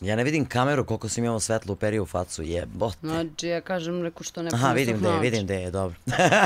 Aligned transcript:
Ja 0.00 0.16
ne 0.16 0.24
vidim 0.24 0.46
kameru 0.46 0.84
koliko 0.84 1.08
sam 1.08 1.24
imao 1.24 1.40
svetlo 1.40 1.72
uperio 1.72 2.02
u 2.02 2.06
facu, 2.06 2.42
jebote. 2.42 2.98
Znači, 3.00 3.48
ja 3.48 3.60
kažem 3.60 4.00
neku 4.00 4.24
što 4.24 4.42
ne 4.42 4.50
Aha, 4.54 4.72
vidim 4.72 5.00
da 5.00 5.08
je, 5.08 5.20
vidim 5.20 5.46
da 5.46 5.54
je, 5.54 5.70
dobro. 5.70 5.96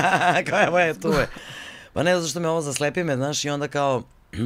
kao 0.49 0.63
evo 0.63 0.79
je, 0.79 0.99
tu 0.99 1.07
je. 1.07 1.27
Pa 1.93 2.03
ne, 2.03 2.15
zato 2.15 2.27
što 2.27 2.39
me 2.39 2.49
ovo 2.49 2.61
zaslepi 2.61 3.03
me, 3.03 3.15
znaš, 3.15 3.45
i 3.45 3.49
onda 3.49 3.67
kao... 3.67 4.03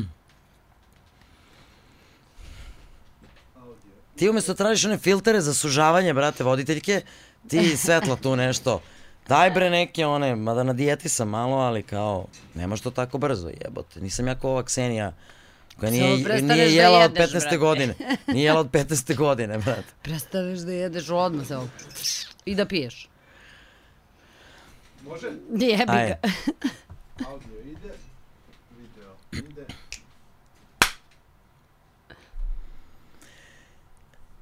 Ti 4.16 4.30
umjesto 4.30 4.54
tražiš 4.54 4.86
one 4.86 4.98
filtere 4.98 5.42
za 5.42 5.54
sužavanje, 5.54 6.14
brate, 6.14 6.44
voditeljke, 6.44 7.02
ti 7.48 7.78
svetlo 7.78 8.16
tu 8.16 8.36
nešto. 8.36 8.82
Daj 9.28 9.52
bre 9.52 9.70
neke 9.70 10.06
one, 10.06 10.36
mada 10.36 10.64
na 10.64 10.74
dijeti 10.74 11.10
sam 11.10 11.30
malo, 11.30 11.58
ali 11.58 11.84
kao, 11.84 12.26
nema 12.56 12.76
što 12.76 12.92
tako 12.92 13.18
brzo, 13.18 13.50
jebote. 13.64 14.02
Nisam 14.02 14.28
ja 14.28 14.36
kao 14.36 14.52
ova 14.52 14.64
Ksenija, 14.64 15.14
koja 15.80 15.92
nije, 15.92 16.24
prestaneš 16.24 16.56
nije 16.56 16.66
da 16.66 16.72
jela 16.72 17.00
od 17.00 17.12
jedeš, 17.12 17.32
15. 17.32 17.40
brate. 17.40 17.58
godine. 17.58 17.94
Nije 18.28 18.46
jela 18.46 18.60
od 18.60 18.72
15. 18.72 19.16
godine, 19.16 19.58
brate. 19.58 19.94
Prestaneš 20.04 20.60
da 20.60 20.72
jedeš 20.72 21.10
odmah 21.10 21.48
samo. 21.48 21.70
I 22.46 22.56
da 22.56 22.66
piješ. 22.66 23.10
Može? 25.06 25.28
Jebi 25.52 25.84
Ajde. 25.88 26.20
ga. 26.22 26.30
Audio 27.30 27.60
ide, 27.60 27.94
video 28.72 29.16
ide. 29.32 29.66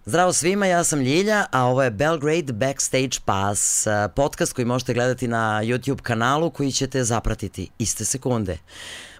Zdravo 0.05 0.33
svima, 0.33 0.65
ja 0.65 0.83
sam 0.83 1.01
Ljilja, 1.01 1.45
a 1.51 1.65
ovo 1.65 1.83
je 1.83 1.91
Belgrade 1.91 2.53
Backstage 2.53 3.17
Pass, 3.25 3.87
eh, 3.87 3.91
podcast 4.15 4.53
koji 4.53 4.65
možete 4.65 4.93
gledati 4.93 5.27
na 5.27 5.61
YouTube 5.63 6.01
kanalu 6.01 6.49
koji 6.49 6.71
ćete 6.71 7.03
zapratiti 7.03 7.69
iste 7.77 8.05
sekunde. 8.05 8.57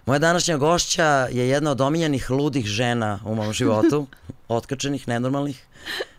Moja 0.06 0.18
današnja 0.18 0.56
gošća 0.56 1.28
je 1.30 1.48
jedna 1.48 1.70
od 1.70 1.80
omiljenih 1.80 2.30
ludih 2.30 2.66
žena 2.66 3.18
u 3.24 3.34
mom 3.34 3.52
životu, 3.52 4.06
otkačenih, 4.48 5.08
nenormalnih, 5.08 5.66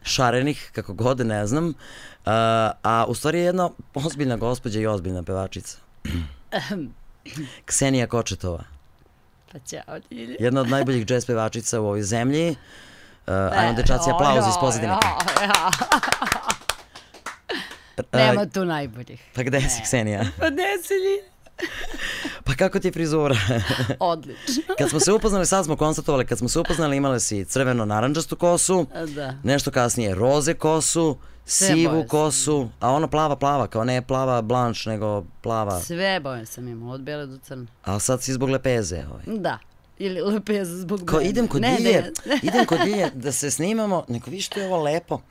šarenih, 0.04 0.70
kako 0.74 0.94
god, 0.94 1.20
ne 1.20 1.48
znam, 1.48 1.68
uh, 1.68 1.74
a 2.84 3.06
u 3.08 3.16
stvari 3.16 3.40
je 3.40 3.46
jedna 3.46 3.70
ozbiljna 3.94 4.38
gospođa 4.38 4.80
i 4.80 4.88
ozbiljna 4.88 5.24
pevačica. 5.24 5.78
Ksenija 7.66 8.08
Kočetova, 8.08 8.64
Pa 9.52 9.60
ćao, 9.60 9.98
Ljilja. 10.12 10.36
jedna 10.40 10.62
od 10.62 10.70
najboljih 10.70 11.06
jazz 11.10 11.26
pevačica 11.26 11.80
u 11.82 11.86
ovoj 11.86 12.04
zemlji. 12.04 12.50
Uh, 12.50 13.34
ajmo 13.34 13.74
dečaci, 13.74 14.10
aplauz 14.16 14.48
iz 14.48 14.54
pozadine. 14.60 14.96
Nema 18.14 18.46
tu 18.46 18.66
najboljih. 18.66 19.22
Pa 19.36 19.44
gde 19.44 19.62
si 19.62 19.82
Ksenija? 19.84 20.24
Pa 20.40 20.50
gde 20.50 20.64
si 20.84 20.94
Ljilja? 20.94 21.33
Pa 22.44 22.54
kako 22.56 22.80
ti 22.80 22.88
je 22.88 22.92
frizura? 22.92 23.36
Odlično. 24.00 24.64
kad 24.78 24.90
smo 24.90 25.00
se 25.00 25.12
upoznali, 25.12 25.46
sad 25.46 25.66
smo 25.66 25.76
konstatovali, 25.76 26.26
kad 26.26 26.38
smo 26.38 26.50
se 26.50 26.60
upoznali 26.60 26.98
imale 26.98 27.20
si 27.20 27.46
crveno-naranđastu 27.46 28.36
kosu, 28.36 28.86
Da. 29.08 29.36
nešto 29.44 29.72
kasnije 29.72 30.16
roze 30.16 30.54
kosu, 30.54 31.18
Sve 31.46 31.68
sivu 31.68 31.92
boje 31.92 32.02
sam 32.02 32.08
kosu, 32.10 32.70
a 32.80 32.92
ona 32.92 33.08
plava 33.08 33.36
plava, 33.36 33.68
kao 33.68 33.84
ne 33.84 34.02
plava 34.02 34.42
blanš, 34.42 34.86
nego 34.86 35.24
plava. 35.42 35.80
Sve 35.80 36.20
boje 36.20 36.46
sam 36.46 36.68
imala, 36.68 36.94
od 36.94 37.02
bele 37.02 37.26
do 37.26 37.38
crne. 37.38 37.66
A 37.84 38.00
sad 38.00 38.24
si 38.24 38.34
zbog 38.34 38.50
lepeze. 38.50 39.04
Ovaj. 39.12 39.40
Da. 39.40 39.60
Ili 39.98 40.22
lepeza 40.22 40.78
zbog 40.78 41.02
Kao 41.06 41.18
mene. 41.18 41.30
idem 41.30 41.48
kod 41.48 41.62
ne, 41.62 41.76
Dilje, 41.78 42.12
ne. 42.26 42.40
idem 42.44 42.66
kod 42.66 42.80
Dilje 42.80 43.10
da 43.14 43.32
se 43.32 43.52
snimamo, 43.52 44.06
neko 44.08 44.30
vi 44.30 44.42
što 44.42 44.60
je 44.60 44.68
ovo 44.68 44.84
lepo. 44.84 45.22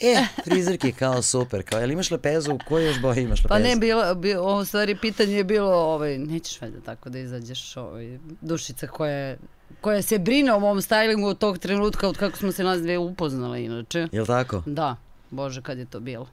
E, 0.00 0.24
frizerki 0.44 0.92
kao 0.92 1.22
super, 1.22 1.62
kao 1.62 1.80
jel 1.80 1.90
imaš 1.90 2.10
lepezu, 2.10 2.58
koje 2.60 2.86
još 2.86 3.00
boje 3.00 3.22
imaš 3.22 3.38
lepezu? 3.38 3.48
Pa 3.50 3.58
ne, 3.60 3.76
bilo, 3.76 4.14
bilo, 4.14 4.42
ovo 4.42 4.58
u 4.58 4.64
stvari 4.64 4.96
pitanje 4.96 5.32
je 5.32 5.44
bilo, 5.44 5.72
ovaj, 5.72 6.18
nećeš 6.18 6.60
valjda 6.60 6.80
tako 6.80 7.10
da 7.10 7.18
izađeš, 7.18 7.76
ovaj, 7.76 8.18
dušica 8.40 8.86
koja, 8.86 9.12
je- 9.12 9.38
koja 9.80 10.02
se 10.02 10.18
brine 10.18 10.52
o 10.52 10.60
mom 10.60 10.78
stylingu 10.78 11.24
od 11.24 11.38
tog 11.38 11.58
trenutka 11.58 12.08
od 12.08 12.16
kako 12.16 12.38
smo 12.38 12.52
se 12.52 12.64
nas 12.64 12.80
dve 12.80 12.98
upoznale 12.98 13.64
inače. 13.64 14.08
Jel 14.12 14.26
tako? 14.26 14.62
Da, 14.66 14.96
bože 15.30 15.62
kad 15.62 15.78
je 15.78 15.84
to 15.84 16.00
bilo. 16.00 16.28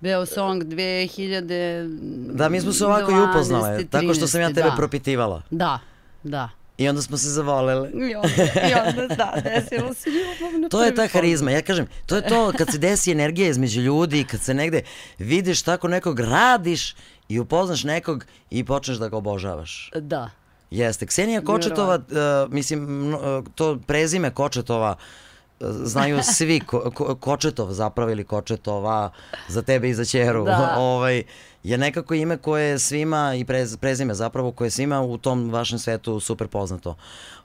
Beo 0.00 0.26
Song 0.26 0.62
2000... 0.64 1.98
Da, 2.32 2.48
mi 2.48 2.60
smo 2.60 2.72
se 2.72 2.86
ovako 2.86 3.10
i 3.12 3.30
upoznale, 3.30 3.84
tako 3.84 4.14
što 4.14 4.26
sam 4.26 4.40
ja 4.40 4.48
13, 4.48 4.54
tebe 4.54 4.70
da. 4.70 4.76
propitivala. 4.76 5.42
Da, 5.50 5.78
da. 6.22 6.48
I 6.78 6.88
onda 6.88 7.02
smo 7.02 7.16
se 7.16 7.28
zavolele. 7.28 7.90
I 7.90 8.14
onda, 8.14 8.28
i 8.70 8.88
onda 8.88 9.14
da, 9.14 9.32
desilo 9.44 9.94
se 9.94 10.10
ljubav 10.10 10.60
na 10.60 10.68
To 10.68 10.84
je 10.84 10.94
ta 10.94 11.06
harizma, 11.06 11.50
ja 11.50 11.62
kažem, 11.62 11.86
to 12.06 12.16
je 12.16 12.28
to 12.28 12.52
kad 12.58 12.70
se 12.72 12.78
desi 12.78 13.12
energija 13.12 13.48
između 13.48 13.80
ljudi, 13.80 14.24
kad 14.24 14.40
se 14.40 14.54
negde 14.54 14.82
vidiš 15.18 15.62
tako 15.62 15.88
nekog 15.88 16.20
radiš 16.20 16.94
i 17.28 17.38
upoznaš 17.38 17.84
nekog 17.84 18.24
i 18.50 18.64
počneš 18.64 18.96
da 18.96 19.08
ga 19.08 19.16
obožavaš. 19.16 19.90
Da. 20.00 20.30
Jeste, 20.70 21.06
Ksenija 21.06 21.40
Kočetova, 21.44 21.94
uh, 21.94 22.52
mislim, 22.52 23.14
uh, 23.14 23.20
to 23.54 23.78
prezime 23.86 24.30
Kočetova, 24.30 24.90
uh, 24.90 24.98
znaju 25.60 26.18
svi, 26.22 26.60
ko, 26.60 26.90
ko, 26.90 27.14
Kočetov 27.14 27.72
zapravo 27.72 28.10
ili 28.10 28.24
Kočetova, 28.24 29.10
za 29.48 29.62
tebe 29.62 29.88
i 29.88 29.94
za 29.94 30.04
ćeru, 30.04 30.44
Da. 30.44 30.74
ovaj, 30.78 31.22
je 31.62 31.78
nekako 31.78 32.14
ime 32.14 32.36
koje 32.36 32.68
je 32.68 32.78
svima, 32.78 33.34
i 33.34 33.44
prez, 33.44 33.76
prezime 33.76 34.14
zapravo, 34.14 34.52
koje 34.52 34.66
je 34.66 34.70
svima 34.70 35.00
u 35.02 35.18
tom 35.18 35.50
vašem 35.50 35.78
svetu 35.78 36.20
super 36.20 36.48
poznato. 36.48 36.96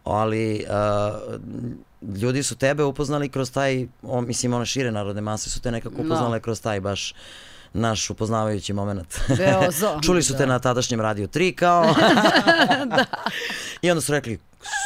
Ali 0.04 0.66
uh, 0.70 2.16
ljudi 2.22 2.44
su 2.44 2.56
tebe 2.56 2.84
upoznali 2.84 3.30
kroz 3.30 3.52
taj, 3.52 3.88
o, 4.02 4.22
mislim, 4.22 4.54
one 4.54 4.66
šire 4.66 4.92
narodne 4.92 5.22
mase 5.22 5.50
su 5.50 5.62
te 5.62 5.72
nekako 5.72 5.96
Da. 5.96 6.04
upoznale 6.04 6.40
kroz 6.40 6.62
taj 6.62 6.80
baš 6.82 7.14
naš 7.74 8.10
upoznavajući 8.10 8.74
moment. 8.74 9.20
Beo 9.38 9.72
Song, 9.72 10.02
Čuli 10.06 10.24
su 10.24 10.34
te 10.34 10.40
da. 10.40 10.46
na 10.46 10.60
tadašnjem 10.60 11.02
Radio 11.02 11.28
3 11.28 11.56
kao... 11.56 11.86
I 13.82 13.92
onda 13.92 14.02
su 14.02 14.12
rekli, 14.12 14.40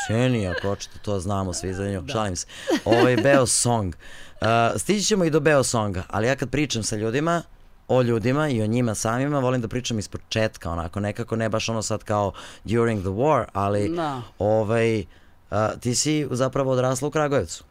Ksenija 0.05 0.53
Kočeta, 0.61 0.99
to 1.01 1.19
znamo 1.19 1.53
svi 1.53 1.73
za 1.73 1.89
nju, 1.89 2.03
šalim 2.11 2.35
se. 2.35 2.47
Ovo 2.85 3.07
je 3.09 3.17
Beo 3.17 3.45
Song. 3.45 3.95
Uh, 4.41 4.47
stići 4.79 5.05
ćemo 5.05 5.23
i 5.23 5.29
do 5.29 5.39
Beo 5.39 5.63
Songa, 5.63 6.03
ali 6.09 6.27
ja 6.27 6.35
kad 6.35 6.49
pričam 6.49 6.83
sa 6.83 6.95
ljudima, 6.95 7.41
o 7.87 8.01
ljudima 8.01 8.49
i 8.49 8.61
o 8.61 8.67
njima 8.67 8.95
samima, 8.95 9.39
volim 9.39 9.61
da 9.61 9.67
pričam 9.67 9.99
iz 9.99 10.07
početka, 10.07 10.71
onako, 10.71 10.99
nekako 10.99 11.35
ne 11.35 11.49
baš 11.49 11.69
ono 11.69 11.81
sad 11.81 12.03
kao 12.03 12.31
during 12.63 13.01
the 13.01 13.09
war, 13.09 13.45
ali 13.53 13.89
Da. 13.95 14.21
ovaj, 14.39 14.99
uh, 14.99 15.57
ti 15.79 15.95
si 15.95 16.27
zapravo 16.31 16.71
odrasla 16.71 17.07
u 17.07 17.11
Kragujevcu. 17.11 17.63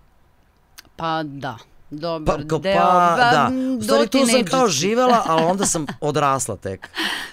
Pa 0.96 1.22
da. 1.22 1.56
Pa, 1.90 1.96
Dobar 1.96 2.48
kao, 2.48 2.58
deo. 2.58 2.76
pa, 2.76 3.16
da. 3.16 3.50
U 3.78 3.82
stvari 3.82 4.08
tu 4.08 4.18
sam 4.26 4.44
kao 4.44 4.68
živela, 4.68 5.22
ali 5.26 5.42
onda 5.42 5.66
sam 5.66 5.86
odrasla 6.00 6.56
tek. 6.56 6.88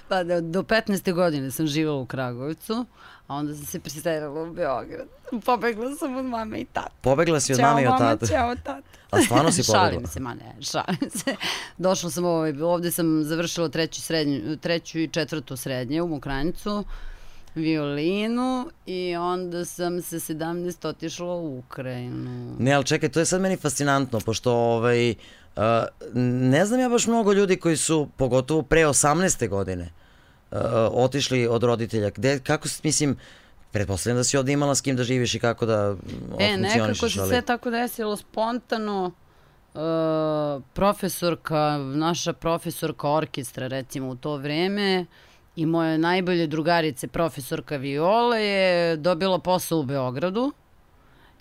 Pa 0.08 0.24
da, 0.24 0.42
do 0.42 0.62
15. 0.64 1.14
godine 1.14 1.52
sam 1.52 1.68
živjela 1.68 1.98
u 1.98 2.06
Kragujevcu, 2.06 2.86
a 3.28 3.36
onda 3.36 3.56
sam 3.56 3.66
se 3.66 3.80
preselila 3.80 4.42
u 4.42 4.54
Beograd. 4.54 5.08
Pobegla 5.46 5.96
sam 5.96 6.16
od 6.16 6.26
mame 6.26 6.60
i 6.60 6.66
tate. 6.66 6.92
Pobegla 7.02 7.40
si 7.40 7.54
od 7.54 7.60
Ćao 7.60 7.70
mame 7.70 7.82
i 7.82 7.86
od 7.86 7.92
mama, 7.92 8.18
tate. 8.18 8.28
Ćao 8.28 8.56
tata. 8.56 8.82
A 9.12 9.22
stvarno 9.22 9.52
si 9.52 9.64
pobegla? 9.68 9.90
Šalim 9.90 10.08
se, 10.08 10.20
ma 10.20 10.34
ne, 10.34 10.56
šalim 10.62 11.10
se. 11.16 11.36
Došla 11.78 12.10
sam 12.10 12.26
ovaj, 12.26 12.62
ovde 12.62 12.92
sam 12.92 13.24
završila 13.24 13.70
treću, 13.70 14.02
srednju, 14.02 14.58
treću 14.58 15.00
i 15.00 15.08
četvrtu 15.08 15.58
srednje 15.58 16.02
u 16.02 16.08
Mokranicu, 16.08 16.84
violinu 17.56 18.70
i 18.86 19.16
onda 19.16 19.66
sam 19.66 20.02
se 20.02 20.20
17 20.20 20.88
otišla 20.88 21.36
u 21.36 21.58
Ukrajinu. 21.58 22.56
Ne, 22.60 22.74
ali 22.74 22.86
čekaj, 22.86 23.10
to 23.10 23.20
je 23.20 23.26
sad 23.26 23.42
meni 23.42 23.58
fascinantno, 23.58 24.20
pošto 24.20 24.54
ovaj, 24.54 25.10
uh, 25.10 25.64
ne 26.16 26.66
znam 26.66 26.80
ja 26.80 26.90
baš 26.90 27.08
mnogo 27.08 27.34
ljudi 27.34 27.58
koji 27.58 27.78
su, 27.78 28.08
pogotovo 28.18 28.62
pre 28.62 28.86
18. 28.86 29.50
godine, 29.50 29.90
uh, 30.54 30.60
otišli 30.92 31.48
od 31.48 31.64
roditelja. 31.64 32.10
Gde, 32.10 32.40
kako, 32.40 32.68
mislim, 32.84 33.18
pretpostavljam 33.72 34.18
da 34.18 34.24
si 34.24 34.38
ovde 34.38 34.52
imala 34.52 34.76
s 34.76 34.82
kim 34.82 34.96
da 34.96 35.04
živiš 35.04 35.36
i 35.36 35.40
kako 35.40 35.66
da 35.66 35.94
mm, 35.94 36.42
E, 36.42 36.58
nekako 36.58 37.10
se 37.10 37.20
ali... 37.20 37.30
sve 37.30 37.42
tako 37.42 37.70
desilo 37.70 38.16
spontano. 38.16 39.12
E, 39.76 39.80
profesorka, 40.74 41.78
naša 41.78 42.34
profesorka 42.34 43.10
orkestra 43.10 43.68
recimo 43.68 44.10
u 44.10 44.16
to 44.16 44.38
vreme 44.38 45.06
i 45.56 45.66
moje 45.66 45.98
najbolje 45.98 46.48
drugarice 46.48 47.08
profesorka 47.08 47.78
Viola 47.78 48.38
je 48.38 48.98
dobila 48.98 49.40
posao 49.40 49.80
u 49.80 49.84
Beogradu 49.84 50.52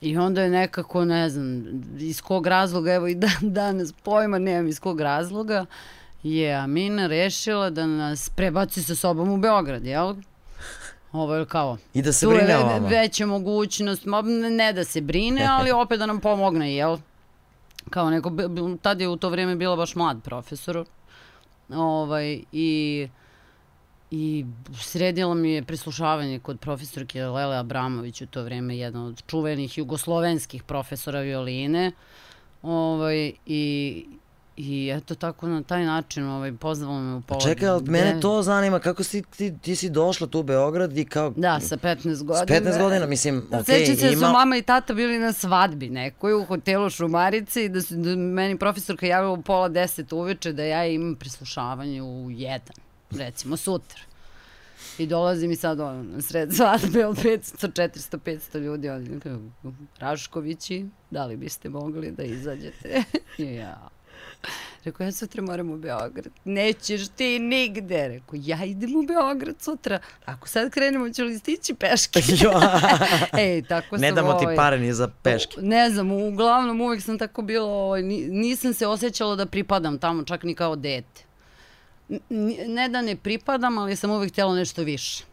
i 0.01 0.19
onda 0.19 0.43
je 0.43 0.51
nekako, 0.51 1.05
ne 1.05 1.31
znam, 1.31 1.65
iz 1.99 2.21
kog 2.23 2.47
razloga, 2.47 2.93
evo 2.93 3.09
i 3.09 3.15
dan, 3.15 3.33
danas 3.41 3.93
pojma 3.93 4.39
nemam 4.39 4.69
iz 4.69 4.81
kog 4.81 5.01
razloga, 5.01 5.67
je 6.23 6.55
Amina 6.55 7.07
rešila 7.07 7.71
da 7.71 7.87
nas 7.87 8.31
prebaci 8.31 8.83
sa 8.83 8.95
sobom 8.95 9.31
u 9.31 9.37
Beograd, 9.37 9.85
jel? 9.85 10.15
Ovo 11.13 11.35
je 11.35 11.47
kao, 11.47 11.77
I 11.95 12.03
da 12.03 12.13
se 12.13 12.27
brine 12.27 12.59
o 12.59 12.67
vama. 12.67 12.89
veća 12.89 13.27
mogućnost, 13.27 14.03
ne 14.51 14.73
da 14.73 14.85
se 14.85 15.01
brine, 15.01 15.47
ali 15.51 15.71
opet 15.83 15.99
da 15.99 16.07
nam 16.07 16.21
pomogne, 16.21 16.75
jel? 16.75 16.99
Kao 17.91 18.11
neko, 18.11 18.33
tad 18.83 19.01
je 19.01 19.09
u 19.09 19.17
to 19.17 19.29
vrijeme 19.29 19.57
bila 19.57 19.77
baš 19.77 19.95
mlad 19.95 20.23
profesor, 20.23 20.85
ovaj, 21.69 22.41
i, 22.53 23.09
i 24.11 24.45
sredila 24.75 25.35
mi 25.35 25.53
je 25.53 25.63
prislušavanje 25.63 26.39
kod 26.39 26.61
profesorke 26.61 27.25
Lele 27.25 27.57
Abramović 27.57 28.23
u 28.23 28.27
to 28.27 28.43
vrijeme, 28.43 28.77
jedna 28.77 29.07
od 29.07 29.23
čuvenih 29.27 29.79
jugoslovenskih 29.79 30.63
profesora 30.63 31.21
violine, 31.21 31.93
ovaj, 32.63 33.33
i 33.47 34.07
I 34.57 34.93
eto 34.97 35.15
tako 35.15 35.49
na 35.49 35.63
taj 35.63 35.85
način 35.85 36.29
ovaj, 36.29 36.53
pozvalo 36.53 37.01
me 37.01 37.15
u 37.15 37.21
pola. 37.21 37.41
Čekaj, 37.41 37.69
ali 37.69 37.91
mene 37.91 38.21
to 38.21 38.43
zanima, 38.43 38.79
kako 38.79 39.03
si, 39.03 39.23
ti, 39.23 39.59
ti 39.59 39.77
si 39.77 39.91
došla 39.91 40.27
tu 40.27 40.41
u 40.41 40.43
Beograd 40.43 40.99
i 40.99 41.05
kao... 41.05 41.33
Da, 41.37 41.61
sa 41.61 41.77
15 41.77 42.15
S 42.15 42.23
godina. 42.23 42.61
15 42.61 42.79
godina, 42.79 43.07
mislim, 43.07 43.47
okej, 43.53 43.79
Sećam 43.79 43.97
se 43.97 44.07
da 44.07 44.13
ima... 44.13 44.27
su 44.27 44.33
mama 44.33 44.57
i 44.57 44.63
tata 44.63 44.95
bili 44.95 45.19
na 45.19 45.33
svadbi 45.33 45.91
nekoj 45.91 46.35
u 46.35 46.45
hotelu 46.45 46.91
Šumarice 46.91 47.65
i 47.65 47.69
da 47.69 47.83
su 47.83 47.95
da 47.95 48.17
meni 48.17 48.59
profesorka 48.59 49.07
javila 49.07 49.33
u 49.33 49.43
pola 49.43 49.69
deset 49.69 50.13
uveče 50.13 50.53
da 50.53 50.63
ja 50.63 50.87
imam 50.87 51.15
preslušavanje 51.15 52.03
u 52.03 52.31
jedan, 52.31 52.77
recimo 53.11 53.57
sutra. 53.57 54.01
I 54.99 55.07
dolazi 55.07 55.49
mi 55.49 55.57
sad 55.57 55.81
ono, 55.81 56.03
na 56.03 56.21
sred 56.21 56.55
svadbe 56.55 57.07
od 57.07 57.17
500, 57.17 57.73
400, 57.73 58.19
500 58.19 58.59
ljudi, 58.59 58.89
oni 58.91 59.21
kao, 59.21 59.39
Raškovići, 59.99 60.87
da 61.11 61.27
li 61.27 61.37
biste 61.37 61.69
mogli 61.69 62.11
da 62.11 62.23
izađete? 62.23 63.03
Ja, 63.39 63.89
Rekao, 64.85 65.05
ja 65.05 65.13
sutra 65.13 65.43
moram 65.43 65.71
u 65.71 65.77
Beograd. 65.77 66.33
Nećeš 66.45 67.09
ti 67.09 67.39
nigde. 67.39 68.09
Rekao, 68.09 68.35
ja 68.43 68.65
idem 68.65 68.97
u 68.97 69.03
Beograd 69.03 69.63
sutra. 69.63 69.99
Ako 70.25 70.49
sad 70.49 70.71
krenemo, 70.71 71.11
ću 71.11 71.25
li 71.25 71.39
stići 71.39 71.75
peške? 71.75 72.21
Ej, 73.39 73.63
tako 73.63 73.97
ne 73.97 74.09
sam 74.09 74.17
damo 74.17 74.33
ti 74.33 74.45
ovaj, 74.45 74.57
pare 74.57 74.79
ni 74.79 74.93
za 74.93 75.09
peške. 75.23 75.61
Ne 75.61 75.91
znam, 75.91 76.13
uglavnom 76.13 76.81
uvek 76.81 77.03
sam 77.03 77.19
tako 77.19 77.43
bilo, 77.43 77.69
ovaj, 77.69 78.03
ni- 78.03 78.29
nisam 78.29 78.75
se 78.75 78.87
osjećala 78.87 79.37
da 79.37 79.47
pripadam 79.47 79.99
tamo, 79.99 80.25
čak 80.25 80.43
ni 80.43 80.55
kao 80.55 80.77
dete. 80.77 81.23
Ne 82.67 82.89
da 82.89 83.03
ne 83.03 83.17
pripadam, 83.17 83.79
ali 83.79 83.97
sam 83.97 84.11
uvek 84.11 84.33
htjela 84.33 84.55
nešto 84.55 84.83
više. 84.83 85.25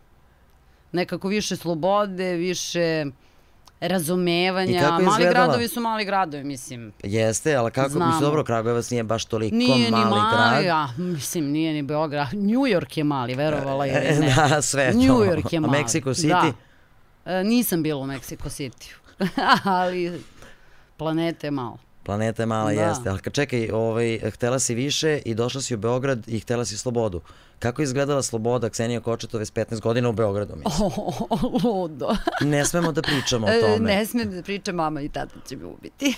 Nekako 0.92 1.28
više 1.28 1.56
slobode, 1.56 2.34
više 2.34 3.06
razumevanja. 3.80 4.80
je 4.80 5.04
Mali 5.04 5.26
gradovi 5.30 5.68
su 5.68 5.80
mali 5.82 6.06
gradovi, 6.06 6.44
mislim. 6.44 6.94
Jeste, 7.04 7.56
ali 7.56 7.72
kako, 7.72 7.88
mislim, 7.88 8.04
Znamo. 8.04 8.22
dobro, 8.22 8.44
Kragujevac 8.44 8.90
nije 8.92 9.04
baš 9.04 9.26
toliko 9.26 9.56
Nije 9.56 9.86
ni 9.86 9.92
mali 9.92 10.10
mali, 10.10 10.64
grad. 10.64 10.90
a, 10.90 10.90
mislim, 10.98 11.46
nije 11.46 11.74
ni 11.74 11.82
Beograd. 11.82 12.28
New 12.34 12.60
York 12.62 12.98
je 12.98 13.04
mali, 13.04 13.36
verovala 13.36 13.88
ili 13.88 13.96
ne. 14.20 14.34
da, 14.50 14.62
sve 14.62 14.92
to. 14.92 14.98
New 14.98 15.16
York 15.16 15.54
je 15.54 15.58
A 15.58 15.62
mali. 15.62 15.84
Mexico 15.84 16.10
City? 16.26 16.54
Da. 17.26 17.32
E, 17.34 17.44
nisam 17.44 17.84
bila 17.84 18.02
u 18.02 18.08
Mexico 18.08 18.50
City. 18.50 18.94
ali 19.80 20.22
planeta 20.98 21.48
je 21.48 21.52
malo. 21.52 21.78
Planeta 22.10 22.42
je 22.42 22.46
mala, 22.48 22.74
Da. 22.74 22.82
jeste. 22.82 23.10
Ali 23.10 23.20
čekaj, 23.32 23.70
ovaj, 23.72 24.20
htela 24.32 24.60
si 24.60 24.76
više 24.76 25.22
i 25.26 25.36
došla 25.36 25.62
si 25.62 25.76
u 25.76 25.78
Beograd 25.78 26.28
i 26.28 26.40
htela 26.40 26.66
si 26.66 26.78
slobodu. 26.78 27.22
Kako 27.60 27.82
je 27.82 27.84
izgledala 27.84 28.24
sloboda 28.24 28.70
Ksenija 28.70 29.02
Kočetove 29.02 29.46
s 29.46 29.54
15 29.54 29.82
godina 29.82 30.10
u 30.10 30.14
Beogradu? 30.14 30.56
Mislim? 30.56 30.90
Oh, 31.30 31.64
ludo. 31.64 32.16
Ne 32.42 32.66
smemo 32.66 32.92
da 32.92 33.02
pričamo 33.02 33.48
o 33.48 33.50
E, 33.50 33.62
tome. 33.62 33.96
Ne 33.96 34.06
smijem 34.06 34.32
da 34.32 34.44
pričam, 34.44 34.76
mama 34.76 35.02
i 35.02 35.10
tata 35.10 35.36
će 35.48 35.56
me 35.58 35.66
ubiti. 35.66 36.16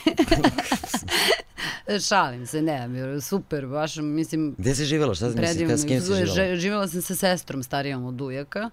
Šalim 2.07 2.47
se, 2.47 2.61
ne, 2.61 2.89
super, 3.21 3.67
baš, 3.67 3.95
mislim, 3.95 4.55
Gde 4.57 4.75
si 4.75 4.85
živjela? 4.85 5.15
Šta 5.15 5.25
kad, 5.25 5.79
s 5.79 5.85
kim 5.85 6.01
si 6.01 6.07
živjela? 6.07 6.55
Živjela 6.55 6.88
sam 6.88 7.01
sa 7.01 7.15
sestrom 7.15 7.63
starijom 7.63 8.05
od 8.05 8.21
ujaka, 8.21 8.69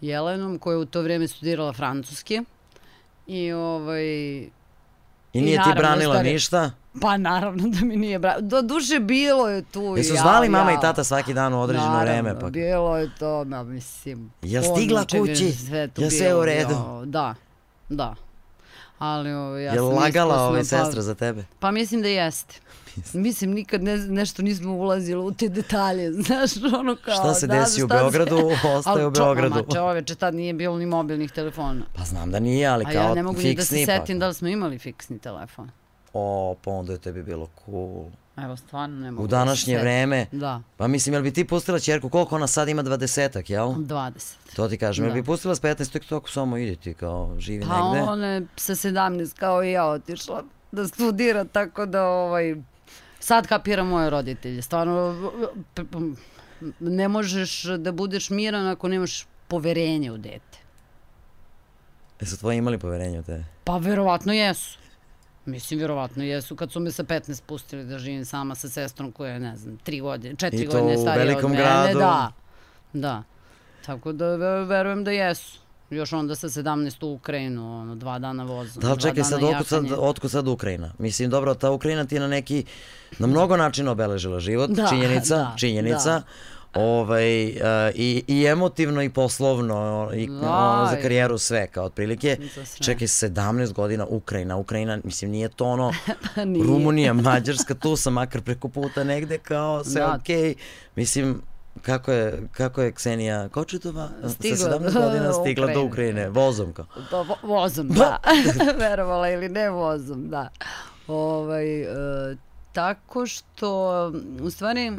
Jelenom, 0.00 0.58
koja 0.58 0.74
je 0.74 0.78
u 0.78 0.84
to 0.86 1.02
vrijeme 1.02 1.28
studirala 1.28 1.72
francuski. 1.72 2.40
I 3.26 3.52
ovaj, 3.52 4.04
I 5.36 5.40
nije 5.40 5.54
ti 5.54 5.58
naravno, 5.58 5.80
branila 5.80 6.14
stari- 6.14 6.32
ništa? 6.32 6.70
pa 7.00 7.16
naravno 7.16 7.68
da 7.68 7.80
mi 7.80 7.96
nije 7.96 8.18
bra... 8.18 8.40
Do 8.40 8.62
duše 8.62 9.00
bilo 9.00 9.48
je 9.48 9.62
tu. 9.62 9.94
Jesu 9.96 10.14
ja, 10.14 10.20
zvali 10.20 10.48
mama 10.48 10.70
ja. 10.70 10.78
i 10.78 10.80
tata 10.80 11.04
svaki 11.04 11.34
dan 11.34 11.54
u 11.54 11.60
određeno 11.60 11.88
Naravno, 11.88 12.12
vreme? 12.12 12.40
Pa... 12.40 12.50
bilo 12.50 12.96
je 12.98 13.10
to, 13.18 13.44
ma, 13.44 13.62
mislim... 13.62 14.32
Puno 14.40 14.62
stigla 14.62 15.00
je 15.02 15.20
kući? 15.20 15.52
Tu 15.94 16.00
Jel 16.00 16.10
sve 16.10 16.26
bilo, 16.26 16.40
u 16.40 16.44
redu? 16.44 16.72
jo, 16.72 17.02
Da, 17.04 17.34
da. 17.88 18.14
Ali 18.98 19.32
ovo, 19.32 19.56
ja 19.56 19.72
Jel 19.72 19.86
sam 19.86 19.96
lagala 19.96 20.40
ovaj 20.40 20.60
pa- 20.60 20.64
sestra 20.64 21.02
za 21.02 21.14
tebe? 21.14 21.44
Pa 21.58 21.70
mislim 21.70 22.02
da 22.02 22.08
jeste. 22.08 22.60
Mislim, 23.14 23.50
nikad 23.52 23.82
ne, 23.82 23.96
nešto 23.98 24.42
nismo 24.42 24.72
ulazili 24.74 25.20
u 25.20 25.32
te 25.32 25.48
detalje, 25.50 26.12
znaš, 26.22 26.50
ono 26.74 26.96
kao... 26.96 27.14
Šta 27.14 27.34
se 27.34 27.46
da, 27.46 27.54
desi 27.54 27.82
u 27.82 27.86
šta 27.86 27.94
se- 27.94 28.00
Beogradu, 28.00 28.36
ostaje 28.68 28.80
Ali 28.86 29.04
u 29.04 29.10
Beogradu. 29.10 29.54
Ma 29.56 29.74
čoveče, 29.74 30.14
tad 30.14 30.34
nije 30.34 30.52
bilo 30.54 30.78
ni 30.78 30.86
mobilnih 30.86 31.32
telefona. 31.32 31.84
Pa 31.94 32.04
znam 32.04 32.30
da 32.30 32.40
nije, 32.40 32.66
ali 32.66 32.84
A 32.84 32.90
kao 32.90 33.02
ja 33.02 33.14
ne 33.14 33.22
mogu 33.22 33.38
ni 33.38 33.54
da 33.54 33.62
se 33.62 33.68
fiksni 33.68 33.86
setim 33.86 34.16
pa. 34.16 34.20
da 34.20 34.28
li 34.28 34.34
smo 34.34 34.48
imali 34.48 34.78
fiksni 34.78 35.18
telefon. 35.18 35.70
O, 36.12 36.54
pa 36.56 36.70
onda 36.70 36.92
je 36.92 36.98
tebi 36.98 37.22
bilo 37.22 37.48
cool. 37.64 38.04
Evo, 38.38 38.56
stvarno 38.58 38.96
ne 38.96 39.10
mogu 39.10 39.24
U 39.24 39.26
da 39.26 39.36
današnje 39.36 39.64
setim. 39.66 39.80
vreme, 39.80 40.26
Da, 40.32 40.62
pa 40.76 40.86
mislim, 40.86 41.12
jel 41.12 41.22
bi 41.22 41.32
ti 41.32 41.44
pustila 41.44 41.78
čerku, 41.78 42.08
koliko 42.08 42.34
ona 42.34 42.46
sad 42.46 42.68
ima, 42.68 42.82
dvadesetak, 42.82 43.50
jel? 43.50 43.68
20. 43.68 44.34
To 44.56 44.68
ti 44.68 44.78
kažem, 44.78 45.04
jel 45.04 45.10
Da. 45.10 45.14
bi 45.14 45.24
pustila 45.24 45.54
s 45.54 45.60
15, 45.60 45.92
tek 45.92 46.04
tako 46.04 46.30
samo 46.30 46.56
ide 46.56 46.76
ti, 46.76 46.94
kao 46.94 47.34
živi 47.38 47.64
Pa 47.64 47.84
negde. 47.84 48.02
ona 48.02 48.26
je 48.26 48.46
sa 48.56 48.74
17 48.74 49.34
kao 49.34 49.64
i 49.64 49.72
ja 49.72 49.86
otišla 49.86 50.42
da 50.72 50.88
studira, 50.88 51.44
tako 51.46 51.86
da 51.86 52.04
ovaj, 52.04 52.56
sad 53.26 53.46
kapira 53.46 53.84
moje 53.84 54.10
roditelje. 54.10 54.62
Stvarno, 54.62 55.14
ne 56.80 57.08
možeš 57.08 57.62
da 57.64 57.92
budeš 57.92 58.30
miran 58.30 58.66
ako 58.66 58.88
nemaš 58.88 59.26
poverenje 59.48 60.12
u 60.12 60.18
dete. 60.18 60.58
Jesu 62.20 62.38
tvoji 62.38 62.58
imali 62.58 62.78
poverenje 62.78 63.20
u 63.20 63.22
tebe? 63.22 63.44
Pa 63.64 63.76
verovatno 63.76 64.32
jesu. 64.32 64.78
Mislim, 65.46 65.80
verovatno 65.80 66.24
jesu 66.24 66.56
kad 66.56 66.72
su 66.72 66.80
me 66.80 66.92
sa 66.92 67.04
15 67.04 67.42
pustili 67.42 67.84
da 67.84 67.98
živim 67.98 68.24
sama 68.24 68.54
sa 68.54 68.68
sestrom 68.68 69.12
koja 69.12 69.32
je, 69.32 69.40
ne 69.40 69.56
znam, 69.56 69.76
tri 69.76 70.00
godine, 70.00 70.36
četiri 70.36 70.62
I 70.62 70.66
to 70.66 70.72
godine 70.72 70.96
u 70.96 71.00
starija 71.00 71.22
od 71.22 71.28
velikom 71.28 71.50
mene. 71.50 71.62
gradu? 71.62 71.98
Da, 71.98 72.32
da. 72.92 73.22
Tako 73.86 74.12
da 74.12 74.26
ve- 74.26 74.64
verujem 74.64 75.04
da 75.04 75.10
jesu. 75.10 75.58
Još 75.90 76.12
onda 76.12 76.34
sa 76.34 76.48
17 76.48 77.04
u 77.04 77.12
Ukrajinu, 77.12 77.80
ono, 77.80 77.94
dva 77.94 78.18
dana 78.18 78.44
vozom. 78.44 78.82
Da 78.82 78.96
čekaj 78.96 79.24
sad, 79.24 79.42
otkud 79.42 79.66
sad, 79.66 79.84
otkud 79.98 80.30
sad 80.30 80.48
Ukrajina? 80.48 80.92
Mislim, 80.98 81.30
dobro, 81.30 81.54
ta 81.54 81.70
Ukrajina 81.70 82.04
ti 82.04 82.14
je 82.14 82.20
na 82.20 82.28
neki, 82.28 82.64
na 83.18 83.26
mnogo 83.26 83.56
načina 83.56 83.90
obeležila 83.90 84.40
život, 84.40 84.70
Da, 84.70 84.86
činjenica, 84.88 85.36
da, 85.36 85.54
činjenica. 85.56 86.10
da. 86.10 86.22
Ovaj, 86.74 87.46
e, 87.46 87.52
i, 87.94 88.24
i 88.26 88.44
emotivno 88.46 89.02
i 89.02 89.10
poslovno 89.10 90.10
i 90.14 90.28
ono, 90.28 90.88
za 90.90 90.96
karijeru 91.02 91.38
sve 91.38 91.66
kao 91.66 91.84
otprilike. 91.84 92.36
Čekaj, 92.80 93.06
17 93.06 93.72
godina 93.72 94.06
Ukrajina, 94.06 94.56
Ukrajina, 94.56 94.98
mislim 95.04 95.30
nije 95.30 95.48
to 95.48 95.64
ono 95.64 95.92
Pa 96.34 96.44
nije. 96.44 96.66
Rumunija, 96.66 97.12
Mađarska, 97.12 97.74
tu 97.74 97.96
sam 97.96 98.12
makar 98.12 98.42
preko 98.42 98.68
puta 98.68 99.04
negde 99.04 99.38
kao 99.38 99.84
sve 99.84 100.00
Da. 100.00 100.16
okej. 100.20 100.54
Mislim, 100.96 101.42
kako 101.82 102.12
je, 102.12 102.48
kako 102.52 102.82
je 102.82 102.92
Ksenija 102.92 103.48
Kočetova 103.48 104.08
Stigla 104.28 104.56
sa 104.56 104.70
17 104.70 104.92
do 104.92 105.00
godina 105.00 105.32
stigla 105.32 105.66
do 105.66 105.82
Ukrajine. 105.82 106.28
Vozom 106.28 106.72
kao. 106.72 106.86
Pa, 107.10 107.16
vo- 107.18 107.36
vozom, 107.42 107.88
da. 107.88 108.18
Verovala 108.80 109.28
ili 109.30 109.48
ne 109.48 109.70
vozom, 109.70 110.28
da. 110.28 110.48
Ovaj, 111.08 111.80
e, 111.82 111.86
tako 112.72 113.26
što, 113.26 114.12
u 114.42 114.50
stvari, 114.50 114.92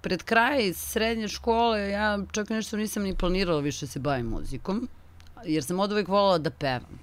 pred 0.00 0.22
kraj 0.22 0.72
srednje 0.72 1.28
škole 1.28 1.90
ja 1.90 2.18
čak 2.32 2.48
nešto 2.50 2.76
nisam 2.76 3.02
ni 3.02 3.16
planirala 3.16 3.60
više 3.60 3.86
se 3.86 3.98
bavim 3.98 4.26
muzikom, 4.26 4.88
jer 5.44 5.64
sam 5.64 5.80
od 5.80 5.92
uvek 5.92 6.08
voljela 6.08 6.38
da 6.38 6.50
pevam. 6.50 6.98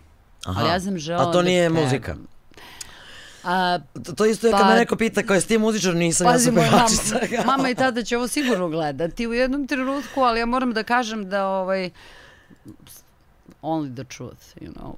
Aha. 0.46 0.62
Ali 0.62 0.70
ja 0.70 0.80
sam 0.80 0.98
želela 0.98 1.30
A 1.30 1.32
to 1.32 1.38
da 1.38 1.42
nije 1.42 1.70
pevam. 1.70 1.84
muzika? 1.84 2.16
A, 3.44 3.80
To, 3.96 4.14
to 4.14 4.26
isto 4.26 4.48
je 4.48 4.52
kad 4.52 4.62
Pa- 4.62 4.68
me 4.68 4.76
neko 4.76 4.96
pita 4.96 5.24
kao 5.24 5.34
jesi 5.34 5.48
ti 5.48 5.58
muzičar, 5.58 5.96
nisam, 5.96 6.26
Pazi, 6.26 6.50
ja 6.50 6.54
sam 6.54 6.56
mama, 6.56 6.68
pevačica. 6.72 7.44
mama 7.46 7.70
i 7.70 7.76
tada 7.76 8.04
će 8.04 8.18
ovo 8.18 8.28
sigurno 8.28 8.70
gledati 8.70 9.28
u 9.28 9.34
jednom 9.34 9.68
trenutku, 9.68 10.22
ali 10.22 10.40
ja 10.40 10.46
moram 10.46 10.74
da 10.74 10.84
kažem 10.84 11.30
da 11.30 11.48
ovaj, 11.48 11.90
only 13.62 13.94
the 13.94 14.04
truth, 14.06 14.58
you 14.58 14.74
know. 14.74 14.94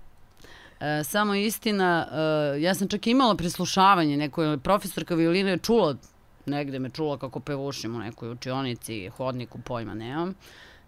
E, 0.80 1.04
samo 1.04 1.36
istina, 1.36 2.08
e, 2.56 2.62
ja 2.62 2.75
sam 2.75 2.88
čak 2.88 3.08
imala 3.08 3.36
prislušavanje, 3.36 4.18
neko 4.18 4.58
profesorka 4.58 5.16
violine 5.16 5.52
je 5.52 5.58
čula, 5.58 5.96
negde 6.46 6.80
me 6.80 6.90
čula 6.90 7.18
kako 7.18 7.40
pevušim 7.40 7.96
u 7.96 8.00
nekoj 8.00 8.32
učionici, 8.32 9.10
hodniku, 9.10 9.58
pojma 9.60 9.94
nemam. 9.94 10.34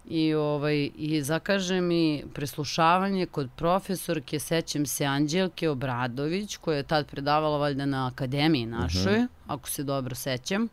I, 0.09 0.33
ovaj, 0.33 0.89
I 0.95 1.21
zakaže 1.21 1.81
mi 1.81 2.23
preslušavanje 2.33 3.25
kod 3.25 3.49
profesorke, 3.55 4.39
sećam 4.39 4.85
se 4.85 5.05
Anđelke 5.05 5.69
Obradović, 5.69 6.57
koja 6.57 6.77
je 6.77 6.83
tad 6.83 7.07
predavala 7.07 7.57
valjda 7.57 7.85
na 7.85 8.07
akademiji 8.07 8.65
našoj, 8.65 9.27
ako 9.47 9.69
se 9.69 9.83
dobro 9.83 10.15
sećam. 10.15 10.67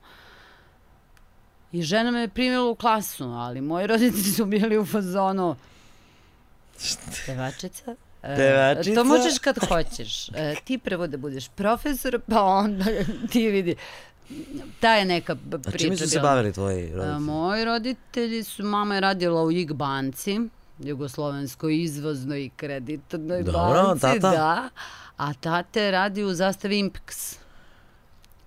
I 1.73 1.83
žena 1.83 2.11
me 2.11 2.21
je 2.21 2.29
primila 2.29 2.71
u 2.71 2.75
klasu, 2.75 3.25
ali 3.25 3.61
moji 3.61 3.87
roditelji 3.87 4.25
su 4.25 4.45
bili 4.45 4.79
u 4.79 4.87
fazonu 4.87 5.57
pevačica. 7.27 7.97
E, 8.23 8.37
Pevačica? 8.37 8.95
To 8.95 9.05
možeš 9.05 9.39
kad 9.39 9.59
hoćeš. 9.69 10.29
E, 10.29 10.55
ti 10.65 10.79
prvo 10.79 11.07
da 11.07 11.17
budeš 11.17 11.49
profesor, 11.49 12.21
pa 12.29 12.43
onda 12.43 12.85
ti 13.33 13.49
vidi. 13.49 13.77
Ta 14.81 14.95
je 14.95 15.05
neka 15.05 15.35
b- 15.37 15.57
A 15.57 15.61
priča 15.61 15.79
čime 15.79 15.97
su 15.97 16.09
se 16.09 16.21
bavili 16.21 16.53
tvoji 16.53 16.87
roditelji? 16.87 17.21
moji 17.21 17.65
roditelji 17.65 18.43
su, 18.45 18.65
mama 18.65 18.95
je 18.95 19.01
radila 19.01 19.43
u 19.43 19.51
IG 19.53 19.73
banci, 19.73 20.41
jugoslovenskoj 20.79 21.77
izvoznoj 21.77 22.41
i 22.41 22.51
kreditnoj 22.51 23.43
Dobro, 23.43 23.83
banci, 23.83 24.01
tata? 24.03 24.31
da. 24.31 24.69
A 25.19 25.35
tate 25.35 25.91
radi 25.91 26.25
u 26.25 26.35
zastavi 26.35 26.79
Impex. 26.81 27.37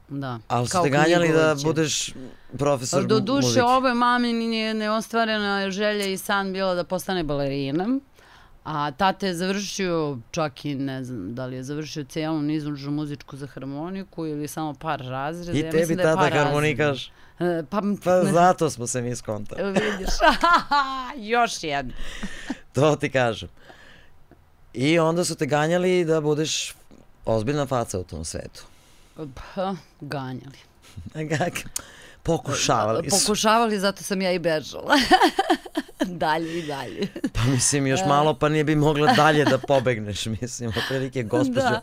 Da. 0.09 0.39
Ali 0.47 0.67
su 0.67 0.71
kao 0.71 0.83
te 0.83 0.89
ganjali 0.89 1.29
da 1.29 1.55
budeš 1.57 2.13
profesor 2.49 3.05
Do 3.05 3.15
mu- 3.15 3.21
duše, 3.21 3.41
muzike. 3.43 3.63
ovo 3.63 3.87
je 3.87 3.93
mami 3.93 4.33
nije 4.33 4.73
neostvarena 4.73 5.71
želja 5.71 6.05
i 6.05 6.17
san 6.17 6.53
bila 6.53 6.73
da 6.75 6.83
postane 6.83 7.23
balerina, 7.23 7.99
A 8.69 8.91
tata 8.91 9.27
je 9.27 9.33
završio, 9.33 10.17
čak 10.31 10.65
i 10.65 10.75
ne 10.75 11.03
znam 11.03 11.35
da 11.35 11.45
li 11.45 11.55
je 11.55 11.63
završio 11.63 12.03
cijelu 12.03 12.41
niznužnu 12.41 12.91
muzičku 12.91 13.37
za 13.37 13.47
harmoniku 13.47 14.25
ili 14.25 14.47
samo 14.47 14.73
par 14.73 14.99
razreda. 14.99 15.59
I 15.59 15.61
Ja 15.61 15.71
tebi 15.71 15.95
da 15.95 16.03
tata 16.03 16.35
harmonikaš. 16.35 17.11
E, 17.39 17.63
Pa, 17.69 17.81
Pa 18.03 18.23
zato 18.23 18.69
smo 18.69 18.87
se 18.87 19.01
mi 19.01 19.15
skontali. 19.15 19.63
vidiš, 19.71 20.09
još 21.33 21.63
jedno. 21.63 21.93
To 22.73 22.95
ti 22.95 23.11
kažem. 23.11 23.49
I 24.73 24.99
onda 24.99 25.25
su 25.25 25.35
te 25.35 25.45
ganjali 25.45 26.05
da 26.05 26.21
budeš 26.21 26.75
ozbiljna 27.25 27.65
faca 27.65 27.99
u 27.99 28.03
tom 28.03 28.25
svetu. 28.25 28.63
Pa, 29.15 29.75
ganjali. 30.01 30.57
Pokušavali 32.23 33.09
su. 33.09 33.19
Pokušavali, 33.19 33.79
zato 33.79 34.03
sam 34.03 34.21
ja 34.21 34.31
i 34.31 34.39
bežala. 34.39 34.93
dalje 36.05 36.59
i 36.59 36.67
dalje. 36.67 37.07
Pa 37.33 37.43
mislim 37.51 37.87
još 37.87 37.99
malo 38.07 38.33
pa 38.33 38.49
nije 38.49 38.63
bi 38.63 38.75
mogla 38.75 39.13
dalje 39.13 39.45
da 39.45 39.57
pobegneš, 39.57 40.25
mislim, 40.41 40.69
otprilike 40.69 41.23
gospođo. 41.23 41.59
Da. 41.59 41.81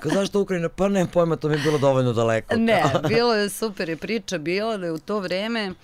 Kao 0.00 0.12
zašto 0.12 0.40
Ukrajina? 0.40 0.68
Pa 0.68 0.88
ne 0.88 1.06
pojma, 1.06 1.36
to 1.36 1.48
mi 1.48 1.54
je 1.54 1.58
bilo 1.58 1.78
dovoljno 1.78 2.12
daleko. 2.12 2.56
Ne, 2.56 2.82
bilo 3.08 3.34
je 3.34 3.48
super 3.50 3.88
je 3.88 3.96
priča 3.96 4.38
bila 4.38 4.76
da 4.76 4.86
je 4.86 4.92
u 4.92 4.98
to 4.98 5.20
vreme 5.20 5.74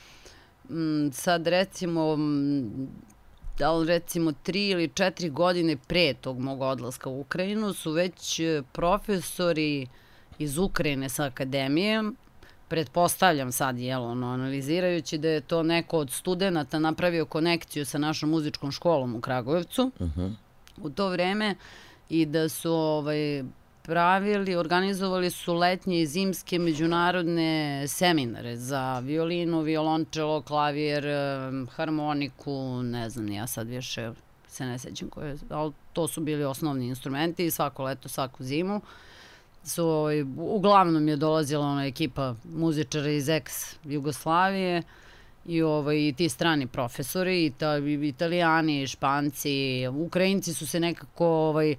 m, 0.71 1.11
sad 1.15 1.47
recimo 1.47 2.13
m, 2.13 2.89
da 3.59 3.73
li 3.73 3.87
recimo 3.87 4.33
tri 4.43 4.69
ili 4.69 4.89
četiri 4.89 5.31
godine 5.31 5.77
pre 5.87 6.15
tog 6.15 6.39
mog 6.39 6.61
odlaska 6.61 7.09
u 7.09 7.21
Ukrajinu 7.21 7.73
su 7.73 7.93
već 7.93 8.41
e, 8.41 8.63
profesori 8.73 9.87
iz 10.39 10.59
Ukrajine 10.59 11.09
sa 11.09 11.25
akademije 11.25 12.03
pretpostavljam 12.69 13.53
sad, 13.53 13.79
jel, 13.79 14.05
ono, 14.05 14.27
analizirajući 14.27 15.19
da 15.19 15.29
je 15.29 15.41
to 15.41 15.63
neko 15.63 15.99
od 15.99 16.11
studenta 16.11 16.79
napravio 16.79 17.27
konekciju 17.27 17.87
sa 17.87 17.99
našom 17.99 18.31
muzičkom 18.31 18.73
školom 18.73 19.15
u 19.15 19.21
Kragujevcu 19.21 19.91
u 20.77 20.91
to 20.91 21.09
vreme 21.09 21.55
i 22.09 22.27
da 22.27 22.49
su 22.49 22.73
ovaj, 22.73 23.45
pravili, 23.83 24.57
organizovali 24.57 25.31
su 25.31 25.55
letnje 25.55 26.01
i 26.01 26.07
zimske 26.07 26.59
međunarodne 26.59 27.85
seminare 27.89 28.57
za 28.57 28.99
violinu, 28.99 29.61
violončelo, 29.61 30.43
klavir, 30.43 31.05
harmoniku, 31.71 32.83
ne 32.83 33.11
znam, 33.11 33.29
ja 33.29 33.47
sad 33.47 33.69
više 33.69 34.13
se 34.49 34.67
ne 34.67 34.79
sećam 34.79 35.09
koje, 35.09 35.37
ali 35.51 35.73
to 35.93 36.09
su 36.09 36.21
bili 36.21 36.45
osnovni 36.45 36.87
instrumenti 36.87 37.47
i 37.47 37.51
svako 37.51 37.83
leto, 37.83 38.09
svaku 38.09 38.45
zimu 38.45 38.81
su, 39.69 39.87
ovaj, 39.87 40.23
uglavnom 40.37 41.09
je 41.09 41.17
dolazila 41.17 41.67
ona 41.67 41.87
ekipa 41.87 42.35
muzičara 42.45 43.11
iz 43.11 43.29
ex 43.29 43.77
Jugoslavije 43.85 44.83
i 45.47 45.63
ovaj, 45.63 45.97
i 45.97 46.15
ti 46.17 46.29
strani 46.29 46.67
profesori, 46.67 47.47
i 47.47 47.51
ta, 47.51 47.77
italijani, 47.79 48.87
španci, 48.87 49.89
Ukrajinci 49.89 50.55
su 50.55 50.67
se 50.67 50.81
nekako, 50.81 51.27
ovaj, 51.27 51.71
e, 51.73 51.77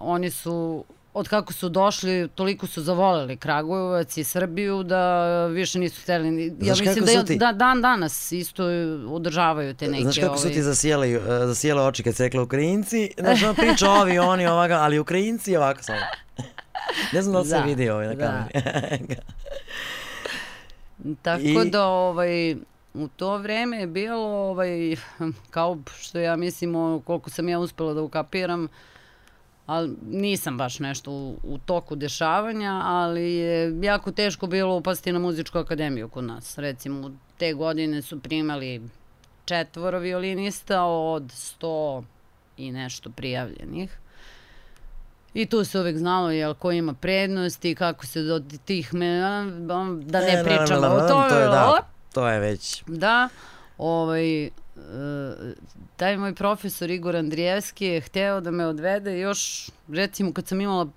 oni 0.00 0.30
su 0.30 0.84
od 1.12 1.28
kako 1.28 1.52
su 1.52 1.68
došli, 1.68 2.28
toliko 2.28 2.66
su 2.66 2.82
zavoleli 2.82 3.36
Kragujevac 3.36 4.16
i 4.16 4.24
Srbiju 4.24 4.82
da 4.82 5.24
više 5.46 5.78
nisu 5.78 6.02
hteli. 6.02 6.30
ni- 6.30 6.44
Ja 6.46 6.52
Znaš 6.64 6.80
mislim 6.80 7.04
da, 7.06 7.12
su 7.12 7.24
ti- 7.24 7.36
da 7.36 7.52
dan 7.52 7.82
danas 7.82 8.32
isto 8.32 8.64
održavaju 9.08 9.74
te 9.74 9.88
neke... 9.88 10.02
Znaš 10.02 10.18
kako 10.18 10.36
su 10.36 10.42
ovaj, 10.42 10.54
ti 10.54 10.62
zasijele, 10.62 11.18
uh, 11.18 11.24
zasijele 11.24 11.82
oči 11.82 12.02
kad 12.02 12.16
si 12.16 12.22
rekla 12.22 12.42
Ukrajinci? 12.42 13.10
Znaš, 13.18 13.42
ona 13.42 13.54
priča 13.54 13.90
ovi, 13.92 14.18
oni, 14.20 14.46
ovaga, 14.46 14.74
ali 14.74 14.98
Ukrajinci 14.98 15.56
ovako 15.56 15.82
samo. 15.82 15.98
Ne 17.12 17.22
znam 17.22 17.32
da 17.32 17.38
li 17.38 17.46
se 17.46 17.50
Da, 17.52 17.60
vidi 17.60 17.90
ovaj 17.90 18.06
na 18.06 18.14
da. 18.14 18.26
kameri. 18.26 19.16
Tako 21.22 21.42
I- 21.42 21.70
da, 21.70 21.84
ovaj, 21.84 22.54
u 22.94 23.08
to 23.08 23.36
vreme 23.36 23.76
je 23.76 23.86
bilo, 23.86 24.16
ovaj, 24.18 24.96
kao 25.50 25.78
što 25.94 26.18
ja 26.18 26.36
mislim, 26.36 26.74
ono, 26.76 27.00
koliko 27.00 27.30
sam 27.30 27.48
ja 27.48 27.58
uspela 27.58 27.94
da 27.94 28.02
ukapiram, 28.02 28.68
ali 29.70 29.96
nisam 30.10 30.58
baš 30.58 30.78
nešto 30.78 31.12
u, 31.12 31.36
u 31.42 31.58
toku 31.58 31.96
dešavanja, 31.96 32.80
ali 32.84 33.34
je 33.34 33.78
jako 33.82 34.12
teško 34.12 34.46
bilo 34.46 34.76
upasti 34.76 35.12
na 35.12 35.18
muzičku 35.18 35.58
akademiju 35.58 36.08
kod 36.08 36.24
nas. 36.24 36.58
Recimo, 36.58 37.10
te 37.38 37.52
godine 37.52 38.02
su 38.02 38.20
primali 38.20 38.82
četvoro 39.44 39.98
violinista 39.98 40.84
od 40.84 41.22
100 41.22 42.02
i 42.56 42.72
nešto 42.72 43.10
prijavljenih. 43.10 43.98
I 45.34 45.46
tu 45.46 45.64
se 45.64 45.80
uvek 45.80 45.96
znalo 45.96 46.30
jel, 46.30 46.54
ko 46.54 46.72
ima 46.72 46.94
prednosti, 46.94 47.74
kako 47.74 48.06
se 48.06 48.22
do 48.22 48.42
tih, 48.64 48.94
me, 48.94 49.20
da 50.04 50.20
ne 50.20 50.32
E, 50.32 50.44
pričamo 50.44 50.86
o 50.86 51.08
tome. 51.08 51.28
To 51.28 51.38
je, 51.38 51.46
da, 51.46 51.76
to 52.12 52.28
je 52.28 52.40
već. 52.40 52.82
Da, 52.86 53.28
ovaj, 53.78 54.50
taj 55.96 56.16
moj 56.16 56.34
profesor 56.34 56.90
Igor 56.90 57.16
Andrijevski 57.16 57.86
je 57.86 58.00
hteo 58.00 58.40
da 58.40 58.50
me 58.50 58.66
odvede 58.66 59.18
još, 59.18 59.70
recimo 59.88 60.32
kad 60.32 60.48
sam 60.48 60.60
imala 60.60 60.88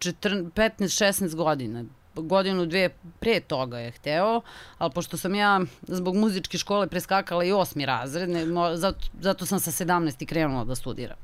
15-16 0.00 1.34
godina, 1.34 1.84
godinu, 2.14 2.66
dve 2.66 2.90
pre 3.20 3.40
toga 3.40 3.78
je 3.78 3.90
hteo, 3.90 4.40
ali 4.78 4.92
pošto 4.92 5.16
sam 5.16 5.34
ja 5.34 5.60
zbog 5.82 6.16
muzičke 6.16 6.58
škole 6.58 6.86
preskakala 6.86 7.44
i 7.44 7.52
osmi 7.52 7.86
razred, 7.86 8.28
ne, 8.28 8.46
zato, 8.76 9.06
zato 9.20 9.46
sam 9.46 9.60
sa 9.60 9.70
17 9.70 10.22
i 10.22 10.26
krenula 10.26 10.64
da 10.64 10.74
studiram. 10.74 11.16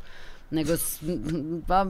Nego, 0.51 0.73
pa, 1.69 1.87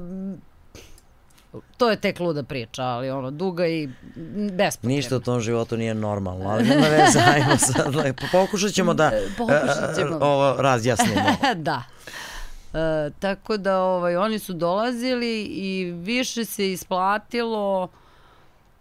to 1.77 1.91
je 1.91 1.97
tek 1.97 2.21
luda 2.21 2.43
priča, 2.43 2.83
ali 2.83 3.11
ono, 3.11 3.31
duga 3.31 3.67
i 3.67 3.89
bespotrebna. 4.57 4.97
Ništa 4.97 5.17
u 5.17 5.21
tom 5.21 5.41
životu 5.41 5.77
nije 5.77 5.95
normalno, 5.95 6.51
ali 6.51 6.65
nema 6.65 6.87
veze, 6.87 7.19
ajmo 7.35 7.57
sad, 7.57 7.95
pokušat 8.33 8.73
ćemo 8.73 8.95
da 8.95 9.13
pokušat 9.39 9.97
ćemo. 9.97 10.11
e, 10.11 10.15
e, 10.15 10.25
ovo 10.25 10.63
razjasnimo. 10.63 11.37
da. 11.57 11.83
E, 12.75 13.11
tako 13.19 13.57
da 13.57 13.81
ovaj, 13.81 14.17
oni 14.17 14.39
su 14.39 14.53
dolazili 14.53 15.43
i 15.43 15.93
više 15.97 16.45
se 16.45 16.73
isplatilo 16.73 17.89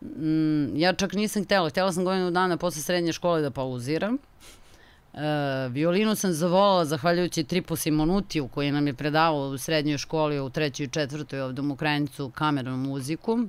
mm, 0.02 0.78
ja 0.78 0.94
čak 0.94 1.14
nisam 1.14 1.44
htela, 1.44 1.70
htela 1.70 1.92
sam 1.92 2.06
godinu 2.06 2.32
dana 2.32 2.58
posle 2.58 2.82
srednje 2.82 3.14
škole 3.14 3.42
da 3.42 3.52
pauziram. 3.52 4.18
E, 5.14 5.68
violinu 5.70 6.16
sam 6.16 6.34
zavolala 6.34 6.86
zahvaljujući 6.86 7.44
Tripu 7.44 7.76
Simonutiju 7.76 8.48
koji 8.48 8.72
nam 8.72 8.88
je 8.88 8.94
predavao 8.94 9.48
u 9.48 9.58
srednjoj 9.58 9.98
školi 9.98 10.40
u 10.40 10.50
trećoj 10.50 10.84
i 10.84 10.90
četvrtoj 10.90 11.42
ovde 11.42 11.62
u 11.62 11.72
Ukrajinicu 11.72 12.30
kamernu 12.30 12.78
muziku. 12.78 13.40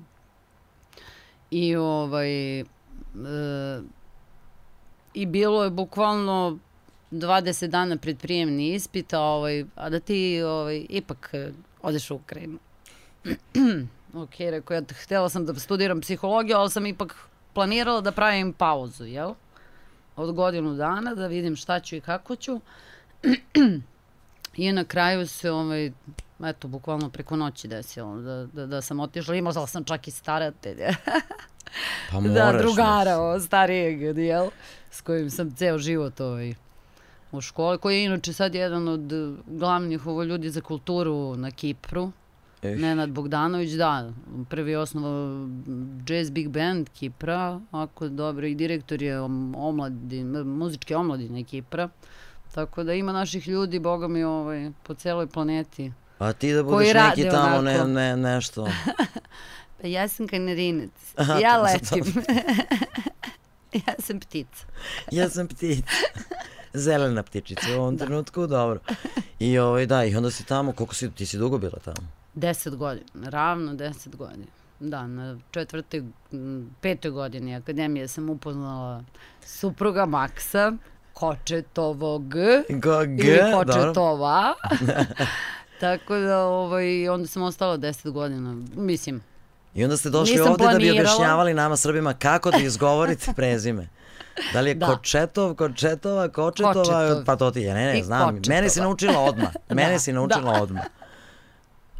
I 1.50 1.76
ovaj 1.76 2.60
e, 2.60 2.64
i 5.14 5.26
bilo 5.26 5.64
je 5.64 5.70
bukvalno 5.70 6.58
20 7.10 7.66
dana 7.66 7.96
pred 7.96 8.18
prijemni 8.18 8.74
ispit, 8.74 9.12
a, 9.12 9.20
ovaj, 9.20 9.64
a 9.74 9.90
da 9.90 10.00
ti 10.00 10.42
ovaj, 10.42 10.86
ipak 10.88 11.30
e, 11.32 11.52
odeš 11.82 12.10
u 12.10 12.14
Ukrajinu. 12.14 12.58
ok, 14.22 14.34
rekao 14.38 14.74
ja, 14.74 14.82
htela 15.04 15.28
sam 15.28 15.46
da 15.46 15.54
studiram 15.54 16.00
psihologiju, 16.00 16.56
ali 16.56 16.70
sam 16.70 16.86
ipak 16.86 17.16
planirala 17.52 18.00
da 18.00 18.12
pravim 18.12 18.52
pauzu, 18.52 19.04
jel? 19.04 19.34
Od 20.16 20.34
godinu 20.34 20.74
dana, 20.74 21.14
da 21.14 21.26
vidim 21.26 21.56
šta 21.56 21.80
ću 21.80 21.96
i 21.96 22.00
kako 22.00 22.36
ću. 22.36 22.60
I 24.56 24.72
na 24.72 24.84
kraju 24.84 25.26
se, 25.26 25.50
ovaj, 25.50 25.92
eto, 26.44 26.68
bukvalno 26.68 27.10
preko 27.10 27.36
noći 27.36 27.68
desilo 27.68 28.20
da, 28.20 28.46
da, 28.46 28.66
da 28.66 28.80
sam 28.80 29.00
otišla. 29.00 29.34
Imala 29.34 29.66
sam 29.66 29.84
čak 29.84 30.08
i 30.08 30.10
staratelje. 30.10 30.88
Pa 32.10 32.20
da, 32.20 32.44
moraš. 32.44 32.62
drugara, 32.62 33.18
o, 33.18 33.40
starijeg, 33.40 34.18
jel? 34.18 34.50
S 34.90 35.00
kojim 35.00 35.30
sam 35.30 35.54
ceo 35.54 35.78
život 35.78 36.20
ovaj, 36.20 36.54
u 37.32 37.40
školi, 37.40 37.78
koji 37.78 37.96
je 37.96 38.04
inače 38.04 38.32
sad 38.32 38.54
jedan 38.54 38.88
od 38.88 39.12
glavnih 39.46 40.06
ovo 40.06 40.22
ljudi 40.22 40.50
za 40.50 40.60
kulturu 40.60 41.36
na 41.36 41.50
Kipru. 41.50 42.12
Eh. 42.62 42.76
Nenad 42.76 43.10
Bogdanović, 43.10 43.70
da, 43.70 44.12
prvi 44.48 44.76
osnovao 44.76 45.48
Jazz 46.08 46.30
Big 46.30 46.48
Band 46.48 46.88
Kipra, 46.88 47.60
ako 47.70 48.08
dobro, 48.08 48.46
i 48.46 48.54
direktor 48.54 49.02
je 49.02 49.20
om- 49.20 49.54
omladin, 49.56 50.26
muzičke 50.38 50.96
omladine 50.96 51.44
Kipra. 51.44 51.88
Tako 52.54 52.84
da 52.84 52.94
ima 52.94 53.12
naših 53.12 53.48
ljudi, 53.48 53.78
boga 53.78 54.08
mi, 54.08 54.24
ovaj, 54.24 54.70
po 54.82 54.94
celoj 54.94 55.26
planeti. 55.26 55.92
A 56.18 56.32
ti 56.32 56.52
da 56.52 56.62
budeš 56.62 56.92
neki 56.94 57.30
tamo 57.30 57.56
onako. 57.56 57.86
ne, 57.86 58.16
ne, 58.16 58.16
nešto. 58.18 58.66
Pa 59.80 59.88
ja 59.88 60.08
sam 60.08 60.28
kanarinac, 60.28 60.90
Aha, 61.16 61.34
ja 61.34 61.62
letim. 61.62 62.04
ja 63.86 63.94
sam 63.98 64.20
ptica. 64.20 64.64
Ja 65.10 65.28
sam 65.28 65.48
ptica. 65.48 65.88
Zelena 66.74 67.22
ptičica 67.22 67.66
u 67.70 67.80
ovom 67.80 67.98
trenutku, 67.98 68.46
dobro. 68.46 68.80
I 69.38 69.58
ovaj, 69.58 69.86
da, 69.86 70.04
i 70.04 70.16
onda 70.16 70.30
si 70.30 70.44
tamo, 70.44 70.72
koliko 70.72 70.94
si, 70.94 71.10
ti 71.10 71.26
si 71.26 71.38
dugo 71.38 71.58
bila 71.58 71.78
tamo? 71.84 72.21
Deset 72.34 72.76
godina, 72.76 73.04
ravno 73.24 73.74
deset 73.74 74.16
godina. 74.16 74.46
Da, 74.80 75.06
na 75.06 75.38
četvrtoj, 75.50 76.02
petoj 76.80 77.10
godini 77.10 77.56
akademije 77.56 78.08
sam 78.08 78.30
upoznala 78.30 79.04
supruga 79.42 80.06
Maksa, 80.06 80.72
Kočetovog 81.12 82.22
Go, 82.70 83.04
g, 83.06 83.22
ili 83.22 83.40
dobro. 83.42 83.74
Kočetova. 83.74 84.54
Tako 85.80 86.16
da, 86.16 86.38
ovaj, 86.38 87.08
onda 87.08 87.26
sam 87.26 87.42
ostala 87.42 87.76
deset 87.76 88.12
godina. 88.12 88.56
Mislim, 88.74 89.22
I 89.74 89.84
onda 89.84 89.96
ste 89.96 90.10
došli 90.10 90.34
Nisam 90.34 90.52
ovde 90.52 90.64
da 90.64 90.70
bi 90.70 90.76
planirala. 90.76 91.00
objašnjavali 91.00 91.54
nama 91.54 91.76
Srbima 91.76 92.14
kako 92.14 92.50
da 92.50 92.58
izgovorite 92.58 93.32
prezime. 93.36 93.88
Da 94.52 94.60
li 94.60 94.70
je 94.70 94.74
Da. 94.74 94.86
Kočetov, 94.86 95.54
Kočetova, 95.54 96.28
Kočetova, 96.28 96.74
Kočetov. 96.74 97.24
pa 97.24 97.36
to 97.36 97.50
ti 97.50 97.60
je, 97.60 97.74
ne, 97.74 97.86
ne, 97.86 97.98
I 97.98 98.02
znam. 98.02 98.28
Kočetova. 98.30 98.54
Mene 98.54 98.68
si 98.68 98.80
naučila 98.80 99.18
odmah, 99.20 99.52
mene 99.70 99.92
Da, 99.92 99.98
si 99.98 100.12
naučila 100.12 100.52
da. 100.52 100.62
odmah. 100.62 100.82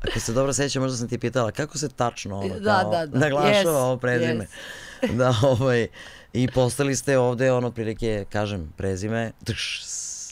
Ako 0.09 0.21
se 0.21 0.33
dobro 0.33 0.53
sećam, 0.53 0.83
možda 0.83 0.99
sam 0.99 1.09
ti 1.09 1.19
pitala 1.19 1.51
kako 1.51 1.79
se 1.79 1.89
tačno 1.89 2.39
ono, 2.39 2.59
Da, 2.59 2.81
kao, 2.83 2.91
da, 2.91 3.07
da. 3.07 3.19
naglašava 3.19 3.81
Yes, 3.81 3.85
ovo 3.85 3.97
prezime. 3.97 4.47
Da, 5.19 5.35
ovaj, 5.43 5.87
i 6.33 6.49
postali 6.49 6.97
ste 6.97 7.19
ovde, 7.19 7.53
ono, 7.53 7.69
otprilike, 7.69 8.25
kažem, 8.31 8.73
prezime, 8.77 9.33
tš, 9.45 9.83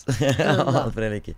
Da. 0.39 0.85
otprilike. 0.87 1.35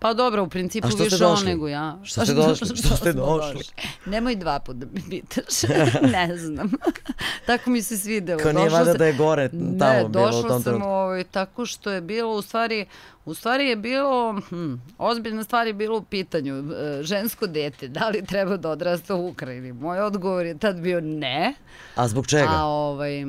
Pa 0.00 0.14
dobro, 0.14 0.42
u 0.42 0.48
principu 0.48 0.88
više 0.98 1.26
on 1.26 1.44
nego 1.44 1.68
ja. 1.68 1.98
Što 2.02 2.24
ste 2.24 2.34
došli? 2.34 2.66
Što 2.76 2.96
ste 2.96 3.12
došli? 3.12 3.64
Nemoj 4.06 4.36
dva 4.36 4.58
puta 4.58 4.78
da 4.78 4.86
me 4.86 5.00
pitaš. 5.10 5.62
ne 6.12 6.36
znam. 6.36 6.70
tako 7.46 7.70
mi 7.70 7.82
se 7.82 7.98
svidelo. 7.98 8.40
Kao 8.42 8.52
nije 8.52 8.70
sam- 8.70 8.96
da 8.98 9.06
je 9.06 9.12
gore 9.12 9.48
tamo 9.48 9.62
ne, 9.62 10.04
bilo 10.04 10.06
u 10.06 10.08
došla 10.08 10.48
tom 10.48 10.62
sam 10.62 10.82
ovaj, 10.82 11.24
tako 11.24 11.66
što 11.66 11.90
je 11.90 12.00
bilo, 12.00 12.34
u 12.34 12.42
stvari, 12.42 12.86
u 13.24 13.34
stvari 13.34 13.66
je 13.66 13.76
bilo, 13.76 14.40
hm, 14.40 14.74
ozbiljna 14.98 15.44
stvar 15.44 15.66
je 15.66 15.72
bilo 15.72 15.98
u 15.98 16.02
pitanju, 16.02 16.54
e, 16.72 17.02
žensko 17.02 17.46
dete, 17.46 17.88
da 17.88 18.08
li 18.08 18.26
treba 18.26 18.56
da 18.56 18.70
odrasta 18.70 19.14
u 19.14 19.28
Ukrajini? 19.28 19.72
Moj 19.72 20.00
odgovor 20.00 20.46
je 20.46 20.58
tad 20.58 20.76
bio 20.76 21.00
ne, 21.00 21.54
A 21.94 22.08
zbog 22.08 22.26
čega? 22.26 22.48
a 22.50 22.64
ovaj, 22.64 23.24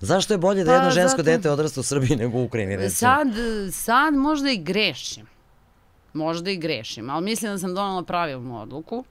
Zašto 0.00 0.34
je 0.34 0.38
bolje 0.38 0.64
da 0.64 0.70
Pa, 0.70 0.74
jedno 0.74 0.90
žensko 0.90 1.16
zato- 1.16 1.22
dete 1.22 1.50
odrasta 1.50 1.80
u 1.80 1.84
Srbiji 1.84 2.16
nego 2.16 2.38
u 2.38 2.44
Ukrajini, 2.44 2.76
recimo? 2.76 3.10
Sad, 3.10 3.28
sad 3.72 4.14
možda 4.14 4.50
i 4.50 4.56
grešim. 4.58 5.26
Možda 6.12 6.50
i 6.50 6.56
grešim, 6.56 7.10
ali 7.10 7.24
mislim 7.24 7.52
da 7.52 7.58
sam 7.58 7.74
donala 7.74 8.02
pravilnu 8.02 8.60
odluku 8.62 9.04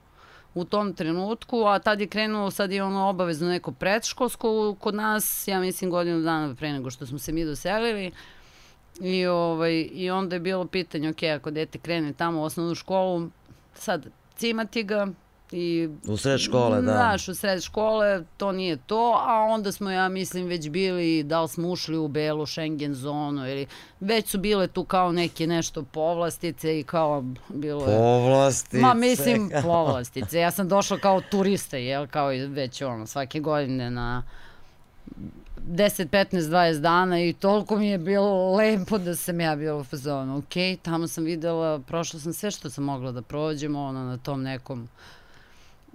u 0.54 0.64
tom 0.64 0.92
trenutku, 0.94 1.64
a 1.66 1.78
tad 1.78 2.00
je 2.00 2.06
krenulo, 2.06 2.50
sad 2.50 2.72
je 2.72 2.82
ono 2.82 3.08
obavezno 3.08 3.48
neko 3.48 3.72
predškolsko 3.72 4.76
kod 4.80 4.94
nas, 4.94 5.48
ja 5.48 5.60
mislim 5.60 5.90
godinu 5.90 6.22
dana 6.22 6.54
pre 6.54 6.72
nego 6.72 6.90
što 6.90 7.06
smo 7.06 7.18
se 7.18 7.32
mi 7.32 7.44
doselili. 7.44 8.12
I, 9.00 9.26
ovaj, 9.26 9.88
I 9.92 10.10
onda 10.10 10.36
je 10.36 10.40
bilo 10.40 10.66
pitanje, 10.66 11.10
ok, 11.10 11.22
ako 11.22 11.50
dete 11.50 11.78
krene 11.78 12.12
tamo 12.12 12.40
u 12.40 12.44
osnovnu 12.44 12.74
školu, 12.74 13.30
sad 13.74 14.06
cimati 14.36 14.82
ga 14.82 15.08
i 15.52 15.88
U 16.08 16.16
sred 16.16 16.40
škole, 16.40 16.82
da. 16.82 16.92
Znaš, 16.92 17.28
u 17.28 17.34
sred 17.34 17.62
škole 17.62 18.24
to 18.36 18.52
nije 18.52 18.76
to, 18.76 19.20
a 19.26 19.34
onda 19.34 19.72
smo, 19.72 19.90
ja 19.90 20.08
mislim, 20.08 20.46
već 20.46 20.68
bili, 20.68 21.22
da 21.22 21.42
li 21.42 21.48
smo 21.48 21.68
ušli 21.68 21.96
u 21.98 22.08
belu 22.08 22.46
Schengen 22.46 22.94
zonu 22.94 23.48
ili 23.48 23.66
već 24.00 24.28
su 24.28 24.38
bile 24.38 24.66
tu 24.66 24.84
kao 24.84 25.12
neke 25.12 25.46
nešto 25.46 25.82
povlastice 25.82 26.80
i 26.80 26.82
kao 26.82 27.24
bilo 27.48 27.86
je... 27.86 27.96
Povlastice. 27.96 28.78
Ma 28.78 28.94
mislim 28.94 29.50
povlastice. 29.62 30.38
Ja 30.38 30.50
sam 30.50 30.68
došla 30.68 30.98
kao 30.98 31.20
turista, 31.30 31.76
jel, 31.76 32.06
kao 32.06 32.32
i 32.32 32.46
već 32.46 32.82
ono, 32.82 33.06
svake 33.06 33.40
godine 33.40 33.90
na 33.90 34.22
10, 35.68 36.08
15, 36.08 36.40
20 36.40 36.80
dana 36.80 37.24
i 37.24 37.32
toliko 37.32 37.76
mi 37.76 37.88
je 37.88 37.98
bilo 37.98 38.56
lepo 38.56 38.98
da 38.98 39.16
sam 39.16 39.40
ja 39.40 39.56
bila 39.56 39.80
u 39.80 39.84
fazonu. 39.84 40.38
Ok, 40.38 40.82
tamo 40.82 41.08
sam 41.08 41.24
videla, 41.24 41.78
prošla 41.78 42.20
sam 42.20 42.32
sve 42.32 42.50
što 42.50 42.70
sam 42.70 42.84
mogla 42.84 43.12
da 43.12 43.22
prođem, 43.22 43.76
ono, 43.76 44.04
na 44.04 44.18
tom 44.18 44.42
nekom 44.42 44.88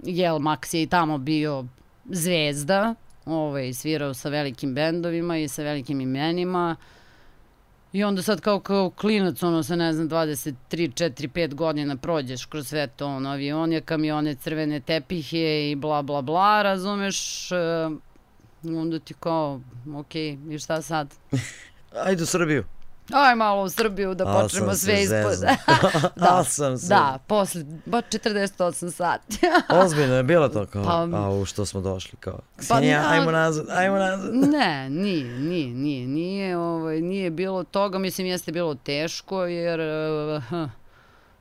jel, 0.03 0.39
Max 0.39 0.75
je 0.75 0.81
i 0.83 0.87
tamo 0.87 1.17
bio 1.17 1.65
zvezda, 2.05 2.95
ovaj, 3.25 3.73
svirao 3.73 4.13
sa 4.13 4.29
velikim 4.29 4.75
bendovima 4.75 5.37
i 5.37 5.47
sa 5.47 5.63
velikim 5.63 6.01
imenima. 6.01 6.75
I 7.93 8.03
onda 8.03 8.21
sad 8.21 8.41
kao, 8.41 8.59
kao 8.59 8.89
klinac, 8.89 9.43
ono, 9.43 9.63
sa 9.63 9.75
ne 9.75 9.93
znam, 9.93 10.09
23, 10.09 10.53
4, 10.71 11.27
5 11.27 11.53
godina 11.53 11.95
prođeš 11.95 12.45
kroz 12.45 12.67
sve 12.67 12.87
to, 12.87 13.07
ono, 13.07 13.29
avione, 13.29 13.81
kamione, 13.81 14.35
crvene 14.35 14.79
tepihe 14.79 15.71
i 15.71 15.75
bla, 15.75 16.01
bla, 16.01 16.21
bla, 16.21 16.61
razumeš? 16.61 17.51
E, 17.51 17.55
onda 18.63 18.99
ti 18.99 19.13
kao, 19.19 19.61
ok, 19.95 20.15
i 20.15 20.59
šta 20.59 20.81
sad? 20.81 21.13
Ajde 22.05 22.23
u 22.23 22.25
Srbiju. 22.25 22.63
Aj 23.11 23.35
malo 23.35 23.63
u 23.63 23.69
Srbiju 23.69 24.13
da 24.15 24.25
počnemo 24.25 24.73
sve 24.75 25.01
ispod. 25.01 25.39
da, 26.15 26.27
Al 26.29 26.43
sam 26.45 26.77
se- 26.77 26.87
da, 26.87 27.19
posle, 27.27 27.63
ba 27.85 27.97
48 27.99 28.91
sati. 28.91 29.37
Ozbiljno 29.83 30.15
je 30.15 30.23
bilo 30.23 30.49
to 30.49 30.65
kao, 30.65 30.83
Pa- 30.83 31.07
pa, 31.11 31.17
a 31.17 31.29
u 31.31 31.45
što 31.45 31.65
smo 31.65 31.81
došli 31.81 32.17
kao, 32.19 32.39
Ksenija, 32.57 32.91
ja- 32.93 33.09
ajmo 33.09 33.31
nazad, 33.31 33.65
ajmo 33.69 33.97
nazad. 33.97 34.35
Ne, 34.35 34.89
nije, 34.89 35.23
nije, 35.25 35.67
nije, 35.67 36.07
nije, 36.07 36.57
ovaj, 36.57 37.01
nije 37.01 37.31
bilo 37.31 37.63
toga, 37.63 37.97
mislim 37.99 38.27
jeste 38.27 38.51
bilo 38.51 38.75
teško 38.75 39.43
jer 39.43 39.79
uh, 40.51 40.69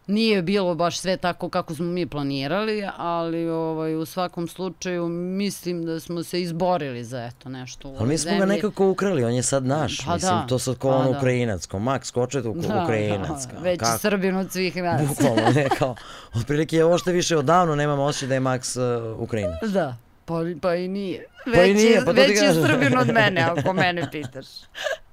nije 0.07 0.43
bilo 0.43 0.75
baš 0.75 0.99
sve 0.99 1.17
tako 1.17 1.49
kako 1.49 1.75
smo 1.75 1.85
mi 1.85 2.07
planirali, 2.07 2.89
ali 2.97 3.49
ovaj, 3.49 3.95
u 3.95 4.05
svakom 4.07 4.49
slučaju 4.49 5.09
mislim 5.09 5.85
da 5.85 6.01
smo 6.01 6.23
se 6.23 6.43
izborili 6.43 7.05
za 7.05 7.25
eto 7.25 7.49
nešto 7.49 7.88
u 7.88 7.97
Ali 7.99 8.09
mi 8.09 8.19
smo 8.19 8.31
ga 8.31 8.38
zemlji. 8.38 8.55
nekako 8.57 8.88
ukrali, 8.88 9.25
on 9.25 9.33
je 9.35 9.43
sad 9.43 9.67
naš. 9.67 10.05
Pa 10.07 10.14
Mislim, 10.14 10.33
da, 10.33 10.47
to 10.47 10.59
sad 10.59 10.79
ko 10.79 10.88
pa 10.88 10.97
on 10.97 11.12
da. 11.12 11.19
Ukrajinac, 11.19 11.67
ko 11.67 11.79
Max 11.79 12.12
Kočet 12.12 12.45
u, 12.45 12.55
Da, 12.55 12.83
Ukrajinac. 12.83 13.47
da, 13.47 13.61
veći 13.61 13.79
kako? 13.79 13.99
Srbin 13.99 14.37
od 14.37 14.53
svih 14.53 14.77
nas. 14.77 15.09
Bukvalno, 15.09 15.43
ne, 15.55 15.69
kao, 15.79 15.95
otprilike 16.35 16.77
je 16.77 16.85
ovo 16.85 16.99
što 16.99 17.11
više 17.11 17.37
odavno 17.37 17.75
nemam 17.75 18.01
osjećaj 18.01 18.29
da 18.29 18.35
je 18.35 18.40
Max 18.40 18.81
uh, 19.12 19.21
Ukrajinac. 19.21 19.62
Da, 19.62 19.97
pa, 20.25 20.35
pa 20.61 20.75
i 20.75 20.88
nije. 20.88 21.27
Pa 21.45 21.51
već 21.51 21.71
i 21.71 21.75
nije, 21.75 21.90
je, 21.90 21.99
pa 22.01 22.05
to 22.05 22.12
ti 22.12 22.21
već 22.21 22.43
je. 22.43 22.55
Srbin 22.55 22.99
od 22.99 23.07
mene, 23.12 23.40
ako 23.43 23.73
mene 23.73 24.09
pitaš. 24.12 24.47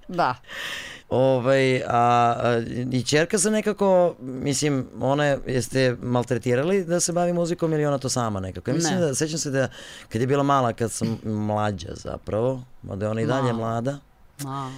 Da. 0.07 0.35
Ovaj, 1.11 1.83
a, 1.83 1.87
a, 1.89 2.61
I 2.91 3.03
čerka 3.03 3.37
se 3.39 3.51
nekako, 3.51 4.15
mislim, 4.19 4.87
ona 5.01 5.25
je, 5.25 5.39
jeste 5.47 5.97
maltretirali 6.01 6.85
da 6.85 6.99
se 6.99 7.13
bavi 7.13 7.33
muzikom 7.33 7.73
ili 7.73 7.85
ona 7.85 7.97
to 7.97 8.09
sama 8.09 8.39
nekako? 8.39 8.69
Ja 8.69 8.75
mislim 8.75 8.95
Ne. 8.95 9.01
da, 9.01 9.15
sećam 9.15 9.39
se 9.39 9.49
da 9.51 9.67
kad 10.09 10.21
je 10.21 10.27
bila 10.27 10.43
mala, 10.43 10.73
kad 10.73 10.91
sam 10.91 11.19
mlađa 11.23 11.89
zapravo, 11.95 12.63
mada 12.83 13.05
je 13.05 13.09
ona 13.11 13.21
i 13.21 13.25
dalje 13.25 13.53
mlada, 13.53 13.97
A, 14.45 14.71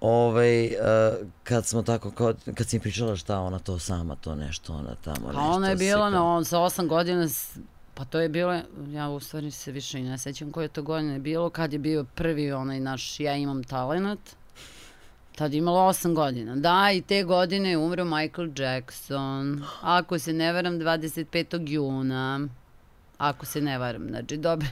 ovaj, 0.00 0.66
a, 0.66 1.12
kad 1.44 1.66
smo 1.66 1.82
tako, 1.82 2.10
kao, 2.10 2.34
kad 2.54 2.66
si 2.68 2.76
mi 2.76 2.80
pričala 2.80 3.16
šta 3.16 3.40
ona 3.40 3.58
to 3.58 3.78
sama, 3.78 4.16
to 4.16 4.34
nešto, 4.34 4.72
ona 4.72 4.94
tamo 5.04 5.20
Pa 5.20 5.32
nešto. 5.32 5.40
ona 5.40 5.68
je 5.68 5.76
bila 5.76 6.10
na, 6.10 6.24
on, 6.24 6.44
sa 6.44 6.60
osam 6.60 6.88
godina, 6.88 7.28
pa 7.94 8.04
to 8.04 8.20
je 8.20 8.28
bilo, 8.28 8.60
ja 8.88 9.08
u 9.08 9.20
stvari 9.20 9.50
se 9.50 9.72
više 9.72 9.98
i 10.00 10.02
ne 10.02 10.18
sećam 10.18 10.52
koje 10.52 10.68
to 10.68 10.82
godine 10.82 11.18
bilo, 11.18 11.50
kad 11.50 11.72
je 11.72 11.78
bio 11.78 12.04
prvi 12.14 12.52
onaj 12.52 12.80
naš 12.80 13.20
Ja 13.20 13.36
imam 13.36 13.64
talenat. 13.64 14.18
Tad 15.38 15.52
je 15.52 15.58
imala 15.58 15.84
osam 15.84 16.14
godina. 16.14 16.56
Da, 16.56 16.90
i 16.92 17.00
te 17.00 17.24
godine 17.24 17.70
je 17.70 17.78
umro 17.78 18.04
Michael 18.04 18.48
Jackson. 18.56 19.64
Ako 19.80 20.18
se 20.18 20.32
ne 20.32 20.52
varam, 20.52 20.74
25. 20.74 21.68
juna. 21.68 22.48
Ako 23.18 23.46
se 23.46 23.60
ne 23.60 23.78
varam. 23.78 24.08
Znači, 24.08 24.36
dobro. 24.36 24.66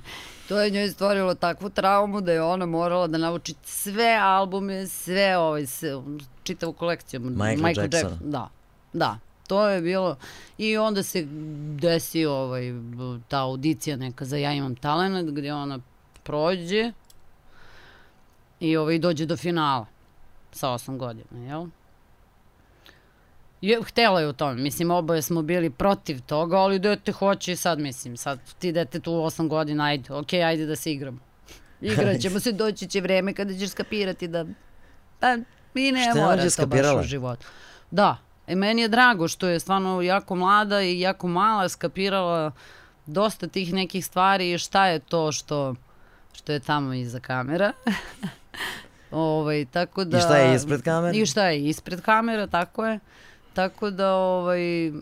To 0.48 0.60
je 0.60 0.70
njoj 0.70 0.88
stvorilo 0.88 1.34
takvu 1.34 1.70
traumu 1.70 2.20
da 2.20 2.32
je 2.32 2.42
ona 2.42 2.66
morala 2.66 3.06
da 3.06 3.18
nauči 3.18 3.54
sve 3.64 4.18
albume, 4.22 4.86
sve 4.86 5.38
ovaj, 5.38 5.66
sve, 5.66 5.90
čitavu 6.42 6.72
kolekciju. 6.72 7.20
Michael 7.20 7.88
Jacksona. 7.92 8.16
Da, 8.20 8.48
da. 8.92 9.18
To 9.46 9.68
je 9.68 9.80
bilo 9.80 10.16
i 10.58 10.76
onda 10.76 11.02
se 11.02 11.26
desi 11.80 12.24
ovaj, 12.24 12.72
ta 13.28 13.42
audicija 13.42 13.96
neka 13.96 14.24
za 14.24 14.36
Ja 14.36 14.52
imam 14.52 14.76
talent 14.76 15.30
gdje 15.30 15.54
ona 15.54 15.78
prođe 16.22 16.92
i 18.60 18.76
ovaj, 18.76 18.98
dođe 18.98 19.26
do 19.26 19.36
finala 19.36 19.86
sa 20.52 20.70
osam 20.70 20.98
godina, 20.98 21.46
jel? 21.48 21.66
Je, 23.60 23.82
htela 23.82 24.20
je 24.20 24.28
u 24.28 24.32
tome, 24.32 24.62
mislim, 24.62 24.90
oboje 24.90 25.22
smo 25.22 25.42
bili 25.42 25.70
protiv 25.70 26.20
toga, 26.20 26.56
ali 26.56 26.78
dete 26.78 27.12
hoće 27.12 27.52
i 27.52 27.56
sad, 27.56 27.78
mislim, 27.78 28.16
sad 28.16 28.38
ti 28.58 28.72
dete 28.72 29.00
tu 29.00 29.10
8 29.10 29.48
godina, 29.48 29.84
ajde, 29.84 30.14
okej, 30.14 30.44
ajde 30.44 30.66
da 30.66 30.76
se 30.76 30.92
igramo. 30.92 31.18
Igrat 31.80 32.20
ćemo 32.20 32.40
se, 32.40 32.52
doći 32.52 32.88
će 32.88 33.00
vreme 33.00 33.34
kada 33.34 33.54
ćeš 33.54 33.70
skapirati 33.70 34.28
da, 34.28 34.44
pa, 35.20 35.36
mi 35.74 35.92
ne 35.92 36.10
Šta 36.10 36.20
mora 36.20 36.42
to 36.42 36.50
skapirala? 36.50 36.96
baš 36.96 37.04
u 37.04 37.08
životu. 37.08 37.46
Da, 37.90 38.16
e, 38.46 38.54
meni 38.54 38.82
je 38.82 38.88
drago 38.88 39.28
što 39.28 39.48
je 39.48 39.60
stvarno 39.60 40.02
jako 40.02 40.34
mlada 40.34 40.82
i 40.82 41.00
jako 41.00 41.28
mala 41.28 41.68
skapirala 41.68 42.52
dosta 43.06 43.48
tih 43.48 43.72
nekih 43.72 44.06
stvari 44.06 44.52
i 44.52 44.58
šta 44.58 44.86
je 44.86 44.98
to 44.98 45.32
što, 45.32 45.74
što 46.32 46.52
je 46.52 46.60
tamo 46.60 46.94
iza 46.94 47.20
kamera. 47.20 47.72
ovaj, 49.16 49.64
tako 49.66 50.04
da, 50.04 50.18
I 50.18 50.20
šta 50.20 50.36
je 50.36 50.54
ispred 50.54 50.82
kamere? 50.82 51.18
I 51.18 51.26
šta 51.26 51.46
je 51.46 51.64
ispred 51.64 52.00
kamera, 52.00 52.46
tako 52.46 52.86
je. 52.86 52.98
Tako 53.54 53.90
da, 53.90 54.12
ovaj, 54.12 54.92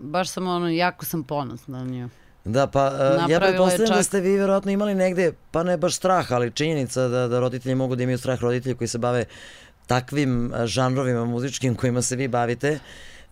baš 0.00 0.28
sam 0.28 0.46
ono, 0.46 0.68
jako 0.68 1.04
sam 1.04 1.24
ponosna 1.24 1.78
na 1.78 1.90
nju. 1.90 2.08
Da, 2.44 2.66
pa 2.66 2.86
uh, 2.86 3.30
ja 3.30 3.34
je 3.34 3.40
pretpostavljam 3.40 3.88
da 3.88 3.94
čak- 3.94 4.02
ste 4.02 4.20
vi 4.20 4.36
verovatno 4.36 4.70
imali 4.70 4.94
negde, 4.94 5.32
pa 5.50 5.62
ne 5.62 5.76
baš 5.76 5.94
strah, 5.94 6.32
ali 6.32 6.50
činjenica 6.50 7.08
da, 7.08 7.28
da 7.28 7.40
roditelji 7.40 7.74
mogu 7.74 7.96
da 7.96 8.02
imaju 8.02 8.18
strah 8.18 8.40
roditelji 8.40 8.74
koji 8.74 8.88
se 8.88 8.98
bave 8.98 9.24
takvim 9.86 10.52
uh, 10.52 10.64
žanrovima 10.66 11.24
muzičkim 11.24 11.74
kojima 11.74 12.02
se 12.02 12.16
vi 12.16 12.28
bavite, 12.28 12.78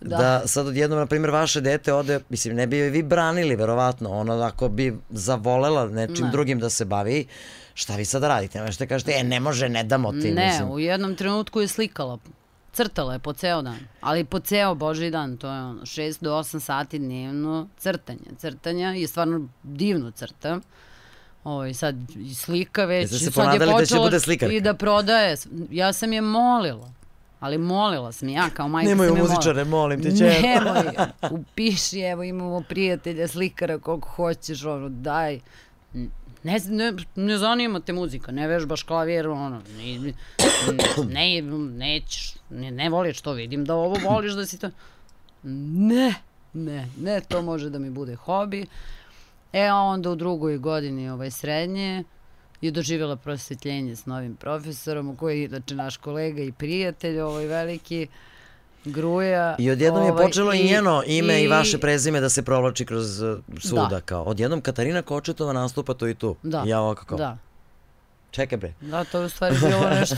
da, 0.00 0.16
Da. 0.16 0.42
sad 0.46 0.66
odjednom, 0.66 0.98
na 0.98 1.06
primjer, 1.06 1.30
vaše 1.30 1.60
dete 1.60 1.92
ode, 1.92 2.20
mislim, 2.28 2.56
ne 2.56 2.66
bi 2.66 2.78
joj 2.78 2.88
vi 2.88 3.02
branili, 3.02 3.56
verovatno, 3.56 4.10
ono, 4.10 4.34
ako 4.34 4.68
bi 4.68 4.98
zavolela 5.10 5.88
nečim 5.88 6.24
Ne. 6.24 6.30
drugim 6.30 6.58
da 6.60 6.70
se 6.70 6.84
bavi, 6.84 7.26
šta 7.74 7.96
vi 7.96 8.04
sad 8.04 8.22
radite? 8.22 8.58
Ne 8.58 8.64
možete 8.64 8.86
kažete, 8.86 9.12
e, 9.12 9.24
ne 9.24 9.40
može, 9.40 9.68
ne 9.68 9.84
damo 9.84 10.12
ti, 10.12 10.30
Ne, 10.30 10.46
mislim. 10.46 10.70
u 10.70 10.78
jednom 10.78 11.16
trenutku 11.16 11.60
je 11.60 11.68
slikala. 11.68 12.18
Crtala 12.72 13.12
je 13.12 13.18
po 13.18 13.32
ceo 13.32 13.62
dan, 13.62 13.78
ali 14.00 14.24
po 14.24 14.40
ceo 14.40 14.74
boži 14.74 15.10
dan, 15.10 15.36
to 15.36 15.46
je 15.46 15.62
ono, 15.62 15.80
6 15.82 16.16
do 16.20 16.38
8 16.38 16.60
sati 16.60 16.98
dnevno 16.98 17.68
crtanje. 17.78 18.18
Crtanja 18.38 18.94
i 18.94 19.06
stvarno 19.06 19.48
divno 19.62 20.10
crta. 20.10 20.60
Ovaj, 21.44 21.74
sad 21.74 21.96
i 22.16 22.34
slika 22.34 22.84
već, 22.84 23.02
Jeste 23.12 23.18
se 23.18 23.30
sad 23.30 23.52
je 23.52 23.58
da 23.58 23.66
će 23.66 23.72
počela 23.72 24.04
bude 24.04 24.20
slikarka? 24.20 24.54
i 24.54 24.60
da 24.60 24.74
prodaje. 24.74 25.36
Ja 25.70 25.92
sam 25.92 26.12
je 26.12 26.20
molila, 26.20 26.90
ali 27.40 27.58
molila 27.58 28.12
sam 28.12 28.28
ja 28.28 28.50
kao 28.50 28.68
majka 28.68 28.88
Nemoj 28.88 29.08
sam 29.08 29.18
muzičare, 29.18 29.64
molim 29.64 30.02
te, 30.02 30.16
čerko. 30.18 30.42
Nemoj, 30.42 30.92
upiši, 31.40 32.00
evo 32.00 32.22
imamo 32.22 32.60
prijatelja 32.60 33.28
slikara 33.28 33.78
koliko 33.78 34.08
hoćeš, 34.08 34.64
ono, 34.64 34.88
daj. 34.88 35.40
Ne, 36.44 36.60
ne, 36.68 36.92
ne 37.16 37.38
zanima 37.38 37.80
te 37.80 37.92
muzika, 37.92 38.32
ne 38.32 38.48
vežbaš 38.48 38.82
klavir, 38.82 39.28
ono, 39.28 39.62
ne, 39.78 40.12
ne, 41.08 41.42
nećeš, 41.78 42.34
ne, 42.50 42.70
ne 42.70 42.88
voliš 42.90 43.20
to, 43.20 43.32
vidim 43.32 43.64
da 43.64 43.74
ovo 43.74 43.96
voliš 44.04 44.32
da 44.32 44.46
si 44.46 44.58
to... 44.58 44.70
Ne, 45.42 46.14
ne, 46.52 46.88
ne, 46.96 47.20
to 47.20 47.42
može 47.42 47.70
da 47.70 47.78
mi 47.78 47.90
bude 47.90 48.16
hobi. 48.16 48.66
E, 49.52 49.66
a 49.66 49.76
onda 49.76 50.10
u 50.10 50.16
drugoj 50.16 50.58
godini 50.58 51.10
ovaj, 51.10 51.30
srednje 51.30 52.04
je 52.60 52.70
doživjela 52.70 53.16
prosvetljenje 53.16 53.96
s 53.96 54.06
novim 54.06 54.36
profesorom, 54.36 55.16
koji 55.16 55.40
je 55.40 55.44
inače 55.44 55.74
naš 55.74 55.96
kolega 55.96 56.42
i 56.42 56.52
prijatelj, 56.52 57.20
ovaj 57.20 57.46
veliki, 57.46 58.06
Gruja. 58.84 59.56
I 59.58 59.70
odjednom 59.70 60.04
je 60.04 60.12
ovaj, 60.12 60.26
počelo 60.26 60.52
i 60.52 60.64
njeno 60.64 61.02
ime 61.06 61.42
i, 61.42 61.48
vaše 61.48 61.78
prezime 61.78 62.20
da 62.20 62.28
se 62.28 62.42
provlači 62.42 62.86
kroz 62.86 63.20
uh, 63.20 63.38
svuda. 63.62 63.86
Da. 63.90 64.00
Kao. 64.00 64.22
Odjednom 64.22 64.60
Katarina 64.60 65.02
Kočetova 65.02 65.52
nastupa 65.52 65.94
to 65.94 66.08
i 66.08 66.14
tu. 66.14 66.36
Da. 66.42 66.62
I 66.66 66.68
ja 66.68 66.80
ovako 66.80 67.04
kao, 67.04 67.18
Da, 67.18 67.38
čekaj 68.30 68.58
bre. 68.58 68.74
da, 68.80 69.04
to 69.04 69.18
je 69.18 69.26
u 69.26 69.28
stvari 69.28 69.56
bilo 69.60 69.90
nešto 70.00 70.16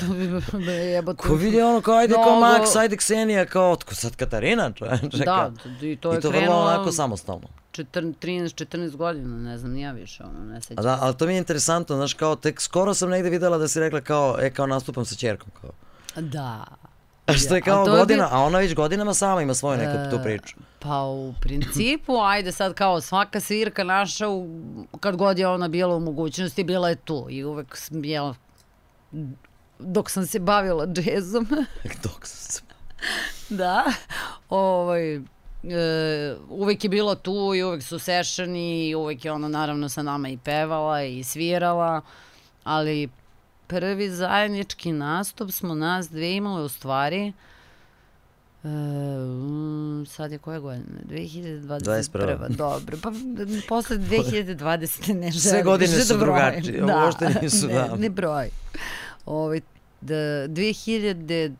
jebote. 0.94 1.22
Ko 1.22 1.34
vidi 1.34 1.62
ono 1.62 1.80
kao 1.80 1.94
ajde 1.94 2.14
kao 2.14 2.40
Max, 2.40 2.78
ajde 2.78 2.96
Ksenija, 2.96 3.46
kao 3.46 3.70
otko 3.70 3.94
sad 3.94 4.16
Katarina, 4.16 4.72
čoveče. 4.72 5.24
Da, 5.24 5.52
i 5.82 5.96
to 5.96 6.12
je 6.12 6.18
I 6.18 6.20
to 6.20 6.28
vrlo 6.28 6.40
krenulo 6.40 6.60
onako 6.60 6.92
samostalno. 6.92 7.48
14, 7.72 8.14
13-14 8.22 8.96
godina, 8.96 9.36
ne 9.36 9.58
znam, 9.58 9.72
ni 9.72 9.80
ja 9.80 9.92
više, 9.92 10.22
ono, 10.22 10.52
ne 10.52 10.60
sećam. 10.60 10.84
Da, 10.84 10.98
ali 11.00 11.16
to 11.16 11.26
mi 11.26 11.32
je 11.32 11.38
interesantno, 11.38 11.96
znaš, 11.96 12.14
kao 12.14 12.36
tek 12.36 12.60
skoro 12.60 12.94
sam 12.94 13.10
negde 13.10 13.30
videla 13.30 13.58
da 13.58 13.68
si 13.68 13.80
rekla 13.80 14.00
kao, 14.00 14.36
e, 14.40 14.50
kao 14.50 14.66
nastupam 14.66 15.04
sa 15.04 15.14
čerkom, 15.14 15.48
kao. 15.60 15.70
Da. 16.22 16.64
Što 17.34 17.54
je 17.54 17.60
A 17.60 17.64
kao 17.64 17.84
je 17.84 17.90
godina, 17.90 18.24
bi- 18.24 18.30
a 18.32 18.38
ona 18.38 18.58
već 18.58 18.74
godinama 18.74 19.14
sama 19.14 19.42
ima 19.42 19.54
svoju 19.54 19.78
neku 19.78 19.98
E, 19.98 20.10
tu 20.10 20.18
priču. 20.22 20.56
Pa 20.78 21.02
u 21.02 21.34
principu, 21.40 22.12
ajde 22.32 22.52
sad 22.52 22.74
kao 22.74 23.00
svaka 23.00 23.40
svirka 23.40 23.84
naša, 23.84 24.28
u, 24.28 24.48
kad 25.00 25.16
god 25.16 25.38
je 25.38 25.48
ona 25.48 25.68
bila 25.68 25.96
u 25.96 26.00
mogućnosti, 26.00 26.64
bila 26.64 26.88
je 26.88 26.94
tu 26.96 27.26
i 27.30 27.44
uvek 27.44 27.76
sam 27.76 28.04
jela, 28.04 28.34
dok 29.78 30.10
sam 30.10 30.26
se 30.26 30.38
bavila 30.38 30.86
džezom, 30.86 31.46
Dok 32.02 32.26
sam 32.26 32.52
se... 32.52 32.62
da, 33.58 33.84
ovaj, 34.48 35.14
e, 35.16 35.20
uvek 36.48 36.84
je 36.84 36.90
bila 36.90 37.14
tu 37.14 37.52
i 37.54 37.62
uvek 37.62 37.82
su 37.82 37.98
sešani 37.98 38.88
i 38.88 38.94
uvek 38.94 39.24
je 39.24 39.32
ona 39.32 39.48
naravno 39.48 39.88
sa 39.88 40.02
nama 40.02 40.28
i 40.28 40.38
pevala 40.38 41.02
i 41.02 41.24
svirala, 41.24 42.00
ali 42.64 43.08
prvi 43.66 44.10
zajednički 44.10 44.92
nastup 44.92 45.50
smo 45.50 45.74
nas 45.74 46.10
dve 46.10 46.32
imale 46.36 46.62
u 46.62 46.68
stvari 46.68 47.32
E, 48.66 48.68
mm, 48.68 50.06
sad 50.06 50.32
je 50.32 50.38
koje 50.38 50.60
godine? 50.60 50.84
2021. 51.08 51.80
21.. 51.80 52.56
Dobro, 52.56 52.96
pa 53.02 53.12
posle 53.68 53.96
2020. 54.10 55.14
ne 55.14 55.30
želim 55.30 55.32
Sve 55.32 55.62
godine 55.62 55.92
više 55.92 56.04
su 56.04 56.14
da 56.14 56.20
drugačije, 56.24 56.84
uopšte 56.84 57.28
nisu, 57.42 57.66
ne, 57.72 57.74
da. 57.74 57.96
Ne 57.96 58.10
broj. 58.10 58.50
Ovaj, 59.26 59.60
da, 60.00 60.14
2019. 60.14 61.56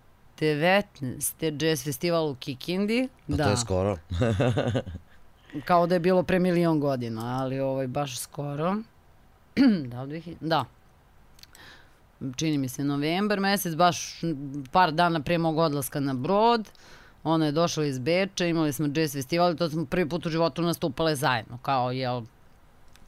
jazz 1.65 1.85
festival 1.85 2.31
u 2.31 2.35
Kikindi. 2.35 3.09
Pa 3.29 3.37
da, 3.37 3.45
to 3.45 3.51
je 3.51 3.57
skoro. 3.57 3.97
kao 5.65 5.87
da 5.87 5.95
je 5.95 6.01
bilo 6.01 6.23
pre 6.23 6.39
milion 6.39 6.81
godina, 6.81 7.41
ali 7.43 7.61
ovaj, 7.61 7.87
baš 7.87 8.19
skoro. 8.19 8.77
da, 9.91 10.03
li 10.03 10.23
2000 10.23 10.35
da. 10.41 10.65
Čini 12.37 12.59
mi 12.59 12.69
se 12.69 12.85
novembar 12.85 13.41
mesec, 13.41 13.75
baš 13.75 14.21
par 14.73 14.93
dana 14.93 15.21
pre 15.23 15.39
mog 15.39 15.59
odlaska 15.59 16.01
na 16.01 16.15
brod. 16.15 16.69
Ona 17.25 17.47
je 17.47 17.53
došla 17.53 17.85
iz 17.85 17.99
Beča, 17.99 18.47
imali 18.47 18.73
smo 18.73 18.87
jazz 18.95 19.13
festival 19.13 19.53
i 19.53 19.57
to 19.57 19.71
smo 19.71 19.85
prvi 19.85 20.09
put 20.09 20.27
u 20.27 20.31
životu 20.31 20.63
nastupale 20.63 21.17
zajedno, 21.17 21.59
kao 21.63 21.91
jel, 21.91 22.23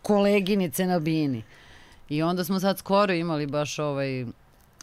koleginice 0.03 0.87
na 0.87 0.99
bini. 0.99 1.43
I 2.09 2.23
onda 2.23 2.45
smo 2.45 2.61
sad 2.61 2.79
skoro 2.79 3.13
imali 3.13 3.47
baš 3.47 3.79
ovaj, 3.79 4.25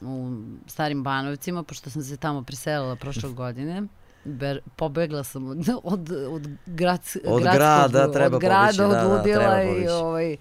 u 0.02 0.38
starim 0.68 1.04
Banovcima, 1.04 1.64
pošto 1.64 1.90
sam 1.90 2.02
se 2.02 2.18
tamo 2.18 2.44
preselila 2.44 2.96
prošle 2.96 3.30
godine. 3.30 3.84
Ber, 4.24 4.60
pobegla 4.76 5.24
sam 5.24 5.48
od, 5.48 5.70
od, 5.84 6.12
od, 6.30 6.48
grad, 6.66 7.02
Od 7.26 7.44
grada 7.44 8.12
treba 8.12 8.36
od 8.36 8.42
grada, 8.42 8.88
da, 8.88 8.88
da, 8.88 9.08
od 9.08 9.18
ludila 9.18 9.40
treba 9.40 9.64
i 9.64 9.68
pobeći. 9.68 9.90
ovaj, 9.90 10.38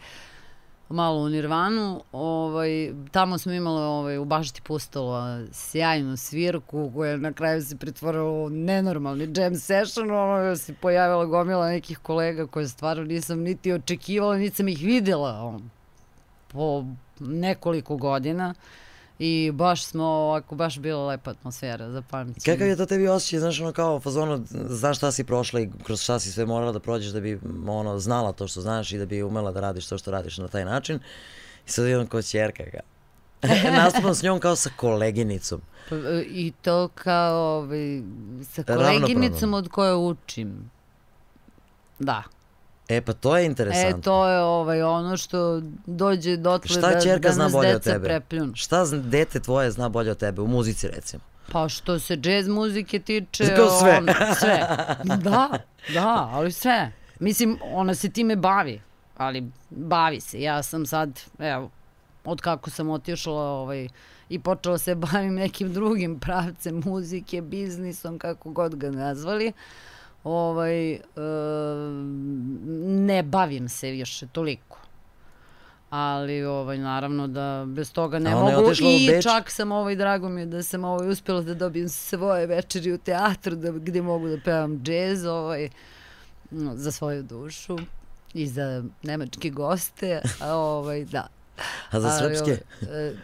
malo 0.89 1.21
u 1.21 1.29
Nirvanu. 1.29 2.03
Ovaj, 2.13 2.93
tamo 3.11 3.39
smo 3.39 3.53
imali 3.53 3.83
ovaj, 3.83 4.19
u 4.19 4.25
Bašti 4.25 4.63
Pustolo 4.63 5.47
sjajnu 5.53 6.17
svirku 6.17 6.91
koja 6.95 7.17
na 7.17 7.33
kraju 7.33 7.63
se 7.63 7.77
pretvorila 7.77 8.31
u 8.31 8.51
nenormalni 8.51 9.33
jam 9.37 9.55
session. 9.55 10.11
Ono, 10.11 10.57
se 10.57 10.75
pojavila 10.75 11.25
gomila 11.25 11.69
nekih 11.69 11.99
kolega 11.99 12.47
koje 12.47 12.69
stvarno 12.69 13.05
nisam 13.05 13.39
niti 13.39 13.73
očekivala, 13.73 14.37
niti 14.37 14.57
sam 14.57 14.69
ih 14.69 14.79
videla 14.83 15.41
on, 15.43 15.71
po 16.49 16.85
nekoliko 17.21 17.97
godina. 17.97 18.55
I 19.19 19.51
baš 19.55 19.85
smo, 19.85 20.05
ovako, 20.05 20.55
baš 20.55 20.79
bila 20.79 21.07
lepa 21.07 21.31
atmosfera 21.31 21.91
za 21.91 22.03
pamćenje. 22.03 22.57
Kakav 22.57 22.69
je 22.69 22.77
to 22.77 22.87
tebi 22.87 23.09
osjećaj, 23.09 23.39
znaš, 23.39 23.61
ono 23.61 23.73
kao 23.73 24.01
fazonu, 24.01 24.45
znaš 24.51 24.97
šta 24.97 25.13
si 25.13 25.25
prošla 25.25 25.61
i 25.61 25.71
kroz 25.85 26.03
šta 26.03 26.19
si 26.19 26.33
sve 26.33 26.47
morala 26.47 26.73
da 26.73 26.81
prođeš 26.81 27.13
da 27.13 27.21
bi 27.21 27.41
ono, 27.69 27.99
znala 27.99 28.33
to 28.33 28.49
što 28.49 28.61
znaš 28.61 28.93
i 28.93 28.99
da 28.99 29.07
bi 29.07 29.23
umela 29.23 29.53
da 29.53 29.61
radiš 29.61 29.87
to 29.87 29.99
što 29.99 30.11
radiš 30.11 30.39
na 30.39 30.49
taj 30.49 30.65
način. 30.65 31.01
I 31.67 31.71
sad 31.71 31.87
idem 31.87 32.07
kao 32.07 32.23
čerka 32.23 32.65
ga. 32.73 32.81
Nastupam 33.83 34.15
s 34.15 34.23
njom 34.23 34.41
kao 34.41 34.57
sa 34.57 34.71
koleginicom. 34.77 35.61
Pa, 35.89 35.97
e, 35.97 36.25
I 36.29 36.53
to 36.63 36.89
kao 36.95 37.57
ovaj, 37.57 38.03
sa 38.53 38.63
koleginicom 38.63 39.55
od 39.55 39.69
koje 39.69 39.95
učim. 39.95 40.71
Da. 41.99 42.23
E 42.89 43.01
pa 43.01 43.13
to 43.13 43.37
je 43.37 43.47
interesantno. 43.47 43.99
E, 43.99 44.03
to 44.03 44.29
je 44.29 44.41
ovaj, 44.41 44.83
ono 44.83 45.17
što 45.17 45.61
dođe 45.87 46.37
dotle 46.37 46.69
Šta 46.69 46.81
da, 46.81 47.19
da 47.19 47.33
zna 47.33 47.45
nas 47.45 47.53
bolje 47.53 47.69
od 47.69 47.75
deca 47.75 47.91
tebe? 47.93 48.05
prepljunu. 48.05 48.53
Šta 48.55 48.85
zna- 48.85 49.03
dete 49.03 49.41
tvoje 49.41 49.71
zna 49.71 49.89
bolje 49.89 50.11
od 50.11 50.19
tebe, 50.19 50.43
u 50.43 50.47
muzici 50.47 50.89
recimo? 50.89 51.23
Pa 51.53 51.69
što 51.69 51.99
se 51.99 52.17
džez 52.17 52.49
muzike 52.49 52.99
tiče... 52.99 53.57
Kao 53.57 53.81
sve. 53.81 53.99
On, 53.99 54.09
sve. 54.41 54.67
Da, 55.05 55.49
da, 55.95 56.29
ali 56.33 56.53
sve. 56.53 56.93
Mislim, 57.21 57.59
ona 57.73 57.95
se 57.95 58.09
time 58.09 58.37
bavi, 58.37 58.81
ali 59.17 59.51
bavi 59.71 60.21
se. 60.21 60.41
Ja 60.41 60.63
sam 60.63 60.87
sad, 60.87 61.21
evo, 61.39 61.71
od 62.25 62.41
kako 62.41 62.71
sam 62.71 62.91
otišla 62.91 63.43
ovaj, 63.43 63.89
i 64.29 64.39
počela 64.39 64.79
se 64.79 64.95
bavim 64.95 65.35
nekim 65.35 65.73
drugim 65.73 66.19
pravcem 66.19 66.83
muzike, 66.85 67.41
biznisom, 67.43 68.19
kako 68.19 68.51
god 68.51 68.75
ga 68.75 68.91
nazvali, 68.91 69.53
ovaj, 70.25 70.93
e, 70.93 71.01
ne 72.87 73.23
bavim 73.23 73.69
se 73.69 73.91
više 73.91 74.27
toliko. 74.27 74.79
Ali 75.91 76.45
ovaj 76.45 76.79
naravno 76.79 77.27
da 77.27 77.65
bez 77.69 77.93
toga 77.93 78.19
ne 78.19 78.35
mogu 78.35 78.73
i 78.81 79.07
Beč? 79.11 79.23
čak 79.23 79.51
sam 79.51 79.73
ovaj 79.73 79.97
drago 79.97 80.29
mi 80.29 80.41
je 80.41 80.47
da 80.47 80.63
sam 80.63 80.85
ovaj 80.85 81.09
uspela 81.09 81.41
da 81.41 81.55
dobijem 81.55 81.89
svoje 81.89 82.47
večeri 82.47 82.93
u 82.93 82.99
teatru 82.99 83.57
da 83.57 83.71
gde 83.71 84.03
mogu 84.03 84.29
da 84.29 84.37
pevam 84.45 84.83
džez 84.83 85.25
ovaj 85.25 85.69
no, 86.51 86.77
za 86.77 86.93
svoju 86.93 87.23
dušu 87.23 87.79
i 88.35 88.47
za 88.47 88.85
nemačke 89.03 89.51
goste, 89.51 90.21
a 90.41 90.55
ovaj 90.55 91.05
da. 91.05 91.27
A 91.91 92.01
za 92.01 92.11
srpske? 92.11 92.59
ovaj, 92.89 93.09
e, 93.09 93.15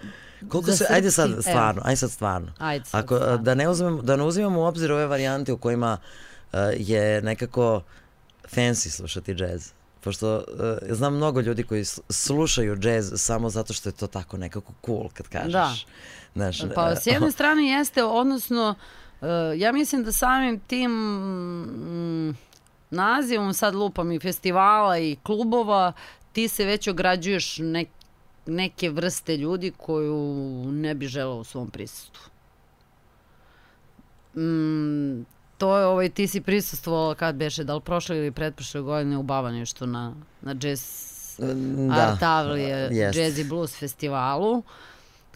Koliko 0.49 0.71
za 0.71 0.77
se, 0.77 0.87
ajde 0.91 1.11
sad, 1.11 1.31
stvarno, 1.41 1.83
ajde 1.85 1.97
sad 1.97 2.11
stvarno. 2.11 2.53
Ajde 2.59 2.85
sad 2.85 3.05
Ako, 3.05 3.17
stvarno. 3.17 3.39
da, 3.39 3.55
ne 3.55 3.69
uzmemo, 3.69 4.03
da 4.03 4.17
ne 4.17 4.25
uzimamo 4.25 4.61
u 4.61 4.65
obzir 4.65 4.93
ove 4.93 5.07
varijante 5.07 5.53
u 5.53 5.59
kojima 5.59 5.99
uh, 6.01 6.30
je 6.77 7.23
nekako 7.23 7.83
fancy 8.53 8.89
slušati 8.89 9.35
džez. 9.35 9.73
Pošto 10.01 10.37
uh, 10.37 10.45
znam 10.91 11.17
mnogo 11.17 11.41
ljudi 11.41 11.63
koji 11.63 11.85
slušaju 12.09 12.77
džez 12.77 13.13
samo 13.17 13.51
zato 13.51 13.73
što 13.73 13.89
je 13.89 13.93
to 13.93 14.07
tako 14.07 14.37
nekako 14.37 14.73
cool 14.87 15.09
kad 15.15 15.29
kažeš. 15.29 15.53
Da. 15.53 15.75
Znaš, 16.35 16.63
Pa 16.75 16.91
e, 16.91 16.97
s 16.97 17.07
jedne 17.07 17.31
strane 17.31 17.69
jeste, 17.69 18.05
odnosno, 18.05 18.75
uh, 19.21 19.29
ja 19.57 19.73
mislim 19.73 20.05
da 20.05 20.13
samim 20.13 20.61
tim 20.61 20.91
mm, 20.91 22.37
nazivom 22.91 23.55
sad 23.55 23.75
lupam 23.75 24.13
i 24.13 24.21
festivala 24.21 24.99
i 24.99 25.17
klubova, 25.23 25.93
ti 26.33 26.49
se 26.49 26.65
već 26.65 26.89
ograđuješ 26.89 27.59
nek, 27.59 27.89
neke 28.47 28.91
vrste 28.91 29.37
ljudi 29.37 29.73
koju 29.77 30.19
ne 30.73 30.95
bi 30.95 31.07
želeo 31.07 31.37
u 31.37 31.45
svom 31.45 31.71
prisustvu. 31.71 32.23
Mm, 34.37 35.25
to 35.61 35.79
je, 35.79 35.87
ovaj, 35.87 36.09
ti 36.09 36.27
si 36.27 36.41
prisustvovала 36.41 37.15
kad 37.15 37.35
beše, 37.35 37.65
da 37.65 37.75
li 37.75 37.81
prošle 37.81 38.17
ili 38.17 38.31
pretprošle 38.31 38.81
godine 38.81 39.19
u 39.19 39.23
Bavaništu 39.25 39.87
na, 39.87 40.13
na 40.43 40.55
jazz 40.55 40.81
da, 41.39 41.95
Art 42.03 42.23
Avlije 42.23 42.89
jest. 42.91 43.19
Jazz 43.19 43.39
i 43.39 43.45
Blues 43.45 43.77
festivalu 43.77 44.63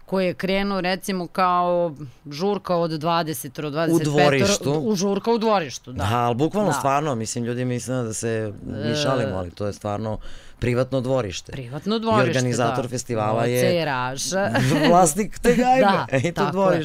koji 0.07 0.27
je 0.27 0.35
krenuo 0.35 0.81
recimo 0.81 1.27
kao 1.27 1.95
žurka 2.31 2.77
od 2.77 2.91
20 2.93 3.65
od 3.67 3.73
25 3.73 3.91
U 3.91 3.99
dvorištu. 4.01 4.73
U 4.73 4.95
žurka 4.97 5.31
u 5.31 5.39
dvorištu, 5.39 5.93
da. 5.93 6.05
Da, 6.05 6.17
ali 6.17 6.35
bukvalno 6.35 6.71
Da. 6.71 6.75
stvarno, 6.75 7.15
mislim, 7.15 7.45
ljudi 7.45 7.65
misle 7.65 7.95
da 7.97 8.13
se 8.13 8.53
mi 8.65 8.97
šalimo, 8.97 9.37
ali 9.37 9.51
to 9.51 9.67
je 9.67 9.73
stvarno 9.73 10.19
privatno 10.59 11.01
dvorište. 11.01 11.53
Privatno 11.53 11.99
dvorište, 11.99 12.27
I 12.27 12.31
organizator 12.31 12.83
da. 12.83 12.89
festivala 12.89 13.45
je 13.45 13.69
Oce 13.69 13.85
Raša. 13.85 14.51
vlasnik 14.89 15.39
te 15.39 15.55
gajbe, 15.57 15.81
Da, 15.83 16.07
e, 16.11 16.19
i 16.19 16.33
to 16.33 16.45
tako 16.45 16.71
je. 16.71 16.85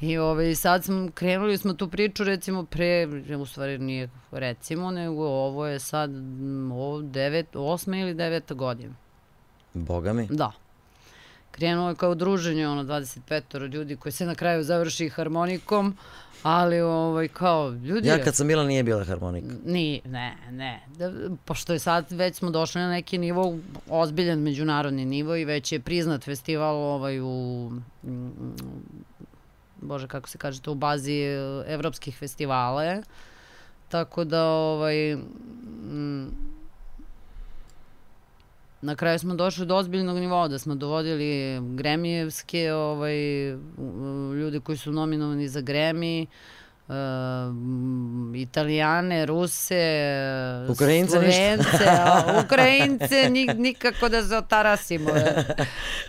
I 0.00 0.18
ovaj, 0.18 0.54
sad 0.54 0.84
smo, 0.84 1.08
krenuli 1.14 1.58
smo 1.58 1.72
tu 1.72 1.88
priču 1.88 2.24
recimo 2.24 2.64
pre, 2.64 3.08
u 3.40 3.46
stvari 3.46 3.78
nije 3.78 4.08
recimo, 4.30 4.90
nego 4.90 5.26
ovo 5.26 5.66
je 5.66 5.78
sad 5.78 6.10
mm, 6.10 6.72
ovo 6.72 7.02
devet, 7.02 7.56
osma 7.56 7.96
ili 7.96 8.14
deveta 8.14 8.54
godina. 8.54 8.94
Boga 9.74 10.12
mi. 10.12 10.26
Da. 10.30 10.52
Krenuo 11.50 11.88
je 11.88 11.94
kao 11.94 12.14
druženje, 12.14 12.68
ono, 12.68 12.84
25 12.84 13.72
ljudi 13.72 13.96
koji 13.96 14.12
se 14.12 14.26
na 14.26 14.34
kraju 14.34 14.64
završi 14.64 15.08
harmonikom, 15.08 15.96
ali 16.42 16.80
ovaj, 16.80 17.28
kao, 17.28 17.68
ljudi... 17.70 18.08
Ja 18.08 18.24
kad 18.24 18.34
sam 18.34 18.46
bila 18.46 18.64
nije 18.64 18.82
bila 18.82 19.04
harmonika. 19.04 19.54
Ni, 19.64 20.00
ne, 20.04 20.36
ne. 20.50 20.80
Da, 20.96 21.12
pošto 21.44 21.72
je 21.72 21.78
sad 21.78 22.12
već 22.12 22.36
smo 22.36 22.50
došli 22.50 22.80
na 22.80 22.90
neki 22.90 23.18
nivo, 23.18 23.58
ozbiljan 23.88 24.38
međunarodni 24.38 25.04
nivo 25.04 25.36
i 25.36 25.44
već 25.44 25.72
je 25.72 25.80
priznat 25.80 26.24
festival 26.24 26.76
ovaj 26.76 27.20
u 27.20 27.70
mm, 28.04 28.28
bože 29.80 30.08
kako 30.08 30.28
se 30.28 30.38
kaže 30.38 30.60
to 30.60 30.72
u 30.72 30.74
bazi 30.74 31.12
e, 31.12 31.64
evropskih 31.66 32.16
festivala 32.16 32.84
je. 32.84 33.02
Tako 33.88 34.24
da 34.24 34.44
ovaj 34.44 35.16
mm, 35.16 36.26
na 38.82 38.96
kraju 38.96 39.18
smo 39.18 39.34
došli 39.34 39.66
do 39.66 39.76
ozbiljnog 39.76 40.18
nivoa 40.18 40.48
da 40.48 40.58
smo 40.58 40.74
dovodili 40.74 41.60
Gremijevske 41.76 42.72
ovaj, 42.72 43.16
ljude 44.40 44.60
koji 44.60 44.78
su 44.78 44.92
nominovani 44.92 45.48
za 45.48 45.60
Gremi, 45.60 46.22
uh, 46.22 46.28
Italijane, 48.36 49.26
Ruse, 49.26 49.82
Ukrajince. 50.68 51.10
Slovence, 51.12 51.66
a 51.88 52.22
Ukrajince 52.44 53.30
ni, 53.30 53.46
nikako 53.48 54.08
da 54.08 54.22
se 54.22 54.36
otarasimo. 54.36 55.10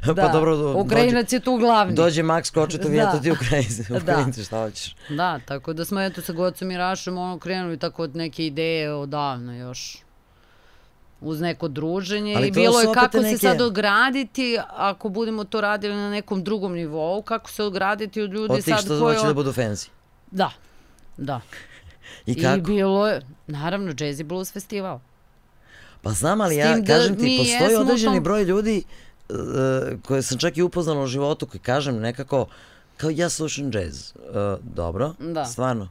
Da. 0.06 0.16
Pa 0.16 0.28
dobro, 0.28 0.58
do- 0.58 0.74
Ukrajinac 0.76 1.34
je 1.34 1.40
tu 1.40 1.58
glavni. 1.58 1.94
Dođe 1.94 2.24
Max 2.24 2.54
Kočetov 2.54 2.92
Da. 2.92 2.98
eto 3.00 3.20
ti 3.20 3.32
Ukrajinci, 3.32 3.84
Da. 3.84 3.98
Ukrajinci, 3.98 4.44
šta 4.44 4.58
hoćeš? 4.58 4.96
Da, 5.10 5.40
tako 5.40 5.74
da 5.74 5.86
smo 5.86 6.02
eto 6.02 6.22
sa 6.22 6.34
Gocom 6.34 6.72
i 6.72 6.78
Rašom 6.78 7.18
ono 7.18 7.40
krenuli 7.40 7.78
tako 7.78 8.04
od 8.04 8.16
neke 8.16 8.46
ideje 8.46 8.94
odavno 8.94 9.56
još 9.56 9.98
uz 11.22 11.42
neko 11.42 11.68
druženje 11.68 12.36
Ali 12.36 12.48
i 12.48 12.52
to 12.52 12.56
bilo 12.56 12.80
je 12.82 12.88
kako 12.94 13.18
neke- 13.18 13.30
se 13.30 13.38
sad 13.40 13.62
ograditi 13.62 14.58
ako 14.70 15.10
budemo 15.10 15.44
to 15.44 15.62
radili 15.62 15.96
na 15.96 16.10
nekom 16.12 16.44
drugom 16.44 16.74
nivou, 16.74 17.22
kako 17.22 17.50
se 17.50 17.64
ograditi 17.64 18.22
od 18.22 18.32
ljudi 18.32 18.54
Od 18.54 18.56
tih 18.58 18.74
sad 18.76 18.84
što 18.86 19.00
koji... 19.00 19.16
hoće 19.16 19.28
da 19.28 19.34
budu 19.34 19.52
fancy. 19.52 19.90
Da, 20.32 20.52
da. 21.20 21.42
I 22.26 22.32
I, 22.32 22.42
kako? 22.42 22.62
bilo 22.62 23.08
je, 23.08 23.22
naravno, 23.48 23.92
Jazzy 23.94 24.24
Blues 24.24 24.52
festival. 24.52 25.00
Pa 26.02 26.12
znam, 26.12 26.42
ali 26.42 26.56
ja 26.56 26.78
da 26.78 26.86
kažem 26.86 27.18
ti, 27.18 27.38
postoji 27.40 27.76
određeni 27.78 28.16
tom- 28.16 28.24
broj 28.24 28.44
ljudi 28.44 28.84
uh, 29.30 29.36
koje 30.02 30.22
sam 30.22 30.38
čak 30.38 30.58
i 30.58 30.62
upoznala 30.62 31.04
u 31.04 31.08
životu, 31.08 31.46
koji 31.46 31.62
kažem 31.62 31.96
nekako, 31.98 32.46
kao 32.98 33.10
ja 33.10 33.30
slušam 33.30 33.72
jazz. 33.74 34.12
Uh, 34.12 34.22
dobro, 34.66 35.14
Da. 35.20 35.46
stvarno. 35.46 35.90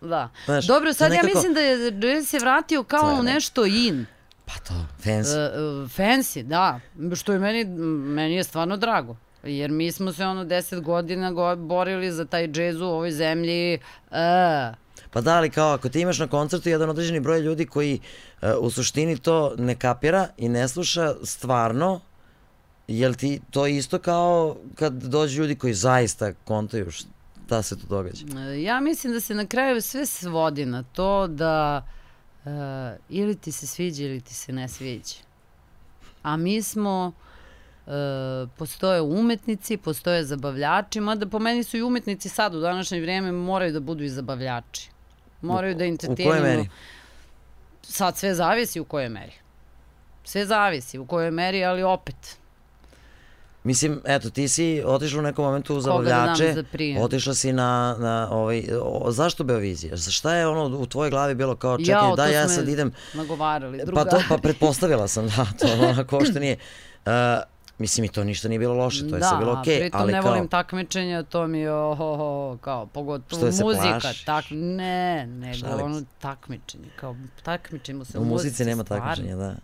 Da. 0.00 0.28
Znaš, 0.44 0.66
Dobro, 0.66 0.92
sad 0.92 1.06
ja 1.06 1.16
nekako- 1.16 1.28
mislim 1.28 1.54
da 1.54 1.60
je 1.60 1.78
Jazz 2.06 2.28
se 2.28 2.38
vratio 2.38 2.82
kao 2.82 3.22
ne- 3.22 3.32
nešto 3.34 3.66
in. 3.66 4.06
Pa 4.46 4.52
to, 4.58 4.74
fancy. 5.00 5.48
Uh, 5.82 5.90
fancy, 5.90 6.42
da. 6.42 6.80
Što 7.14 7.32
je 7.32 7.38
meni, 7.38 7.64
meni 8.06 8.34
je 8.34 8.44
stvarno 8.44 8.76
drago. 8.76 9.16
Jer 9.42 9.70
mi 9.70 9.92
smo 9.92 10.12
se 10.12 10.26
ono 10.26 10.44
deset 10.44 10.80
godina 10.80 11.32
go, 11.32 11.56
borili 11.56 12.12
za 12.12 12.24
taj 12.24 12.48
džez 12.48 12.80
u 12.80 12.86
ovoj 12.86 13.10
zemlji. 13.10 13.78
Uh, 14.10 14.16
Pa 15.10 15.20
da, 15.20 15.36
ali 15.36 15.50
kao 15.50 15.72
ako 15.72 15.88
ti 15.88 16.00
imaš 16.00 16.18
na 16.18 16.26
koncertu 16.26 16.68
jedan 16.68 16.90
određeni 16.90 17.20
broj 17.20 17.40
ljudi 17.40 17.66
koji 17.66 18.00
uh, 18.42 18.48
u 18.60 18.70
suštini 18.70 19.18
to 19.18 19.54
ne 19.58 19.74
kapira 19.74 20.28
i 20.36 20.48
ne 20.48 20.68
sluša 20.68 21.14
stvarno, 21.22 22.00
jel 22.88 23.14
ti 23.14 23.40
to 23.50 23.66
isto 23.66 23.98
kao 23.98 24.56
kad 24.74 24.92
dođu 24.92 25.42
ljudi 25.42 25.54
koji 25.54 25.74
zaista 25.74 26.32
kontaju 26.32 26.90
šta 26.90 27.62
se 27.62 27.78
tu 27.78 27.86
događa? 27.86 28.26
ja 28.64 28.80
mislim 28.80 29.12
da 29.12 29.20
se 29.20 29.34
na 29.34 29.46
kraju 29.46 29.82
sve 29.82 30.06
svodi 30.06 30.66
na 30.66 30.82
to 30.82 31.26
da 31.26 31.86
uh, 32.44 32.50
ili 33.08 33.34
ti 33.34 33.52
se 33.52 33.66
sviđa 33.66 34.04
ili 34.04 34.20
ti 34.20 34.34
se 34.34 34.52
ne 34.52 34.68
sviđa. 34.68 35.16
A 36.22 36.36
mi 36.36 36.62
smo 36.62 37.06
Uh, 37.06 37.29
postoje 38.56 39.00
umetnici, 39.00 39.76
postoje 39.76 40.24
zabavljači, 40.24 41.00
mada 41.00 41.26
po 41.26 41.38
meni 41.38 41.64
su 41.64 41.76
i 41.76 41.82
umetnici 41.82 42.28
sad 42.28 42.54
u 42.54 42.60
današnje 42.60 43.00
vrijeme 43.00 43.32
moraju 43.32 43.72
da 43.72 43.80
budu 43.80 44.04
i 44.04 44.08
zabavljači. 44.08 44.90
Moraju 45.42 45.74
da 45.74 45.84
U 45.84 45.86
entertainuju. 45.86 46.30
kojoj 46.30 46.56
meri? 46.56 46.68
Sad 47.82 48.16
sve 48.16 48.34
zavisi 48.34 48.80
u 48.80 48.84
kojoj 48.84 49.08
meri. 49.08 49.32
Sve 50.24 50.46
zavisi 50.46 50.98
u 50.98 51.06
kojoj 51.06 51.30
meri, 51.30 51.64
ali 51.64 51.82
opet. 51.82 52.36
Mislim, 53.64 54.00
eto, 54.04 54.30
ti 54.30 54.48
si 54.48 54.82
otišla 54.86 55.18
u 55.18 55.22
nekom 55.22 55.44
momentu 55.44 55.72
u 55.72 55.76
da 55.76 55.80
zabavljače, 55.80 56.52
za 56.54 56.62
prijem? 56.62 57.02
otišla 57.02 57.34
si 57.34 57.52
na, 57.52 57.96
na 57.98 58.28
ovaj, 58.30 58.64
o, 58.82 59.12
zašto 59.12 59.44
Beovizija? 59.44 59.96
Za 59.96 60.10
šta 60.10 60.34
je 60.34 60.46
ono 60.46 60.78
u 60.78 60.86
tvojoj 60.86 61.10
glavi 61.10 61.34
bilo 61.34 61.56
kao, 61.56 61.78
čekaj, 61.78 61.92
Jao, 61.92 62.16
da, 62.16 62.26
ja 62.26 62.48
sad 62.48 62.68
idem, 62.68 62.92
Nagovarali. 63.14 63.78
pa 63.78 63.84
Druga. 63.84 64.04
to, 64.04 64.22
pa 64.28 64.38
pretpostavila 64.38 65.08
sam, 65.08 65.26
da, 65.26 65.46
to 65.58 65.66
onako 65.88 66.16
uopšte 66.16 66.40
nije. 66.40 66.56
Uh, 67.06 67.12
mislim, 67.80 68.04
i 68.04 68.08
to 68.08 68.24
ništa 68.24 68.48
nije 68.48 68.58
bilo 68.58 68.74
loše, 68.74 69.08
to 69.08 69.16
je 69.16 69.22
sve 69.22 69.38
bilo 69.38 69.54
Da, 69.54 69.60
okej, 69.60 69.80
pritom 69.80 70.00
ali 70.00 70.12
ne 70.12 70.20
kao, 70.20 70.30
volim 70.30 70.48
takmičenja, 70.48 71.22
to 71.22 71.46
mi 71.46 71.58
je 71.58 71.72
ohoho, 71.72 72.58
kao 72.60 72.86
pogotovo 72.86 73.40
Što 73.42 73.52
se 73.52 73.64
muzika. 73.64 74.12
Tak, 74.24 74.44
ne, 74.50 75.26
nego 75.26 75.58
Šalim 75.58 75.86
ono 75.86 76.02
takmičenje, 76.18 76.88
kao 76.96 77.16
takmičimo 77.42 78.04
se 78.04 78.18
u 78.18 78.24
muzici 78.24 78.64
nema 78.64 78.84
takmičenja, 78.84 79.36
da. 79.36 79.54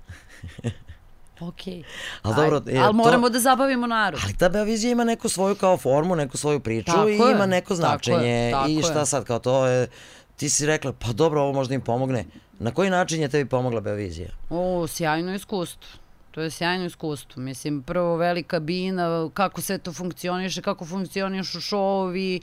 Okej. 1.41 1.83
Ali 2.23 2.35
dobro, 2.37 2.63
je 2.67 2.79
ali 2.79 2.89
to- 2.89 2.93
moramo 2.93 3.29
da 3.29 3.39
zabavimo 3.41 3.87
narod. 3.87 4.21
Ali 4.25 4.35
ta 4.37 4.49
Beovizija 4.49 4.93
ima 4.93 5.05
neku 5.05 5.29
svoju 5.29 5.55
kao 5.55 5.77
formu, 5.77 6.17
neku 6.17 6.37
svoju 6.37 6.61
priču 6.61 6.93
Tako 6.93 7.09
i 7.09 7.13
je, 7.13 7.17
ima 7.33 7.47
neko 7.47 7.65
tako 7.69 7.73
je, 7.73 7.77
značenje 7.77 8.51
tako 8.53 8.69
i 8.71 8.83
šta 8.83 8.99
je. 8.99 9.07
sad 9.07 9.25
kao 9.25 9.39
to 9.39 9.67
je, 9.67 9.89
ti 10.37 10.49
si 10.49 10.67
rekla, 10.67 10.93
pa 10.93 11.13
dobro, 11.13 11.43
ovo 11.43 11.53
možda 11.53 11.75
im 11.75 11.81
pomogne. 11.81 12.25
Na 12.59 12.71
koji 12.75 12.91
način 12.91 13.23
je 13.23 13.29
tebi 13.29 13.49
pomogla 13.51 13.81
Beovizija? 13.81 14.29
O, 14.51 14.87
sjajno 14.87 15.35
iskustvo. 15.35 15.99
To 16.37 16.43
je 16.43 16.51
sjajno 16.51 16.85
iskustvo. 16.85 17.43
Mislim, 17.43 17.83
prvo 17.83 18.17
velika 18.17 18.61
bina, 18.61 19.31
kako 19.35 19.61
sve 19.61 19.79
to 19.79 19.93
funkcioniše, 19.93 20.63
kako 20.63 20.85
funkcionišu 20.85 21.61
šovi. 21.61 22.41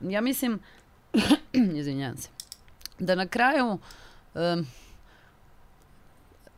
Ja 0.00 0.20
mislim, 0.20 0.58
izvinjam 1.80 2.16
se, 2.16 2.28
da 2.98 3.14
na 3.14 3.26
kraju 3.26 3.78
um, 4.34 4.66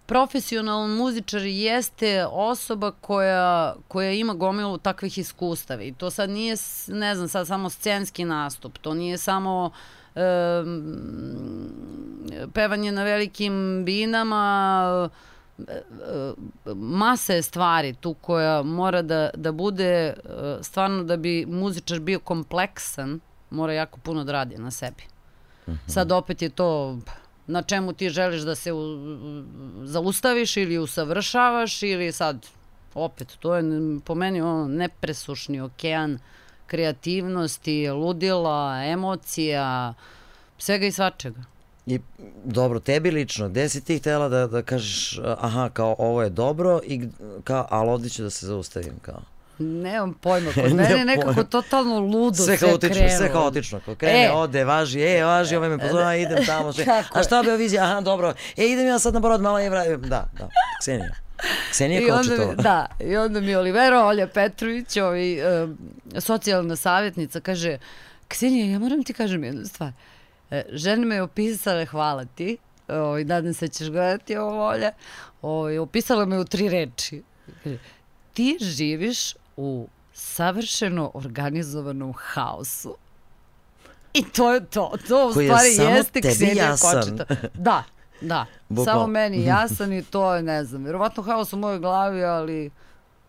profesionalan 0.06 0.90
muzičar 0.90 1.42
jeste 1.42 2.26
osoba 2.26 2.90
koja, 2.90 3.74
koja 3.88 4.12
ima 4.12 4.34
gomilu 4.34 4.78
takvih 4.78 5.18
iskustava 5.18 5.82
i 5.82 5.92
to 5.92 6.10
sad 6.10 6.30
nije, 6.30 6.56
ne 6.88 7.14
znam, 7.14 7.28
sad 7.28 7.46
samo 7.46 7.70
scenski 7.70 8.24
nastup, 8.24 8.78
to 8.78 8.94
nije 8.94 9.18
samo 9.18 9.70
um, 10.14 10.98
pevanje 12.54 12.92
na 12.92 13.04
velikim 13.04 13.82
binama, 13.84 15.10
e, 15.12 15.35
e, 15.58 15.82
masa 16.74 17.34
je 17.34 17.42
stvari 17.42 17.94
tu 18.00 18.14
koja 18.14 18.62
mora 18.62 19.02
da, 19.02 19.30
da 19.34 19.52
bude 19.52 19.84
e, 19.84 20.14
stvarno 20.62 21.04
da 21.04 21.16
bi 21.16 21.46
muzičar 21.48 22.00
bio 22.00 22.20
kompleksan, 22.20 23.20
mora 23.50 23.72
jako 23.72 24.00
puno 24.00 24.24
da 24.24 24.32
radi 24.32 24.58
na 24.58 24.70
sebi. 24.70 25.02
Sad 25.86 26.12
opet 26.12 26.42
je 26.42 26.48
to 26.48 26.98
na 27.46 27.62
čemu 27.62 27.92
ti 27.92 28.10
želiš 28.10 28.42
da 28.42 28.54
se 28.54 28.72
u, 28.72 28.98
zaustaviš 29.84 30.56
ili 30.56 30.78
usavršavaš 30.78 31.82
ili 31.82 32.12
sad 32.12 32.46
opet 32.94 33.36
to 33.40 33.54
je 33.54 33.62
po 34.04 34.14
meni 34.14 34.40
ono 34.40 34.68
nepresušni 34.68 35.60
okean 35.60 36.18
kreativnosti, 36.66 37.90
ludila, 37.90 38.84
emocija, 38.84 39.94
svega 40.58 40.86
i 40.86 40.92
svačega. 40.92 41.44
I 41.86 42.00
dobro, 42.44 42.80
tebi 42.80 43.10
lično, 43.10 43.48
gde 43.48 43.68
si 43.68 43.80
ti 43.80 43.98
htela 43.98 44.28
da, 44.28 44.46
da 44.46 44.62
kažeš, 44.62 45.20
aha, 45.38 45.70
kao 45.72 45.96
ovo 45.98 46.22
je 46.22 46.30
dobro, 46.30 46.80
i 46.84 47.08
kao, 47.44 47.66
ali 47.70 47.90
ovdje 47.90 48.10
ću 48.10 48.22
da 48.22 48.30
se 48.30 48.46
zaustavim, 48.46 48.92
kao. 49.02 49.22
Nemam 49.58 50.14
pojma, 50.14 50.52
kod 50.62 50.72
mene 50.74 50.90
je 50.90 51.04
nekako 51.04 51.26
pojma. 51.26 51.44
totalno 51.44 51.98
ludo 51.98 52.36
Sve 52.36 52.56
sve, 52.56 52.68
haotično, 52.68 52.94
krenulo. 52.94 53.16
sve 53.18 53.28
haotično. 53.28 53.80
Ko 53.80 53.94
krene, 53.94 54.24
E. 54.24 54.32
ode, 54.32 54.64
važi, 54.64 55.00
e, 55.00 55.24
važi, 55.24 55.56
ovaj 55.56 55.68
me 55.68 55.78
pozove, 55.78 56.22
idem 56.22 56.46
tamo, 56.46 56.72
sve. 56.72 56.84
A 57.14 57.22
šta 57.22 57.42
Beovizija? 57.42 57.84
Aha, 57.84 58.00
dobro. 58.00 58.34
E, 58.56 58.64
idem 58.64 58.86
ja 58.86 58.98
sad 58.98 59.14
na 59.14 59.20
borod, 59.20 59.40
malo 59.40 59.58
je 59.58 59.70
vra... 59.70 59.84
Da, 59.96 60.28
da, 60.38 60.48
Ksenija. 60.80 61.14
Ksenija 61.70 62.00
I 62.00 62.10
onda, 62.10 62.46
mi, 62.46 62.62
da, 62.62 62.86
I 63.00 63.16
onda 63.16 63.40
mi 63.40 63.56
Olivero 63.56 64.00
Olja 64.00 64.26
Petrović, 64.26 64.96
ovaj, 64.96 65.62
um, 65.62 65.78
socijalna 66.18 66.76
savjetnica, 66.76 67.40
kaže, 67.40 67.78
Ksenija, 68.28 68.66
ja 68.66 68.78
moram 68.78 69.04
ti 69.04 69.12
kažem 69.12 69.44
jednu 69.44 69.66
stvar. 69.66 69.88
E, 69.88 69.92
žene 70.72 71.06
me 71.06 71.14
je 71.14 71.22
opisale, 71.22 71.86
hvala 71.86 72.24
ti, 72.24 72.56
ovaj, 72.88 73.24
nadam 73.24 73.54
se 73.54 73.66
da 73.66 73.72
ćeš 73.72 73.90
gledati 73.90 74.36
ovo 74.36 74.66
Olja, 74.66 74.92
ovaj, 75.42 75.78
opisala 75.78 76.24
me 76.24 76.38
u 76.38 76.44
tri 76.44 76.68
reči. 76.68 77.22
Ti 78.32 78.58
živiš 78.60 79.34
u 79.56 79.88
savršeno 80.12 81.10
organizovanom 81.14 82.14
haosu. 82.16 82.96
I 84.14 84.24
to 84.24 84.54
je 84.54 84.66
to. 84.66 84.92
To 85.08 85.28
u 85.30 85.32
Koji 85.32 85.46
je 85.46 85.50
stvari 85.50 85.74
samo 85.74 85.88
jeste 85.88 86.20
Ksenija. 86.20 86.76
Kočeta. 86.76 87.24
Da, 87.54 87.84
da. 88.20 88.46
Samo 88.84 89.06
meni 89.06 89.44
jasan 89.44 89.92
i 89.92 90.02
to 90.02 90.34
je, 90.34 90.42
ne 90.42 90.64
znam, 90.64 90.82
vjerovatno 90.82 91.22
haos 91.22 91.52
u 91.52 91.56
mojoj 91.56 91.78
glavi, 91.78 92.24
ali 92.24 92.70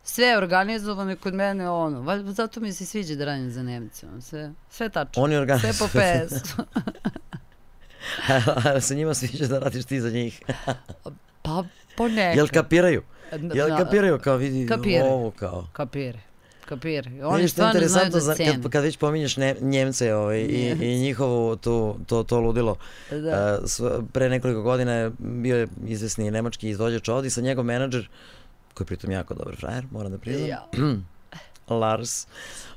sve 0.09 0.25
je 0.25 0.37
organizovano 0.37 1.11
i 1.11 1.15
kod 1.15 1.33
mene 1.33 1.69
ono. 1.69 2.01
Valjda 2.01 2.31
zato 2.31 2.59
mi 2.59 2.73
se 2.73 2.85
sviđa 2.85 3.15
da 3.15 3.25
radim 3.25 3.51
za 3.51 3.63
Nemci. 3.63 4.05
Ono, 4.05 4.21
sve, 4.21 4.51
sve 4.69 4.89
tačno. 4.89 5.23
Oni 5.23 5.35
Sve 5.59 5.73
po 5.79 5.87
PS. 5.87 6.33
se 8.87 8.95
njima 8.95 9.13
sviđa 9.13 9.47
da 9.47 9.59
radiš 9.59 9.85
ti 9.85 10.01
za 10.01 10.09
njih. 10.09 10.41
pa 11.43 11.63
ponekad. 11.97 12.37
Jel 12.37 12.47
kapiraju? 12.47 13.03
Jel 13.53 13.77
kapiraju 13.77 14.19
kao 14.19 14.37
vidi 14.37 14.67
Kapiraju. 14.67 15.11
ovo 15.11 15.31
kao? 15.31 15.67
Kapire. 15.73 16.19
Kapire. 16.65 17.11
Oni 17.23 17.37
Vidiš, 17.37 17.51
stvarno 17.51 17.87
znaju 17.87 18.09
da 18.09 18.19
za, 18.19 18.35
cene. 18.35 18.61
kad, 18.61 18.71
kad 18.71 18.83
već 18.83 18.97
pominješ 18.97 19.37
ne, 19.37 19.55
Njemce 19.61 20.13
ovaj, 20.15 20.39
i, 20.39 20.75
i 20.81 20.99
njihovo 20.99 21.55
tu, 21.55 21.99
to, 22.07 22.23
to 22.23 22.39
ludilo. 22.39 22.75
Da. 23.11 23.59
Uh, 23.79 24.03
pre 24.13 24.29
nekoliko 24.29 24.61
godina 24.61 24.93
je 24.93 25.11
bio 25.19 25.57
je 25.57 25.67
izvesni 25.87 26.31
nemački 26.31 26.69
izvođač 26.69 27.09
ovdje 27.09 27.29
sa 27.29 27.41
njegov 27.41 27.65
menadžer, 27.65 28.09
koji 28.77 28.85
je 28.85 28.87
pritom 28.87 29.11
jako 29.11 29.33
dobar 29.33 29.55
frajer, 29.55 29.85
moram 29.91 30.11
da 30.11 30.17
priznam. 30.17 30.49
Ja. 30.49 30.67
Lars. 31.81 32.27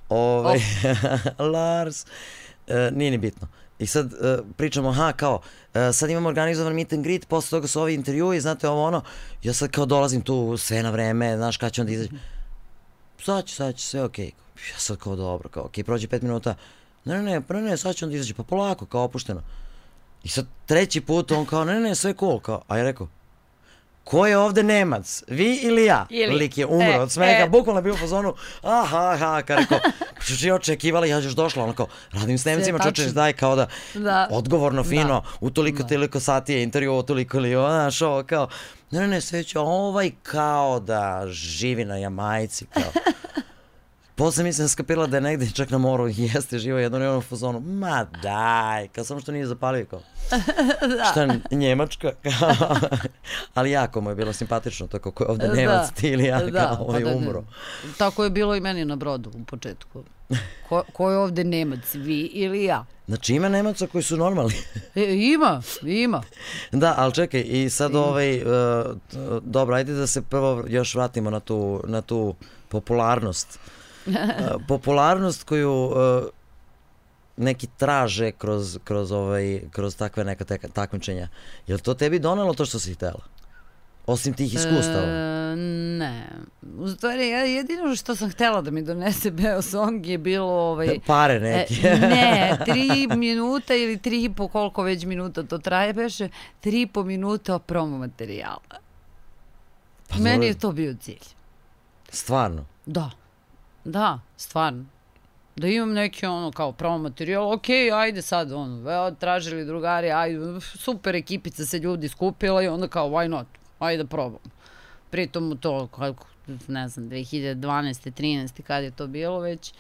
Ovaj, 0.08 0.58
Lars. 1.54 2.06
E, 2.66 2.90
nije 2.92 3.10
ni 3.10 3.18
bitno. 3.18 3.48
I 3.78 3.86
sad 3.86 4.12
e, 4.12 4.38
pričamo, 4.56 4.88
aha, 4.88 5.12
kao, 5.12 5.40
e, 5.74 5.92
sad 5.92 6.10
imamo 6.10 6.28
organizovan 6.28 6.74
meet 6.74 6.92
and 6.92 7.04
greet, 7.04 7.28
posle 7.28 7.56
toga 7.56 7.68
su 7.68 7.80
ovi 7.80 7.94
intervjui, 7.94 8.40
znate 8.40 8.68
ovo 8.68 8.82
ono, 8.82 9.02
ja 9.42 9.52
sad 9.52 9.70
kao 9.70 9.86
dolazim 9.86 10.22
tu 10.22 10.56
sve 10.56 10.82
na 10.82 10.90
vreme, 10.90 11.36
znaš 11.36 11.56
kada 11.56 11.70
će 11.70 11.80
onda 11.80 11.92
izaći. 11.92 12.14
Sad 13.24 13.44
će, 13.44 13.54
sad 13.54 13.74
će, 13.74 13.86
sve 13.86 14.04
okej. 14.04 14.30
Ja 14.72 14.78
sad 14.78 14.96
kao 14.96 15.16
dobro, 15.16 15.48
kao 15.48 15.64
okej, 15.64 15.84
prođe 15.84 16.08
pet 16.08 16.22
minuta, 16.22 16.54
ne, 17.04 17.14
ne, 17.14 17.22
ne, 17.22 17.40
pa 17.40 17.54
ne, 17.54 17.62
ne, 17.62 17.76
sad 17.76 17.96
će 17.96 18.04
onda 18.04 18.16
izaći, 18.16 18.34
pa 18.34 18.42
polako, 18.42 18.86
kao 18.86 19.02
opušteno. 19.02 19.42
I 20.24 20.28
sad 20.28 20.46
treći 20.66 21.00
put 21.00 21.32
on 21.32 21.46
kao, 21.46 21.64
ne, 21.64 21.74
ne, 21.74 21.80
ne, 21.80 21.94
sve 21.94 22.14
cool, 22.14 22.40
kao, 22.40 22.62
a 22.68 22.76
ja 22.76 22.84
rekao, 22.84 23.08
ko 24.10 24.26
je 24.26 24.38
ovde 24.38 24.62
Nemac? 24.62 25.22
Vi 25.28 25.54
ili 25.54 25.84
ja? 25.84 26.06
Ili. 26.10 26.34
Lik 26.34 26.58
je 26.58 26.66
umro 26.66 26.86
E, 26.86 27.00
od 27.00 27.12
smeka, 27.12 27.44
e. 27.44 27.48
bukvalno 27.48 27.78
je 27.78 27.82
bio 27.82 27.94
u 27.94 27.96
fazonu, 27.96 28.34
aha, 28.62 29.10
aha, 29.10 29.42
kao 29.42 29.56
rekao, 29.56 29.78
što 30.18 30.46
je 30.46 30.54
očekivala, 30.54 31.06
ja 31.06 31.18
još 31.18 31.32
došla, 31.32 31.64
ono 31.64 31.72
kao, 31.72 31.86
radim 32.12 32.38
s 32.38 32.44
Nemcima, 32.44 32.78
čoče, 32.78 33.06
daj, 33.06 33.32
kao 33.32 33.56
da, 33.56 33.66
Da. 33.94 34.28
odgovorno, 34.30 34.84
fino, 34.84 35.04
Da. 35.04 35.22
u 35.40 35.50
toliko, 35.50 35.82
Da. 35.82 35.88
toliko 35.88 36.20
sati 36.20 36.52
je 36.52 36.62
intervju, 36.62 36.94
u 36.94 37.02
toliko 37.02 37.36
ili, 37.36 37.50
znaš, 37.50 38.02
ovo, 38.02 38.22
kao, 38.22 38.48
ne, 38.90 39.00
ne, 39.00 39.08
ne, 39.08 39.20
sve 39.20 39.44
će, 39.44 39.58
ovaj 39.58 40.10
kao 40.22 40.80
da 40.80 41.22
živi 41.26 41.84
na 41.84 41.96
Jamajci, 41.96 42.66
kao. 42.66 42.92
Posle 44.20 44.44
mislim 44.44 44.68
skapirala 44.68 45.06
da 45.06 45.16
je 45.16 45.20
negde 45.20 45.50
čak 45.50 45.70
na 45.70 45.78
moru 45.78 46.08
jeste 46.16 46.58
živo 46.58 46.78
jedno 46.78 46.98
ne 46.98 47.08
ono 47.08 47.18
u 47.18 47.22
fazonu, 47.22 47.60
ma 47.60 48.06
daj, 48.22 48.88
kao 48.88 49.04
samo 49.04 49.20
što 49.20 49.32
nije 49.32 49.46
zapalio 49.46 49.86
kao. 49.86 50.00
Šta, 51.10 51.28
Njemačka? 51.50 52.12
Ali 53.54 53.70
jako 53.70 54.00
mu 54.00 54.10
je 54.10 54.14
bilo 54.14 54.32
simpatično, 54.32 54.86
to 54.86 54.98
kako 54.98 55.24
je 55.24 55.30
ovde 55.30 55.46
Da. 55.46 55.54
Nemac, 55.54 55.90
ti 55.94 56.08
ili 56.08 56.24
ja, 56.24 56.42
Da, 56.42 56.60
kao 56.60 56.86
ovaj 56.86 57.02
pa 57.02 57.10
da, 57.10 57.16
umro. 57.16 57.44
Tako 57.98 58.24
je 58.24 58.30
bilo 58.30 58.56
i 58.56 58.60
meni 58.60 58.84
na 58.84 58.96
brodu 58.96 59.30
u 59.34 59.44
početku. 59.44 60.04
Ko, 60.68 60.82
ko 60.92 61.10
je 61.10 61.18
ovde 61.18 61.44
Nemac, 61.44 61.94
vi 61.94 62.20
ili 62.20 62.64
ja? 62.64 62.86
Znači 63.08 63.34
ima 63.34 63.48
Nemaca 63.48 63.86
koji 63.86 64.02
su 64.02 64.16
normalni. 64.16 64.54
E, 64.94 65.14
ima, 65.14 65.62
ima. 65.82 66.22
Da, 66.72 66.94
ali 66.96 67.14
čekaj, 67.14 67.44
i 67.46 67.70
sad 67.70 67.96
ovaj, 67.96 68.42
uh, 68.42 68.46
dobro, 69.42 69.76
ajde 69.76 69.92
da 69.92 70.06
se 70.06 70.22
prvo 70.22 70.64
još 70.68 70.94
vratimo 70.94 71.30
na 71.30 71.40
tu, 71.40 71.82
na 71.86 72.02
tu 72.02 72.34
popularnost. 72.68 73.58
Popularnost 74.68 75.44
koju 75.44 75.92
neki 77.36 77.66
traže 77.76 78.32
kroz, 78.32 78.78
kroz, 78.84 79.12
ovaj, 79.12 79.60
kroz 79.70 79.96
takve 79.96 80.24
neka 80.24 80.44
teka, 80.44 80.68
takmičenja. 80.68 81.28
Je 81.66 81.74
li 81.74 81.80
to 81.80 81.94
tebi 81.94 82.18
donelo 82.18 82.54
to 82.54 82.64
što 82.64 82.78
si 82.78 82.94
htjela? 82.94 83.20
Osim 84.06 84.34
tih 84.34 84.54
iskustava? 84.54 85.06
E, 85.06 85.56
ne. 85.98 86.26
U 86.78 86.88
stvari, 86.88 87.28
ja 87.28 87.38
jedino 87.38 87.96
što 87.96 88.16
sam 88.16 88.30
htela 88.30 88.60
da 88.60 88.70
mi 88.70 88.82
donese 88.82 89.30
Beo 89.40 89.62
Song 89.62 90.06
je 90.06 90.18
bilo 90.18 90.46
ovaj... 90.52 90.98
Pare 91.06 91.34
E, 91.34 91.40
neke. 91.40 91.74
ne, 92.00 92.56
tri 92.66 93.06
minuta 93.16 93.74
ili 93.74 93.98
tri 93.98 94.24
i 94.24 94.34
po 94.34 94.48
koliko 94.48 94.82
već 94.82 95.04
minuta 95.04 95.42
to 95.42 95.58
traje, 95.58 95.92
beše 95.92 96.28
tri 96.60 96.82
i 96.82 96.86
po 96.86 97.04
minuta 97.04 97.58
promo 97.58 97.98
materijala. 97.98 98.60
Pa 100.08 100.18
Meni 100.18 100.46
je 100.46 100.58
to 100.58 100.72
bio 100.72 100.94
cilj. 101.00 101.24
Stvarno. 102.08 102.64
Da, 102.86 103.10
da, 103.84 104.20
stvarno. 104.36 104.84
Da 105.56 105.68
imam 105.68 105.92
neki 105.92 106.26
ono 106.26 106.52
kao 106.52 106.72
promo 106.72 106.98
materijal, 106.98 107.52
ok, 107.52 107.68
ajde 107.94 108.22
sad 108.22 108.52
ono, 108.52 108.92
evo 108.92 109.10
tražili 109.10 109.64
drugari, 109.64 110.10
ajde, 110.10 110.60
super 110.60 111.14
ekipica 111.14 111.66
se 111.66 111.78
ljudi 111.78 112.08
skupila 112.08 112.62
i 112.62 112.68
onda 112.68 112.88
kao 112.88 113.08
why 113.08 113.28
not, 113.28 113.46
ajde 113.78 114.02
da 114.02 114.08
probam. 114.08 114.40
Pritom 115.10 115.52
u 115.52 115.54
to, 115.54 115.86
kako, 115.86 116.26
ne 116.68 116.88
znam, 116.88 117.10
2012. 117.10 118.10
13. 118.10 118.62
kad 118.62 118.84
je 118.84 118.90
to 118.90 119.06
bilo 119.06 119.38
već, 119.40 119.72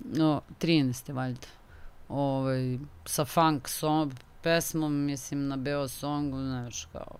no, 0.00 0.40
13. 0.60 1.12
valjda, 1.12 1.46
ovaj, 2.08 2.78
sa 3.04 3.24
funk 3.24 3.68
song, 3.68 4.12
pesmom, 4.42 5.04
mislim, 5.04 5.48
na 5.48 5.56
Beo 5.56 5.88
songu, 5.88 6.36
znaš, 6.36 6.84
kao, 6.92 7.18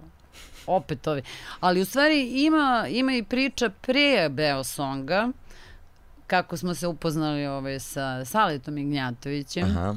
opet 0.66 1.07
ovi. 1.07 1.22
Ali 1.61 1.81
u 1.81 1.85
stvari 1.85 2.44
ima, 2.44 2.87
ima 2.88 3.14
i 3.14 3.22
priča 3.22 3.70
pre 3.81 4.29
Beo 4.29 4.64
songa, 4.64 5.29
kako 6.26 6.56
smo 6.56 6.74
se 6.74 6.86
upoznali 6.86 7.46
ovaj, 7.46 7.80
sa 7.80 8.24
Saletom 8.24 8.78
Ignjatovićem, 8.78 9.64
Aha. 9.64 9.94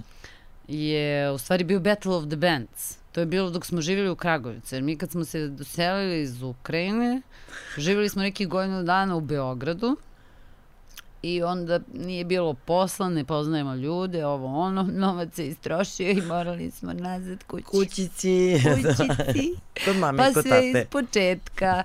je 0.68 1.32
u 1.32 1.38
stvari 1.38 1.64
bio 1.64 1.80
Battle 1.80 2.16
of 2.16 2.26
the 2.28 2.36
Bands. 2.36 2.98
To 3.12 3.20
je 3.20 3.26
bilo 3.26 3.50
dok 3.50 3.66
smo 3.66 3.82
živjeli 3.82 4.10
u 4.10 4.16
Kragovicu. 4.16 4.76
Jer 4.76 4.84
mi 4.84 4.98
kad 4.98 5.12
smo 5.12 5.26
se 5.26 5.48
doselili 5.48 6.22
iz 6.22 6.42
Ukrajine, 6.42 7.22
živjeli 7.78 8.10
smo 8.10 8.22
nekih 8.22 8.48
godinu 8.48 8.84
dana 8.84 9.16
u 9.16 9.22
Beogradu 9.22 9.98
i 11.22 11.44
onda 11.44 11.80
nije 11.94 12.26
bilo 12.26 12.54
posla, 12.54 13.10
ne 13.10 13.26
poznajemo 13.26 13.76
ljude, 13.76 14.26
ovo 14.26 14.60
ono, 14.60 14.84
novac 15.06 15.36
se 15.36 15.48
istrošio 15.48 16.10
i 16.10 16.22
morali 16.22 16.72
smo 16.72 16.94
nazad 16.94 17.44
kući. 17.44 17.64
Kućici. 17.64 18.62
Kućici. 18.64 19.56
Kod 19.86 19.96
mame, 19.96 20.18
Pa 20.18 20.34
kod 20.34 20.44
sve 20.44 20.52
tate. 20.52 20.68
iz 20.68 20.86
početka. 20.90 21.84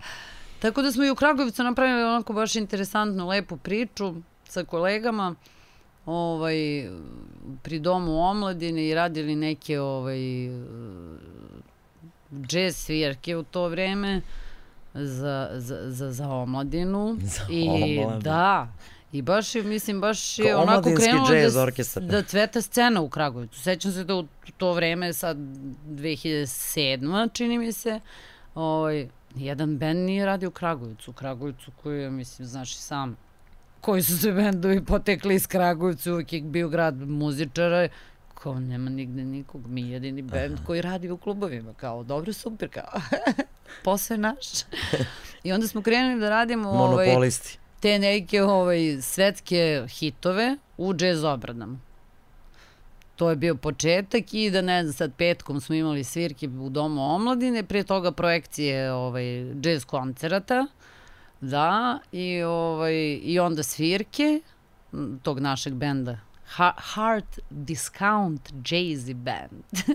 Tako 0.59 0.83
da 0.83 0.93
smo 0.93 1.05
i 1.05 1.11
u 1.11 1.15
Kragovicu 1.15 1.63
napravili 1.63 2.03
onako 2.03 2.33
baš 2.33 2.57
interesantnu, 2.57 3.29
lepu 3.29 3.57
priču 3.57 4.15
sa 4.49 4.65
kolegama 4.65 5.35
ovaj, 6.07 6.57
pri 7.63 7.79
domu 7.79 8.21
omladine 8.21 8.89
i 8.89 8.95
radili 8.95 9.37
neke 9.37 9.81
ovaj, 9.81 10.19
jazz 12.49 12.77
svirke 12.77 13.37
u 13.37 13.43
to 13.43 13.69
vreme 13.69 14.21
za, 14.95 15.51
za, 15.55 15.91
za, 15.91 16.13
za 16.13 16.29
omladinu. 16.29 17.17
Za 17.21 17.43
I 17.51 17.69
omladinu. 17.69 18.21
da, 18.21 18.69
i 19.13 19.23
baš 19.23 19.55
je, 19.55 19.63
mislim, 19.63 20.01
baš 20.01 20.39
je 20.39 20.53
Kao 20.53 20.63
onako 20.63 20.91
krenulo 20.97 21.35
jazz 21.35 21.55
da, 21.55 21.63
orkestar. 21.63 22.03
da 22.03 22.23
cveta 22.23 22.63
scena 22.63 23.01
u 23.01 23.09
Kragovicu. 23.09 23.61
Sećam 23.61 23.93
se 23.93 24.05
da 24.05 24.15
u 24.15 24.25
to 24.57 24.73
vreme, 24.73 25.13
sad 25.13 25.37
2007. 25.37 27.33
čini 27.33 27.59
mi 27.59 27.73
se, 27.73 28.01
ovaj, 28.55 29.09
jedan 29.35 29.79
bend 29.79 30.07
nije 30.07 30.27
radio 30.27 30.49
u 30.49 30.53
Kragovicu. 30.53 31.11
U 31.11 31.15
Kragovicu 31.15 31.71
koji 31.83 32.03
je, 32.03 32.11
mislim, 32.11 32.49
znaš 32.49 32.73
i 32.73 32.79
sam, 32.79 33.17
koji 33.85 34.03
su 34.03 34.19
se 34.19 34.33
bendovi 34.33 34.85
potekli 34.85 35.35
iz 35.35 35.47
Kragujevca, 35.47 36.13
uvijek 36.13 36.33
je 36.33 36.41
bio 36.41 36.69
grad 36.69 37.09
muzičara, 37.09 37.89
kao 38.35 38.61
nema 38.61 38.91
nigde 38.91 39.25
nikog, 39.25 39.67
mi 39.67 39.91
jedini 39.91 40.23
bend 40.23 40.59
koji 40.67 40.83
radi 40.83 41.11
u 41.11 41.17
klubovima, 41.17 41.75
kao 41.75 42.03
dobro, 42.03 42.33
super, 42.33 42.69
kao 42.69 43.01
posao 43.85 44.15
je 44.15 44.19
naš. 44.19 44.47
I 45.45 45.53
onda 45.53 45.69
smo 45.69 45.83
krenuli 45.83 46.21
da 46.21 46.29
radimo 46.29 46.69
ovaj, 46.69 47.07
Monopolisti. 47.07 47.59
te 47.81 47.99
neke 47.99 48.43
ovaj, 48.43 49.03
svetske 49.03 49.87
hitove 49.89 50.57
u 50.77 50.95
džez 50.95 51.25
obradama. 51.25 51.79
To 53.17 53.31
je 53.31 53.37
bio 53.37 53.55
početak 53.55 54.35
i 54.35 54.51
da 54.51 54.63
ne 54.63 54.83
znam, 54.83 54.93
sad 54.93 55.13
petkom 55.15 55.61
smo 55.61 55.75
imali 55.75 56.05
svirke 56.05 56.49
u 56.49 56.69
Domu 56.69 57.15
omladine, 57.15 57.63
prije 57.63 57.85
toga 57.85 58.13
projekcije 58.13 58.93
ovaj, 58.93 59.25
džez 59.61 59.85
koncerata, 59.85 60.67
da, 61.51 61.99
i, 62.13 62.43
ovaj, 62.43 62.95
i 63.23 63.39
onda 63.39 63.63
svirke 63.63 64.41
tog 65.23 65.41
našeg 65.41 65.75
benda. 65.75 66.19
Ha 66.47 66.73
Heart 66.95 67.39
Discount 67.51 68.53
Jazzy 68.53 69.15
Band. 69.15 69.65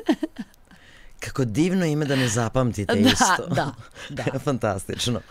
Kako 1.19 1.45
divno 1.45 1.85
ime 1.85 2.05
da 2.05 2.15
ne 2.15 2.27
zapamtite 2.27 2.93
da, 2.93 2.99
isto. 2.99 3.47
da, 3.55 3.73
da. 4.09 4.39
Fantastično. 4.45 5.21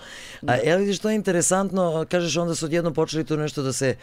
A 0.47 0.57
evo 0.65 0.79
vidiš 0.79 0.97
što 0.99 1.11
je 1.11 1.17
interesantno, 1.17 2.07
kažeš 2.11 2.37
onda 2.37 2.55
su 2.55 2.65
odjednom 2.65 2.95
počeli 2.95 3.25
tu 3.25 3.37
nešto 3.37 3.63
da 3.63 3.73
se, 3.73 3.97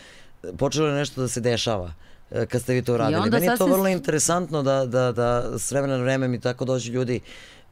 počelo 0.58 0.92
nešto 0.92 1.22
da 1.22 1.28
se 1.28 1.42
dešava 1.42 1.94
e, 2.32 2.46
kad 2.46 2.62
ste 2.62 2.74
vi 2.74 2.82
to 2.82 2.94
uradili. 2.94 3.22
onda 3.22 3.38
Meni 3.38 3.52
je 3.52 3.58
to 3.58 3.66
vrlo 3.66 3.88
interesantno 3.88 4.64
da, 4.64 4.86
da, 4.86 5.12
da 5.12 5.60
s 5.60 5.72
vremena 5.72 5.98
na 5.98 6.04
vreme 6.04 6.28
mi 6.28 6.40
tako 6.40 6.66
dođu 6.66 6.92
ljudi 6.92 7.20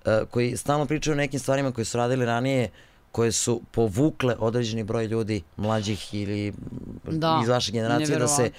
e, 0.05 0.21
koji 0.31 0.57
stalno 0.57 0.85
pričaju 0.85 1.13
o 1.13 1.17
nekim 1.17 1.39
stvarima 1.39 1.71
koje 1.71 1.85
su 1.85 1.97
radili 1.97 2.25
ranije 2.25 2.69
koje 3.13 3.31
su 3.31 3.61
povukle 3.71 4.35
određeni 4.39 4.83
broj 4.83 5.05
ljudi, 5.05 5.41
mlađih 5.57 6.13
ili 6.13 6.53
Da, 7.11 7.39
iz 7.43 7.49
vaše 7.49 7.71
generacije, 7.71 8.19
da 8.19 8.27
se 8.27 8.51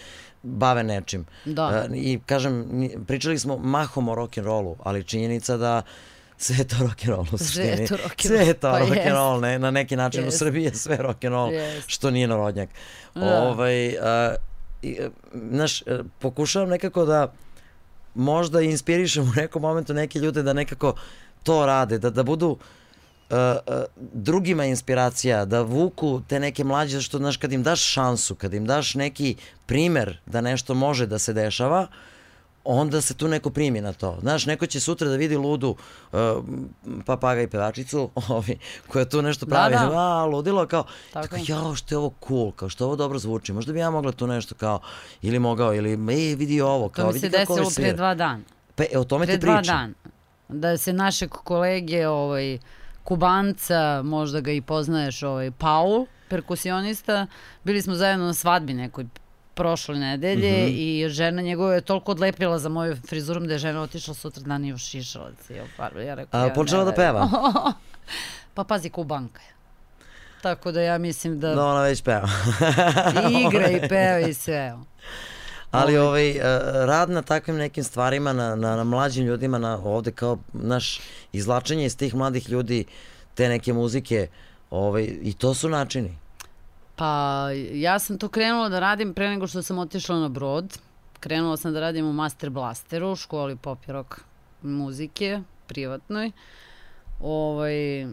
bave 0.42 0.82
nečim. 0.82 1.24
Da. 1.44 1.86
E, 1.90 1.96
I 1.96 2.20
kažem, 2.26 2.66
pričali 3.06 3.38
smo 3.38 3.56
mahom 3.58 4.08
o 4.08 4.14
rock'n'rollu, 4.14 4.74
ali 4.82 5.04
činjenica 5.04 5.56
da 5.56 5.82
sve 6.36 6.56
je 6.56 6.68
to 6.68 6.76
rock'n'roll 6.76 7.34
u 7.34 7.38
Sve 7.38 7.64
je 7.64 7.76
suštini. 7.76 7.88
to 7.88 8.08
rock'n'roll. 8.08 8.26
Sve 8.26 8.46
je 8.46 8.54
to 8.54 8.70
Pa 8.70 8.80
rock'n'roll, 8.80 9.40
ne, 9.40 9.58
na 9.58 9.70
neki 9.70 9.96
način 9.96 10.22
u 10.22 10.26
Jest. 10.26 10.38
Srbiji 10.38 10.64
je 10.64 10.74
sve 10.74 10.98
rock'n'roll, 10.98 11.80
što 11.86 12.10
nije 12.10 12.28
narodnjak. 12.28 12.68
Da. 13.14 13.42
Ovaj, 13.42 13.98
a, 13.98 14.34
i, 14.82 14.96
e, 15.00 15.10
znaš, 15.50 15.82
e, 15.82 15.98
pokušavam 16.18 16.68
nekako 16.68 17.04
da 17.04 17.32
možda 18.14 18.60
inspirišem 18.60 19.22
u 19.22 19.32
nekom 19.36 19.62
momentu 19.62 19.94
neke 19.94 20.18
ljude 20.18 20.42
da 20.42 20.52
nekako 20.52 20.94
to 21.42 21.66
rade, 21.66 21.98
da, 21.98 22.10
da 22.10 22.22
budu 22.22 22.58
e, 23.30 23.34
e, 23.36 23.84
drugima 24.12 24.64
inspiracija, 24.64 25.44
da 25.44 25.62
vuku 25.62 26.20
te 26.28 26.40
neke 26.40 26.64
mlađe, 26.64 27.00
što 27.00 27.18
znaš, 27.18 27.36
kad 27.36 27.52
im 27.52 27.62
daš 27.62 27.82
šansu, 27.82 28.34
kad 28.34 28.54
im 28.54 28.66
daš 28.66 28.94
neki 28.94 29.36
primer 29.66 30.18
da 30.26 30.40
nešto 30.40 30.74
može 30.74 31.06
da 31.06 31.18
se 31.18 31.32
dešava, 31.32 31.86
onda 32.64 33.00
se 33.00 33.14
tu 33.14 33.28
neko 33.28 33.50
primi 33.50 33.80
na 33.80 33.92
to. 33.92 34.18
Znaš, 34.20 34.46
neko 34.46 34.66
će 34.66 34.80
sutra 34.80 35.08
da 35.08 35.16
vidi 35.16 35.36
ludu 35.36 35.76
uh, 36.12 36.18
papaga 37.06 37.42
i 37.42 37.46
pevačicu 37.46 38.10
ovi, 38.28 38.58
koja 38.88 39.04
tu 39.04 39.22
nešto 39.22 39.46
Da, 39.46 39.54
pravi, 39.54 39.74
da. 39.74 39.90
a, 40.00 40.24
ludilo, 40.24 40.66
kao, 40.66 40.84
Tako 41.12 41.28
tako, 41.28 41.44
jao, 41.48 41.74
što 41.74 41.94
je 41.94 41.98
ovo 41.98 42.14
cool, 42.28 42.52
kao, 42.52 42.68
što 42.68 42.84
ovo 42.84 42.96
dobro 42.96 43.18
zvuči, 43.18 43.52
možda 43.52 43.72
bi 43.72 43.78
ja 43.78 43.90
mogla 43.90 44.12
tu 44.12 44.26
nešto 44.26 44.54
kao, 44.54 44.80
ili 45.22 45.38
mogao, 45.38 45.74
ili, 45.74 45.92
e, 45.92 46.36
vidi 46.36 46.60
ovo, 46.60 46.88
kao, 46.88 47.06
To 47.06 47.12
mi 47.12 47.18
se 47.18 47.26
vidi 47.26 47.38
desilo 47.38 47.70
pre 47.76 47.92
dva 47.92 48.14
dana. 48.14 48.42
Pa, 48.74 48.84
e, 48.92 48.98
o 48.98 49.04
tome 49.04 49.26
Pre 49.26 49.34
ti 49.34 49.46
dva 49.46 49.56
pričam. 49.58 49.76
dana. 49.76 49.94
Da 50.48 50.76
se 50.76 50.92
našeg 50.92 51.30
kolege, 51.30 52.08
ovaj, 52.08 52.58
Kubanca, 53.04 53.74
možda 54.02 54.40
ga 54.40 54.52
i 54.52 54.60
poznaješ, 54.60 55.22
ovaj, 55.22 55.50
Paul, 55.50 56.06
perkusionista, 56.28 57.26
bili 57.64 57.82
smo 57.82 57.94
zajedno 57.94 58.26
na 58.26 58.34
svadbi 58.34 58.74
nekoj 58.74 59.04
prošle 59.54 59.96
nedelje 59.96 60.52
Mhm. 60.58 60.72
i 60.72 61.08
žena 61.08 61.42
njegova 61.42 61.74
je 61.74 61.80
toliko 61.80 62.12
odlepila 62.12 62.58
za 62.58 62.68
moju 62.68 62.96
frizurom 62.98 63.46
da 63.46 63.52
je 63.52 63.58
žena 63.58 63.80
otišla 63.82 64.14
sutra 64.14 64.42
dan 64.42 64.64
i 64.64 64.74
cijel 65.36 65.66
par. 65.76 65.96
Ja 65.96 66.14
rekao, 66.14 66.40
A, 66.40 66.44
ja 66.44 66.52
počela 66.52 66.84
da 66.84 66.92
peva? 66.92 67.28
Pa 68.54 68.64
pazi, 68.64 68.90
Kubanka 68.90 69.40
je. 69.40 69.54
Tako 70.42 70.72
da 70.72 70.80
ja 70.80 70.98
mislim 70.98 71.40
da 71.40 71.54
Da, 71.54 71.66
ona 71.66 71.82
već 71.82 72.02
peva. 72.02 72.28
igra 73.46 73.68
i 73.68 73.88
peva 73.88 74.18
i 74.20 74.34
sve. 74.44 74.74
Ali 75.74 75.96
ovaj, 75.98 76.30
e, 76.30 76.40
rad 76.86 77.10
na 77.10 77.22
takvim 77.22 77.56
nekim 77.56 77.84
stvarima, 77.84 78.32
na, 78.32 78.54
na, 78.56 78.76
na 78.76 78.84
mlađim 78.84 79.26
ljudima, 79.26 79.58
na, 79.58 79.78
ovde 79.84 80.12
kao 80.12 80.38
naš 80.52 81.00
izlačenje 81.32 81.86
iz 81.86 81.96
tih 81.96 82.14
mladih 82.14 82.48
ljudi, 82.48 82.84
te 83.34 83.48
neke 83.48 83.72
muzike, 83.72 84.28
ovaj, 84.70 85.02
i 85.22 85.32
to 85.32 85.54
su 85.54 85.68
načini. 85.68 86.18
Pa 86.96 87.48
ja 87.72 87.98
sam 87.98 88.18
to 88.18 88.28
krenula 88.28 88.68
da 88.68 88.80
radim 88.80 89.14
pre 89.14 89.28
nego 89.28 89.46
što 89.46 89.62
sam 89.62 89.78
otišla 89.78 90.18
na 90.18 90.28
brod. 90.28 90.78
Krenula 91.20 91.56
sam 91.56 91.72
da 91.72 91.80
radim 91.80 92.06
u 92.06 92.12
Master 92.12 92.50
Blasteru, 92.50 93.12
u 93.12 93.16
školi 93.16 93.56
pop 93.56 93.78
i 93.88 93.92
rock 93.92 94.20
muzike, 94.62 95.40
privatnoj. 95.66 96.30
Ovaj, 97.20 98.06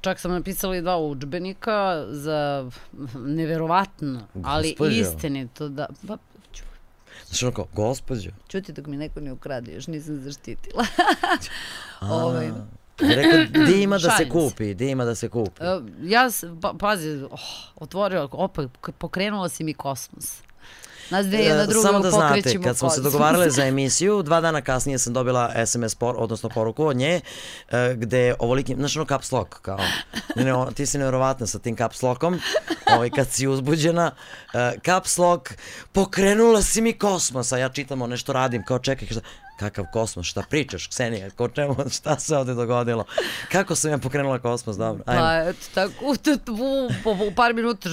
čak 0.00 0.18
sam 0.20 0.32
napisala 0.32 0.76
i 0.76 0.82
dva 0.82 0.96
udžbenika 0.98 2.06
za 2.08 2.70
neverovatno, 3.38 4.20
ali 4.42 4.76
istinito 4.90 5.68
da... 5.68 5.86
Pa, 6.08 6.16
Znaš, 7.36 7.42
ono 7.42 7.52
kao, 7.52 7.66
gospođo. 7.72 8.30
čuti 8.48 8.72
dok 8.72 8.86
mi 8.86 8.96
neko 8.96 9.20
ne 9.20 9.32
ukrade, 9.32 9.72
još 9.72 9.86
nisam 9.86 10.20
zaštitila. 10.20 10.86
ovaj, 12.00 12.46
I 12.46 12.50
Rekao, 12.98 13.64
di 13.66 13.82
ima 13.82 13.98
da 13.98 14.10
se 14.10 14.28
kupi, 14.28 14.74
di 14.74 14.90
ima 14.90 15.04
da 15.04 15.14
se 15.14 15.28
kupi. 15.28 15.62
Ja, 16.02 16.28
pa, 16.60 16.74
pazi, 16.78 17.22
oh, 17.30 17.40
otvorila, 17.76 18.28
opet, 18.32 18.70
pokrenula 18.98 19.48
si 19.48 19.64
mi 19.64 19.74
kosmos. 19.74 20.45
Nas 21.10 21.26
dve 21.26 21.38
jedna 21.38 21.62
E, 21.62 21.66
druga 21.66 21.88
Samo 21.88 22.00
da 22.00 22.10
znate, 22.10 22.62
kad 22.62 22.78
smo 22.78 22.90
se 22.90 23.00
dogovarale 23.00 23.50
za 23.56 23.64
emisiju, 23.66 24.22
dva 24.22 24.40
dana 24.40 24.60
kasnije 24.60 24.98
sam 24.98 25.12
dobila 25.12 25.66
SMS 25.66 25.94
por, 25.94 26.14
odnosno 26.18 26.48
poruku 26.48 26.86
od 26.86 26.96
nje, 26.96 27.20
e, 27.70 27.94
gde 27.94 28.34
ovoliki, 28.38 28.74
znaš 28.74 28.96
ono 28.96 29.06
caps 29.06 29.32
lock, 29.32 29.54
kao, 29.62 29.78
ne, 30.36 30.44
ne, 30.44 30.52
ti 30.74 30.86
si 30.86 30.98
nevjerovatna 30.98 31.46
sa 31.46 31.58
tim 31.58 31.76
caps 31.76 32.02
lockom, 32.02 32.40
ovaj, 32.94 33.10
kad 33.10 33.30
si 33.30 33.46
uzbuđena, 33.46 34.10
e, 34.54 34.72
caps 34.84 35.18
lock, 35.18 35.50
pokrenula 35.92 36.62
si 36.62 36.80
mi 36.80 36.92
kosmos, 36.92 37.52
a 37.52 37.58
ja 37.58 37.68
čitam 37.68 38.02
ono 38.02 38.10
nešto 38.10 38.32
radim, 38.32 38.64
kao 38.64 38.78
čekaj, 38.78 39.08
šta, 39.08 39.20
kakav 39.58 39.84
kosmos, 39.92 40.26
šta 40.26 40.42
pričaš, 40.50 40.86
Ksenija, 40.86 41.30
ko 41.30 41.48
čemu, 41.48 41.76
šta 41.90 42.18
se 42.18 42.36
ovde 42.36 42.54
dogodilo, 42.54 43.04
kako 43.52 43.74
sam 43.74 43.90
ja 43.90 43.98
pokrenula 43.98 44.38
kosmos, 44.38 44.76
dobro, 44.76 45.02
ajmo. 45.06 45.22
Pa, 45.22 45.50
eto, 45.50 45.66
tako, 45.74 45.92
u, 46.00 46.12
u, 47.04 47.28
u 47.28 47.34
par 47.34 47.54
minuta 47.54 47.88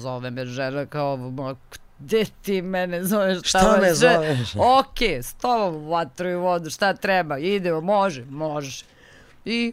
zove 0.00 0.30
me 0.30 0.46
žena 0.46 0.86
kao, 0.86 1.16
gde 1.98 2.24
ti 2.42 2.62
mene 2.62 3.04
zoveš? 3.04 3.38
Šta 3.42 3.78
me 3.80 3.88
hoće? 3.88 3.94
zoveš? 3.94 4.54
Ok, 4.56 5.02
s 5.02 5.34
tobom 5.34 5.88
vatru 5.88 6.28
i 6.28 6.34
vodu, 6.34 6.70
šta 6.70 6.94
treba, 6.94 7.38
idemo, 7.38 7.80
može, 7.80 8.24
može. 8.24 8.84
I 9.44 9.72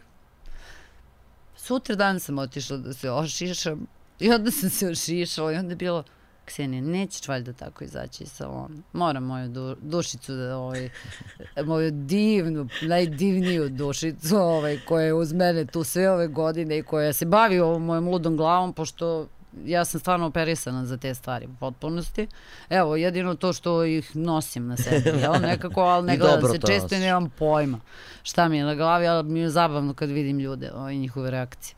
sutra 1.56 1.94
dan 1.94 2.20
sam 2.20 2.38
otišla 2.38 2.76
da 2.76 2.92
se 2.92 3.10
ošišam 3.10 3.86
i 4.20 4.30
onda 4.30 4.50
sam 4.50 4.70
se 4.70 4.88
ošišala 4.88 5.52
i 5.52 5.56
onda 5.56 5.72
je 5.72 5.76
bilo, 5.76 6.04
Ksenija, 6.44 6.82
nećeš 6.82 7.28
valjda 7.28 7.52
tako 7.52 7.84
izaći 7.84 8.24
iz 8.24 8.32
salona. 8.32 8.82
Moram 8.92 9.24
moju 9.24 9.48
du, 9.48 9.76
dušicu, 9.80 10.32
da, 10.32 10.56
ovaj, 10.56 10.90
moju 11.66 11.90
divnu, 11.90 12.68
najdivniju 12.82 13.68
dušicu 13.68 14.36
ovaj, 14.36 14.80
koja 14.88 15.06
je 15.06 15.14
uz 15.14 15.32
mene 15.32 15.66
tu 15.66 15.84
sve 15.84 16.10
ove 16.10 16.28
godine 16.28 16.78
i 16.78 16.82
koja 16.82 17.12
se 17.12 17.26
bavi 17.26 17.60
ovom 17.60 17.84
mojom 17.84 18.08
ludom 18.08 18.36
glavom, 18.36 18.72
pošto 18.72 19.28
ja 19.64 19.84
sam 19.84 20.00
stvarno 20.00 20.26
operisana 20.26 20.86
za 20.86 20.96
te 20.96 21.14
stvari 21.14 21.46
u 21.46 21.54
potpunosti. 21.60 22.26
Evo, 22.70 22.96
jedino 22.96 23.34
to 23.34 23.52
što 23.52 23.84
ih 23.84 24.16
nosim 24.16 24.66
na 24.66 24.76
sebi, 24.76 25.08
jel, 25.20 25.32
nekako, 25.32 25.80
ali 25.80 26.06
ne 26.06 26.14
I 26.14 26.18
gledam 26.18 26.52
se 26.52 26.58
to 26.58 26.66
često 26.66 26.94
i 26.94 26.98
nemam 26.98 27.30
pojma 27.30 27.80
šta 28.24 28.48
mi 28.48 28.58
je 28.58 28.64
na 28.64 28.74
glavi, 28.74 29.06
ali 29.06 29.22
mi 29.22 29.40
je 29.40 29.50
zabavno 29.50 29.94
kad 29.94 30.10
vidim 30.10 30.38
ljude, 30.38 30.72
ovaj, 30.72 30.96
njihove 30.96 31.30
reakcije. 31.30 31.74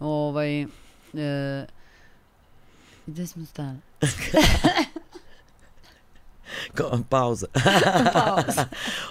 Ovaj, 0.00 0.62
e, 0.62 0.66
gde 3.06 3.26
smo 3.26 3.46
stali? 3.46 3.78
Ko, 6.76 6.98
pauza. 7.08 7.46
Pauza. 8.14 8.66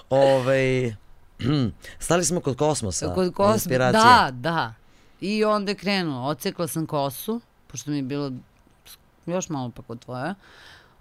Ovaj, 0.09 0.95
stali 1.99 2.25
smo 2.25 2.39
kod 2.39 2.57
kosmosa. 2.57 3.13
Kod 3.13 3.53
Inspiracije. 3.53 4.03
da, 4.03 4.29
da. 4.31 4.73
I 5.21 5.43
onda 5.43 5.71
je 5.71 5.75
krenulo, 5.75 6.27
ocekla 6.27 6.67
sam 6.67 6.85
kosu, 6.85 7.41
pošto 7.71 7.91
mi 7.91 7.97
je 7.97 8.03
bilo 8.03 8.31
još 9.25 9.49
malo 9.49 9.71
pa 9.75 9.81
kod 9.81 9.99
tvoja. 9.99 10.35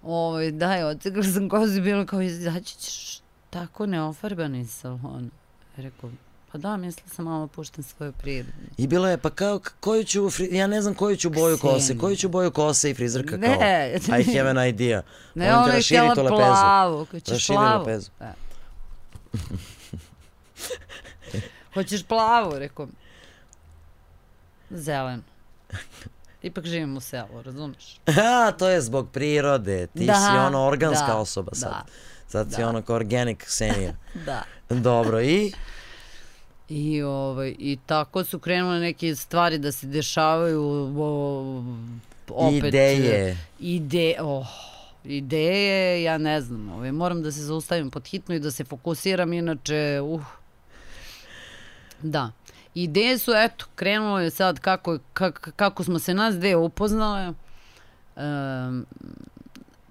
Ovaj, 0.03 0.51
da, 0.51 0.73
je, 0.73 0.97
sam 1.33 1.49
kosu 1.49 1.73
i 1.73 1.81
bilo 1.81 2.05
kao, 2.05 2.21
izaći 2.21 2.77
ćeš 2.77 3.21
tako 3.49 3.85
neofarbano 3.85 4.57
iz 4.57 4.71
salona. 4.71 5.29
Rekao, 5.77 6.09
pa 6.51 6.57
da, 6.57 6.77
mislila 6.77 7.09
sam 7.09 7.25
malo 7.25 7.47
puštam 7.47 7.83
svoju 7.83 8.11
prirodu. 8.11 8.51
I 8.77 8.87
bilo 8.87 9.07
je, 9.07 9.17
pa 9.17 9.29
kao, 9.29 9.59
koju 9.79 10.03
ću, 10.03 10.29
ja 10.51 10.67
ne 10.67 10.81
znam 10.81 10.93
koju 10.93 11.15
ću 11.15 11.29
boju 11.29 11.57
kose, 11.57 11.85
Ksenija. 11.85 12.01
koju 12.01 12.15
ću 12.15 12.29
boju 12.29 12.51
kose 12.51 12.91
i 12.91 12.93
frizerka 12.93 13.37
Ne. 13.37 13.57
kao, 14.05 14.19
I 14.19 14.37
have 14.37 14.49
an 14.49 14.67
idea. 14.67 15.01
Ne, 15.35 15.55
ona 15.55 15.73
je 15.73 15.81
htjela 15.81 16.15
plavu. 16.15 17.05
Hoćeš 17.05 17.29
Raširi 17.33 17.55
plavu? 17.55 17.79
lepezu. 17.79 18.11
Da. 18.19 18.33
Hoćeš 21.73 22.03
plavu? 22.03 22.59
Rekao, 22.59 22.87
zelenu. 24.69 25.23
Ipak 26.41 26.65
živim 26.65 26.97
u 26.97 26.99
selu, 26.99 27.41
razumeš? 27.41 27.99
A, 28.45 28.51
to 28.51 28.69
je 28.69 28.81
zbog 28.81 29.09
prirode, 29.11 29.87
ti 29.87 30.05
Da, 30.05 30.13
si 30.13 30.37
ono 30.37 30.65
organska 30.67 31.07
da, 31.07 31.17
osoba 31.17 31.51
sad. 31.55 31.69
da, 31.71 31.85
Sad 32.27 32.53
si 32.53 32.61
da. 32.61 32.69
ono 32.69 32.81
kao 32.81 32.95
organic 32.95 33.37
Ksenija. 33.43 33.93
Da. 34.25 34.43
Dobro, 34.69 35.21
i? 35.21 35.51
I, 36.69 37.01
ovaj, 37.01 37.55
I 37.59 37.77
tako 37.85 38.23
su 38.23 38.39
krenule 38.39 38.79
neke 38.79 39.15
stvari 39.15 39.57
da 39.57 39.71
se 39.71 39.87
dešavaju 39.87 40.63
o, 40.97 41.63
opet, 42.29 42.63
Ideje. 42.63 43.37
Ide, 43.59 44.15
oh, 44.21 44.47
ideje, 45.03 46.03
ja 46.03 46.17
ne 46.17 46.41
znam, 46.41 46.69
ovaj, 46.69 46.91
moram 46.91 47.21
da 47.23 47.31
se 47.31 47.41
zaustavim 47.41 47.91
pod 47.91 48.07
hitno 48.07 48.35
i 48.35 48.39
da 48.39 48.51
se 48.51 48.63
fokusiram, 48.63 49.33
inače, 49.33 49.99
uh. 50.03 50.21
Da. 52.01 52.31
Ideje 52.83 53.17
su, 53.17 53.31
eto, 53.35 53.65
krenulo 53.75 54.19
je 54.19 54.29
sad 54.29 54.59
kako, 54.59 54.97
kak, 55.13 55.51
kako 55.55 55.83
smo 55.83 55.99
se 55.99 56.13
nas 56.13 56.35
dve 56.35 56.55
upoznale. 56.55 57.33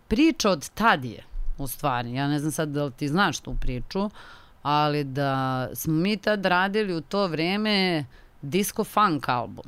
Priča 0.08 0.50
od 0.50 0.68
tad 0.68 1.04
je, 1.04 1.24
u 1.58 1.66
stvari, 1.66 2.14
ja 2.14 2.28
ne 2.28 2.38
znam 2.38 2.52
sad 2.52 2.68
da 2.68 2.84
li 2.84 2.92
ti 2.92 3.08
znaš 3.08 3.40
tu 3.40 3.56
priču, 3.60 4.10
ali 4.62 5.04
da 5.04 5.68
smo 5.74 5.94
mi 5.94 6.16
tad 6.16 6.46
radili 6.46 6.94
u 6.94 7.00
to 7.00 7.26
vreme 7.26 8.04
disco 8.42 8.84
funk 8.84 9.28
album. 9.28 9.64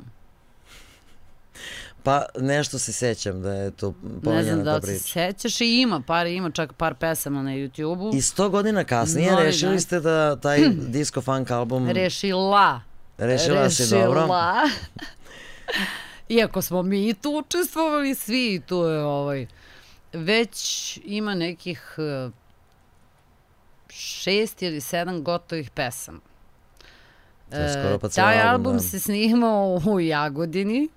Pa 2.03 2.25
nešto 2.39 2.79
se 2.79 2.93
sećam 2.93 3.41
da 3.41 3.53
je 3.53 3.71
to 3.71 3.87
Ne 3.87 3.93
znam 4.09 4.21
pomenjena 4.21 4.63
da 4.63 4.75
li 4.75 4.81
se 4.81 4.99
sećaš 4.99 5.61
i 5.61 5.81
ima 5.81 6.01
par, 6.07 6.27
ima 6.27 6.51
čak 6.51 6.73
par 6.73 6.95
pesama 6.95 7.43
na 7.43 7.51
YouTube-u. 7.51 8.15
I 8.15 8.21
sto 8.21 8.49
godina 8.49 8.83
kasnije 8.83 9.31
Novi 9.31 9.43
rešili 9.43 9.71
dan. 9.71 9.79
ste 9.79 9.99
da 9.99 10.35
taj 10.35 10.69
disco 10.95 11.21
funk 11.21 11.51
album 11.51 11.89
Rešila. 11.89 12.90
Rešila 13.21 13.69
si 13.69 13.89
dobro. 13.89 14.21
Rešila. 14.21 14.69
Iako 16.29 16.61
smo 16.61 16.83
mi 16.83 17.09
i 17.09 17.13
tu 17.13 17.29
učestvovali 17.37 18.15
svi 18.15 18.55
i 18.55 18.59
tu 18.59 18.75
je 18.75 19.03
ovaj 19.03 19.47
već 20.13 20.99
ima 21.05 21.35
nekih 21.35 21.95
eh, 21.97 22.29
šest 23.89 24.61
ili 24.61 24.81
sedam 24.81 25.23
gotovih 25.23 25.69
pesama. 25.69 26.19
Pa 27.51 27.57
E, 27.57 27.73
ceo 27.73 28.09
Taj 28.09 28.41
album, 28.41 28.49
album 28.49 28.73
da. 28.73 28.79
se 28.79 28.99
snimao 28.99 29.81
u 29.85 29.99
Jagodini, 29.99 30.89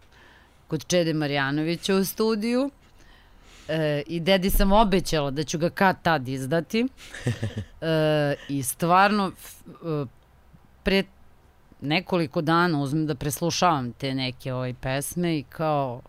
kod 0.68 0.86
Čede 0.86 1.12
Marjanovića 1.12 1.94
u 1.94 2.04
studiju. 2.04 2.70
E, 3.68 4.02
I 4.06 4.20
dedi 4.20 4.50
sam 4.50 4.72
obećala 4.72 5.30
da 5.30 5.44
ću 5.44 5.58
ga 5.58 5.70
kad 5.70 6.02
tad 6.02 6.28
izdati. 6.28 6.86
E, 7.80 8.34
I 8.48 8.62
stvarno, 8.62 9.32
e, 9.68 10.06
pre 10.82 11.02
nekoliko 11.84 12.40
dana 12.40 12.80
uzmem 12.80 13.06
da 13.06 13.14
preslušavam 13.14 13.92
te 13.92 14.14
neke 14.14 14.52
ovaj 14.52 14.74
pesme 14.74 15.38
i 15.38 15.42
kao 15.42 16.02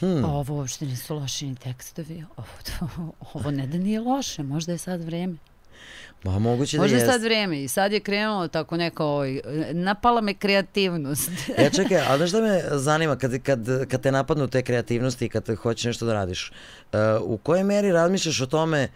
Hmm. 0.00 0.24
ovo 0.24 0.54
uopšte 0.54 0.86
nisu 0.86 1.14
loši 1.14 1.46
ni 1.46 1.54
tekstovi, 1.54 2.24
ovo, 2.36 3.12
ovo 3.34 3.50
ne 3.50 3.66
da 3.66 3.78
nije 3.78 4.00
loše, 4.00 4.42
možda 4.42 4.72
je 4.72 4.78
sad 4.78 5.04
vreme. 5.04 5.36
Ma 6.24 6.38
moguće 6.38 6.76
da 6.76 6.82
Možda 6.82 6.96
je 6.96 7.06
sad 7.06 7.22
vreme 7.22 7.62
i 7.62 7.68
sad 7.68 7.92
je 7.92 8.00
krenulo 8.00 8.48
tako 8.48 8.76
neka, 8.76 9.04
ovaj, 9.04 9.40
napala 9.72 10.20
me 10.20 10.34
kreativnost. 10.34 11.30
E, 11.56 11.70
čekaj, 11.76 12.00
ali 12.08 12.18
znaš 12.18 12.30
šta 12.30 12.40
me 12.40 12.62
zanima, 12.70 13.16
kad, 13.16 13.42
kad, 13.42 13.88
kad 13.88 14.02
te 14.02 14.12
napadnu 14.12 14.46
te 14.48 14.62
kreativnosti 14.62 15.26
i 15.26 15.28
kad 15.28 15.56
hoćeš 15.56 15.84
nešto 15.84 16.06
da 16.06 16.12
radiš, 16.12 16.52
uh, 16.92 16.98
u 17.22 17.36
kojoj 17.36 17.64
meri 17.64 17.92
razmišljaš 17.92 18.40
o 18.40 18.46
tome 18.46 18.88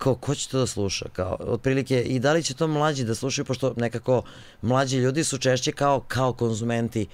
ko, 0.00 0.14
ko 0.14 0.34
će 0.34 0.48
to 0.48 0.58
da 0.58 0.66
sluša, 0.66 1.06
kao, 1.12 1.36
otprilike, 1.40 2.02
i 2.02 2.18
da 2.18 2.32
li 2.32 2.42
će 2.42 2.54
to 2.54 2.66
mlađi 2.66 3.04
da 3.04 3.14
slušaju, 3.14 3.44
pošto 3.44 3.74
nekako 3.76 4.22
mlađi 4.62 4.96
ljudi 4.96 5.24
su 5.24 5.38
češće 5.38 5.72
kao, 5.72 6.00
kao 6.08 6.32
konzumenti 6.32 7.06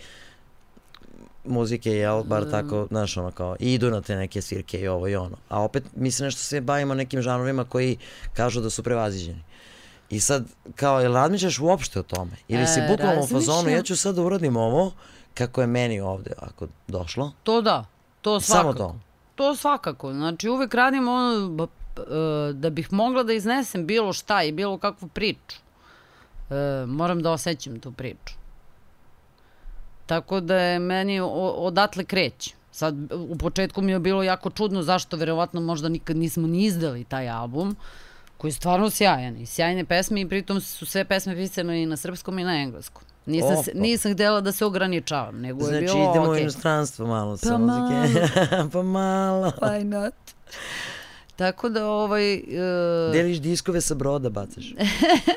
muzike, 1.45 1.91
jel, 1.91 2.23
bar 2.23 2.51
tako, 2.51 2.87
znaš, 2.91 3.17
ono, 3.17 3.31
kao, 3.31 3.57
i 3.61 3.75
idu 3.75 3.91
na 3.91 4.01
te 4.01 4.17
neke 4.17 4.43
svirke 4.43 4.81
i 4.81 4.89
ovo 4.89 5.09
i 5.09 5.17
ono. 5.17 5.37
A 5.49 5.63
opet, 5.63 5.85
mi 5.97 6.11
se 6.11 6.25
nešto 6.25 6.41
se 6.41 6.61
bavimo 6.61 6.95
nekim 6.95 7.23
žanrovima 7.23 7.65
koji 7.65 7.97
kažu 8.35 8.61
da 8.61 8.71
su 8.71 8.83
prevaziđeni. 8.83 9.43
I 10.11 10.21
sad, 10.21 10.45
kao, 10.75 11.01
jel 11.01 11.15
razmišljaš 11.15 11.59
uopšte 11.59 12.01
o 12.01 12.03
tome? 12.03 12.37
Ili 12.49 12.67
si 12.67 12.81
E, 12.81 12.89
bukvalno 12.91 13.23
u 13.23 13.27
fazonu, 13.27 13.69
ja 13.69 13.83
ću 13.83 13.97
sad 13.97 14.15
da 14.15 14.23
uradim 14.23 14.57
ovo, 14.57 14.93
kako 15.35 15.61
je 15.61 15.67
meni 15.67 16.01
ovde, 16.01 16.33
ako 16.39 16.67
došlo. 16.89 17.33
To 17.43 17.63
da, 17.63 17.85
to 18.21 18.41
svakako. 18.41 18.79
Samo 18.79 18.89
to. 18.89 19.01
To 19.35 19.57
svakako. 19.57 20.13
Znači 20.13 20.49
uvek 20.49 20.75
radim 20.75 21.09
ono 21.09 21.69
da 22.55 22.71
bih 22.71 22.93
mogla 22.93 23.23
da 23.23 23.33
iznesem 23.33 23.87
bilo 23.87 24.13
šta 24.13 24.43
i 24.43 24.53
bilo 24.53 24.79
kakvu 24.79 25.09
priču. 25.09 25.57
E, 26.51 26.55
moram 26.87 27.23
da 27.23 27.31
osjećam 27.33 27.81
tu 27.81 27.93
priču. 27.93 28.35
Tako 30.07 30.41
da 30.41 30.57
je 30.57 30.79
meni 30.79 31.21
odatle 31.57 32.05
kreće. 32.05 32.55
Sad, 32.73 32.95
u 33.13 33.39
početku 33.39 33.83
mi 33.83 33.93
je 33.93 33.99
bilo 33.99 34.23
jako 34.23 34.51
čudno 34.51 34.83
zašto 34.83 35.17
verovatno 35.17 35.61
možda 35.61 35.89
nikad 35.89 36.17
nismo 36.17 36.47
ni 36.47 36.65
izdali 36.65 37.05
taj 37.05 37.29
album, 37.29 37.77
koji 38.37 38.49
je 38.49 38.53
stvarno 38.53 38.91
sjajan 38.91 39.37
i 39.37 39.47
sjajne 39.47 39.85
pesme 39.85 40.21
i 40.21 40.29
pritom 40.29 40.61
su 40.61 40.87
sve 40.87 41.05
pesme 41.05 41.35
pisane 41.35 41.83
i 41.83 41.87
na 41.87 41.97
srpskom 41.97 42.39
i 42.39 42.45
na 42.45 42.57
engleskom. 42.63 43.03
Nisam, 43.27 43.63
se, 43.65 43.73
nisam 43.75 44.13
htjela 44.15 44.41
da 44.41 44.53
se 44.53 44.65
ograničavam, 44.65 45.41
nego 45.41 45.61
je 45.61 45.67
Znači, 45.67 45.85
bilo 45.85 46.11
idemo 46.11 46.27
u 46.27 46.31
okej. 46.31 46.43
inostranstvo 46.43 47.07
malo 47.07 47.37
sa 47.37 47.49
Pa 47.51 47.59
muzike. 47.59 48.29
pa 48.73 48.83
malo. 48.83 49.53
Why 49.61 49.85
not? 49.85 50.15
Tako 51.37 51.69
da 51.69 51.87
ovaj... 51.87 52.35
Uh, 52.35 53.13
Deliš 53.13 53.39
diskove 53.39 53.81
sa 53.81 53.95
broda, 53.95 54.31
bacaš. 54.31 54.75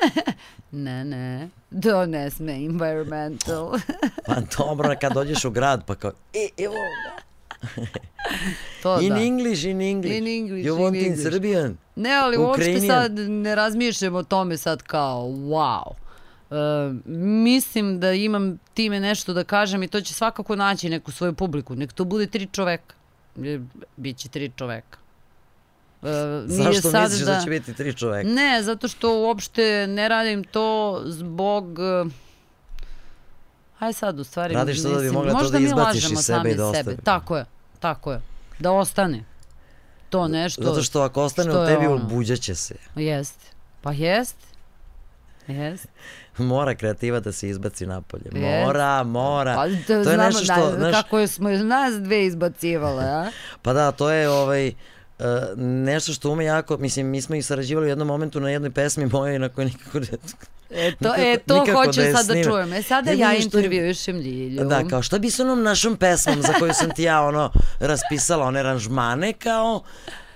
ne, 0.70 1.04
ne. 1.04 1.48
Ne 2.06 2.30
sme, 2.30 2.52
environmental. 2.52 3.78
Pa 4.26 4.34
dobro, 4.58 4.94
kad 5.00 5.12
dođeš 5.12 5.44
u 5.44 5.50
grad, 5.50 5.84
pa 5.86 5.94
kao, 5.94 6.12
e, 6.34 6.48
evo 6.64 6.74
ga. 6.74 7.30
to 8.82 9.00
In 9.00 9.08
da. 9.08 9.20
English, 9.20 9.64
in 9.64 9.80
English. 9.80 10.16
In 10.16 10.26
English, 10.26 10.66
You 10.66 10.76
in 10.76 10.82
want 10.82 10.96
in 10.96 11.04
English. 11.04 11.22
Serbian? 11.22 11.76
Ne, 11.96 12.14
ali 12.14 12.36
uopšte 12.36 12.80
sad 12.80 13.18
ne 13.18 13.54
razmišljam 13.54 14.14
o 14.14 14.22
tome 14.22 14.56
sad 14.56 14.82
kao, 14.82 15.22
wow. 15.26 15.92
Uh, 16.50 16.56
mislim 17.44 18.00
da 18.00 18.12
imam 18.12 18.58
time 18.74 19.00
nešto 19.00 19.32
da 19.32 19.44
kažem 19.44 19.82
i 19.82 19.88
to 19.88 20.00
će 20.00 20.14
svakako 20.14 20.56
naći 20.56 20.88
neku 20.88 21.12
svoju 21.12 21.32
publiku. 21.32 21.76
Nek 21.76 21.92
to 21.92 22.04
bude 22.04 22.26
tri 22.26 22.48
čoveka. 22.52 22.94
Biće 23.96 24.28
tri 24.28 24.50
čoveka. 24.56 24.99
Nije 26.02 26.72
Zašto 26.72 26.90
sad 26.90 27.10
misliš 27.10 27.26
da... 27.26 27.40
će 27.44 27.50
biti 27.50 27.74
tri 27.74 27.94
čoveka? 27.94 28.28
Ne, 28.28 28.62
zato 28.62 28.88
što 28.88 29.20
uopšte 29.20 29.86
ne 29.86 30.08
radim 30.08 30.44
to 30.44 31.00
zbog... 31.04 31.78
eh, 31.80 32.10
Aj 33.78 33.92
sad, 33.92 34.18
u 34.18 34.24
stvari... 34.24 34.54
Radiš 34.54 34.82
to 34.82 34.88
da 34.88 35.00
bi 35.00 35.10
mogla 35.10 35.40
to 35.40 35.50
da 35.50 35.58
izbaciš 35.58 36.10
iz 36.10 36.18
sebe 36.18 36.50
i 36.50 36.54
da 36.54 36.72
sebe. 36.72 36.78
ostane. 36.78 36.96
Tako 37.04 37.36
je, 37.36 37.44
tako 37.80 38.12
je. 38.12 38.20
Da 38.58 38.72
ostane. 38.72 39.24
To 40.10 40.28
nešto... 40.28 40.62
Zato 40.62 40.82
što 40.82 41.00
ako 41.02 41.22
ostane 41.22 41.50
što 41.50 41.62
u 41.62 41.66
tebi, 41.66 41.86
ono. 41.86 42.04
ubuđaće 42.04 42.54
se. 42.54 42.74
Jeste. 42.94 43.46
Pa 43.82 43.92
jeste. 43.92 44.46
Jeste. 45.46 45.88
Mora 46.38 46.74
kreativa 46.74 47.20
da 47.20 47.32
se 47.32 47.48
izbaci 47.48 47.86
napolje. 47.86 48.30
Jest. 48.34 48.66
Mora, 48.66 49.02
mora. 49.04 49.54
Pa, 49.54 49.66
to, 49.66 49.72
to 49.86 49.92
je 49.92 50.04
znamo 50.04 50.22
nešto 50.22 50.44
što, 50.44 50.70
da, 50.70 50.76
znaš, 50.78 51.02
kako 51.02 51.26
smo 51.26 51.50
nas 51.50 51.94
dve 52.00 52.26
izbacivale, 52.26 53.04
a? 53.04 53.30
Pa 53.62 53.72
da, 53.72 53.92
to 53.92 54.10
je 54.10 54.30
ovaj, 54.30 54.68
uh, 54.68 54.74
nešto 55.56 56.12
što 56.12 56.30
ume 56.30 56.44
jako, 56.44 56.76
mislim, 56.76 57.06
mi 57.06 57.22
smo 57.22 57.34
i 57.36 57.42
sarađivali 57.42 57.86
u 57.86 57.88
jednom 57.88 58.08
momentu 58.08 58.40
na 58.40 58.50
jednoj 58.50 58.70
pesmi 58.70 59.06
moje 59.06 59.38
na 59.38 59.48
kojoj 59.48 59.64
nikako... 59.66 59.98
E, 60.70 60.92
to, 60.92 61.08
Nikako- 61.08 61.20
e, 61.20 61.38
to 61.38 61.64
hoću 61.74 62.00
da 62.00 62.16
sad 62.16 62.26
da 62.26 62.42
čujem. 62.44 62.72
E, 62.72 62.82
sada 62.82 63.10
Ne, 63.10 63.18
ja 63.18 63.34
intervjušem 63.34 64.16
Ljilju. 64.16 64.64
Da, 64.64 64.88
kao 64.88 65.02
šta 65.02 65.18
bi 65.18 65.30
s 65.30 65.40
onom 65.40 65.62
našom 65.62 65.96
pesmom 65.96 66.42
za 66.42 66.52
koju 66.52 66.74
sam 66.74 66.90
ti 66.90 67.02
ja 67.02 67.22
ono 67.22 67.50
raspisala 67.80 68.46
one 68.46 68.60
aranžmane 68.60 69.32
kao 69.32 69.82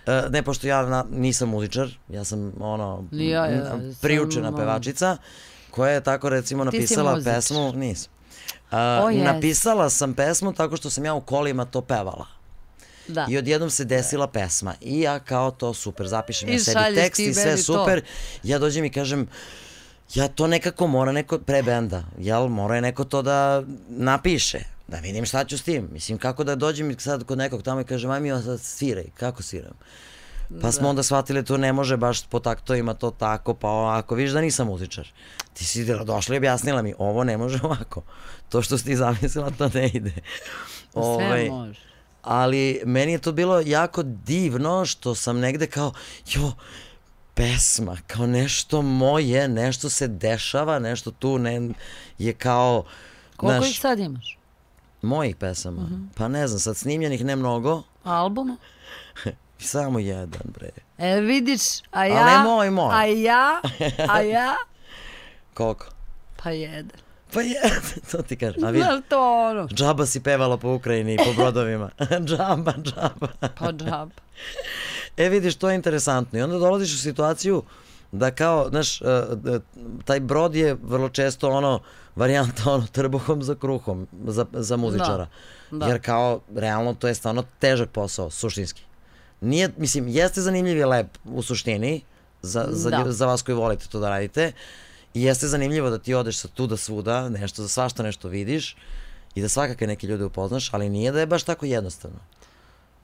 e, 0.07 0.22
ne, 0.30 0.43
pošto 0.43 0.66
ja 0.66 0.82
na, 0.82 1.05
nisam 1.11 1.49
muzičar, 1.49 1.89
ja 2.09 2.24
sam 2.24 2.53
ono 2.61 3.05
ja, 3.12 3.47
ja, 3.47 3.64
sam, 3.64 3.97
priučena 4.03 4.49
ono- 4.49 4.57
pevačica 4.57 5.16
koja 5.70 5.93
je 5.93 6.01
tako 6.01 6.28
recimo 6.28 6.64
napisala 6.64 7.20
pesmu, 7.24 7.72
nisam. 7.72 8.12
Jes. 9.12 9.24
napisala 9.24 9.91
sam 9.91 10.14
pesmu 10.14 10.53
tako 10.53 10.76
što 10.76 10.91
sam 10.91 11.05
ja 11.05 11.14
u 11.14 11.20
kolima 11.20 11.64
to 11.64 11.80
pevala. 11.80 12.26
Da. 13.09 13.27
I 13.31 13.39
odjednom 13.39 13.71
se 13.71 13.85
desila 13.85 14.27
pesma. 14.27 14.75
I 14.81 15.01
ja 15.01 15.19
kao 15.19 15.51
to 15.51 15.75
super, 15.75 16.07
zapišem 16.07 16.49
ja 16.49 16.55
I 16.55 16.59
sebi 16.59 16.75
šalješ 16.75 17.05
tekst 17.05 17.21
i 17.21 17.35
sve 17.35 17.45
meni 17.45 17.57
to. 17.57 17.63
super. 17.63 18.03
Ja 18.43 18.59
dođem 18.59 18.85
i 18.85 18.91
kažem, 18.91 19.29
ja 20.15 20.29
to 20.29 20.47
nekako 20.47 20.87
mora 20.87 21.13
neko 21.13 21.39
pre 21.39 21.63
benda, 21.63 22.05
jel, 22.19 22.49
mora 22.49 22.75
je 22.75 22.81
neko 22.81 23.05
to 23.05 23.23
da 23.23 23.63
napiše, 23.89 24.59
da 24.89 24.97
vidim 24.97 25.27
šta 25.27 25.45
ću 25.45 25.59
s 25.59 25.63
tim. 25.63 25.89
Mislim, 25.93 26.19
kako 26.19 26.45
da 26.45 26.55
dođem 26.55 26.99
sad 26.99 27.25
kod 27.25 27.39
nekog 27.39 27.63
tamo 27.63 27.81
i 27.81 27.85
kažem, 27.85 28.11
aj 28.11 28.21
mi 28.21 28.29
ja 28.29 28.43
sad 28.43 28.61
sviraj, 28.61 29.05
kako 29.15 29.43
sviram? 29.43 29.75
Pa 30.63 30.73
smo 30.73 30.89
onda 30.89 31.03
shvatili 31.03 31.45
to 31.45 31.57
ne 31.57 31.73
može 31.73 31.97
baš 31.97 32.27
po 32.27 32.41
taktovima 32.41 32.95
to 32.95 33.11
tako, 33.11 33.55
pa 33.55 33.69
ovako, 33.69 34.15
viš 34.15 34.31
da 34.31 34.41
nisam 34.41 34.67
muzičar. 34.67 35.09
Ti 35.53 35.65
si 35.65 35.85
došla 36.05 36.35
i 36.35 36.39
objasnila 36.39 36.83
mi, 36.83 36.95
ovo 36.99 37.25
ne 37.25 37.37
može 37.37 37.59
ovako. 37.63 38.03
To 38.49 38.63
što 38.63 38.79
si 38.79 38.85
ti 38.85 38.97
zamislila, 38.97 39.51
to 39.51 39.69
ne 39.75 39.89
ide. 39.89 40.13
Sve 40.93 41.03
Ovaj, 41.03 41.49
može. 41.49 41.93
Ali 42.25 42.83
meni 42.85 43.12
je 43.12 43.18
to 43.18 43.33
bilo 43.33 43.61
jako 43.61 44.03
divno 44.03 44.87
što 44.87 45.14
sam 45.14 45.39
negde 45.39 45.66
kao, 45.66 45.93
jo, 46.27 46.53
pesma, 47.35 47.97
kao 48.07 48.27
nešto 48.27 48.83
moje, 48.83 49.49
nešto 49.49 49.91
se 49.91 50.09
dešava, 50.09 50.79
nešto 50.79 51.11
tu 51.11 51.39
ne, 51.39 51.68
je 52.18 52.33
kao, 52.33 52.85
Koliko 53.37 53.59
znaš, 53.59 53.70
ih 53.70 53.81
sad 53.81 53.99
imaš? 53.99 54.39
mojih 55.03 55.37
pesama. 55.37 55.83
Mhm. 55.83 56.05
Pa 56.16 56.29
ne 56.29 56.49
znam, 56.49 56.61
sad 56.61 56.77
snimljenih 56.77 57.25
ne 57.25 57.37
mnogo, 57.37 57.83
Albuma? 58.05 58.57
samo 59.59 59.99
jedan, 59.99 60.43
bre. 60.45 60.70
E, 60.99 61.20
vidiš, 61.20 61.62
a 61.91 62.05
ja... 62.05 62.16
Ali 62.16 62.31
ne 62.31 62.39
moj, 62.39 62.70
moj. 62.70 62.95
A 62.95 63.05
ja, 63.05 63.61
a 64.09 64.20
ja, 64.37 64.55
Koliko? 65.55 65.87
pa 66.43 66.51
jedan. 66.51 67.01
Pa 67.35 67.41
jedan, 67.41 67.82
to 68.11 68.22
ti 68.22 68.37
kažem. 68.37 68.64
A 68.64 68.70
vidi, 68.70 68.87
to 69.09 69.49
ono, 69.51 69.68
džaba 69.68 70.07
si 70.07 70.20
pevala 70.20 70.57
po 70.57 70.74
Ukrajini 70.74 71.14
i 71.14 71.16
po 71.16 71.32
brodovima. 71.37 71.91
džaba, 72.28 72.72
džaba. 72.82 73.28
pa 73.59 73.72
džab. 73.72 74.11
E 75.16 75.28
vidiš, 75.28 75.55
to 75.55 75.70
je 75.70 75.74
interesantno. 75.74 76.39
I 76.39 76.43
onda 76.43 76.59
dolaziš 76.59 76.95
u 76.95 76.99
situaciju 76.99 77.62
da 78.12 78.30
kao, 78.30 78.68
znaš, 78.68 79.01
e, 79.01 79.05
taj 80.05 80.20
brod 80.20 80.55
je 80.55 80.76
vrlo 80.82 81.09
često 81.09 81.51
ono, 81.51 81.80
varijanta 82.16 82.62
ono, 82.74 82.87
trbuhom 82.87 83.43
za 83.43 83.55
kruhom 83.55 84.07
za, 84.26 84.47
za 84.53 84.76
muzičara. 84.76 85.26
da. 85.70 85.87
Jer 85.87 86.03
kao, 86.03 86.41
realno, 86.57 86.95
to 86.95 87.09
je 87.09 87.14
stvarno 87.14 87.45
težak 87.59 87.91
posao, 87.91 88.30
suštinski. 88.30 88.82
Nije, 89.41 89.70
mislim, 89.76 90.09
jeste 90.09 90.41
zanimljiv 90.41 90.78
i 90.78 90.85
lep 90.85 91.07
u 91.24 91.43
suštini, 91.43 92.03
za, 92.43 92.66
za, 92.70 92.91
Da. 92.91 93.12
za 93.12 93.26
vas 93.26 93.43
koji 93.43 93.55
volite 93.55 93.87
to 93.89 94.01
da 94.01 94.09
radite, 94.09 94.53
i 95.15 95.23
jeste 95.23 95.49
zanimljivo 95.49 95.91
da 95.91 95.99
ti 95.99 96.15
odeš 96.15 96.39
sa 96.39 96.49
tu 96.49 96.67
da 96.67 96.77
svuda, 96.77 97.29
nešto, 97.29 97.62
za 97.62 97.69
svašta 97.69 98.03
nešto 98.03 98.29
vidiš, 98.29 98.77
i 99.35 99.43
da 99.43 99.49
svakakve 99.49 99.87
neke 99.87 100.07
ljude 100.07 100.25
upoznaš, 100.25 100.73
ali 100.73 100.89
nije 100.89 101.12
da 101.12 101.21
je 101.21 101.27
baš 101.27 101.43
tako 101.43 101.67
jednostavno. 101.67 102.19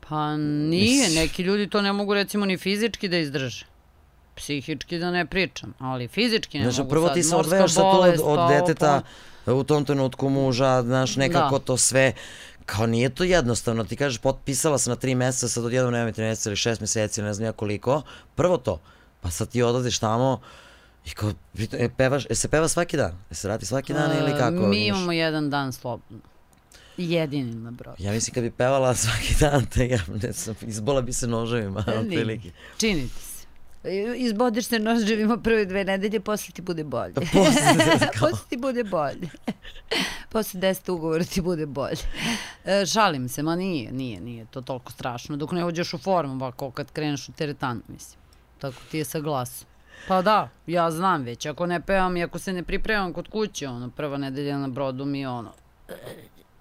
Pa 0.01 0.37
nije, 0.37 1.11
neki 1.11 1.43
ljudi 1.43 1.71
to 1.71 1.83
ne 1.83 1.93
mogu 1.93 2.15
recimo 2.15 2.47
ni 2.47 2.59
fizički 2.59 3.09
da 3.09 3.17
izdrže. 3.19 3.67
psihički 4.37 4.99
da 4.99 5.11
ne 5.11 5.27
pričam, 5.27 5.75
ali 5.79 6.09
fizički 6.09 6.59
ne 6.59 6.65
Znaš, 6.65 6.79
mogu 6.79 6.91
prvo 6.91 7.07
sad. 7.07 7.15
ti 7.15 7.23
se 7.23 7.37
odvejaš 7.37 7.73
sa 7.73 7.81
to 7.81 7.89
od, 7.91 8.21
od 8.23 8.37
pa 8.37 8.49
deteta, 8.51 9.03
pa- 9.45 9.53
u 9.53 9.65
tom 9.65 9.85
trenutku 9.85 10.29
muža, 10.29 10.83
znaš, 10.83 11.17
nekako 11.17 11.59
Da. 11.59 11.65
to 11.65 11.77
sve, 11.77 12.13
kao 12.67 12.87
nije 12.87 13.09
to 13.09 13.25
jednostavno, 13.25 13.85
ti 13.85 13.97
kažeš 13.97 14.19
potpisala 14.19 14.79
sam 14.79 14.91
na 14.91 14.97
tri 14.97 15.15
meseca, 15.15 15.49
sad 15.49 15.65
odjednom 15.65 15.93
nema 15.93 16.05
mi 16.05 16.13
tri 16.13 16.25
meseca 16.25 16.49
ili 16.49 16.57
šest 16.57 16.81
meseci, 16.81 17.23
ne 17.23 17.35
znam 17.35 17.47
ja 17.47 17.53
koliko, 17.53 18.03
prvo 18.35 18.57
to, 18.57 18.81
pa 19.21 19.31
sad 19.31 19.49
ti 19.49 19.63
odlaziš 19.63 19.99
tamo 19.99 20.41
i 21.11 21.15
kao, 21.15 21.33
e, 21.73 21.89
pevaš, 21.89 22.27
e, 22.31 22.35
se 22.35 22.49
peva 22.49 22.69
svaki 22.69 22.97
dan, 22.97 23.13
e, 23.31 23.35
se 23.35 23.49
radi 23.49 23.67
svaki 23.67 23.93
dan 23.93 24.11
ili 24.19 24.39
kako? 24.39 24.67
Mi 24.69 24.87
imamo 24.87 25.13
jedan 25.13 25.51
dan 25.51 25.73
slobodno. 25.73 26.19
Jedini 26.97 27.55
na 27.55 27.71
brodu. 27.71 27.97
Ja 27.99 28.13
mislim 28.13 28.35
kad 28.35 28.43
bi 28.43 28.51
pevala 28.51 28.95
svaki 29.05 29.35
dan, 29.41 29.67
te 29.67 29.89
ja 29.89 29.99
ne 30.23 30.33
znam, 30.33 30.57
izbola 30.63 31.03
bi 31.03 31.13
se 31.13 31.27
noževima, 31.27 31.85
E, 31.87 31.91
nije. 31.91 32.01
otprilike. 32.01 32.51
Čini 32.79 33.09
ti 33.09 33.23
se. 33.23 33.47
E, 33.85 34.15
Izbodiš 34.17 34.67
se 34.67 34.79
noževima 34.79 35.37
prve 35.37 35.65
dve 35.65 35.85
nedelje, 35.85 36.21
posle 36.21 36.53
ti 36.53 36.63
bude 36.63 36.85
bolje. 36.85 37.15
posle 38.21 38.39
ti 38.49 38.57
bude 38.57 38.85
bolje. 38.85 39.29
posle 40.29 40.61
deset 40.61 40.89
ugovora 40.89 41.25
ti 41.25 41.41
bude 41.41 41.67
bolje. 41.67 42.03
E, 42.65 42.87
šalim 42.87 43.29
se, 43.29 43.43
ma 43.43 43.57
nije, 43.57 43.93
nije, 43.93 44.21
nije 44.21 44.45
to 44.45 44.61
toliko 44.61 44.93
strašno. 44.93 45.37
Dok 45.37 45.53
ne 45.53 45.65
uđeš 45.65 45.95
u 45.95 45.99
formu, 45.99 46.35
ovako 46.35 46.71
kad 46.71 46.93
kreneš 46.93 47.29
u 47.29 47.33
teretanu, 47.33 47.81
mislim. 47.89 48.21
Tako 48.59 48.77
ti 48.91 48.99
je 48.99 49.05
sa 49.05 49.21
glasom. 49.21 49.70
Pa 50.09 50.23
da, 50.23 50.49
ja 50.67 50.91
znam 50.91 51.23
već, 51.23 51.47
ako 51.47 51.67
ne 51.67 51.81
pevam 51.81 52.17
i 52.17 52.25
ako 52.25 52.39
se 52.39 52.53
ne 52.53 52.63
pripremam 52.63 53.13
kod 53.13 53.29
kuće, 53.29 53.69
ono, 53.69 53.91
prva 53.91 54.17
nedelja 54.17 54.59
na 54.59 54.69
brodu 54.69 55.05
mi 55.05 55.21
je 55.21 55.29
ono, 55.29 55.53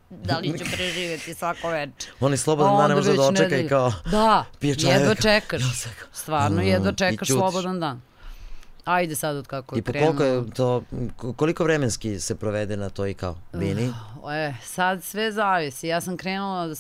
da 0.09 0.37
li 0.37 0.59
ću 0.59 0.65
preživjeti 0.75 1.33
svako 1.33 1.69
večer. 1.69 2.11
Oni 2.19 2.37
slobodan 2.37 2.77
dan 2.77 2.89
ne 2.89 2.95
može 2.95 3.13
da 3.13 3.21
očeka 3.23 3.57
i 3.57 3.67
kao, 3.67 3.93
Da, 4.11 4.45
jedva 4.61 5.15
čekaš. 5.15 5.61
Stvarno, 6.13 6.61
jedva 6.61 6.91
Mm, 6.91 6.93
i 6.93 6.97
čekaš 6.97 7.27
slobodan 7.27 7.79
dan. 7.79 8.01
Ajde 8.85 9.15
sad 9.15 9.35
od 9.35 9.47
kako 9.47 9.75
je 9.75 9.79
i 9.79 9.81
po 9.81 9.91
krenuo. 9.91 10.07
koliko 10.07 10.23
je 10.23 10.53
to, 10.53 10.83
koliko 11.35 11.63
vremenski 11.63 12.19
se 12.19 12.35
provede 12.35 12.77
na 12.77 12.89
to 12.89 13.07
i 13.07 13.13
kao, 13.13 13.37
bini? 13.53 13.93
E, 14.31 14.53
sad 14.63 15.03
sve 15.03 15.31
zavisi. 15.31 15.87
Ja 15.87 16.01
sam 16.01 16.17
krenula 16.17 16.75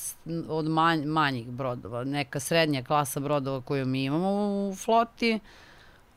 od 0.47 0.65
manj, 0.65 1.05
manjih 1.05 1.47
brodova. 1.47 2.03
Neka 2.03 2.39
srednja 2.39 2.83
klasa 2.83 3.19
brodova 3.19 3.61
koju 3.61 3.85
mi 3.85 4.03
imamo 4.03 4.29
u 4.69 4.75
floti, 4.75 5.39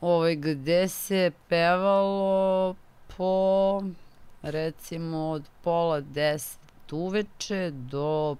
ovaj, 0.03 0.35
gde 0.35 0.87
se 0.87 1.31
pevalo 1.49 2.75
po 3.17 3.83
recimo 4.41 5.17
od 5.17 5.43
pola 5.63 6.01
deset 6.01 6.91
uveče 6.91 7.71
do 7.71 8.35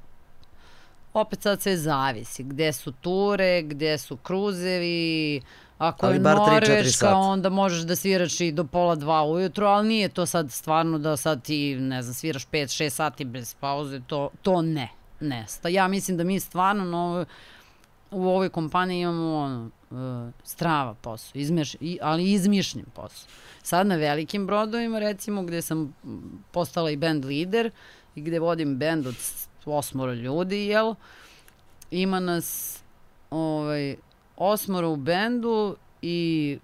opet 1.13 1.41
sad 1.41 1.61
sve 1.61 1.77
zavisi. 1.77 2.43
Gde 2.43 2.73
su 2.73 2.91
ture, 2.91 3.61
gde 3.61 3.97
su 3.97 4.17
kruzevi, 4.17 5.41
ako 5.77 6.05
Ali 6.05 6.15
je 6.15 6.19
bar 6.19 6.37
Norveška, 6.37 7.15
onda 7.15 7.49
možeš 7.49 7.81
da 7.81 7.95
sviraš 7.95 8.41
i 8.41 8.51
do 8.51 8.63
pola 8.63 8.95
dva 8.95 9.23
ujutro, 9.23 9.67
ali 9.67 9.87
nije 9.87 10.09
to 10.09 10.25
sad 10.25 10.51
stvarno 10.51 10.97
da 10.97 11.17
sad 11.17 11.43
ti, 11.43 11.75
ne 11.75 12.01
znam, 12.01 12.13
sviraš 12.13 12.47
5-6 12.47 12.89
sati 12.89 13.25
bez 13.25 13.55
pauze, 13.59 14.01
to, 14.07 14.29
to 14.41 14.61
ne. 14.61 14.89
Ne. 15.19 15.45
Ja 15.69 15.87
mislim 15.87 16.17
da 16.17 16.23
mi 16.23 16.39
stvarno 16.39 16.85
na 16.85 17.05
ovoj, 17.05 17.25
u 18.11 18.27
ovoj 18.29 18.49
kompaniji 18.49 19.01
imamo 19.01 19.37
ono, 19.37 19.69
strava 20.43 20.93
posao, 20.93 21.39
izmeš, 21.39 21.75
ali 22.01 22.31
izmišljen 22.31 22.85
posao. 22.93 23.29
Sad 23.63 23.87
na 23.87 23.95
velikim 23.95 24.47
brodovima, 24.47 24.99
recimo, 24.99 25.43
gde 25.43 25.61
sam 25.61 25.95
postala 26.51 26.91
i 26.91 26.97
band 26.97 27.25
lider 27.25 27.71
i 28.15 28.21
gde 28.21 28.39
vodim 28.39 28.79
band 28.79 29.07
od 29.07 29.15
osmoro 29.65 30.13
ljudi, 30.13 30.65
jel? 30.65 30.95
Ima 31.91 32.19
nas 32.19 32.79
ovaj, 33.29 33.95
osmoro 34.37 34.89
u 34.89 34.95
bendu 34.95 35.75
i 36.01 36.57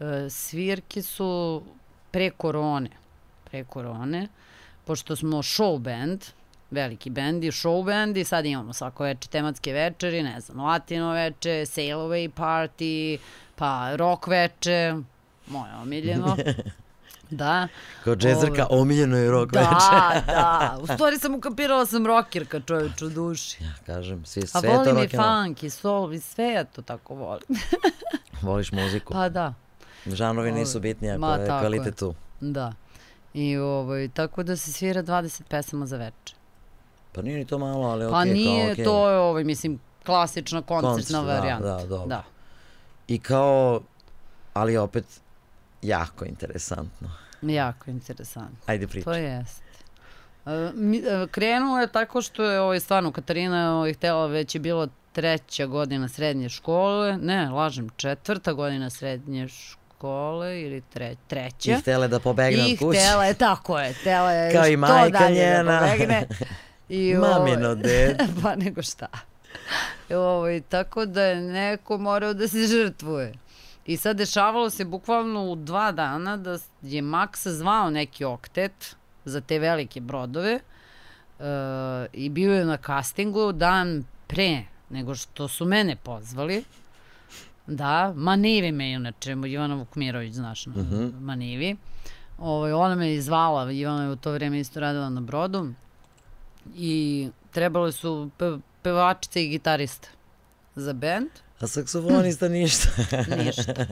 e, 0.00 0.30
svirke 0.30 1.02
su 1.02 1.62
pre 2.10 2.30
korone. 2.30 2.90
Pre 3.44 3.64
korone, 3.64 4.28
pošto 4.84 5.16
smo 5.16 5.42
show 5.42 5.78
band, 5.78 6.24
veliki 6.70 7.10
bend 7.10 7.44
i 7.44 7.48
show 7.48 7.84
band 7.84 8.16
i 8.16 8.24
sad 8.24 8.46
imamo 8.46 8.72
svako 8.72 9.04
veče 9.04 9.28
tematske 9.28 9.72
večeri, 9.72 10.22
ne 10.22 10.40
znam, 10.40 10.60
latino 10.60 11.12
veče, 11.12 11.66
sail 11.66 11.98
away 11.98 12.30
party, 12.30 13.18
pa 13.56 13.96
rock 13.96 14.26
veče, 14.26 14.94
moje 15.46 15.74
omiljeno. 15.74 16.36
da. 17.30 17.68
Kao 18.04 18.16
džezerka, 18.16 18.66
omiljeno 18.70 19.16
je 19.16 19.30
rock 19.30 19.52
Da, 19.52 19.60
veče. 19.60 20.26
da. 20.26 20.78
U 20.80 20.86
stvari 20.86 21.18
sam 21.18 21.34
ukapirala 21.34 21.86
sam 21.86 22.06
rokirka 22.06 22.60
čoveč 22.60 23.02
u 23.02 23.08
duši. 23.08 23.64
Ja 23.64 23.72
kažem, 23.86 24.24
svi, 24.24 24.42
A 24.44 24.60
sve 24.60 24.60
to 24.62 24.76
volim 24.76 24.96
i 24.96 25.00
rock 25.02 25.14
and 25.14 25.22
roll. 25.22 25.44
funk 25.44 25.62
i 25.62 25.70
soul 25.70 26.12
i 26.12 26.20
sve 26.20 26.44
ja 26.46 26.64
to 26.64 26.82
tako 26.82 27.14
volim. 27.14 27.42
Voliš 28.42 28.72
muziku. 28.72 29.12
Pa 29.12 29.28
da, 29.28 29.54
Žanovi 30.06 30.52
nisu 30.52 30.80
bitni 30.80 31.10
ako 31.10 31.20
Ma, 31.20 31.32
je 31.32 31.46
kvalitet 31.46 31.96
tu. 31.96 32.14
da. 32.40 32.72
I 33.34 33.56
ovaj, 33.56 34.08
tako 34.08 34.42
da 34.42 34.56
se 34.56 34.72
svira 34.72 35.02
20 35.02 35.42
pesama 35.44 35.86
za 35.86 35.96
veče. 35.96 36.34
Pa 37.12 37.22
nije 37.22 37.38
ni 37.38 37.44
to 37.46 37.58
malo, 37.58 37.86
ali 37.88 38.04
okej, 38.04 38.12
Pa 38.12 38.24
nije, 38.24 38.64
kao 38.64 38.72
okej. 38.72 38.84
to 38.84 39.10
je 39.10 39.18
ovaj, 39.18 39.44
mislim, 39.44 39.80
klasična 40.06 40.62
koncertna 40.62 41.18
Koncert, 41.18 41.26
da, 41.26 41.34
varijanta. 41.34 41.66
da, 41.76 41.86
dobro. 41.86 42.06
Da. 42.06 42.22
I 43.08 43.18
kao, 43.18 43.80
ali 44.54 44.76
opet, 44.76 45.04
jako 45.82 46.24
interesantno. 46.24 47.10
Jako 47.42 47.90
interesantno. 47.90 48.56
Ajde 48.66 48.86
pričaj. 48.86 49.04
To 49.04 49.18
jest. 49.18 49.62
E, 50.46 50.50
e, 50.52 51.26
Krenulo 51.30 51.78
je 51.80 51.86
tako 51.86 52.22
što 52.22 52.44
je 52.44 52.60
ovaj, 52.60 52.80
stvarno 52.80 53.12
Katarina 53.12 53.76
ovaj, 53.76 53.94
htela, 53.94 54.26
već 54.26 54.54
je 54.54 54.58
bilo 54.60 54.88
treća 55.12 55.66
godina 55.66 56.08
srednje 56.08 56.48
škole, 56.48 57.16
ne, 57.16 57.50
lažem, 57.50 57.88
četvrta 57.96 58.52
godina 58.52 58.90
srednje 58.90 59.48
škole 59.48 60.60
ili 60.60 60.80
tre, 60.92 61.14
treća. 61.26 61.72
I 61.72 61.74
htele 61.74 62.08
da 62.08 62.20
pobegne 62.20 62.68
I 62.70 62.72
od 62.72 62.78
kuće. 62.78 62.98
htela 63.00 63.24
je, 63.24 63.34
tako 63.34 63.78
je, 63.78 63.92
htela 63.92 64.32
je 64.32 64.52
Kao 64.52 64.66
i 64.66 64.72
što 64.72 64.80
majka 64.80 65.18
dalje 65.18 65.34
njena. 65.34 65.62
da 65.62 65.80
pobegne. 65.92 66.26
I, 66.88 67.14
Mamino 67.14 67.68
ovaj, 67.68 67.82
dete. 67.82 68.26
pa 68.42 68.56
nego 68.56 68.82
šta. 68.82 69.06
I, 70.10 70.14
ovaj, 70.14 70.60
tako 70.60 71.06
da 71.06 71.22
je 71.22 71.40
neko 71.40 71.98
morao 71.98 72.34
da 72.34 72.48
se 72.48 72.66
žrtvuje. 72.66 73.32
I 73.86 73.96
sad 73.96 74.16
dešavalo 74.16 74.70
se 74.70 74.84
bukvalno 74.84 75.50
u 75.50 75.56
dva 75.56 75.92
dana 75.92 76.36
da 76.36 76.58
je 76.82 77.02
Max 77.02 77.48
zvao 77.48 77.90
neki 77.90 78.24
oktet 78.24 78.96
za 79.24 79.40
te 79.40 79.58
velike 79.58 80.00
brodove 80.00 80.54
uh, 81.38 81.44
i 82.12 82.28
bio 82.28 82.54
je 82.54 82.64
na 82.64 82.76
castingu 82.76 83.52
dan 83.52 84.04
pre 84.26 84.62
nego 84.90 85.14
što 85.14 85.48
su 85.48 85.64
mene 85.64 85.96
pozvali. 85.96 86.64
Da, 87.66 88.12
Manivi 88.16 88.72
me 88.72 88.90
inače, 88.90 89.36
Ivana 89.46 89.74
Vukmirović, 89.74 90.34
znaš, 90.34 90.66
uh 90.66 90.76
Mhm. 90.76 91.08
Manivi. 91.20 91.76
Ovaj, 92.38 92.72
ona 92.72 92.94
me 92.94 93.10
je 93.10 93.22
zvala, 93.22 93.72
Ivana 93.72 94.04
je 94.04 94.10
u 94.10 94.16
to 94.16 94.32
vreme 94.32 94.60
isto 94.60 94.80
radila 94.80 95.08
na 95.08 95.20
brodu 95.20 95.72
i 96.76 97.28
trebale 97.50 97.92
su 97.92 98.30
pe, 98.36 98.58
pevačica 98.82 99.40
i 99.40 99.48
gitarista 99.48 100.08
za 100.76 100.92
band. 100.92 101.28
A 101.60 101.66
saksofonista 101.66 102.48
ništa. 102.58 102.88
Ništa. 103.36 103.86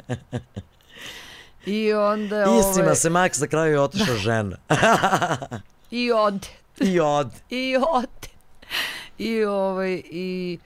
I 1.66 1.92
onda... 1.92 2.44
Istima 2.60 2.84
ovaj, 2.84 2.96
se 2.96 3.10
Max 3.10 3.40
na 3.40 3.46
kraju 3.46 3.72
je 3.72 3.80
otišao 3.80 4.14
žena. 4.14 4.56
I 5.90 6.12
ode. 6.12 6.48
I 6.80 7.00
od. 7.00 7.30
I 7.50 7.76
ode. 7.76 8.28
I, 9.18 9.44
ovaj, 9.44 10.02
i, 10.10 10.58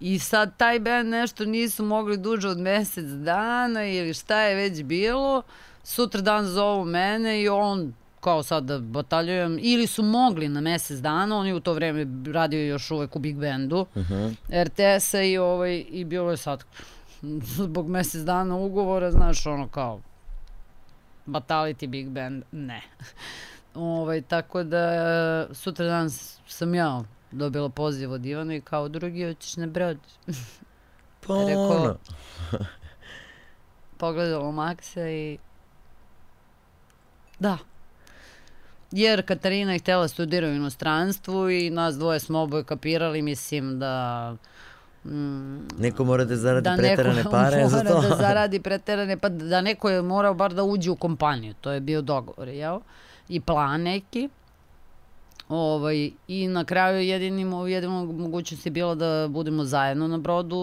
I 0.00 0.18
sad 0.18 0.56
taj 0.56 0.80
band 0.80 1.08
nešto 1.08 1.44
nisu 1.44 1.84
mogli 1.84 2.16
duže 2.16 2.48
od 2.48 2.58
mesec 2.58 3.04
dana 3.04 3.86
ili 3.86 4.14
šta 4.14 4.40
je 4.40 4.54
već 4.54 4.82
bilo. 4.82 5.42
Sutra 5.84 6.20
dan 6.20 6.46
zovu 6.46 6.84
mene 6.84 7.42
i 7.42 7.48
on 7.48 7.94
kao 8.22 8.42
sad 8.42 8.64
da 8.64 8.78
bataljujem, 8.78 9.58
ili 9.62 9.86
su 9.86 10.02
mogli 10.02 10.48
na 10.48 10.60
mesec 10.60 10.98
dana, 10.98 11.36
on 11.36 11.46
je 11.46 11.54
u 11.54 11.60
to 11.60 11.72
vreme 11.72 12.06
radio 12.32 12.66
još 12.66 12.90
uvek 12.90 13.16
u 13.16 13.18
Big 13.18 13.36
Bandu, 13.36 13.86
RTS-a 14.64 15.22
i, 15.22 15.38
ovaj, 15.38 15.84
i 15.88 16.04
bilo 16.04 16.30
je 16.30 16.36
sad 16.36 16.64
zbog 17.56 17.88
mesec 17.88 18.20
dana 18.22 18.56
ugovora, 18.56 19.10
znaš, 19.10 19.46
ono 19.46 19.68
kao 19.68 20.00
Batality 21.26 21.86
Big 21.86 22.08
Band, 22.08 22.42
ne. 22.52 22.82
Ovaj, 23.74 24.22
tako 24.22 24.62
da 24.62 25.54
sutra 25.54 25.86
dan 25.86 26.10
sam 26.48 26.74
ja 26.74 27.02
dobila 27.30 27.68
poziv 27.68 28.12
od 28.12 28.26
Ivana 28.26 28.54
i 28.54 28.60
kao 28.60 28.88
drugi 28.88 29.24
hoćeš 29.24 29.56
na 29.56 29.66
brod. 29.66 29.98
Pa 31.26 31.34
Rekao- 31.48 31.82
ono. 31.82 31.96
Pogledala 33.96 34.50
Maksa 34.50 35.08
i 35.08 35.38
da. 37.38 37.58
Jer 38.92 39.22
Katarina 39.22 39.72
je 39.72 39.78
htjela 39.78 40.08
studira 40.08 40.48
u 40.48 40.52
inostranstvu 40.52 41.50
i 41.50 41.70
nas 41.70 41.94
dvoje 41.94 42.20
smo 42.20 42.40
oboje 42.40 42.64
kapirali, 42.64 43.22
mislim 43.22 43.78
da 43.78 44.36
mm, 45.04 45.58
Neko 45.78 46.04
mora 46.04 46.24
da 46.24 46.36
zaradi 46.36 46.64
da 46.64 46.76
preterane 46.76 47.24
pare 47.30 47.68
za 47.68 47.84
to. 47.84 48.00
da 48.00 48.16
zaradi 48.18 48.60
preterane, 48.60 49.16
pa 49.16 49.28
da 49.28 49.60
neko 49.60 49.90
je 49.90 50.02
morao 50.02 50.34
bar 50.34 50.54
da 50.54 50.62
uđe 50.64 50.90
u 50.90 50.96
kompaniju. 50.96 51.54
To 51.54 51.72
je 51.72 51.80
bio 51.80 52.02
dogovor, 52.02 52.48
jel? 52.48 52.80
I 53.28 53.40
plan 53.40 53.82
neki. 53.82 54.28
Ovaj, 55.48 56.10
I 56.28 56.48
na 56.48 56.64
kraju 56.64 57.00
jedini, 57.00 57.44
mo- 57.44 57.66
jedina 57.66 57.92
mogućnost 58.04 58.66
je 58.66 58.72
bila 58.72 58.94
da 58.94 59.28
budemo 59.28 59.64
zajedno 59.64 60.08
na 60.08 60.18
brodu 60.18 60.58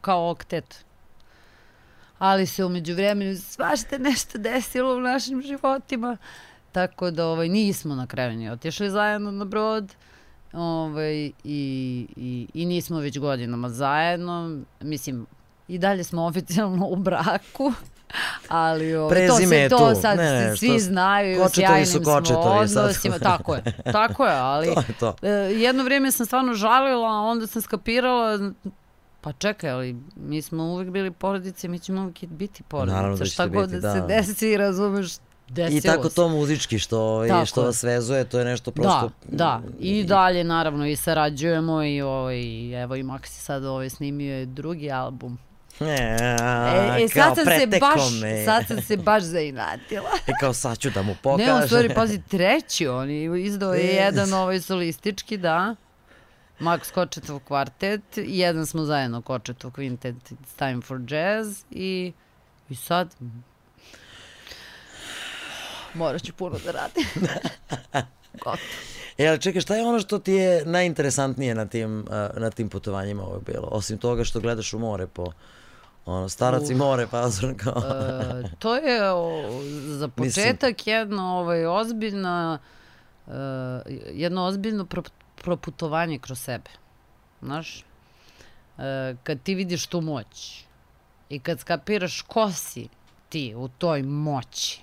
kao 0.00 0.30
oktet. 0.30 0.84
ali 2.18 2.46
se 2.46 2.64
umeđu 2.64 2.94
vremenu 2.94 3.36
svašta 3.36 3.98
nešto 3.98 4.38
desilo 4.38 4.96
u 4.96 5.00
našim 5.00 5.42
životima, 5.42 6.16
tako 6.78 7.10
da 7.10 7.26
ovaj, 7.26 7.48
nismo 7.48 7.94
na 7.94 8.06
kraju 8.06 8.36
ni 8.36 8.50
otišli 8.50 8.90
zajedno 8.90 9.30
na 9.30 9.44
brod, 9.44 9.94
ovaj, 10.52 11.14
i, 11.14 11.32
i, 12.16 12.48
i 12.54 12.66
nismo 12.66 12.98
već 12.98 13.18
godinama 13.18 13.68
zajedno, 13.68 14.58
mislim, 14.80 15.26
i 15.68 15.78
dalje 15.78 16.04
smo 16.04 16.24
oficijalno 16.24 16.86
u 16.86 16.96
braku, 16.96 17.72
ali 18.48 18.94
ovaj, 18.96 19.10
Prezime 19.10 19.68
to, 19.68 19.78
se, 19.78 19.84
to 19.84 19.94
tu. 19.94 20.00
sad 20.00 20.18
Ne, 20.18 20.32
ne, 20.32 20.56
svi 20.56 20.68
što- 20.68 20.78
znaju, 20.78 21.48
sjajnim 21.48 21.86
su 21.86 22.00
smo 22.04 22.38
odnosima, 22.40 23.18
tako 23.18 23.54
je, 23.54 23.62
tako 23.84 24.26
je, 24.26 24.32
ali 24.50 24.66
To 24.66 24.80
je 24.80 24.94
to. 25.00 25.14
E, 25.22 25.28
jedno 25.54 25.84
vrijeme 25.84 26.12
sam 26.12 26.26
stvarno 26.26 26.54
žalila, 26.54 27.08
a 27.08 27.20
onda 27.20 27.46
sam 27.46 27.62
skapirala, 27.62 28.52
pa 29.20 29.32
čekaj, 29.32 29.70
ali 29.70 29.96
mi 30.16 30.42
smo 30.42 30.64
uvek 30.64 30.90
bili 30.90 31.10
porodice, 31.10 31.68
mi 31.68 31.78
ćemo 31.78 32.02
uvek 32.02 32.24
biti 32.24 32.62
porodice. 32.62 32.94
Naravno 32.94 33.16
da 33.16 33.24
Šta 33.24 33.46
god 33.46 33.68
biti, 33.68 33.80
da, 33.80 33.92
se 33.94 34.00
da. 34.00 34.06
desi, 34.06 34.56
razumeš, 34.56 35.08
desilo 35.48 35.78
I 35.78 35.80
tako 35.80 36.08
se. 36.08 36.14
to 36.14 36.28
muzički 36.28 36.78
što, 36.78 37.24
Tako 37.28 37.42
i 37.42 37.46
što 37.46 37.60
je. 37.60 37.66
vas 37.66 37.82
vezuje, 37.82 38.24
to 38.24 38.38
je 38.38 38.44
nešto 38.44 38.70
prosto... 38.70 39.10
Da, 39.28 39.36
da. 39.36 39.62
I 39.80 40.04
dalje 40.04 40.44
naravno 40.44 40.86
i 40.86 40.96
sarađujemo 40.96 41.82
i 41.84 42.02
ovaj, 42.02 42.82
evo 42.82 42.96
i 42.96 43.02
Maxi 43.02 43.40
sad 43.40 43.64
ovaj 43.64 43.90
snimio 43.90 44.34
je 44.34 44.46
drugi 44.46 44.90
album. 44.90 45.38
E, 45.80 45.84
E, 45.84 47.04
e 47.04 47.08
sad 47.08 47.34
sam 47.36 47.44
se 47.44 47.66
baš, 47.80 48.20
me. 48.22 48.44
sad 48.44 48.66
sam 48.66 48.82
se 48.82 48.96
baš 48.96 49.22
zainatila. 49.22 50.10
E 50.26 50.32
kao 50.40 50.52
sad 50.52 50.78
ću 50.78 50.90
da 50.90 51.02
mu 51.02 51.14
pokažem. 51.22 51.54
Ne, 51.56 51.64
u 51.64 51.66
stvari, 51.66 51.94
pazi, 51.94 52.22
treći 52.28 52.86
on 52.88 53.10
je 53.10 53.44
izdao 53.44 53.74
je 53.74 53.84
Ne. 53.84 53.92
jedan 53.92 54.32
ovaj 54.32 54.60
solistički, 54.60 55.36
da. 55.36 55.74
Max 56.60 56.92
Kočetov 56.92 57.38
kvartet, 57.40 58.16
i 58.16 58.38
jedan 58.38 58.66
smo 58.66 58.84
zajedno 58.84 59.22
Kočetov 59.22 59.70
kvintet 59.70 60.14
It's 60.30 60.58
Time 60.58 60.80
for 60.80 61.00
Jazz 61.12 61.62
i, 61.70 62.12
i 62.68 62.74
sad 62.74 63.14
morat 65.98 66.22
ću 66.22 66.32
puno 66.32 66.56
da 66.64 66.72
radim. 66.72 67.04
Gotovo. 68.44 68.56
E, 69.18 69.28
ali 69.28 69.40
čekaj, 69.40 69.60
šta 69.60 69.76
je 69.76 69.86
ono 69.86 70.00
što 70.00 70.18
ti 70.18 70.32
je 70.32 70.64
najinteresantnije 70.64 71.54
na 71.54 71.66
tim, 71.66 72.00
uh, 72.00 72.40
na 72.40 72.50
tim 72.50 72.68
putovanjima 72.68 73.22
ovo 73.22 73.40
bilo? 73.40 73.68
Osim 73.70 73.98
toga 73.98 74.24
što 74.24 74.40
gledaš 74.40 74.74
u 74.74 74.78
more 74.78 75.06
po 75.06 75.32
ono, 76.08 76.28
starac 76.28 76.70
i 76.70 76.74
more, 76.74 77.06
pa 77.06 77.30
kao... 77.56 77.82
E, 77.82 78.42
to 78.58 78.76
je 78.76 79.12
o, 79.12 79.42
za 79.86 80.08
Mislim- 80.16 80.46
početak 80.46 80.86
jedno 80.86 81.22
ovaj, 81.22 81.66
ozbiljna, 81.66 82.58
e, 83.26 83.32
jedno 84.12 84.44
ozbiljno 84.44 84.86
pro, 84.86 85.02
proputovanje 85.42 86.18
kroz 86.18 86.40
sebe. 86.40 86.70
Znaš? 87.42 87.84
E, 88.78 89.14
kad 89.22 89.42
ti 89.42 89.54
vidiš 89.54 89.86
tu 89.86 90.00
moć 90.00 90.64
i 91.28 91.38
kad 91.40 91.60
skapiraš 91.60 92.22
ko 92.22 92.52
si 92.52 92.88
ti 93.28 93.54
u 93.56 93.68
toj 93.68 94.02
moći, 94.02 94.80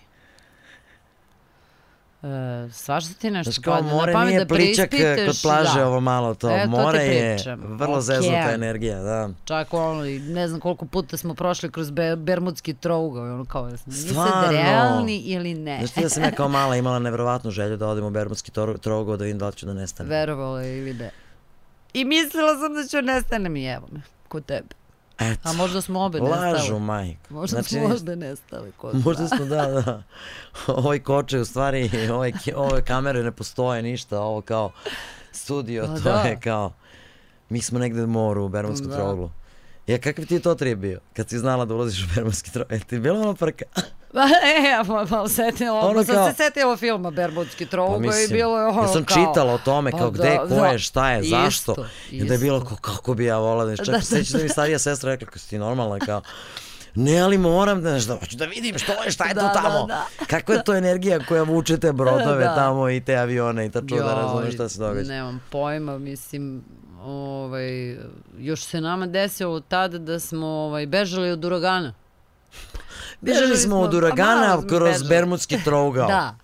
E, 2.26 2.72
svašta 2.72 3.14
ti 3.14 3.32
nešto 3.32 3.52
Znaš 3.52 3.64
kao 3.64 3.82
na 3.82 3.94
more 3.94 4.14
pamet 4.14 4.28
nije 4.28 4.46
da 4.46 4.56
pličak 4.56 4.90
preispitaš, 4.90 5.28
kod 5.28 5.42
plaže 5.42 5.80
da. 5.80 5.88
ovo 5.88 6.00
malo 6.00 6.36
to. 6.36 6.50
E, 6.50 6.64
to 6.64 6.70
more 6.70 7.00
je 7.00 7.38
vrlo 7.58 8.02
zeznuta 8.02 8.38
Okean. 8.38 8.54
energija, 8.54 9.00
da. 9.00 9.30
Čak 9.46 9.74
ono, 9.74 10.06
i 10.06 10.20
ne 10.20 10.48
znam 10.48 10.60
koliko 10.60 10.86
puta 10.86 11.18
smo 11.18 11.34
prošli 11.34 11.72
kroz 11.72 11.92
Be 11.92 12.16
Bermudski 12.16 12.74
trougao, 12.74 13.24
ono 13.24 13.46
kao, 13.46 13.68
jesmo 13.68 14.24
mi 14.24 14.58
realni 14.58 15.18
ili 15.18 15.54
ne. 15.54 15.78
Znaš 15.78 15.92
ti 15.92 16.02
da 16.02 16.10
sam 16.10 16.24
ja 16.24 16.32
kao 16.32 16.50
mala 16.50 16.76
imala 16.76 17.00
nevjerovatnu 17.00 17.52
želju 17.52 17.78
da 17.78 17.88
odem 17.88 18.06
u 18.06 18.10
Bermudski 18.10 18.52
trougao 18.82 19.18
da 19.18 19.24
vidim 19.24 19.40
da 19.40 19.48
li 19.48 19.54
ću 19.54 19.66
da 19.66 19.74
nestanem. 19.74 20.10
Verovala 20.10 20.64
ili 20.64 20.94
ne. 20.94 21.12
I 21.94 22.06
mislila 22.06 22.54
sam 22.60 22.74
da 22.74 22.88
ću 22.88 23.02
nestanem 23.02 23.56
i 23.56 23.66
evo 23.66 23.88
me, 23.92 24.02
kod 24.28 24.46
tebe. 24.46 24.85
Eto, 25.20 25.40
A 25.44 25.54
možda 25.54 25.82
smo 25.82 26.00
obe 26.02 26.20
nestale. 26.22 26.52
lažu 26.52 26.80
majko. 26.80 27.20
Možda 27.30 27.54
Znači, 27.54 27.70
smo 27.70 27.86
obe 27.96 28.16
nestale 28.18 28.72
kod 28.72 29.06
Možda 29.06 29.28
smo, 29.28 29.46
da, 29.46 29.66
da. 29.68 30.04
Ovaj 30.70 31.00
koče, 31.00 31.40
u 31.40 31.46
stvari, 31.46 31.90
ove, 32.12 32.32
ove 32.56 32.82
kamere 32.82 33.24
ne 33.24 33.32
postoje 33.32 33.82
ništa, 33.82 34.20
ovo 34.22 34.42
kao 34.42 34.72
studio, 35.32 35.84
Pa 35.86 35.94
to 35.94 36.02
da. 36.04 36.20
je 36.20 36.40
kao, 36.40 36.74
mi 37.50 37.62
smo 37.62 37.80
negde 37.80 38.04
u 38.04 38.08
moru, 38.08 38.46
u 38.46 38.50
Bermudskom 38.50 38.90
Da. 38.90 38.96
trouglu. 38.96 39.32
Ja, 39.88 39.98
kakav 39.98 40.26
ti 40.26 40.34
je 40.34 40.40
to 40.40 40.56
trip 40.56 40.78
bio? 40.78 41.00
Kad 41.14 41.30
si 41.30 41.40
znala 41.40 41.66
da 41.66 41.74
ulaziš 41.74 42.04
u 42.04 42.16
Bermudski 42.16 42.52
trougl? 42.52 42.74
Je 42.74 42.80
ti 42.80 43.00
bilo 43.00 43.22
ono 43.22 43.34
prka? 43.36 43.66
e, 44.58 44.88
pa, 44.88 45.06
pa, 45.10 45.28
setila, 45.28 45.80
Ono 45.80 45.90
ono 45.90 46.04
sam 46.04 46.16
kao- 46.16 46.30
se 46.30 46.36
setila 46.36 46.78
filma 46.78 47.12
Bermudski 47.12 47.66
Pa 47.66 47.72
trougao 47.72 48.12
i 48.20 48.34
bilo 48.34 48.60
je 48.60 48.66
ono 48.66 48.82
ja 48.82 48.88
sam 48.88 49.06
kao... 49.06 49.18
čitala 49.18 49.54
o 49.54 49.58
tome 49.58 49.92
Pa 49.92 49.98
kao 49.98 50.10
da, 50.10 50.18
gde, 50.20 50.38
ko 50.40 50.46
da. 50.56 50.68
je, 50.68 50.80
šta 50.80 51.12
je, 51.12 51.24
zašto. 51.24 51.72
Isto, 51.72 51.86
I 52.12 52.24
da 52.24 52.34
je 52.34 52.40
bilo 52.40 52.58
isto. 52.58 52.68
kao, 52.70 52.78
kako 52.78 53.14
bi 53.14 53.26
ja 53.26 53.38
volala 53.38 53.66
da. 53.66 53.72
Da, 53.72 53.78
Čak, 53.78 53.96
da, 53.96 54.02
sećam 54.02 54.38
da 54.38 54.44
mi 54.44 54.50
starija 54.50 54.80
sestra 54.80 55.12
rekla, 55.12 55.26
kako 55.26 55.40
si 55.40 55.50
ti 55.50 55.58
normalna, 55.58 56.00
kao, 56.00 56.22
ne, 56.96 57.20
ali 57.20 57.38
moram 57.38 57.82
da 57.82 57.94
nešto, 57.94 58.18
hoću 58.18 58.38
da 58.38 58.46
vidim 58.46 58.78
što 58.78 58.92
je, 58.94 59.12
šta 59.12 59.26
je 59.26 59.34
Da, 59.34 59.42
to 59.42 59.48
da, 59.48 59.54
tamo. 59.54 59.86
da. 59.86 60.06
Kakva 60.28 60.56
je 60.56 60.64
to 60.64 60.76
energija 60.76 61.20
koja 61.20 61.44
vuče 61.44 61.78
te 61.78 61.94
brodove 61.94 62.44
Da. 62.46 62.56
tamo 62.56 62.90
i 62.90 63.02
te 63.02 63.16
avione 63.16 63.66
i 63.66 63.72
tačno 63.72 63.98
da 63.98 64.04
Joj, 64.04 64.16
razumeš 64.16 64.54
šta 64.54 64.70
se 64.70 64.80
događa. 64.80 65.08
Nemam 65.10 65.42
pojma, 65.50 65.98
mislim, 65.98 66.64
ovaj, 67.04 67.98
još 68.38 68.64
se 68.64 68.82
nama 68.82 69.08
desilo 69.08 69.60
tada 69.60 69.98
da 69.98 70.20
smo 70.20 70.48
ovaj, 70.48 70.86
bežali 70.88 71.32
od 71.32 71.46
uragana. 71.46 71.94
Bežali 73.26 73.58
smo 73.58 73.80
od 73.80 73.92
pa 73.92 73.98
uragana 73.98 74.62
kroz 74.70 74.92
bežali. 74.92 75.10
Bermudski 75.10 75.64
trougao. 75.64 76.08
Da. 76.16 76.36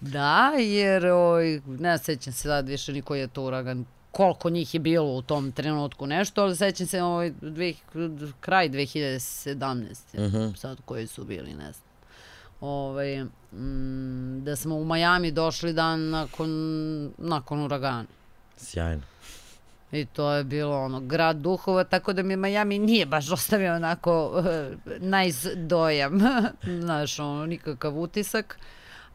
Da, 0.00 0.52
jer 0.58 1.06
oj, 1.06 1.60
ne 1.66 1.98
sećam 1.98 2.32
se 2.32 2.42
sad 2.42 2.68
više 2.68 2.92
ni 2.92 3.02
koji 3.02 3.20
je 3.20 3.26
to 3.26 3.42
uragan, 3.42 3.84
koliko 4.10 4.50
njih 4.50 4.74
je 4.74 4.80
bilo 4.80 5.12
u 5.12 5.22
tom 5.22 5.52
trenutku 5.52 6.06
nešto, 6.06 6.42
ali 6.42 6.56
sećam 6.56 6.86
se 6.86 7.02
ovaj, 7.02 7.32
dve, 7.40 7.72
kraj 8.40 8.68
2017. 8.68 9.94
Mhm. 10.14 10.54
sad 10.56 10.78
koji 10.84 11.06
su 11.06 11.24
bili, 11.24 11.54
ne 11.54 11.72
znam. 11.72 11.92
Ovaj, 12.60 13.24
mm, 13.24 14.44
da 14.44 14.56
smo 14.56 14.76
u 14.76 14.84
Majami 14.84 15.30
došli 15.30 15.72
dan 15.72 16.10
nakon, 16.10 16.50
nakon 17.18 17.60
uragana. 17.60 18.04
Sjajno. 18.56 19.02
I 19.92 20.04
to 20.04 20.30
je 20.32 20.44
bilo 20.44 20.84
ono, 20.84 21.00
grad 21.00 21.36
duhova, 21.36 21.84
tako 21.84 22.12
da 22.12 22.22
mi 22.22 22.36
Miami 22.36 22.78
nije 22.78 23.06
baš 23.06 23.30
ostavio 23.30 23.74
onako 23.74 24.26
uh, 24.26 24.44
nice 25.00 25.54
dojam, 25.54 26.20
znaš, 26.82 27.18
ono, 27.18 27.46
nikakav 27.46 27.98
utisak. 27.98 28.58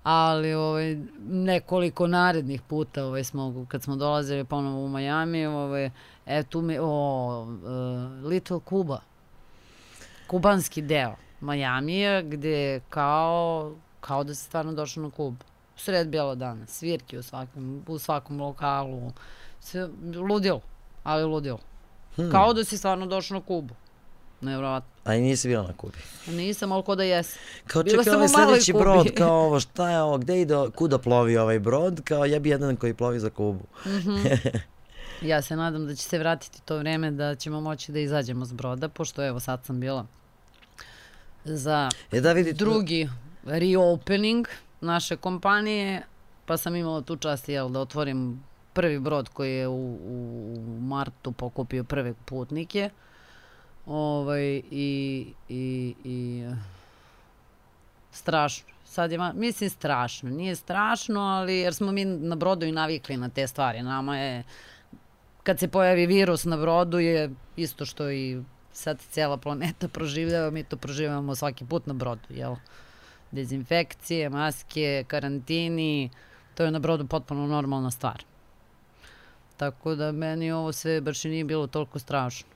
Ali 0.03 0.53
ovaj, 0.53 0.97
nekoliko 1.28 2.07
narednih 2.07 2.61
puta 2.61 3.05
ovaj, 3.05 3.23
smo, 3.23 3.65
kad 3.67 3.84
smo 3.84 3.95
dolazili 3.95 4.43
ponovo 4.43 4.86
u 4.86 4.89
Miami, 4.89 5.45
ovaj, 5.45 5.89
e, 6.25 6.43
tu 6.43 6.61
mi, 6.61 6.78
o, 6.82 7.41
uh, 7.41 8.25
Little 8.30 8.59
Cuba, 8.69 9.01
kubanski 10.28 10.82
deo 10.82 11.15
Majamija, 11.41 12.21
gde 12.21 12.80
kao, 12.89 13.75
kao 13.99 14.23
da 14.23 14.36
se 14.36 14.43
stvarno 14.43 14.73
došao 14.73 15.03
na 15.03 15.09
Kubu. 15.09 15.45
Sred 15.75 16.07
bijela 16.07 16.36
dana, 16.36 16.65
svirke 16.67 17.19
u 17.19 17.23
svakom, 17.23 17.84
u 17.88 17.99
svakom 17.99 18.41
lokalu, 18.41 19.11
sve, 19.60 19.88
ludilo, 20.30 20.62
ali 21.03 21.24
ludilo. 21.24 21.60
Hmm. 22.16 22.32
Kao 22.32 22.53
da 22.53 22.64
si 22.64 22.78
stvarno 22.78 23.05
došao 23.05 23.36
na 23.39 23.45
Kubu. 23.45 23.74
Nevrovatno. 24.41 24.89
A 25.03 25.16
i 25.16 25.22
nisi 25.22 25.47
bila 25.47 25.64
na 25.64 25.74
Kubi. 25.74 25.97
Nisam, 26.28 26.72
ali 26.72 26.84
ko 26.84 26.95
da 26.95 27.03
jes. 27.03 27.36
Kao 27.68 27.84
Bila 27.84 28.03
čekaj 28.03 28.16
ovaj 28.16 28.28
sledeći 28.28 28.72
Kubi. 28.72 28.84
brod, 28.84 29.08
kao 29.18 29.36
ovo, 29.45 29.60
šta 29.60 29.89
je 29.89 30.01
ovo, 30.01 30.18
gde 30.18 30.41
ide, 30.41 30.55
kuda 30.76 30.97
plovi 30.97 31.38
ovaj 31.38 31.60
brod, 31.60 32.01
kao 32.03 32.26
ja 32.26 32.39
bi 32.39 32.49
jedan 32.49 32.76
koji 32.76 32.93
plovi 32.93 33.20
za 33.20 33.30
Kubu. 33.30 33.64
Ja 35.22 35.41
se 35.41 35.55
nadam 35.55 35.88
da 35.88 35.95
će 35.95 36.03
se 36.03 36.20
vratiti 36.20 36.62
to 36.66 36.78
vreme 36.78 37.12
da 37.12 37.36
ćemo 37.36 37.62
moći 37.62 37.91
da 37.91 37.99
izađemo 37.99 38.45
s 38.45 38.51
broda, 38.53 38.89
pošto 38.89 39.26
evo 39.26 39.39
sad 39.39 39.66
sam 39.66 39.80
bila 39.80 40.05
za 41.45 41.89
E 42.12 42.22
da 42.22 42.34
vidi, 42.34 42.53
drugi 42.53 43.10
reopening 43.45 44.47
naše 44.82 45.16
kompanije, 45.16 46.01
pa 46.45 46.58
sam 46.58 46.76
imala 46.76 47.01
tu 47.01 47.16
čast 47.16 47.49
jel, 47.49 47.70
da 47.70 47.80
otvorim 47.80 48.43
prvi 48.78 48.99
brod 48.99 49.30
koji 49.30 49.55
je 49.55 49.67
u, 49.67 49.97
u 50.05 50.80
martu 50.82 51.32
pokupio 51.32 51.84
prve 51.84 52.13
putnike. 52.25 52.89
Ovaj, 53.86 54.61
i, 54.71 55.28
i, 55.49 55.95
i 56.03 56.45
strašno. 58.11 58.67
Sad 58.86 59.11
je, 59.11 59.19
mislim 59.34 59.69
strašno, 59.69 60.30
nije 60.30 60.55
strašno, 60.55 61.21
ali 61.21 61.57
jer 61.57 61.73
smo 61.73 61.91
mi 61.91 62.05
na 62.05 62.36
brodu 62.36 62.65
i 62.65 62.71
navikli 62.71 63.17
na 63.17 63.30
te 63.30 63.47
stvari. 63.47 63.82
Nama 63.82 64.17
je, 64.17 64.43
kad 65.43 65.59
se 65.59 65.67
pojavi 65.67 66.05
virus 66.05 66.45
na 66.45 66.57
brodu 66.57 66.99
je 66.99 67.30
isto 67.55 67.86
što 67.86 68.11
i 68.11 68.41
sad 68.71 68.99
cijela 69.09 69.38
planeta 69.38 69.88
proživljava, 69.97 70.51
mi 70.51 70.63
to 70.63 70.78
proživljavamo 70.78 71.36
svaki 71.36 71.65
put 71.65 71.86
na 71.88 71.93
brodu, 71.93 72.30
jel? 72.30 72.55
Dezinfekcije, 73.32 74.30
maske, 74.30 75.03
karantini, 75.07 76.09
to 76.55 76.63
je 76.63 76.71
na 76.71 76.80
brodu 76.80 77.07
potpuno 77.07 77.47
normalna 77.47 77.91
stvar. 77.91 78.23
Tako 79.58 79.95
da 79.95 80.12
meni 80.12 80.51
ovo 80.51 80.72
sve 80.72 81.01
baš 81.01 81.26
i 81.26 81.30
nije 81.30 81.43
bilo 81.43 81.68
toliko 81.68 81.99
strašno. 81.99 82.47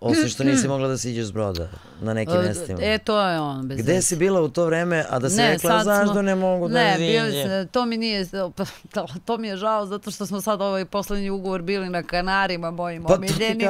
osim 0.00 0.28
što 0.28 0.44
nisi 0.44 0.68
mogla 0.68 0.88
da 0.88 0.98
siđeš 0.98 1.26
s 1.26 1.30
broda 1.30 1.68
na 2.00 2.14
nekim 2.14 2.34
mestima. 2.36 2.78
E, 2.82 2.98
to 2.98 3.20
je 3.20 3.40
on. 3.40 3.68
Bez 3.68 3.78
Gde 3.78 3.92
veze. 3.92 4.02
si 4.02 4.16
bila 4.16 4.40
u 4.40 4.48
to 4.48 4.64
vreme, 4.66 5.04
a 5.10 5.18
da 5.18 5.30
si 5.30 5.36
Ne, 5.36 5.52
rekla 5.52 5.84
zašto 5.84 6.12
smo- 6.12 6.22
ne 6.22 6.34
mogu 6.34 6.68
da 6.68 6.74
Ne, 6.74 6.96
se, 7.30 7.68
to 7.72 7.86
mi 7.86 7.96
nije, 7.96 8.26
to, 9.24 9.36
mi 9.38 9.48
je 9.48 9.56
žao 9.56 9.86
zato 9.86 10.10
što 10.10 10.26
smo 10.26 10.40
sad 10.40 10.60
ovaj 10.62 10.84
poslednji 10.84 11.30
ugovor 11.30 11.62
bili 11.62 11.88
na 11.88 12.02
Kanarima, 12.02 12.70
mojim 12.70 13.04
Pa 13.04 13.14
omiljenim. 13.14 13.68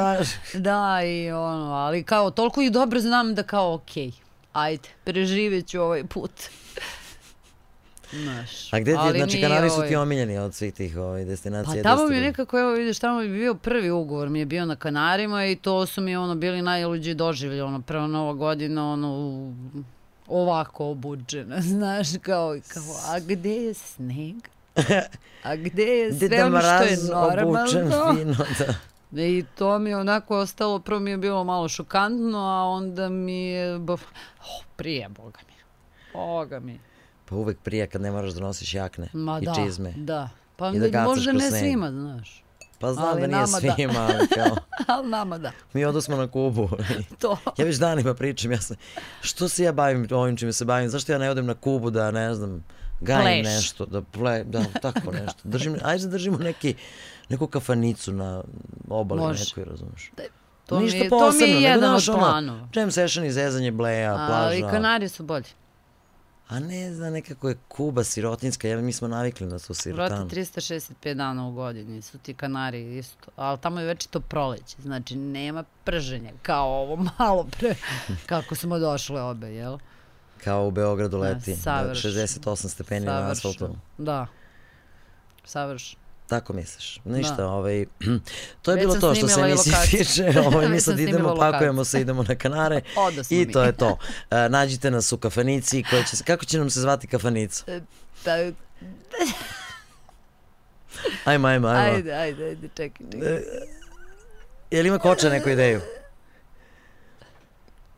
Da, 0.53 1.03
i 1.03 1.31
ono, 1.31 1.71
ali 1.73 2.03
kao, 2.03 2.31
toliko 2.31 2.61
i 2.61 2.69
dobro 2.69 2.99
znam 2.99 3.35
da 3.35 3.43
kao, 3.43 3.73
okej, 3.73 4.11
ajde, 4.53 4.89
preživjet 5.03 5.67
ću 5.67 5.81
ovaj 5.81 6.03
put. 6.03 6.31
Znaš, 8.13 8.73
A 8.73 8.79
gde 8.79 8.91
ti, 8.91 9.17
znači 9.17 9.41
Kanari 9.41 9.69
su 9.69 9.75
ovaj- 9.75 9.89
ti 9.89 9.95
omiljeni 9.95 10.37
od 10.37 10.53
svih 10.53 10.73
tih 10.73 10.97
ovaj, 10.97 11.25
destinacija? 11.25 11.83
Pa 11.83 11.89
tamo 11.89 12.07
mi 12.07 12.15
je 12.15 12.21
nekako, 12.21 12.59
evo 12.59 12.71
vidiš, 12.71 12.99
tamo 12.99 13.19
mi 13.19 13.25
je 13.25 13.29
bio 13.29 13.53
prvi 13.53 13.91
ugovor, 13.91 14.29
mi 14.29 14.39
je 14.39 14.45
bio 14.45 14.65
na 14.65 14.75
Kanarima 14.75 15.45
i 15.45 15.55
to 15.55 15.85
su 15.85 16.01
mi 16.01 16.15
ono 16.15 16.35
bili 16.35 16.61
najluđi 16.61 17.13
doživlje, 17.13 17.63
ono 17.63 17.81
prva 17.81 18.07
nova 18.07 18.33
godina, 18.33 18.91
ono 18.91 19.53
ovako 20.27 20.85
obuđena, 20.85 21.61
znaš, 21.77 22.07
kao, 22.21 22.55
kao 22.67 22.83
a 23.07 23.19
gde 23.19 23.55
je 23.55 23.73
sneg? 23.73 24.35
A 25.43 25.55
gde 25.55 25.83
je 25.83 26.13
sve 26.19 26.27
da 26.27 26.45
ono 26.45 26.59
što 26.59 26.83
je 26.83 26.97
normalno? 27.11 27.65
fino, 28.15 28.35
da. 29.11 29.21
I 29.21 29.45
to 29.55 29.79
mi 29.79 29.89
je 29.89 29.97
onako 29.97 30.37
ostalo, 30.37 30.79
prvo 30.79 30.99
mi 30.99 31.11
je 31.11 31.17
bilo 31.17 31.43
malo 31.43 31.67
šokantno, 31.67 32.39
a 32.39 32.63
onda 32.63 33.09
mi 33.09 33.43
je, 33.43 33.75
oh, 33.75 33.99
prije, 34.75 35.09
boga 35.09 35.39
mi. 35.47 35.53
Boga 36.13 36.59
mi. 36.59 36.79
Pa 37.29 37.35
uvek 37.35 37.57
prija 37.59 37.87
kad 37.87 38.01
ne 38.01 38.11
moraš 38.11 38.31
da 38.31 38.41
nosiš 38.41 38.73
jakne 38.73 39.09
Ma 39.13 39.39
i 39.41 39.45
da, 39.45 39.53
čizme. 39.53 39.93
da. 39.97 40.29
Pa 40.55 40.69
I 40.69 40.79
da 40.79 41.03
možda 41.03 41.31
ne 41.31 41.47
sneg. 41.49 41.61
svima, 41.61 41.91
znaš. 41.91 42.43
Pa 42.79 42.93
znam 42.93 43.07
Ali 43.07 43.21
da 43.21 43.27
nije 43.27 43.39
da. 43.39 43.47
svima, 43.47 43.99
ali 43.99 44.27
kao, 44.27 44.55
Ali 44.95 45.09
nama 45.09 45.37
da. 45.37 45.51
mi 45.73 45.85
odosmo 45.85 46.17
na 46.17 46.27
Kubu. 46.27 46.69
To. 47.21 47.37
ja 47.57 47.65
već 47.65 47.75
danima 47.77 48.13
pričam, 48.13 48.51
ja 48.51 48.61
sam, 48.61 48.77
što 49.21 49.49
se 49.49 49.63
ja 49.63 49.71
bavim 49.71 50.07
ovim 50.11 50.37
čime 50.37 50.53
se 50.53 50.65
bavim, 50.65 50.89
zašto 50.89 51.11
ja 51.11 51.17
ne 51.17 51.29
odem 51.29 51.45
na 51.45 51.53
Kubu 51.53 51.89
da, 51.89 52.11
ne 52.11 52.35
znam, 52.35 52.63
gajim 53.01 53.43
Pleš. 53.43 53.55
nešto, 53.55 53.85
da 53.85 54.01
ple, 54.01 54.43
da, 54.43 54.63
tako 54.81 55.11
nešto. 55.11 55.39
Držim, 55.43 55.75
ajde 55.83 56.03
da 56.03 56.09
držimo 56.09 56.37
neki, 56.37 56.75
neku 57.29 57.47
kafanicu 57.47 58.13
na 58.13 58.43
obali 58.89 59.21
Može. 59.21 59.45
nekoj, 59.45 59.63
razumiješ. 59.63 60.11
To 60.65 60.79
Ništa 60.79 60.97
mi, 60.97 61.03
je, 61.03 61.09
to 61.09 61.15
mi 61.15 61.21
posebno, 61.21 61.55
je 61.55 61.61
jedan 61.61 61.83
od 61.83 62.01
znaš, 62.01 62.09
ono, 62.09 62.19
planova. 62.19 62.67
Jam 62.75 62.91
session 62.91 63.25
i 63.25 63.31
zezanje 63.31 63.71
bleja, 63.71 64.15
Ali 64.15 64.59
plaža. 64.59 64.71
Kanari 64.71 65.09
su 65.09 65.23
bolji. 65.23 65.45
A 66.49 66.59
ne 66.59 66.93
znam, 66.93 67.13
nekako 67.13 67.49
je 67.49 67.57
Kuba 67.67 68.03
sirotinska, 68.03 68.67
ja, 68.67 68.81
mi 68.81 68.93
smo 68.93 69.07
navikli 69.07 69.47
na 69.47 69.59
tu 69.59 69.73
sirotanu. 69.73 70.25
Vrati 70.25 70.35
365 70.35 71.13
dana 71.13 71.47
u 71.47 71.51
godini 71.51 72.01
su 72.01 72.17
ti 72.17 72.33
Kanari 72.33 72.97
isto. 72.97 73.31
Ali 73.35 73.57
tamo 73.57 73.79
je 73.79 73.85
već 73.85 74.07
to 74.07 74.19
proleće. 74.19 74.81
Znači 74.81 75.15
nema 75.15 75.63
prženja 75.83 76.31
kao 76.41 76.67
ovo 76.67 77.05
malo 77.19 77.47
pre 77.59 77.75
kako 78.29 78.55
smo 78.55 78.79
došle 78.79 79.21
obe, 79.21 79.47
jel? 79.47 79.77
Kao 80.43 80.67
u 80.67 80.71
Beogradu 80.71 81.17
leti, 81.17 81.51
da, 81.51 81.57
savršeno. 81.57 82.13
68 82.13 82.67
stepeni 82.67 83.05
na 83.05 83.31
asfaltu. 83.31 83.75
Da. 83.97 84.27
Savršeno. 85.45 85.98
Tako 86.29 86.53
misliš? 86.53 86.99
Ništa, 87.05 87.35
Da. 87.35 87.47
ovaj, 87.47 87.85
to 88.61 88.71
je 88.71 88.75
Već 88.75 88.83
bilo 88.83 88.93
to 88.95 89.15
što 89.15 89.27
se 89.27 89.33
snimila 89.33 89.47
i 89.47 89.51
emisije 89.51 89.75
lokaciju. 89.75 89.99
tiče. 89.99 90.39
Ovaj, 90.39 90.69
mi 90.69 90.81
sad 90.81 90.93
idemo, 90.93 91.09
snimila 91.09 91.31
lokaciju. 91.31 91.51
pakujemo 91.51 91.83
se, 91.85 92.01
idemo 92.01 92.23
na 92.23 92.35
Kanare 92.35 92.81
i 93.29 93.35
mi. 93.37 93.51
to 93.51 93.63
je 93.63 93.71
to. 93.71 93.97
E, 94.31 94.49
nađite 94.49 94.91
nas 94.91 95.11
u 95.11 95.17
kafanici 95.17 95.83
koja 95.83 96.03
će 96.03 96.17
kako 96.17 96.45
će 96.45 96.57
nam 96.57 96.69
se 96.69 96.79
zvati 96.79 97.07
kafanica? 97.07 97.63
Da, 98.25 98.51
Ajmo, 101.25 101.47
ajmo, 101.47 101.67
ajmo. 101.67 101.93
ajde, 101.95 102.13
ajde, 102.13 102.45
ajde, 102.45 102.69
čekaj, 102.69 103.05
čekaj. 103.11 103.29
E, 103.29 103.41
Jel 104.71 104.85
ima 104.85 104.99
koča 104.99 105.29
neku 105.29 105.49
ideju? 105.49 105.81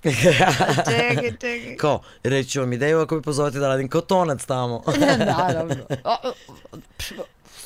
Čekaj, 0.04 1.32
čekaj. 1.32 1.78
Ko? 1.78 2.02
Reći 2.24 2.50
ću 2.50 2.60
vam 2.60 2.74
ideju 2.74 3.00
ako 3.00 3.16
mi 3.16 3.22
pozovete 3.22 3.60
da 3.60 3.68
radim 3.68 3.90
kao 3.90 4.02
tonac 4.02 4.46
tamo. 4.46 4.84
Naravno. 5.20 5.76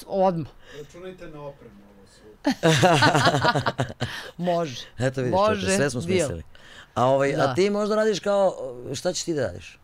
Odmah. 0.06 0.48
Računajte 0.80 1.28
na 1.28 1.42
opremu. 1.42 1.76
Može. 4.38 4.86
Eto 5.00 5.22
vidiš, 5.22 5.34
Može, 5.34 5.62
čoveče, 5.62 5.78
sve 5.78 5.90
smo 5.90 6.02
smislili. 6.02 6.44
A, 6.96 7.06
ovaj, 7.06 7.34
a 7.34 7.38
Da. 7.38 7.54
ti 7.56 7.70
možda 7.70 7.96
radiš 7.96 8.20
kao, 8.20 8.54
šta 8.94 9.14
ćeš 9.14 9.24
ti 9.24 9.34
da 9.34 9.42
radiš? 9.42 9.80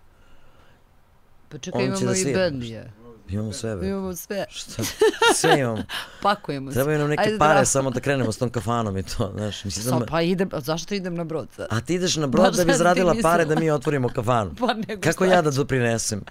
Pa 1.49 1.57
čekaj, 1.57 1.81
On 1.81 1.87
imamo 1.87 2.05
da 2.05 2.17
i 2.17 2.33
bendije. 2.33 2.91
Imamo 3.29 3.53
sve, 3.53 3.75
bre. 3.75 3.87
Imamo 3.87 4.15
sve. 4.15 4.45
Šta? 4.49 4.83
Sve 5.35 5.59
imamo. 5.59 5.83
Pakujemo 6.21 6.71
se. 6.71 6.75
Trebaju 6.75 6.99
nam 6.99 7.09
neke 7.09 7.21
Ajde, 7.21 7.37
pare 7.37 7.49
zdravo. 7.51 7.65
samo 7.65 7.89
da 7.89 7.99
krenemo 7.99 8.31
s 8.31 8.37
tom 8.37 8.49
kafanom 8.49 8.97
i 8.97 9.03
to, 9.03 9.31
znaš. 9.35 9.63
Mislim, 9.63 9.83
Sa, 9.83 9.99
da, 9.99 10.05
pa 10.05 10.21
idem, 10.21 10.49
a 10.53 10.59
zašto 10.59 10.95
idem 10.95 11.15
na 11.15 11.23
brod 11.23 11.47
sad? 11.55 11.67
a 11.69 11.81
ti 11.81 11.93
ideš 11.93 12.15
na 12.15 12.27
brod 12.27 12.45
Baš 12.45 12.55
da 12.55 12.65
bi 12.65 12.73
zaradila 12.73 13.15
pare 13.21 13.45
da 13.45 13.55
mi 13.55 13.71
otvorimo 13.71 14.09
kafanu. 14.09 14.55
Pa 14.59 14.73
nego 14.73 15.01
Kako 15.01 15.25
šta 15.25 15.33
ja 15.35 15.41
da 15.41 15.51
doprinesem? 15.51 16.21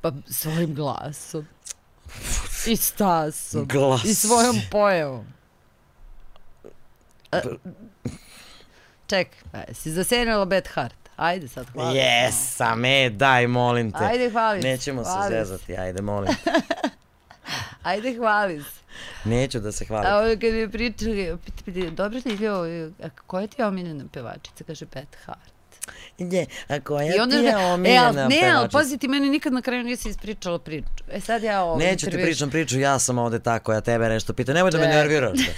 Pa 0.00 0.12
svojim 0.30 0.74
glasom. 0.74 1.46
I 2.66 2.76
stasom. 2.76 3.66
Glasom. 3.68 4.10
I 4.10 4.14
svojom 4.14 4.60
pojavom. 4.70 5.26
A, 7.32 7.40
čekaj, 9.06 9.38
aj, 9.52 9.74
si 9.74 9.90
zasenjala 9.90 10.44
Bad 10.44 10.68
Heart. 10.74 10.94
Ajde 11.16 11.48
sad, 11.48 11.66
hvala. 11.72 11.92
Jesam, 11.92 12.84
e, 12.84 13.10
daj, 13.10 13.46
molim 13.46 13.92
te. 13.92 14.04
Ajde, 14.04 14.30
hvali 14.30 14.62
se. 14.62 14.68
Nećemo 14.68 15.04
se 15.04 15.10
hvali 15.10 15.34
zezati, 15.34 15.76
ajde, 15.76 16.02
molim. 16.02 16.34
te. 16.44 16.50
Ajde, 17.82 18.14
hvali 18.14 18.62
se. 18.62 18.80
Neću 19.24 19.60
da 19.60 19.72
se 19.72 19.84
A 19.84 19.86
hvalim. 19.88 20.12
ovdje 20.14 20.40
kad 20.40 20.52
mi 20.52 20.58
je 20.58 20.70
pričali, 20.70 21.38
dobro 21.90 22.20
ti 22.20 22.36
je 22.40 22.52
ovo, 22.52 22.92
a 23.02 23.08
koja 23.26 23.46
ti 23.46 23.62
je 23.62 23.66
omiljena 23.66 24.04
pevačica? 24.12 24.64
Kaže 24.64 24.86
Bad 24.86 25.16
Heart. 25.24 25.59
Je, 26.18 26.46
a 26.68 26.80
koja 26.80 27.16
I 27.16 27.18
onda 27.18 27.36
ti 27.36 27.44
je 27.44 27.50
e, 27.50 27.54
ali, 27.54 27.64
omiljena 27.64 28.28
ne, 28.28 28.50
ali 28.54 28.68
pazi 28.72 28.98
ti 28.98 29.08
meni 29.08 29.30
nikad 29.30 29.52
na 29.52 29.62
kraju 29.62 29.84
nisi 29.84 30.08
ispričala 30.08 30.58
priču. 30.58 30.86
E 31.12 31.20
sad 31.20 31.42
ja 31.42 31.62
ovo 31.62 31.78
Neću 31.78 32.06
ti 32.06 32.12
pričam 32.12 32.50
priču, 32.50 32.78
ja 32.78 32.98
sam 32.98 33.18
ovde 33.18 33.38
tako, 33.38 33.72
ja 33.72 33.80
tebe 33.80 34.08
nešto 34.08 34.32
pitam. 34.32 34.54
Nemoj 34.54 34.70
da 34.70 34.78
me 34.78 34.86
nerviraš. 34.86 35.38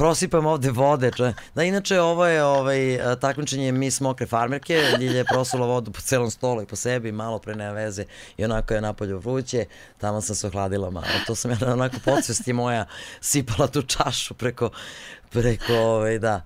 Prosipam 0.00 0.46
ovde 0.46 0.70
vode. 0.70 1.10
Če. 1.12 1.32
Da, 1.54 1.64
inače, 1.64 1.98
ovo 2.00 2.26
je 2.26 2.44
ovaj, 2.44 2.78
takmičenje 3.20 3.72
Miss 3.72 4.00
Mokre 4.00 4.26
farmerke. 4.26 4.78
Ljilja 5.00 5.18
je 5.18 5.24
prosula 5.24 5.66
vodu 5.66 5.92
po 5.92 6.00
celom 6.00 6.30
stolu 6.30 6.62
i 6.62 6.66
po 6.66 6.76
sebi, 6.76 7.12
malo 7.12 7.38
pre 7.38 7.54
nema 7.54 7.72
veze. 7.72 8.04
I 8.36 8.44
onako 8.44 8.74
je 8.74 8.80
napolju 8.80 9.18
vruće. 9.18 9.64
Tamo 9.98 10.20
sam 10.20 10.36
se 10.36 10.46
ohladila 10.46 10.90
malo. 10.90 11.06
To 11.26 11.34
sam 11.34 11.50
ja 11.50 11.56
na 11.60 11.72
onako 11.72 11.96
podsvesti 12.04 12.52
moja 12.52 12.86
sipala 13.20 13.68
tu 13.68 13.82
čašu 13.82 14.34
preko, 14.34 14.70
preko 15.30 15.74
ovaj, 15.74 16.18
da. 16.18 16.40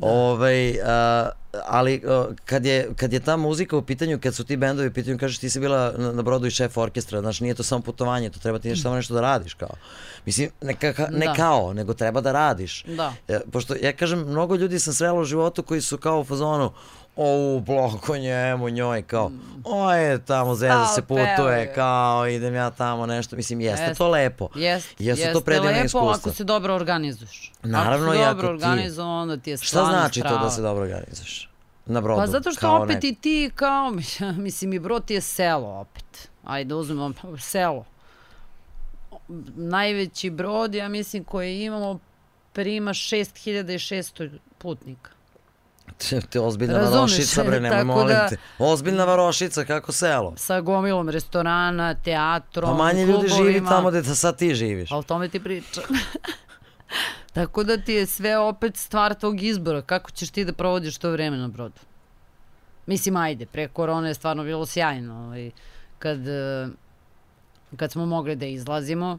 Ovaj, 0.00 0.80
a, 0.82 1.28
ali 1.66 2.02
a, 2.06 2.26
kad, 2.44 2.66
je, 2.66 2.88
kad 2.96 3.12
je 3.12 3.20
ta 3.20 3.36
muzika 3.36 3.76
u 3.76 3.82
pitanju, 3.82 4.18
kad 4.22 4.34
su 4.34 4.44
ti 4.44 4.56
bendovi 4.56 4.88
u 4.88 4.92
pitanju, 4.92 5.18
kažeš 5.18 5.38
ti 5.38 5.50
si 5.50 5.60
bila 5.60 5.92
na, 5.96 6.12
na 6.12 6.22
brodu 6.22 6.46
i 6.46 6.50
šef 6.50 6.76
orkestra, 6.76 7.20
znaš, 7.20 7.40
nije 7.40 7.54
to 7.54 7.62
samo 7.62 7.82
putovanje, 7.82 8.30
to 8.30 8.38
treba 8.38 8.58
ti 8.58 8.68
nešto, 8.68 8.82
samo 8.82 8.96
nešto 8.96 9.14
da 9.14 9.20
radiš, 9.20 9.54
kao. 9.54 9.70
Mislim, 10.26 10.50
ne, 10.62 10.74
ka, 10.74 10.86
ka- 10.88 11.10
ne 11.10 11.26
Da. 11.26 11.32
kao, 11.34 11.72
nego 11.72 11.94
treba 11.94 12.20
da 12.20 12.32
radiš. 12.32 12.84
Da. 12.86 13.12
E, 13.28 13.40
pošto 13.52 13.74
ja 13.76 13.92
kažem, 13.92 14.18
mnogo 14.20 14.54
ljudi 14.56 14.78
sam 14.78 14.94
srela 14.94 15.20
u 15.20 15.24
životu 15.24 15.62
koji 15.62 15.80
su 15.80 15.98
kao 15.98 16.20
u 16.20 16.24
fazonu, 16.24 16.72
o, 17.16 17.60
bloko 17.60 18.16
njemu, 18.16 18.68
njoj, 18.68 19.02
kao, 19.02 19.30
oje, 19.64 20.24
tamo 20.24 20.54
zeza 20.54 20.72
Kao 20.74 20.86
se 20.86 21.02
putuje, 21.02 21.72
kao, 21.74 22.28
idem 22.28 22.54
ja 22.54 22.70
tamo 22.70 23.06
nešto, 23.06 23.36
mislim, 23.36 23.60
jeste 23.60 23.82
Jeste. 23.82 23.94
to 23.98 24.08
lepo. 24.08 24.48
Jest, 24.54 24.94
Jesu 24.98 25.22
to 25.22 25.28
jeste 25.28 25.44
predivna 25.44 25.70
lepo 25.70 25.84
iskustva. 25.84 26.14
ako 26.14 26.30
se 26.30 26.44
dobro 26.44 26.74
organizuješ. 26.74 27.52
Naravno, 27.62 28.10
ako 28.10 28.20
ako 28.20 28.34
dobro 28.34 28.48
organizovan, 28.48 29.10
onda 29.10 29.36
ti 29.36 29.50
je 29.50 29.56
Šta 29.56 29.66
stvarno 29.66 29.90
znači 29.90 30.20
to 30.20 30.28
da 30.28 30.34
strava. 30.34 30.50
se 30.50 30.62
dobro 30.62 30.82
organizuješ? 30.84 31.50
Na 31.86 32.00
brodu? 32.00 32.20
Pa 32.20 32.26
zato 32.26 32.52
što 32.52 32.72
opet 32.76 32.94
neko. 32.94 33.06
i 33.06 33.14
ti 33.14 33.50
kao, 33.54 33.90
mislim 34.46 34.72
i 34.72 34.78
brod 34.78 35.04
ti 35.04 35.14
je 35.14 35.20
selo 35.20 35.68
opet. 35.68 36.28
Ajde 36.44 36.74
uzmemo 36.74 37.12
selo. 37.38 37.84
Najveći 39.56 40.30
brod, 40.30 40.74
ja 40.74 40.88
mislim, 40.88 41.24
koji 41.24 41.62
imamo 41.62 41.98
prima 42.52 42.90
6600 42.90 44.38
putnika. 44.58 45.10
Te, 46.00 46.20
te 46.20 46.40
ozbiljna 46.40 46.74
Razumeš, 46.74 46.94
varošica, 47.12 47.44
bre, 47.44 47.60
nemoj 47.60 47.84
molim 47.84 48.08
da- 48.08 48.28
te. 48.28 48.36
Ozbiljna 48.58 49.04
varošica, 49.04 49.64
kako 49.64 49.92
selo. 49.92 50.32
Sa 50.36 50.60
gomilom 50.60 51.08
restorana, 51.08 51.94
teatrom, 51.94 52.70
Pa 52.70 52.76
manje 52.76 53.06
ljudi 53.06 53.28
živi 53.28 53.62
tamo 53.68 53.90
gde 53.90 54.04
sad 54.04 54.38
ti 54.38 54.54
živiš. 54.54 54.92
A 54.92 54.96
o 54.96 55.02
tome 55.02 55.28
ti 55.28 55.40
pričam. 55.40 55.84
Tako 57.32 57.64
da 57.64 57.76
ti 57.76 57.92
je 57.92 58.06
sve 58.06 58.38
opet 58.38 58.76
stvar 58.76 59.14
tog 59.14 59.42
izbora, 59.42 59.82
kako 59.82 60.10
ćeš 60.10 60.30
ti 60.30 60.44
da 60.44 60.52
provodiš 60.52 60.98
to 60.98 61.10
vreme 61.10 61.36
na 61.36 61.48
brodu. 61.48 61.80
Mislim, 62.86 63.16
ajde, 63.16 63.46
pre 63.46 63.68
korone 63.68 64.08
je 64.08 64.14
stvarno 64.14 64.44
bilo 64.44 64.66
sjajno, 64.66 65.14
ovaj, 65.16 65.50
kad, 65.98 66.28
e, 66.28 66.68
kad 67.76 67.92
smo 67.92 68.06
mogli 68.06 68.36
da 68.36 68.46
izlazimo. 68.46 69.18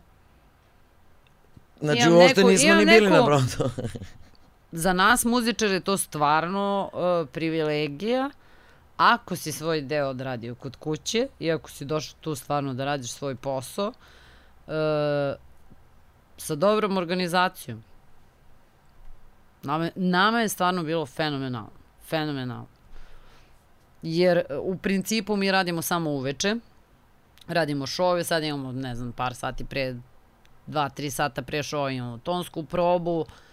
Znači, 1.82 2.10
uopšte 2.10 2.44
nismo 2.44 2.76
ni 2.76 2.86
bili 2.86 3.10
na 3.10 3.16
neku- 3.16 3.26
brodu. 3.26 3.70
Za 4.72 4.93
nas 4.93 5.26
muzičare 5.26 5.74
je 5.74 5.80
to 5.80 5.97
stvarno 5.97 6.89
uh, 6.93 7.30
privilegija, 7.32 8.30
ako 8.97 9.36
si 9.36 9.51
svoj 9.51 9.82
deo 9.82 10.09
odradio 10.09 10.55
kod 10.55 10.76
kuće 10.76 11.28
i 11.39 11.51
ako 11.51 11.70
si 11.70 11.86
došao 11.86 12.18
tu 12.22 12.36
stvarno 12.36 12.74
da 12.74 12.86
radiš 12.86 13.11
svoj 13.11 13.36
posao, 13.36 13.88
uh, 13.88 13.93
sa 16.38 16.55
dobrom 16.55 16.97
organizacijom. 16.97 17.84
Nama, 19.63 19.89
nama 19.95 20.41
je 20.41 20.49
stvarno 20.49 20.84
bilo 20.84 21.05
fenomenalno. 21.05 21.72
Fenomenalno. 22.07 22.68
Jer 24.01 24.38
uh, 24.38 24.76
u 24.76 24.78
principu 24.78 25.36
mi 25.36 25.51
radimo 25.51 25.82
samo 25.82 26.09
uveče, 26.09 26.55
radimo 27.47 27.88
šove, 27.88 28.24
sad 28.24 28.43
imamo, 28.43 28.72
ne 28.72 28.95
znam, 28.95 29.11
par 29.11 29.36
sati 29.36 29.66
pre, 29.66 29.95
dva, 30.68 30.89
tri 30.89 31.11
sata 31.11 31.41
pre 31.41 31.63
šova 31.63 31.91
imamo 31.91 32.18
tonsku 32.18 32.63
probu, 32.63 33.26
E, 33.26 33.45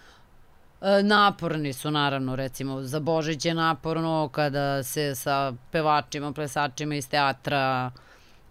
naporni 1.03 1.73
su 1.73 1.91
naravno, 1.91 2.35
recimo 2.35 2.81
za 2.81 2.99
Božić 2.99 3.45
je 3.45 3.53
naporno 3.53 4.29
kada 4.31 4.83
se 4.83 5.15
sa 5.15 5.53
pevačima, 5.71 6.31
plesačima 6.31 6.95
iz 6.95 7.09
teatra 7.09 7.91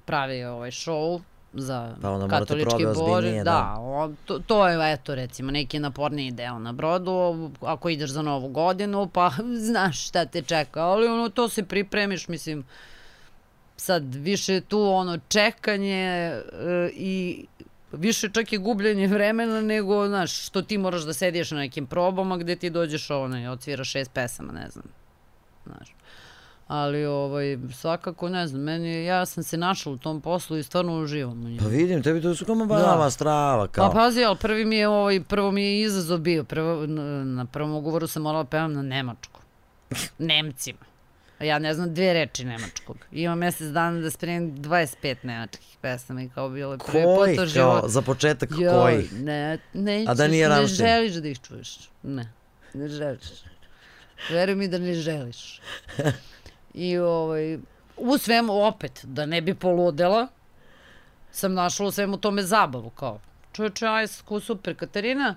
pravi 0.04 0.44
ovaj 0.44 0.70
show 0.70 1.20
za 1.52 1.94
Pa 2.02 2.10
onda 2.10 2.28
katolički 2.28 2.84
Božić. 2.84 3.02
ozbiljnije, 3.02 3.44
Da, 3.44 3.50
da. 3.50 3.76
o, 3.80 4.12
to, 4.24 4.38
to 4.38 4.68
je 4.68 4.92
eto 4.92 5.14
recimo 5.14 5.50
neki 5.50 5.78
naporniji 5.78 6.30
deo 6.30 6.58
na 6.58 6.72
brodu, 6.72 7.50
ako 7.60 7.88
ideš 7.88 8.10
za 8.10 8.22
novu 8.22 8.48
godinu 8.48 9.08
pa 9.12 9.30
znaš 9.70 10.06
šta 10.08 10.26
te 10.26 10.42
čeka, 10.42 10.80
ali 10.80 11.06
ono 11.06 11.28
to 11.28 11.48
se 11.48 11.62
pripremiš, 11.62 12.28
mislim, 12.28 12.64
sad 13.76 14.14
više 14.14 14.60
tu 14.60 14.82
ono 14.82 15.18
čekanje 15.28 16.04
e, 16.06 16.42
i 16.94 17.46
više 17.92 18.28
čak 18.28 18.52
i 18.52 18.58
gubljenje 18.58 19.06
vremena 19.06 19.60
nego, 19.60 20.06
znaš, 20.08 20.46
što 20.46 20.62
ti 20.62 20.78
moraš 20.78 21.02
da 21.02 21.12
sediš 21.12 21.50
na 21.50 21.58
nekim 21.58 21.86
probama 21.86 22.36
gde 22.36 22.56
ti 22.56 22.70
dođeš 22.70 23.10
ono 23.10 23.40
i 23.40 23.46
odsviraš 23.46 23.90
šest 23.90 24.12
pesama, 24.12 24.52
ne 24.52 24.68
znam. 24.70 24.84
Znaš. 25.66 25.94
Ali 26.68 27.06
ovaj, 27.06 27.58
svakako 27.72 28.28
ne 28.28 28.46
znam, 28.46 28.62
meni, 28.62 29.04
ja 29.04 29.26
sam 29.26 29.44
se 29.44 29.56
našla 29.56 29.92
u 29.92 29.96
tom 29.96 30.20
poslu 30.20 30.56
i 30.56 30.62
stvarno 30.62 30.98
uživam 30.98 31.40
u 31.44 31.48
njemu. 31.48 31.58
Pa 31.58 31.66
vidim, 31.66 32.02
tebi 32.02 32.22
to 32.22 32.34
su 32.34 32.44
kao 32.44 32.54
Da. 32.54 32.64
banama 32.64 33.10
strava, 33.10 33.66
Pa 33.66 33.72
kao. 33.72 33.92
pazi, 33.92 34.24
ali 34.24 34.36
prvi 34.36 34.64
mi 34.64 34.76
je 34.76 34.88
ovaj, 34.88 35.20
prvo 35.20 35.50
mi 35.50 35.62
je 35.62 35.80
izazov 35.80 36.18
bio, 36.18 36.44
prvo, 36.44 36.86
na, 36.86 37.24
na 37.24 37.44
prvom 37.44 37.74
ugovoru 37.74 38.06
sam 38.06 38.22
morala 38.22 38.44
pevam 38.44 38.72
na 38.72 38.82
nemačku. 38.82 39.40
Nemcima. 40.18 40.91
Ja 41.42 41.58
ne 41.58 41.74
znam 41.74 41.94
dve 41.94 42.12
reči 42.12 42.44
nemačkog. 42.44 42.96
Imam 43.12 43.38
mesec 43.38 43.68
dana 43.68 44.00
da 44.00 44.10
spremim 44.10 44.56
25 44.56 45.16
nemačkih 45.22 45.76
pesama 45.80 46.22
i 46.22 46.28
kao 46.28 46.48
bilo 46.48 46.72
je 46.72 46.78
prvi 46.78 47.04
put 47.04 47.48
životu. 47.48 47.88
za 47.88 48.02
početak 48.02 48.50
Joj, 48.58 48.72
kojih? 48.72 49.12
Ne, 49.12 49.58
nećeš, 49.72 50.08
A 50.08 50.14
da 50.14 50.28
nije 50.28 50.48
ne 50.48 50.66
želiš 50.66 51.12
da 51.12 51.28
ih 51.28 51.40
čuješ. 51.40 51.78
Ne, 52.02 52.32
ne 52.74 52.88
želiš. 52.88 53.28
Veruj 54.30 54.54
mi 54.54 54.68
da 54.68 54.78
ne 54.78 54.94
želiš. 54.94 55.60
I 56.74 56.98
ovaj, 56.98 57.58
u 57.96 58.18
svemu 58.18 58.64
opet, 58.64 59.00
da 59.04 59.26
ne 59.26 59.40
bi 59.40 59.54
poludela, 59.54 60.28
sam 61.32 61.54
našla 61.54 61.86
u 61.86 61.90
svemu 61.90 62.16
tome 62.16 62.42
zabavu, 62.42 62.90
kao, 62.90 63.20
čovječe, 63.52 63.86
aj, 63.86 64.06
super, 64.40 64.76
Katarina, 64.76 65.36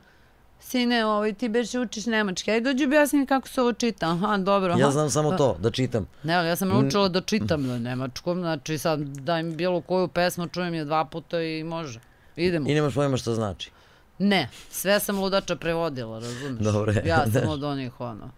sine, 0.59 1.05
ovaj, 1.05 1.33
ti 1.33 1.49
beše 1.49 1.79
učiš 1.79 2.05
nemački, 2.05 2.51
aj 2.51 2.61
dođi 2.61 2.85
objasni 2.85 3.25
kako 3.25 3.47
se 3.47 3.61
ovo 3.61 3.73
čita, 3.73 4.09
aha, 4.09 4.37
dobro, 4.37 4.71
aha. 4.71 4.79
Ja 4.79 4.91
znam 4.91 5.09
samo 5.09 5.31
to, 5.31 5.57
da 5.59 5.71
čitam. 5.71 6.07
Ne, 6.23 6.33
ali 6.35 6.47
ja 6.47 6.55
sam 6.55 6.67
naučila 6.69 7.07
da 7.07 7.21
čitam 7.21 7.67
na 7.67 7.79
nemačkom, 7.79 8.39
znači 8.39 8.77
sad 8.77 8.99
daj 8.99 9.43
mi 9.43 9.55
bilo 9.55 9.81
koju 9.81 10.07
pesmu, 10.07 10.47
čujem 10.47 10.73
je 10.73 10.85
dva 10.85 11.05
puta 11.05 11.41
i 11.41 11.63
može. 11.63 11.99
Idemo. 12.35 12.69
I 12.69 12.73
nemaš 12.73 12.93
pojma 12.93 13.17
šta 13.17 13.33
znači. 13.33 13.71
Ne, 14.19 14.49
sve 14.71 14.99
sam 14.99 15.19
ludača 15.19 15.55
prevodila, 15.55 16.19
razumeš? 16.19 16.63
Dobro 16.63 16.91
je. 16.91 17.03
Ja 17.05 17.25
sam 17.33 17.49
od 17.49 17.63
onih, 17.63 17.99
ono, 17.99 18.29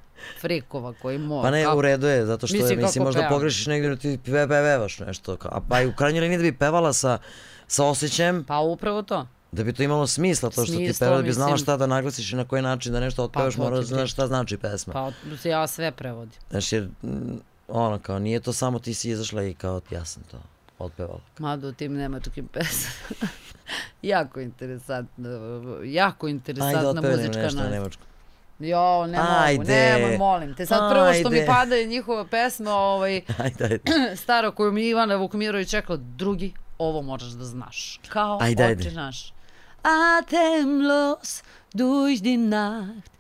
frikova 0.41 0.93
koji 1.01 1.17
mora. 1.17 1.41
Pa 1.41 1.51
ne, 1.51 1.63
kako- 1.63 1.77
u 1.77 1.81
redu 1.81 2.07
je, 2.07 2.25
zato 2.25 2.47
što 2.47 2.55
je, 2.55 2.61
Mislim, 2.61 2.79
mislim, 2.79 2.93
kako 2.93 3.05
možda 3.05 3.21
pevam. 3.21 3.33
pogrešiš 3.33 3.67
negdje, 3.67 3.95
ti 3.95 4.19
pe, 4.25 4.47
pevaš 4.47 4.99
nešto. 4.99 5.37
A 5.41 5.61
pa 5.69 5.81
i 5.81 5.87
u 5.87 5.93
krajnjoj 5.95 6.21
liniji 6.21 6.37
da 6.37 6.43
bi 6.43 6.57
pevala 6.57 6.93
sa, 6.93 7.17
sa 7.67 7.85
osjećajem, 7.85 8.43
Pa 8.43 8.59
upravo 8.59 9.01
to. 9.01 9.27
Da 9.51 9.63
bi 9.63 9.73
to 9.73 9.83
imalo 9.83 10.07
smisla, 10.07 10.49
to 10.49 10.65
što 10.65 10.71
ti 10.71 10.85
Smisla, 10.85 11.07
peva, 11.07 11.17
da 11.17 11.23
bi 11.23 11.33
znala 11.33 11.51
mislim. 11.51 11.63
šta 11.65 11.77
da 11.77 11.87
naglasiš 11.87 12.33
i 12.33 12.35
na 12.35 12.45
koji 12.45 12.61
način 12.61 12.91
da 12.93 12.99
nešto 12.99 13.23
otpevaš, 13.23 13.55
to 13.55 13.61
mora 13.61 13.75
da 13.75 13.81
ti 13.81 13.87
znaš 13.87 14.11
šta 14.11 14.27
znači 14.27 14.57
pesma. 14.57 14.93
Pa 14.93 15.11
ja 15.49 15.67
sve 15.67 15.91
prevodim. 15.91 16.39
Znaš, 16.49 16.73
jer, 16.73 16.89
mm, 17.03 17.37
ono, 17.67 17.99
kao, 17.99 18.19
nije 18.19 18.39
to 18.39 18.53
samo 18.53 18.79
ti 18.79 18.93
si 18.93 19.09
izašla 19.09 19.43
i 19.43 19.53
kao, 19.53 19.81
ja 19.91 20.05
sam 20.05 20.23
to 20.31 20.37
otpevala. 20.79 21.19
Mada 21.39 21.67
u 21.67 21.71
tim 21.71 21.93
nemačkim 21.93 22.47
pesama. 22.47 23.15
jako 24.01 24.39
interesantno, 24.39 25.29
jako 25.83 26.25
Ajde, 26.27 26.35
interesantna 26.35 27.01
nam 27.01 27.11
muzička 27.11 27.41
nešto 27.41 27.63
na 27.63 27.69
nemačkom. 27.69 28.07
Jo, 28.59 29.07
ne 29.07 29.17
mogu, 29.17 29.31
Ajde. 29.39 29.63
nemoj, 29.73 30.17
molim 30.17 30.55
te. 30.55 30.65
Sad 30.65 30.91
prvo 30.91 31.13
što 31.13 31.29
mi 31.29 31.35
Ajde. 31.35 31.47
pada 31.47 31.75
je 31.75 31.85
njihova 31.85 32.25
pesma, 32.25 32.71
ovaj, 32.73 33.15
Ajde, 33.43 33.63
ajde. 33.63 33.79
stara 34.23 34.51
koju 34.51 34.71
mi 34.71 34.87
Ivana 34.87 35.15
Vukmirović 35.15 35.73
rekla, 35.73 35.97
drugi, 35.97 36.53
ovo 36.77 37.01
moraš 37.01 37.29
da 37.29 37.45
znaš. 37.45 37.99
Kao 38.07 38.37
Ajde, 38.41 38.63
ajde. 38.63 38.87
oče 38.87 38.95
naš. 38.95 39.33
Atemlos 39.83 41.43
durch 41.73 42.21
die 42.21 42.37
Nacht, 42.37 43.11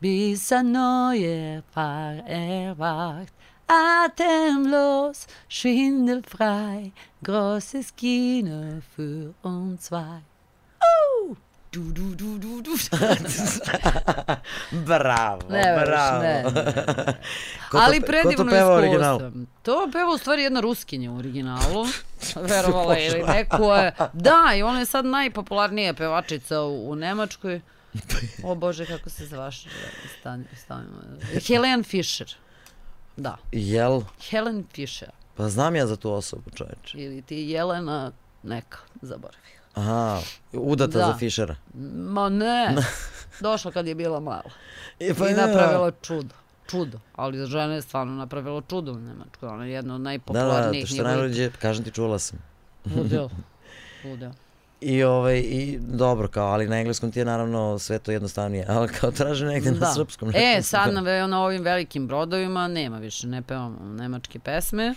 bis 0.00 0.52
ein 0.52 0.72
neuer 0.72 1.62
Paar 1.72 2.26
erwacht. 2.26 3.32
Atemlos, 3.66 5.26
schwindelfrei, 5.48 6.92
großes 7.22 7.94
Kino 7.94 8.80
für 8.94 9.34
uns 9.42 9.82
zwei. 9.82 10.22
Du, 11.72 11.82
du, 11.82 12.14
du, 12.14 12.38
du, 12.38 12.62
du. 12.62 12.70
Bravo, 14.72 15.40
Ne, 15.48 15.82
bravo. 15.84 16.22
ne, 16.22 16.42
ne, 16.44 16.72
Ko 17.70 17.78
to 17.78 17.78
Ali 17.78 18.00
predivno 18.00 18.36
to 18.36 18.42
iskustvo. 18.46 18.74
originalu? 18.74 19.20
To 19.62 19.88
peva 19.92 20.12
u 20.14 20.18
stvari 20.18 20.42
jedna 20.42 20.60
ruskinja 20.60 21.10
u 21.10 21.16
originalu. 21.16 21.86
Verovala 22.48 22.94
je 22.94 23.06
ili 23.08 23.22
neko 23.24 23.74
je. 23.74 23.92
Da, 24.12 24.52
i 24.56 24.62
ona 24.62 24.78
je 24.78 24.86
sad 24.86 25.04
najpopularnija 25.04 25.94
pevačica 25.94 26.60
u, 26.60 26.90
u 26.90 26.94
Nemačkoj. 26.94 27.60
O 28.42 28.54
Bože, 28.54 28.86
kako 28.86 29.10
se 29.10 29.26
zvaš? 29.26 29.64
Stani, 30.20 30.44
stavimo. 30.56 31.00
Helen 31.48 31.84
Fischer. 31.84 32.34
Da, 33.16 33.36
Jel? 33.52 34.00
Helen 34.30 34.64
Fischer. 34.72 35.10
Pa 35.36 35.48
znam 35.48 35.76
ja 35.76 35.86
za 35.86 35.96
tu 35.96 36.12
osobu, 36.12 36.50
čoveče. 36.50 36.98
Ili 36.98 37.22
ti 37.22 37.36
Jelena 37.38 38.12
neka, 38.42 38.78
zaboravio. 39.02 39.57
Aha, 39.78 40.20
udata 40.52 40.98
Da. 40.98 41.06
za 41.06 41.18
Fišera. 41.18 41.56
Ma 41.94 42.28
ne, 42.28 42.76
došla 43.40 43.72
kad 43.72 43.86
je 43.86 43.94
bila 43.94 44.20
mala. 44.20 44.50
E, 45.00 45.06
I 45.06 45.34
napravila 45.34 45.90
čudo. 46.02 46.34
Čudo. 46.70 46.98
Ali 47.16 47.46
žena 47.46 47.74
je 47.74 47.82
stvarno 47.82 48.12
napravila 48.12 48.62
čudo 48.70 48.92
u 48.92 48.98
Nemačkoj. 48.98 49.48
Ona 49.48 49.64
je 49.64 49.72
jedna 49.72 49.94
od 49.94 50.00
Da, 50.00 50.02
da, 50.02 50.08
najpopularnijih 50.10 50.84
to 50.88 50.94
što 50.94 51.02
najluđe, 51.02 51.50
kažem 51.50 51.84
ti, 51.84 51.90
čula 51.90 52.18
sam. 52.18 52.38
Ludeo. 52.96 53.28
Ludeo. 54.04 54.32
I, 54.80 55.02
ovaj, 55.02 55.38
I 55.38 55.78
dobro, 55.80 56.28
kao, 56.28 56.46
ali 56.46 56.68
na 56.68 56.78
engleskom 56.78 57.12
ti 57.12 57.18
je 57.18 57.24
naravno 57.24 57.78
sve 57.78 57.98
to 57.98 58.12
jednostavnije. 58.12 58.64
Ali 58.74 58.88
kao 58.88 59.10
traže 59.10 59.46
negde 59.46 59.70
na 59.70 59.94
srpskom. 59.94 60.32
E, 60.34 60.62
sad 60.62 60.94
na, 60.94 61.26
na 61.26 61.42
ovim 61.42 61.62
velikim 61.62 62.06
brodovima 62.06 62.68
nema 62.68 62.98
više, 62.98 63.26
ne 63.26 63.42
pevamo 63.42 63.78
nemačke 63.80 64.38
pesme. 64.38 64.94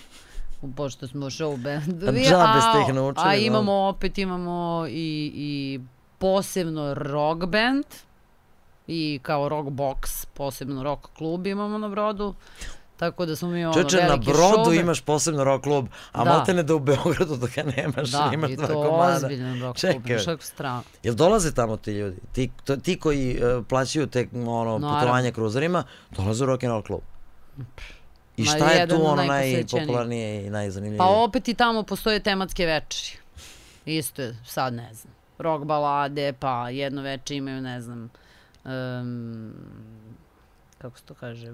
Pošto 0.67 1.07
smo 1.07 1.25
show 1.27 1.57
bendovi. 1.57 2.19
A 2.27 2.61
ste 2.61 2.81
ih 2.81 2.95
naučili, 2.95 3.23
A 3.23 3.29
da. 3.29 3.35
imamo, 3.35 3.73
opet 3.73 4.17
imamo 4.17 4.85
i, 4.87 4.91
i 5.35 5.79
posebno 6.17 6.93
rock 6.93 7.45
band 7.45 7.85
i 8.87 9.19
kao 9.21 9.49
rock 9.49 9.69
box, 9.69 9.95
posebno 10.27 10.83
rock 10.83 11.07
klub 11.13 11.47
imamo 11.47 11.77
na 11.77 11.89
brodu. 11.89 12.33
Tako 12.97 13.25
da 13.25 13.35
smo 13.35 13.49
mi 13.49 13.65
ono 13.65 13.73
Čoče, 13.73 13.97
na 13.97 14.03
veliki 14.03 14.25
brodu 14.25 14.47
show 14.65 14.79
imaš 14.81 15.01
posebno 15.01 15.43
rock 15.43 15.63
klub, 15.63 15.87
a 16.11 16.23
Da. 16.23 16.29
maltene 16.29 16.63
da 16.63 16.75
u 16.75 16.79
Beogradu 16.79 17.35
da 17.35 17.47
ga 17.47 17.63
nemaš, 17.71 18.09
Da, 18.09 18.31
imaš 18.33 18.51
i 18.51 18.55
dva 18.55 18.67
to 18.67 18.73
komada. 18.83 19.15
ozbiljan 19.15 19.61
rock 19.61 19.79
klub. 19.79 19.93
Čekaj. 19.93 20.15
Znaš 20.15 20.25
kako 20.25 20.43
strano. 20.43 20.83
Jel 21.03 21.15
dolaze 21.15 21.53
tamo 21.53 21.77
ti 21.77 21.91
ljudi? 21.91 22.17
Ti, 22.31 22.51
to, 22.63 22.77
ti 22.77 22.99
koji 22.99 23.39
uh, 23.57 23.65
plaćaju 23.65 24.07
te 24.07 24.27
ono, 24.33 24.51
Naravno. 24.51 24.93
putovanja 24.93 25.31
kruzerima, 25.31 25.83
dolaze 26.11 26.43
u 26.43 26.47
rock 26.47 26.63
and 26.63 26.71
roll 26.71 26.83
klub. 26.83 27.01
I 28.41 28.45
Ma, 28.45 28.51
šta 28.51 28.71
je 28.71 28.87
tu 28.87 28.95
ono 28.97 29.23
najpopularnije 29.23 30.45
i 30.45 30.49
najzanimljivije? 30.49 30.97
Pa 30.97 31.05
opet 31.05 31.47
i 31.47 31.53
tamo 31.53 31.83
postoje 31.83 32.19
tematske 32.19 32.65
večeri. 32.65 33.17
Isto 33.87 34.21
je, 34.21 34.35
sad 34.45 34.73
ne 34.73 34.93
znam, 34.93 35.13
rock 35.39 35.65
balade, 35.65 36.33
pa 36.33 36.69
jedno 36.69 37.01
veče 37.01 37.35
imaju, 37.35 37.61
ne 37.61 37.81
znam, 37.81 38.09
um, 38.65 39.53
kako 40.77 40.97
se 40.97 41.05
to 41.05 41.13
kaže, 41.13 41.53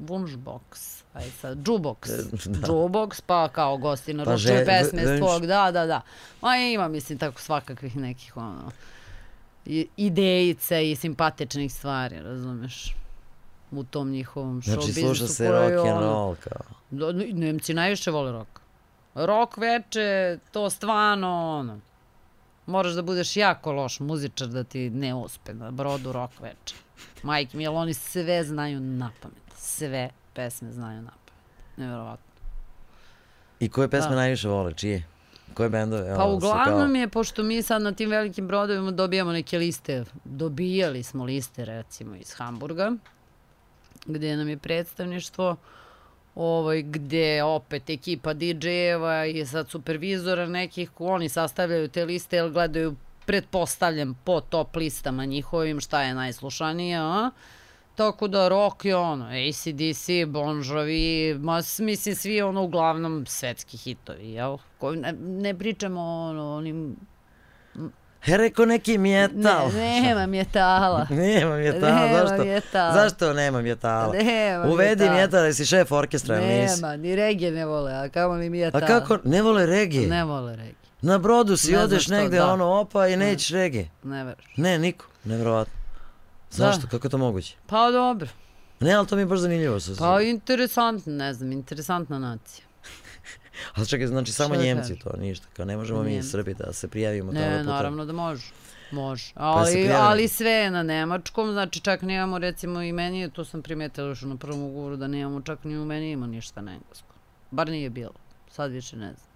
Wunschbox, 0.00 0.60
aj 1.14 1.24
sad, 1.32 1.58
jukebox, 1.58 2.08
Da. 2.46 2.66
jukebox, 2.66 3.20
pa 3.20 3.48
kao 3.48 3.76
gosti 3.76 4.12
Pa 4.12 4.16
naručuju 4.16 4.38
že- 4.56 4.64
pesme 4.66 5.02
v- 5.02 5.16
s 5.16 5.20
tvog, 5.20 5.46
da, 5.46 5.70
da, 5.70 5.86
da. 5.86 6.00
Ma 6.40 6.56
ima, 6.56 6.88
mislim, 6.88 7.18
tako 7.18 7.40
svakakvih 7.40 7.96
nekih, 7.96 8.36
ono, 8.36 8.70
idejica 9.96 10.78
i 10.78 10.96
simpatičnih 10.96 11.72
stvari, 11.72 12.18
razumeš, 12.18 12.94
u 13.76 13.84
tom 13.84 14.10
njihovom 14.10 14.56
show 14.56 14.64
Znači, 14.64 14.86
biznisu 14.86 15.06
sluša 15.08 15.26
se 15.26 15.48
rock 15.48 15.86
and 15.86 16.00
roll, 16.00 16.34
kao. 16.36 16.62
Ne- 16.90 17.26
Nemci 17.26 17.74
najviše 17.74 18.10
vole 18.10 18.32
rock. 18.32 18.48
Rock 19.14 19.56
veče, 19.56 20.38
to 20.52 20.70
stvarno, 20.70 21.28
ono, 21.50 21.78
moraš 22.66 22.92
da 22.92 23.02
budeš 23.02 23.36
jako 23.36 23.72
loš 23.72 24.00
muzičar 24.00 24.48
da 24.48 24.64
ti 24.64 24.90
ne 24.90 25.14
uspe 25.14 25.54
na 25.54 25.70
brodu 25.70 26.12
rock 26.12 26.40
veče. 26.40 26.74
Majke 27.22 27.56
mi, 27.56 27.66
oni 27.68 27.94
sve 27.94 28.44
znaju 28.44 28.80
na 28.80 29.10
pamet. 29.22 29.36
Sve 29.56 30.10
pesme 30.34 30.72
znaju 30.72 31.02
na 31.02 31.10
pamet. 31.10 31.32
Neverovatno. 31.76 32.24
I 33.60 33.68
koje 33.68 33.88
pesme 33.88 34.10
Da. 34.10 34.16
najviše 34.16 34.48
vole, 34.48 34.72
čije? 34.72 35.06
Koje 35.54 35.68
bendove? 35.68 36.16
Pa 36.16 36.24
uglavnom 36.24 36.96
je, 36.96 37.08
pošto 37.08 37.42
mi 37.42 37.62
sad 37.62 37.82
na 37.82 37.92
tim 37.92 38.10
velikim 38.10 38.48
brodovima 38.48 38.90
dobijamo 38.90 39.32
neke 39.32 39.58
liste, 39.58 40.04
dobijali 40.24 41.02
smo 41.02 41.24
liste 41.24 41.64
recimo 41.64 42.16
iz 42.16 42.32
Hamburga, 42.32 42.92
gde 44.06 44.36
nam 44.36 44.48
je 44.48 44.56
predstavništvo, 44.56 45.56
ovaj, 46.34 46.82
gde 46.82 47.42
opet 47.42 47.90
ekipa 47.90 48.34
DJ-eva 48.34 49.26
i 49.26 49.46
sad 49.46 49.70
supervizora 49.70 50.46
nekih, 50.46 50.90
oni 50.98 51.28
sastavljaju 51.28 51.88
te 51.88 52.04
liste 52.04 52.36
jer 52.36 52.50
gledaju, 52.50 52.96
pretpostavljam, 53.26 54.18
po 54.24 54.40
top 54.40 54.76
listama 54.76 55.24
njihovim 55.24 55.80
šta 55.80 56.02
je 56.02 56.14
najslušanije, 56.14 56.98
a? 56.98 57.30
Tako 57.94 58.28
da 58.28 58.48
rock 58.48 58.84
je 58.84 58.96
ono, 58.96 59.24
ACDC, 59.24 60.08
Bon 60.26 60.62
Jovi, 60.64 61.34
ma, 61.38 61.60
mislim 61.78 62.14
svi 62.14 62.42
ono 62.42 62.62
uglavnom 62.62 63.26
svetski 63.26 63.76
hitovi, 63.76 64.30
jel? 64.30 64.58
Koji 64.78 64.98
ne, 65.00 65.12
ne 65.20 65.54
pričamo 65.58 66.00
o 66.00 66.30
ono, 66.30 66.54
onim... 66.54 66.96
He, 68.24 68.36
rekao 68.36 68.64
neki 68.66 68.98
mjetal. 68.98 69.68
Ne, 69.68 70.00
nema 70.00 70.26
metala. 70.26 71.06
Nema 71.22 71.56
mjetala, 71.56 71.94
Nema 71.96 72.18
zašto? 72.18 72.44
mjetala. 72.44 72.92
Zašto 72.94 73.32
nema 73.32 73.62
mjetala? 73.62 74.12
Nema 74.14 74.64
Uvedi 74.64 74.80
mjetala. 74.96 75.12
mjetala, 75.12 75.42
jesi 75.42 75.66
šef 75.66 75.92
orkestra, 75.92 76.36
ili 76.36 76.46
nisi? 76.46 76.74
Nema, 76.74 76.96
ni 76.96 77.16
regije 77.16 77.50
ne 77.50 77.66
vole, 77.66 77.92
a 77.94 78.08
kamo 78.08 78.34
li 78.34 78.46
A 78.46 78.50
metala. 78.50 78.86
kako, 78.86 79.18
ne 79.24 79.42
vole 79.42 79.66
regije? 79.66 80.08
Ne 80.08 80.24
vole 80.24 80.56
regije, 80.56 80.74
Na 81.02 81.18
brodu 81.18 81.56
si 81.56 81.72
Ne 81.72 81.78
odeš 81.78 82.04
što, 82.04 82.14
negde, 82.14 82.36
da. 82.36 82.46
ono, 82.46 82.66
opa 82.66 83.08
i 83.08 83.16
nećeš 83.16 83.48
regije. 83.50 83.88
ne 84.02 84.24
veruješ. 84.24 84.56
Ne, 84.56 84.78
niko, 84.78 85.06
nevjerovatno. 85.24 85.74
Zašto, 86.50 86.86
kako 86.86 87.06
je 87.06 87.10
to 87.10 87.18
moguće? 87.18 87.56
Pa 87.66 87.90
dobro, 87.90 88.28
Ne, 88.80 88.92
ali 88.92 89.06
to 89.06 89.16
mi 89.16 89.22
je 89.22 89.26
baš 89.26 89.38
zanimljivo. 89.38 89.80
Sa, 89.80 89.92
pa 89.98 90.20
interesantno, 90.22 91.12
ne 91.12 91.34
znam, 91.34 91.52
interesantna 91.52 92.18
nacija. 92.18 92.64
ali 93.74 93.86
čekaj, 93.86 94.06
znači 94.06 94.32
samo 94.32 94.56
da 94.56 94.62
Njemci 94.62 94.98
to, 94.98 95.10
ništa. 95.18 95.46
Kao 95.52 95.64
ne 95.64 95.76
možemo 95.76 96.02
mi. 96.02 96.22
Srbi 96.22 96.54
da 96.54 96.72
se 96.72 96.88
prijavimo. 96.88 97.32
tamo 97.32 97.44
Ne, 97.44 97.64
naravno 97.64 98.04
da 98.04 98.12
može. 98.12 98.46
Može. 98.90 99.24
se 99.24 99.32
Ali, 99.34 99.72
prijavili. 99.72 99.98
ali 99.98 100.28
sve 100.28 100.50
je 100.50 100.70
na 100.70 100.82
nemačkom, 100.82 101.52
znači 101.52 101.80
čak 101.80 102.02
nemamo 102.02 102.38
recimo 102.38 102.82
i 102.82 102.92
meni, 102.92 103.30
to 103.30 103.44
sam 103.44 103.62
primetila 103.62 104.08
još 104.08 104.22
na 104.22 104.36
prvom 104.36 104.62
ugovoru 104.62 104.96
da 104.96 105.06
nemamo 105.06 105.40
čak 105.40 105.64
ni 105.64 105.78
u 105.78 105.84
meni 105.84 106.10
ima 106.10 106.26
ništa 106.26 106.60
na 106.60 106.72
engleskom. 106.72 107.16
Bar 107.50 107.68
nije 107.68 107.90
bilo. 107.90 108.12
Sad 108.50 108.70
više 108.70 108.96
ne 108.96 109.12
znam. 109.12 109.28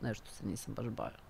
Nešto 0.00 0.30
se 0.30 0.46
nisam 0.46 0.74
baš 0.74 0.86
bavila. 0.86 1.24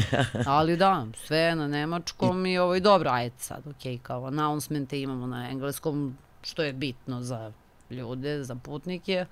ali 0.46 0.76
da, 0.76 1.06
sve 1.26 1.38
je 1.38 1.56
na 1.56 1.68
nemačkom 1.68 2.46
i, 2.46 2.58
ovo 2.58 2.74
i 2.74 2.80
dobro, 2.80 3.10
ajde 3.10 3.34
sad, 3.38 3.66
ok, 3.66 4.02
kao 4.02 4.26
announcemente 4.26 5.00
imamo 5.00 5.26
na 5.26 5.50
engleskom, 5.50 6.18
što 6.42 6.62
je 6.62 6.72
bitno 6.72 7.22
za 7.22 7.52
ljude, 7.90 8.44
za 8.44 8.54
putnike. 8.54 9.26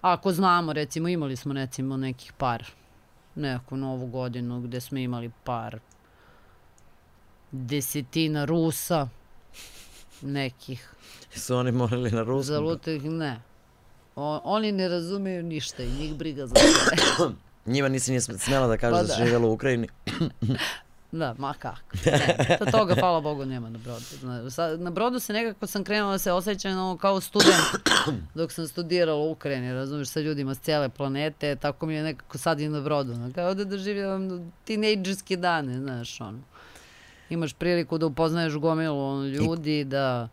Ako 0.00 0.32
znamo, 0.32 0.72
recimo, 0.72 1.08
imali 1.08 1.36
smo 1.36 1.52
recimo 1.54 1.96
nekih 1.96 2.32
par 2.32 2.64
neku 3.34 3.76
novu 3.76 4.06
godinu 4.06 4.60
gde 4.60 4.80
smo 4.80 4.98
imali 4.98 5.30
par 5.44 5.78
desetina 7.52 8.44
Rusa, 8.44 9.08
nekih 10.22 10.90
Su 11.34 11.56
oni 11.56 11.72
morali 11.72 12.10
na 12.10 12.22
ruskom? 12.22 12.42
zalutih, 12.44 13.04
ne. 13.04 13.40
O, 14.16 14.40
oni 14.44 14.72
ne 14.72 14.88
razumeju 14.88 15.42
ništa 15.42 15.82
i 15.82 15.90
njih 16.00 16.14
briga 16.14 16.46
za 16.46 16.54
sve. 16.54 17.28
Njima 17.66 17.88
nisi 17.88 18.10
nije 18.10 18.20
smela 18.20 18.66
da 18.66 18.76
kažeš 18.76 18.98
Pa 18.98 19.02
da 19.02 19.08
da. 19.08 19.24
živjela 19.24 19.46
u 19.46 19.52
Ukrajini. 19.52 19.88
Da, 21.12 21.34
ma 21.38 21.54
kako. 21.58 21.80
Ne, 22.06 22.56
to 22.58 22.64
toga, 22.64 22.94
hvala 22.94 23.20
Bogu, 23.20 23.44
nema 23.44 23.70
na 23.70 23.78
brodu. 23.78 24.04
Na, 24.22 24.76
na 24.76 24.90
brodu 24.90 25.20
se 25.20 25.32
nekako 25.32 25.66
sam 25.66 25.84
krenula 25.84 26.12
da 26.12 26.18
se 26.18 26.32
osjećam 26.32 26.98
kao 26.98 27.20
student 27.20 27.64
dok 28.34 28.52
sam 28.52 28.68
studirala 28.68 29.18
u 29.18 29.30
Ukrajini, 29.30 29.72
razumiješ, 29.72 30.08
sa 30.08 30.20
ljudima 30.20 30.54
s 30.54 30.60
cijele 30.60 30.88
planete, 30.88 31.56
tako 31.56 31.86
mi 31.86 31.94
je 31.94 32.02
nekako 32.02 32.38
sad 32.38 32.60
i 32.60 32.68
na 32.68 32.80
brodu. 32.80 33.12
ono, 33.12 33.32
Kao 33.32 33.54
da 33.54 33.64
doživljavam 33.64 34.52
tinejdžerske 34.64 35.36
dane, 35.36 35.78
znaš, 35.78 36.20
ono. 36.20 36.38
Imaš 37.30 37.52
priliku 37.52 37.98
da 37.98 38.06
upoznaješ 38.06 38.54
gomilu 38.54 39.00
ono, 39.08 39.24
ljudi, 39.26 39.84
da 39.84 40.28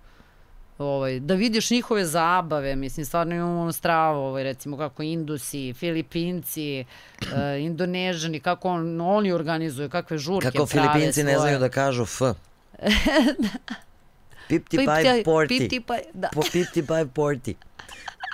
ovaj, 0.80 1.20
da 1.20 1.34
vidiš 1.34 1.72
njihove 1.72 2.06
zabave, 2.06 2.76
mislim, 2.76 3.06
stvarno 3.06 3.36
imamo 3.36 3.62
ono 3.62 3.72
stravo, 3.72 4.28
ovaj, 4.28 4.44
recimo 4.44 4.78
kako 4.78 5.04
Indusi, 5.04 5.74
Filipinci, 5.74 6.86
uh, 7.22 7.28
Indonežani, 7.62 8.40
kako 8.40 8.70
on, 8.70 9.02
oni 9.02 9.32
organizuju, 9.32 9.90
kakve 9.90 10.18
žurke 10.18 10.48
Kako 10.48 10.66
prave 10.66 10.90
Filipinci 10.90 11.24
ne 11.24 11.32
svoje. 11.32 11.40
znaju 11.42 11.60
da 11.60 11.70
kažu 11.70 12.04
F. 12.04 12.22
55 12.22 12.36
Pipti- 14.50 14.78
40. 15.26 15.48
pipti 15.50 15.80
pa- 15.82 15.98
da, 16.14 16.30
Po 16.30 16.42
55 16.44 17.06
40. 17.08 17.54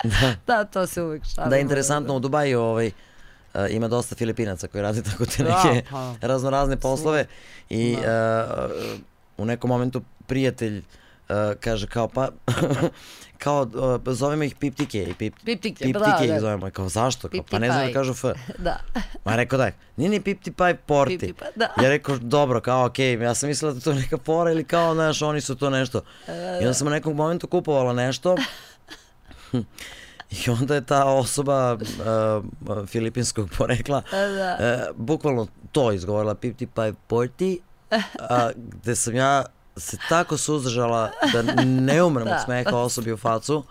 da, 0.46 0.64
to 0.64 0.86
se 0.86 1.02
uvek 1.02 1.22
šalimo. 1.26 1.50
Da, 1.50 1.56
interesantno, 1.58 2.16
u 2.16 2.20
Dubaju 2.20 2.60
ovaj, 2.60 2.86
uh, 2.86 2.92
ima 3.70 3.88
dosta 3.88 4.14
Filipinaca 4.14 4.68
koji 4.68 4.82
rade 4.82 5.02
tako 5.02 5.26
te 5.26 5.42
Da, 5.44 5.62
neke 5.64 5.84
pa. 5.90 6.14
raznorazne 6.22 6.76
poslove 6.76 7.26
i 7.70 7.96
Da. 7.96 8.46
uh, 8.66 8.98
u 9.38 9.44
nekom 9.44 9.68
momentu 9.68 10.02
prijatelj 10.26 10.78
uh, 10.78 10.84
kaže 11.60 11.86
kao 11.86 12.08
pa 12.08 12.28
kao 13.42 13.62
uh, 14.06 14.14
zovemo 14.14 14.42
ih 14.42 14.54
piptike 14.54 15.02
i 15.02 15.14
pip, 15.14 15.34
Piptike, 15.44 15.84
piptike 15.84 15.98
da, 15.98 16.26
da. 16.26 16.34
ih 16.34 16.40
zovemo. 16.40 16.70
Kao 16.70 16.88
zašto? 16.88 17.28
Kao, 17.28 17.40
pa 17.50 17.58
ne 17.58 17.70
znaju 17.70 17.86
da 17.88 17.92
kažu 17.92 18.12
F. 18.12 18.24
Da, 18.58 18.80
Ma 19.24 19.36
rekao 19.36 19.58
da, 19.58 19.70
nije 19.96 20.10
ni 20.10 20.20
piptipaj 20.20 20.74
porti. 20.74 21.18
Piptipa, 21.18 21.44
da. 21.56 21.82
Ja 21.82 21.88
rekao, 21.88 22.16
dobro, 22.18 22.60
kao 22.60 22.86
okej, 22.86 23.12
ja 23.12 23.34
sam 23.34 23.48
mislila 23.48 23.72
da 23.72 23.80
to 23.80 23.94
neka 23.94 24.18
fora 24.24 24.50
ili 24.50 24.64
kao, 24.64 24.94
znaš, 24.94 25.22
oni 25.22 25.40
su 25.40 25.54
to 25.54 25.70
nešto. 25.70 26.00
I 26.62 26.64
onda 26.64 26.74
sam 26.74 26.86
u 26.86 26.90
nekom 26.90 27.16
momentu 27.16 27.46
kupovala 27.46 27.92
nešto 27.92 28.36
i 30.46 30.50
onda 30.50 30.74
je 30.74 30.86
ta 30.86 31.04
osoba 31.04 31.72
uh, 31.74 32.88
filipinskog 32.88 33.50
porekla 33.58 34.02
da. 34.10 34.58
uh, 34.90 34.96
bukvalno 34.96 35.46
to 35.72 35.92
izgovorila 35.92 36.34
piptipaj 36.34 36.92
porti, 37.06 37.60
a, 38.20 38.50
gde 38.56 38.96
sam 38.96 39.14
ja 39.14 39.44
se 39.76 39.96
tako 40.08 40.36
suzdržala 40.36 41.10
da 41.32 41.42
ne 41.64 42.02
umrem 42.02 42.26
od 42.26 42.30
Da. 42.30 42.38
smeha 42.38 42.70
osobi 42.72 43.12
u 43.12 43.16
facu, 43.16 43.64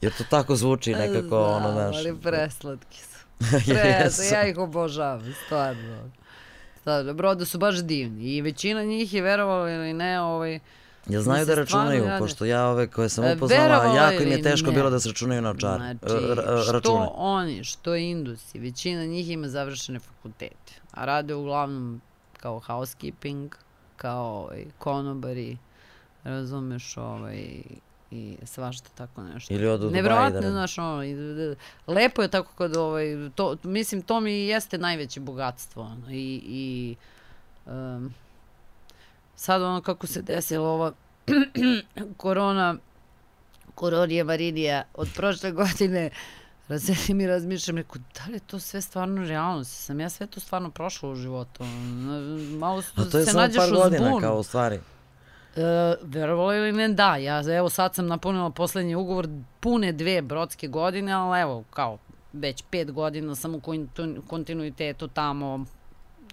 jer 0.00 0.12
to 0.12 0.24
tako 0.24 0.56
zvuči 0.56 0.94
nekako, 0.94 1.42
ono, 1.42 1.72
znaš. 1.72 1.96
ali 1.96 2.16
preslatki 2.16 2.98
su. 2.98 3.16
Preslatki, 3.66 4.34
ja 4.34 4.46
ih 4.46 4.58
obožavam, 4.58 5.34
stvarno. 5.44 6.10
Stvarno, 6.80 7.14
brodu 7.14 7.44
su 7.44 7.58
baš 7.58 7.76
divni 7.76 8.24
i 8.26 8.42
većina 8.42 8.82
njih 8.82 9.14
je 9.14 9.22
verovalo 9.22 9.68
ili 9.68 9.92
ne, 9.92 10.20
ovaj, 10.20 10.58
Ja 11.06 11.22
znaju 11.22 11.46
da 11.46 11.54
računaju, 11.54 12.04
rade. 12.04 12.18
pošto 12.18 12.44
ja 12.44 12.66
ove 12.66 12.86
koje 12.86 13.08
sam 13.08 13.24
E, 13.24 13.34
upoznala, 13.34 13.62
verovala 13.62 13.94
jako 13.96 14.22
im 14.22 14.28
je 14.28 14.42
teško 14.42 14.66
ne. 14.66 14.72
bilo 14.72 14.90
da 14.90 15.00
se 15.00 15.08
računaju 15.08 15.42
na 15.42 15.50
očar, 15.50 15.76
Znači, 15.76 16.24
r- 16.24 16.38
r- 16.38 16.62
što 16.62 16.72
račune. 16.72 17.08
oni, 17.12 17.64
što 17.64 17.94
Indusi, 17.96 18.58
većina 18.58 19.04
njih 19.04 19.30
ima 19.30 19.48
završene 19.48 19.98
fakultete, 19.98 20.72
a 20.90 21.04
rade 21.04 21.34
uglavnom 21.34 22.00
kao 22.34 22.60
housekeeping, 22.60 23.54
kao 23.96 24.24
ovaj, 24.24 24.64
konobari, 24.78 25.56
razumeš, 26.24 26.96
ovaj, 26.96 27.62
i 28.10 28.36
svašta 28.44 28.88
tako 28.94 29.22
nešto. 29.22 29.54
Ili 29.54 29.66
odu 29.66 29.74
u 29.74 29.88
Dubai 29.88 29.92
Nevjerovatno, 30.02 30.40
da- 30.40 30.50
znaš, 30.50 30.78
ono, 30.78 31.02
lepo 31.86 32.22
je 32.22 32.28
tako 32.28 32.52
kad, 32.58 32.76
ovaj, 32.76 33.06
to, 33.34 33.56
mislim, 33.62 34.02
to 34.02 34.20
mi 34.20 34.32
jeste 34.32 34.78
najveće 34.78 35.20
bogatstvo, 35.20 35.82
ono, 35.82 36.10
i, 36.10 36.40
i 36.44 36.96
um, 37.66 38.14
sad 39.36 39.62
ono 39.62 39.80
kako 39.80 40.06
se 40.06 40.22
desila 40.22 40.68
ova 40.68 40.92
korona, 42.16 42.76
koronija 43.74 44.24
Marinija 44.24 44.84
od 44.94 45.08
prošle 45.14 45.52
godine, 45.62 46.10
razsedim 46.68 47.20
i 47.20 47.26
razmišljam, 47.26 47.76
rekao, 47.76 48.02
da 48.14 48.30
li 48.30 48.36
je 48.36 48.40
to 48.40 48.58
sve 48.58 48.80
stvarno 48.80 49.24
realno? 49.26 49.64
Sam 49.64 50.00
ja 50.00 50.08
sve 50.08 50.26
to 50.26 50.40
stvarno 50.40 50.70
prošla 50.70 51.10
u 51.10 51.14
životu? 51.14 51.64
Malo 52.58 52.82
A 52.94 53.04
to 53.10 53.18
je 53.18 53.24
se 53.24 53.30
samo 53.30 53.40
nađeš 53.40 53.56
par 53.56 53.70
godina, 53.70 54.06
zbunu. 54.06 54.20
kao 54.20 54.38
u 54.38 54.42
stvari. 54.42 54.80
E, 55.56 55.60
verovalo 56.02 56.54
ili 56.54 56.72
ne, 56.72 56.88
da. 56.88 57.16
Ja, 57.16 57.56
evo 57.56 57.68
sad 57.68 57.94
sam 57.94 58.06
napunila 58.06 58.50
poslednji 58.50 58.94
ugovor 58.94 59.28
pune 59.60 59.92
dve 59.92 60.22
brodske 60.22 60.68
godine, 60.68 61.12
ali 61.12 61.40
evo, 61.40 61.64
kao 61.70 61.98
već 62.32 62.64
pet 62.70 62.92
godina 62.92 63.34
sam 63.34 63.54
u 63.54 63.60
kontinuitetu 64.26 65.08
tamo 65.08 65.64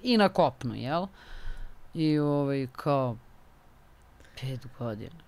i 0.03 0.17
na 0.17 0.29
kopnu, 0.29 0.75
jel? 0.75 1.07
I 1.93 2.19
ovaj, 2.19 2.67
kao, 2.71 3.17
pet 4.41 4.59
godina. 4.79 5.22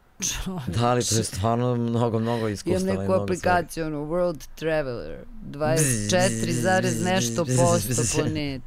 Da 0.67 0.93
li 0.93 1.03
to 1.03 1.15
je 1.15 1.23
stvarno 1.23 1.75
mnogo, 1.75 2.19
mnogo 2.19 2.39
Imam 2.39 2.53
iskustava 2.53 2.93
i 2.93 2.97
neku 2.97 3.13
aplikaciju, 3.13 3.85
ono, 3.85 3.97
World 3.97 4.47
Traveler, 4.55 5.25
24 5.51 6.51
zarez 6.51 7.03
nešto 7.03 7.45
posto 7.45 8.21
po 8.21 8.29
net. 8.29 8.61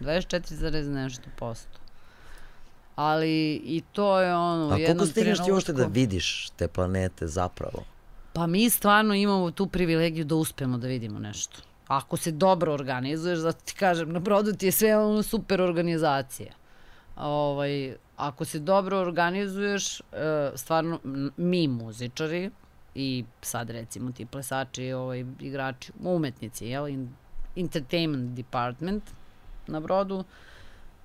24 0.00 0.54
zarez 0.54 0.88
nešto 0.88 1.30
posto. 1.38 1.78
Ali 2.94 3.54
i 3.54 3.82
to 3.92 4.20
je 4.20 4.34
ono. 4.34 4.74
A 4.74 4.76
koliko 4.86 5.06
stigneš 5.06 5.44
ti 5.44 5.52
uopšte 5.52 5.72
da 5.72 5.84
vidiš 5.86 6.50
te 6.56 6.68
planete 6.68 7.26
zapravo? 7.26 7.84
Pa 8.32 8.46
mi 8.46 8.70
stvarno 8.70 9.14
imamo 9.14 9.50
tu 9.50 9.66
privilegiju 9.66 10.24
da 10.24 10.34
uspemo 10.34 10.78
da 10.78 10.88
vidimo 10.88 11.18
nešto. 11.18 11.60
Ako 11.86 12.16
se 12.16 12.30
dobro 12.30 12.72
organizuješ, 12.72 13.38
zato 13.38 13.60
ti 13.64 13.74
kažem, 13.74 14.12
na 14.12 14.18
brodu 14.18 14.52
ti 14.52 14.66
je 14.66 14.72
sve 14.72 14.96
ono 14.96 15.22
super 15.22 15.60
organizacija. 15.60 16.52
Ovaj, 17.16 17.96
ako 18.16 18.44
se 18.44 18.58
dobro 18.58 18.98
organizuješ, 18.98 20.00
e, 20.00 20.02
stvarno 20.54 21.00
mi 21.36 21.68
muzičari 21.68 22.50
i 22.94 23.24
sad 23.42 23.70
recimo 23.70 24.12
ti 24.12 24.26
plesači, 24.26 24.92
ovaj, 24.92 25.24
igrači, 25.40 25.92
umetnici, 26.02 26.66
jel, 26.66 26.88
in, 26.88 27.08
entertainment 27.56 28.36
department 28.36 29.02
na 29.66 29.80
brodu, 29.80 30.24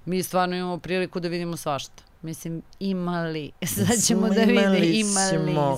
mi 0.06 0.24
stvarno 0.24 0.56
imamo 0.56 0.78
priliku 0.78 1.20
da 1.20 1.28
vidimo 1.28 1.58
svašta. 1.58 2.04
Mislim, 2.22 2.62
imali, 2.80 3.52
sad 3.76 4.04
ćemo 4.06 4.30
da 4.30 4.42
vidimo, 4.42 4.62
imali 4.62 5.04
smo. 5.04 5.78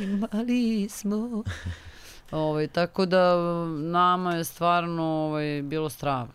Imali 0.00 0.88
smo. 0.98 1.42
Ovaj, 2.30 2.68
tako 2.68 3.06
da 3.06 3.36
nama 3.68 4.34
je 4.34 4.44
stvarno 4.44 5.04
ovaj, 5.04 5.62
bilo 5.62 5.88
strava. 5.88 6.28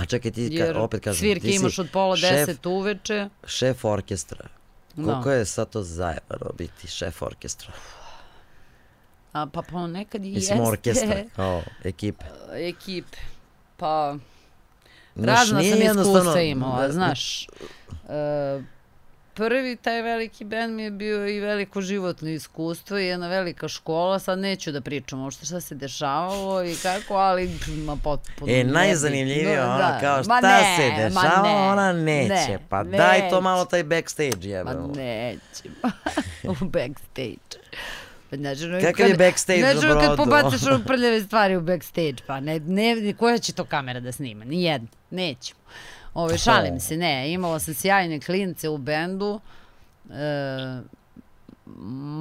A 0.00 0.06
čekaj, 0.06 0.30
ti 0.30 0.48
ka, 0.50 0.64
Jer 0.64 0.78
opet 0.78 1.00
kažem, 1.00 1.18
svirke 1.18 1.40
ti 1.40 1.50
si 1.50 1.56
imaš 1.56 1.78
od 1.78 1.88
pola 1.92 2.16
šef, 2.16 2.30
deset 2.30 2.66
uveče. 2.66 3.28
šef 3.46 3.84
orkestra 3.84 4.48
Koliko 4.96 5.30
je 5.30 5.44
sad 5.44 5.70
to 5.70 5.82
zajebano 5.82 6.52
biti 6.54 6.88
šef 6.88 7.22
orkestra? 7.22 7.72
A, 9.32 9.46
pa 9.46 9.62
ponekad 9.62 10.24
i 10.24 10.30
Mislim 10.30 10.58
jeste 10.58 10.70
orkestra, 10.70 11.16
kao 11.36 11.62
ekipe. 11.84 12.24
ekipe. 12.52 13.16
Pa 13.76 14.16
razna 15.16 15.62
sam 15.62 15.82
iskustva 15.82 16.40
imala, 16.40 16.82
da- 16.82 16.92
znaš. 16.92 17.46
E, 18.08 18.62
prvi 19.40 19.76
taj 19.76 20.02
veliki 20.02 20.44
band 20.44 20.74
mi 20.74 20.82
je 20.82 20.90
bio 20.90 21.28
i 21.28 21.40
veliko 21.40 21.80
životno 21.80 22.28
iskustvo 22.28 22.98
i 22.98 23.06
jedna 23.06 23.28
velika 23.28 23.68
škola, 23.68 24.18
sad 24.18 24.38
neću 24.38 24.72
da 24.72 24.80
pričam 24.80 25.20
uopšte 25.20 25.46
šta 25.46 25.60
se 25.60 25.74
dešavalo 25.74 26.64
i 26.64 26.74
kako, 26.74 27.14
ali 27.14 27.50
ma 27.76 27.96
potpuno 27.96 28.52
E, 28.52 28.64
najzanimljivije 28.64 29.62
ono, 29.62 29.78
Da, 29.78 29.98
kao 30.00 30.16
ma 30.18 30.22
šta 30.22 30.40
ne, 30.40 30.76
se 30.76 30.88
ma 31.04 31.20
dešava, 31.22 31.42
ne, 31.44 31.54
ona 31.62 31.92
neće. 31.92 32.28
ne, 32.28 32.58
pa 32.68 32.84
daj 32.84 33.18
to 33.20 33.24
neće. 33.26 33.40
malo 33.40 33.64
taj 33.64 33.84
backstage, 33.84 34.30
Ma 34.44 34.46
jebeno. 34.48 34.86
nećemo. 34.88 35.74
u 36.52 36.64
backstage. 36.64 37.60
Pa 38.30 38.36
znači, 38.36 38.64
ono, 38.64 38.80
Kakav 38.80 39.08
je 39.08 39.16
backstage 39.16 39.60
znači, 39.60 39.76
na 39.78 39.92
ono 39.92 40.00
kad 40.00 40.08
brodu? 40.08 40.22
pobacaš 40.24 40.66
ono 40.66 40.84
prljave 40.84 41.20
stvari 41.20 41.56
u 41.56 41.60
backstage, 41.60 42.16
pa 42.26 42.40
ne, 42.40 42.60
ne, 42.60 43.14
koja 43.14 43.38
će 43.38 43.52
to 43.52 43.64
kamera 43.64 44.00
da 44.00 44.12
snima? 44.12 44.44
Nijedna. 44.44 44.88
Nećemo. 45.10 45.60
Ove, 46.14 46.38
šalim 46.38 46.80
se, 46.80 46.96
ne. 46.96 47.32
Imala 47.32 47.58
sam 47.58 47.74
sjajne 47.74 48.20
klince 48.20 48.68
u 48.68 48.78
bendu, 48.78 49.40
e, 50.10 50.80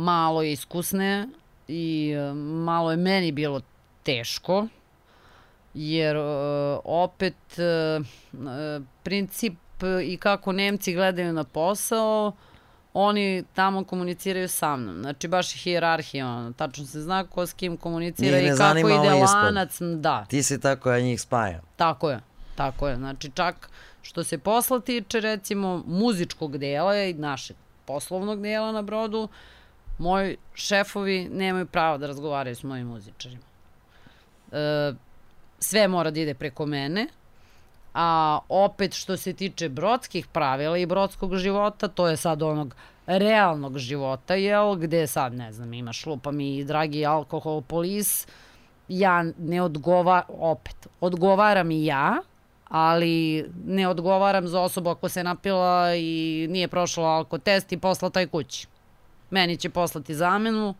malo 0.03 0.43
iskusne 0.43 1.27
i 1.67 2.11
e, 2.11 2.33
malo 2.35 2.91
je 2.91 2.97
meni 2.97 3.31
bilo 3.31 3.61
teško, 4.03 4.67
jer 5.73 6.15
e, 6.15 6.19
opet 6.83 7.35
e, 7.57 7.63
e, 7.63 7.99
princip 9.03 9.53
i 10.03 10.17
kako 10.17 10.51
Nemci 10.51 10.93
gledaju 10.93 11.33
na 11.33 11.43
posao, 11.43 12.31
oni 12.93 13.43
tamo 13.53 13.83
komuniciraju 13.83 14.47
sa 14.49 14.75
mnom. 14.75 14.97
Znači 14.97 15.27
baš 15.27 15.55
je 15.55 15.59
hijerarhija, 15.59 16.27
ono, 16.27 16.53
tačno 16.53 16.85
se 16.85 17.01
zna 17.01 17.23
ko 17.23 17.45
s 17.45 17.53
kim 17.53 17.77
komunicira 17.77 18.37
Njih 18.37 18.45
i 18.45 18.57
kako 18.57 18.79
ide 18.79 18.95
ispod. 19.23 19.43
lanac. 19.43 19.77
Da, 19.81 20.25
Ti 20.25 20.43
si 20.43 20.61
tako, 20.61 20.91
ja 20.91 20.99
njih 20.99 21.21
spajam. 21.21 21.61
tako 21.75 22.09
je. 22.09 22.19
Tako 22.59 22.87
je. 22.87 22.95
Znači 22.95 23.31
čak 23.33 23.69
što 24.01 24.23
se 24.23 24.37
posla 24.37 24.79
tiče 24.79 25.19
recimo 25.19 25.83
muzičkog 25.87 26.57
dela 26.57 27.03
i 27.03 27.13
našeg 27.13 27.55
poslovnog 27.85 28.41
dela 28.41 28.71
na 28.71 28.81
brodu, 28.81 29.27
moji 29.97 30.37
šefovi 30.53 31.29
nemaju 31.31 31.65
pravo 31.65 31.97
da 31.97 32.07
razgovaraju 32.07 32.55
s 32.55 32.63
mojim 32.63 32.87
muzičarima. 32.87 33.43
E, 34.51 34.93
sve 35.59 35.87
mora 35.87 36.11
da 36.11 36.19
ide 36.19 36.33
preko 36.33 36.65
mene, 36.65 37.07
a 37.93 38.39
opet 38.49 38.93
što 38.93 39.17
se 39.17 39.33
tiče 39.33 39.69
brodskih 39.69 40.27
pravila 40.27 40.77
i 40.77 40.85
brodskog 40.85 41.35
života, 41.35 41.87
to 41.87 42.07
je 42.07 42.17
sad 42.17 42.43
onog 42.43 42.75
realnog 43.07 43.77
života, 43.77 44.35
jel, 44.35 44.75
gde 44.75 45.07
sad, 45.07 45.33
ne 45.33 45.53
znam, 45.53 45.73
imaš 45.73 46.05
lupa 46.05 46.31
mi 46.31 46.63
dragi 46.63 47.05
alkohol 47.05 47.61
polis, 47.61 48.27
ja 48.87 49.23
ne 49.37 49.61
odgova, 49.61 50.23
opet, 50.27 50.87
odgovaram 50.99 51.71
i 51.71 51.85
ja, 51.85 52.21
ali 52.69 53.45
ne 53.65 53.87
odgovaram 53.87 54.47
za 54.47 54.61
osobu 54.61 54.89
ako 54.89 55.09
se 55.09 55.23
napila 55.23 55.95
i 55.95 56.47
nije 56.49 56.67
prošla 56.67 57.05
alkotest 57.05 57.71
i 57.71 57.77
posla 57.77 58.09
taj 58.09 58.27
kući. 58.27 58.67
Meni 59.29 59.57
će 59.57 59.69
poslati 59.69 60.15
zamenu, 60.15 60.75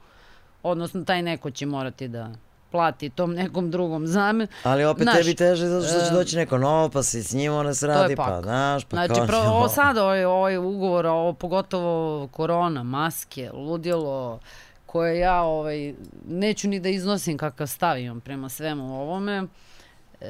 odnosno 0.64 1.04
taj 1.04 1.22
neko 1.22 1.52
će 1.52 1.66
morati 1.66 2.08
da 2.08 2.32
plati 2.72 3.10
tom 3.10 3.34
nekom 3.34 3.72
drugom 3.72 4.08
zamenu. 4.08 4.48
Ali 4.64 4.86
opet 4.86 5.04
Znaš, 5.04 5.18
tebi 5.18 5.36
teže 5.36 5.68
zato 5.68 5.86
što 5.86 6.00
će 6.00 6.06
e, 6.06 6.14
doći 6.14 6.36
neko 6.36 6.58
novo, 6.58 6.90
pa 6.90 7.04
si 7.04 7.24
s 7.24 7.34
njim 7.34 7.54
ona 7.54 7.74
se 7.74 7.88
radi, 7.88 8.16
pa 8.16 8.42
znaš, 8.42 8.84
pa 8.86 8.96
Znači, 8.96 9.14
kao... 9.14 9.28
pro, 9.28 9.38
ovo 9.38 9.70
sad, 9.70 9.98
ovaj, 9.98 10.26
ovaj 10.26 10.58
ugovor, 10.58 11.06
ovo 11.06 11.34
pogotovo 11.34 12.28
korona, 12.28 12.84
maske, 12.84 13.52
ludilo, 13.52 14.40
koje 14.86 15.20
ja 15.20 15.42
ovaj, 15.42 15.94
neću 16.28 16.68
ni 16.68 16.80
da 16.80 16.90
iznosim 16.90 17.38
kakav 17.38 17.68
stav 17.68 18.00
imam 18.00 18.22
prema 18.22 18.50
svemu 18.50 19.02
ovome, 19.02 19.48
e, 20.22 20.28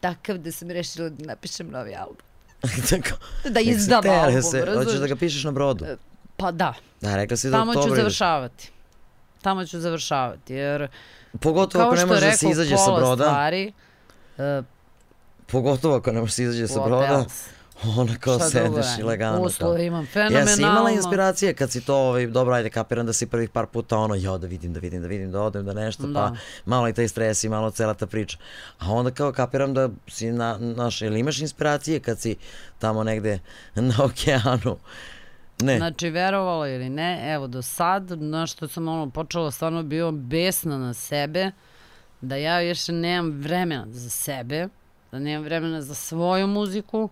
takav 0.00 0.38
da 0.38 0.52
sam 0.52 0.70
rešila 0.70 1.08
da 1.08 1.24
napišem 1.26 1.70
novi 1.70 1.94
album. 1.94 2.16
Tako, 2.90 3.16
Da 3.46 3.60
se 3.60 3.64
izdam 3.64 4.02
tere 4.02 4.14
album, 4.16 4.42
se, 4.42 4.58
Hoćeš 4.60 4.66
razumeš? 4.66 4.94
da 4.94 5.06
ga 5.06 5.16
pišeš 5.16 5.44
na 5.44 5.50
brodu? 5.52 5.84
Pa 6.36 6.50
da, 6.52 6.74
Da, 7.00 7.16
rekla 7.16 7.36
si 7.36 7.50
da 7.50 7.56
tamo 7.56 7.74
ću 7.74 7.94
završavati. 7.96 8.70
Tamo 9.42 9.64
ću 9.64 9.80
završavati, 9.80 10.54
jer 10.54 10.88
Pogotovo 11.32 11.82
kao 11.82 11.88
ako 11.88 11.96
ne 11.96 12.06
možeš 12.06 12.24
da 12.24 12.32
se 12.32 12.48
izađe 12.48 12.76
sa 12.76 12.92
broda. 12.92 13.24
stvari, 13.24 13.72
e, 14.38 14.62
Pogotovo 15.46 15.96
ako 15.96 16.12
ne 16.12 16.20
možeš 16.20 16.32
da 16.32 16.36
se 16.36 16.42
izađe 16.42 16.68
sa 16.68 16.80
broda. 16.80 17.06
else? 17.08 17.50
Ona 17.98 18.16
kao 18.20 18.38
Šta 18.38 18.48
sedeš 18.50 18.86
i 18.98 19.02
lagano. 19.02 19.40
Uslove 19.40 19.86
imam 19.86 20.06
fenomenalno. 20.06 20.56
si 20.56 20.62
imala 20.62 20.90
inspiracije 20.90 21.54
kad 21.54 21.70
si 21.70 21.80
to, 21.80 21.96
ovaj, 21.96 22.26
dobro, 22.26 22.54
ajde, 22.54 22.70
kapiram 22.70 23.06
da 23.06 23.12
si 23.12 23.26
prvih 23.26 23.50
par 23.50 23.66
puta 23.66 23.98
ono, 23.98 24.14
jo, 24.14 24.38
da 24.38 24.46
vidim, 24.46 24.72
da 24.72 24.80
vidim, 24.80 25.02
da 25.02 25.08
vidim, 25.08 25.32
da 25.32 25.42
odem, 25.42 25.64
da 25.64 25.72
nešto, 25.72 26.02
pa 26.02 26.08
Da. 26.08 26.36
malo 26.64 26.88
i 26.88 26.92
taj 26.92 27.08
stres 27.08 27.44
i 27.44 27.48
malo 27.48 27.70
cela 27.70 27.94
ta 27.94 28.06
priča. 28.06 28.38
A 28.78 28.92
onda 28.92 29.10
kao 29.10 29.32
kapiram 29.32 29.74
da 29.74 29.88
si, 30.08 30.32
na, 30.32 30.58
naš, 30.58 31.02
ili 31.02 31.20
imaš 31.20 31.40
inspiracije 31.40 32.00
kad 32.00 32.20
si 32.20 32.36
tamo 32.78 33.04
negde 33.04 33.38
na 33.74 33.94
okeanu? 34.04 34.76
Ne. 35.60 35.76
Znači, 35.76 36.10
verovala 36.10 36.68
ili 36.68 36.88
ne, 36.88 37.32
evo 37.34 37.46
do 37.46 37.62
sad, 37.62 38.10
na 38.22 38.46
što 38.46 38.68
sam 38.68 38.88
ono 38.88 39.10
počela 39.10 39.50
stvarno 39.50 39.82
bio 39.82 40.10
besna 40.12 40.78
na 40.78 40.94
sebe, 40.94 41.50
da 42.20 42.36
ja 42.36 42.58
više 42.58 42.92
nemam 42.92 43.30
vremena 43.40 43.86
za 43.90 44.10
sebe, 44.10 44.68
da 45.12 45.18
nemam 45.18 45.44
vremena 45.44 45.82
za 45.82 45.94
svoju 45.94 46.46
muziku, 46.46 47.08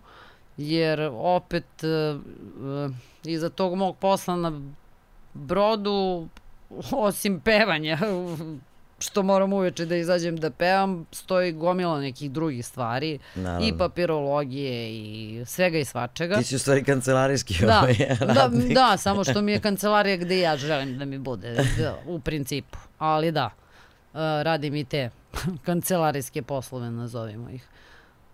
jer 0.56 1.10
opet 1.14 1.64
uh, 1.82 2.20
uh, 2.60 2.94
iza 3.24 3.48
tog 3.50 3.74
mog 3.74 3.96
posla 3.96 4.36
na 4.36 4.60
brodu, 5.34 6.28
osim 6.92 7.40
pevanja, 7.40 7.98
što 8.98 9.22
moram 9.22 9.52
uveče 9.52 9.86
da 9.86 9.96
izađem 9.96 10.36
da 10.36 10.50
pevam, 10.50 11.06
stoji 11.12 11.52
gomila 11.52 12.00
nekih 12.00 12.30
drugih 12.30 12.66
stvari, 12.66 13.18
Naravno. 13.34 13.66
i 13.68 13.78
papirologije 13.78 14.90
i 14.90 15.42
svega 15.46 15.78
i 15.78 15.84
svačega. 15.84 16.36
Ti 16.36 16.44
si 16.44 16.56
u 16.56 16.58
stvari 16.58 16.84
kancelarijski 16.84 17.66
Da, 17.66 17.78
ovaj, 17.80 17.94
da, 18.20 18.32
radnik. 18.32 18.74
da, 18.74 18.96
samo 18.96 19.24
što 19.24 19.42
mi 19.42 19.52
je 19.52 19.60
kancelarija 19.60 20.16
gde 20.16 20.38
ja 20.40 20.56
želim 20.56 20.98
da 20.98 21.04
mi 21.04 21.18
bude, 21.18 21.64
da, 21.78 21.98
u 22.06 22.20
principu. 22.20 22.78
Ali 22.98 23.32
da, 23.32 23.46
uh, 23.46 24.18
radim 24.18 24.74
i 24.74 24.84
te 24.84 25.10
kancelarijske 25.66 26.42
poslove, 26.42 26.90
nazovimo 26.90 27.50
ih. 27.50 27.64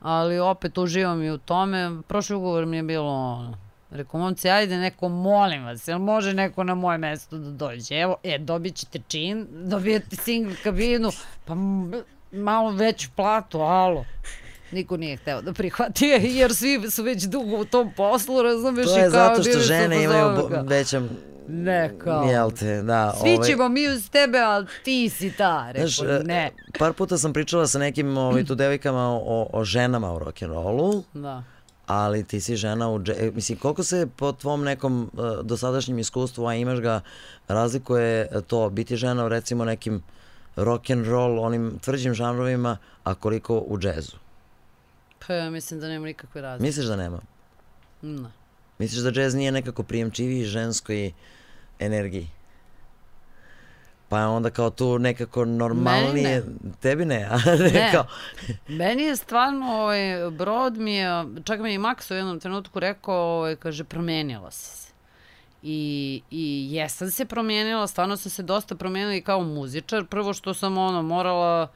Ali 0.02 0.38
opet 0.38 0.78
uživam 0.78 1.22
i 1.22 1.30
u 1.30 1.38
tome. 1.38 2.02
Prošli 2.08 2.36
ugovor 2.36 2.66
mi 2.66 2.76
je 2.76 2.82
bilo 2.82 3.10
ono, 3.10 3.56
Rekao, 3.92 4.20
momci, 4.20 4.50
ajde 4.50 4.76
neko, 4.76 5.08
molim 5.08 5.64
vas, 5.64 5.88
jel 5.88 5.98
može 5.98 6.34
neko 6.34 6.64
na 6.64 6.74
moje 6.74 6.98
mesto 6.98 7.38
da 7.38 7.50
dođe? 7.50 7.94
Evo, 7.94 8.16
e, 8.22 8.38
dobit 8.38 8.74
ćete 8.74 8.98
čin, 9.08 9.46
dobijete 9.70 10.16
single 10.16 10.56
kabinu, 10.64 11.10
pa 11.44 11.54
malo 12.32 12.70
veću 12.70 13.08
platu, 13.16 13.60
alo. 13.60 14.04
Niko 14.70 14.96
nije 14.96 15.16
hteo 15.16 15.42
da 15.42 15.52
prihvati, 15.52 16.06
jer 16.38 16.54
svi 16.54 16.90
su 16.90 17.02
već 17.02 17.22
dugo 17.22 17.56
u 17.56 17.64
tom 17.64 17.92
poslu, 17.96 18.42
razumeš? 18.42 18.86
To 18.86 18.96
i 18.96 19.00
je 19.00 19.10
kao 19.10 19.10
zato 19.10 19.42
što 19.42 19.58
žene 19.58 20.04
imaju 20.04 20.48
većam, 20.66 21.10
Ne, 21.54 21.98
kao. 21.98 22.24
jel 22.24 22.50
te, 22.50 22.82
da. 22.82 23.14
Svi 23.20 23.34
ovaj, 23.34 23.46
ćemo 23.48 23.68
mi 23.68 23.88
uz 23.88 24.10
tebe, 24.10 24.38
ali 24.38 24.66
ti 24.84 25.08
si 25.08 25.32
ta. 25.36 25.66
Rekao, 25.72 25.88
Znaš, 25.88 26.08
e, 26.20 26.24
ne. 26.24 26.50
par 26.78 26.92
puta 26.92 27.18
sam 27.18 27.32
pričala 27.32 27.66
sa 27.66 27.78
nekim 27.78 28.16
ovaj, 28.16 28.44
tu 28.44 28.54
devojkama 28.54 29.08
o, 29.08 29.48
o 29.52 29.64
ženama 29.64 30.12
u 30.12 30.18
rock'n'rollu, 30.18 31.02
Da. 31.14 31.42
ali 31.86 32.24
ti 32.24 32.40
si 32.40 32.56
žena 32.56 32.90
u 32.90 32.98
dže... 32.98 33.14
e, 33.18 33.30
Mislim, 33.30 33.58
koliko 33.58 33.82
se 33.84 34.08
po 34.16 34.32
tvom 34.32 34.64
nekom 34.64 35.10
uh, 35.12 35.24
dosadašnjem 35.42 35.98
iskustvu, 35.98 36.46
a 36.46 36.54
imaš 36.54 36.80
ga, 36.80 37.00
razlikuje 37.48 38.28
to 38.46 38.70
biti 38.70 38.96
žena 38.96 39.24
u 39.24 39.28
recimo 39.28 39.64
nekim 39.64 40.02
rock 40.56 40.90
and 40.90 41.06
roll, 41.06 41.40
onim 41.40 41.78
tvrđim 41.80 42.14
žanrovima, 42.14 42.76
a 43.04 43.14
koliko 43.14 43.58
u 43.58 43.78
džezu? 43.78 44.16
Pa 45.26 45.32
ja 45.34 45.50
mislim 45.50 45.80
da 45.80 45.88
nema 45.88 46.06
nikakve 46.06 46.40
razlike. 46.40 46.66
Misliš 46.66 46.86
da 46.86 46.96
nema? 46.96 47.18
Da. 48.02 48.30
Misliš 48.78 49.02
da 49.02 49.10
džez 49.10 49.34
nije 49.34 49.52
nekako 49.52 49.82
prijemčiviji 49.82 50.44
ženskoj 50.44 51.12
energiji? 51.86 52.28
Pa 54.09 54.18
je 54.18 54.26
onda 54.26 54.50
kao 54.50 54.70
tu 54.70 54.98
nekako 54.98 55.44
normalnije... 55.44 56.40
Meni 56.40 56.72
Tebi 56.80 57.04
ne, 57.04 57.28
a 57.30 57.38
ne, 57.44 57.70
Ne. 57.70 57.90
kao... 57.92 58.04
Meni 58.68 59.02
je 59.02 59.16
stvarno, 59.16 59.66
ovaj, 59.66 60.30
brod 60.30 60.76
mi 60.78 60.94
je, 60.94 61.24
čak 61.44 61.60
mi 61.60 61.70
je 61.70 61.74
i 61.74 61.78
Max 61.78 62.12
u 62.12 62.16
jednom 62.16 62.40
trenutku 62.40 62.80
rekao, 62.80 63.14
ovaj, 63.14 63.56
kaže, 63.56 63.84
promenila 63.84 64.50
si 64.50 64.76
se. 64.76 64.92
I, 65.62 66.22
I 66.30 66.68
jesam 66.70 67.10
se 67.10 67.24
promijenila, 67.24 67.86
stvarno 67.86 68.16
sam 68.16 68.30
se 68.30 68.42
dosta 68.42 68.74
promijenila 68.74 69.14
i 69.14 69.22
kao 69.22 69.40
muzičar. 69.40 70.04
Prvo 70.04 70.32
što 70.32 70.54
sam 70.54 70.78
ono, 70.78 71.02
morala 71.02 71.68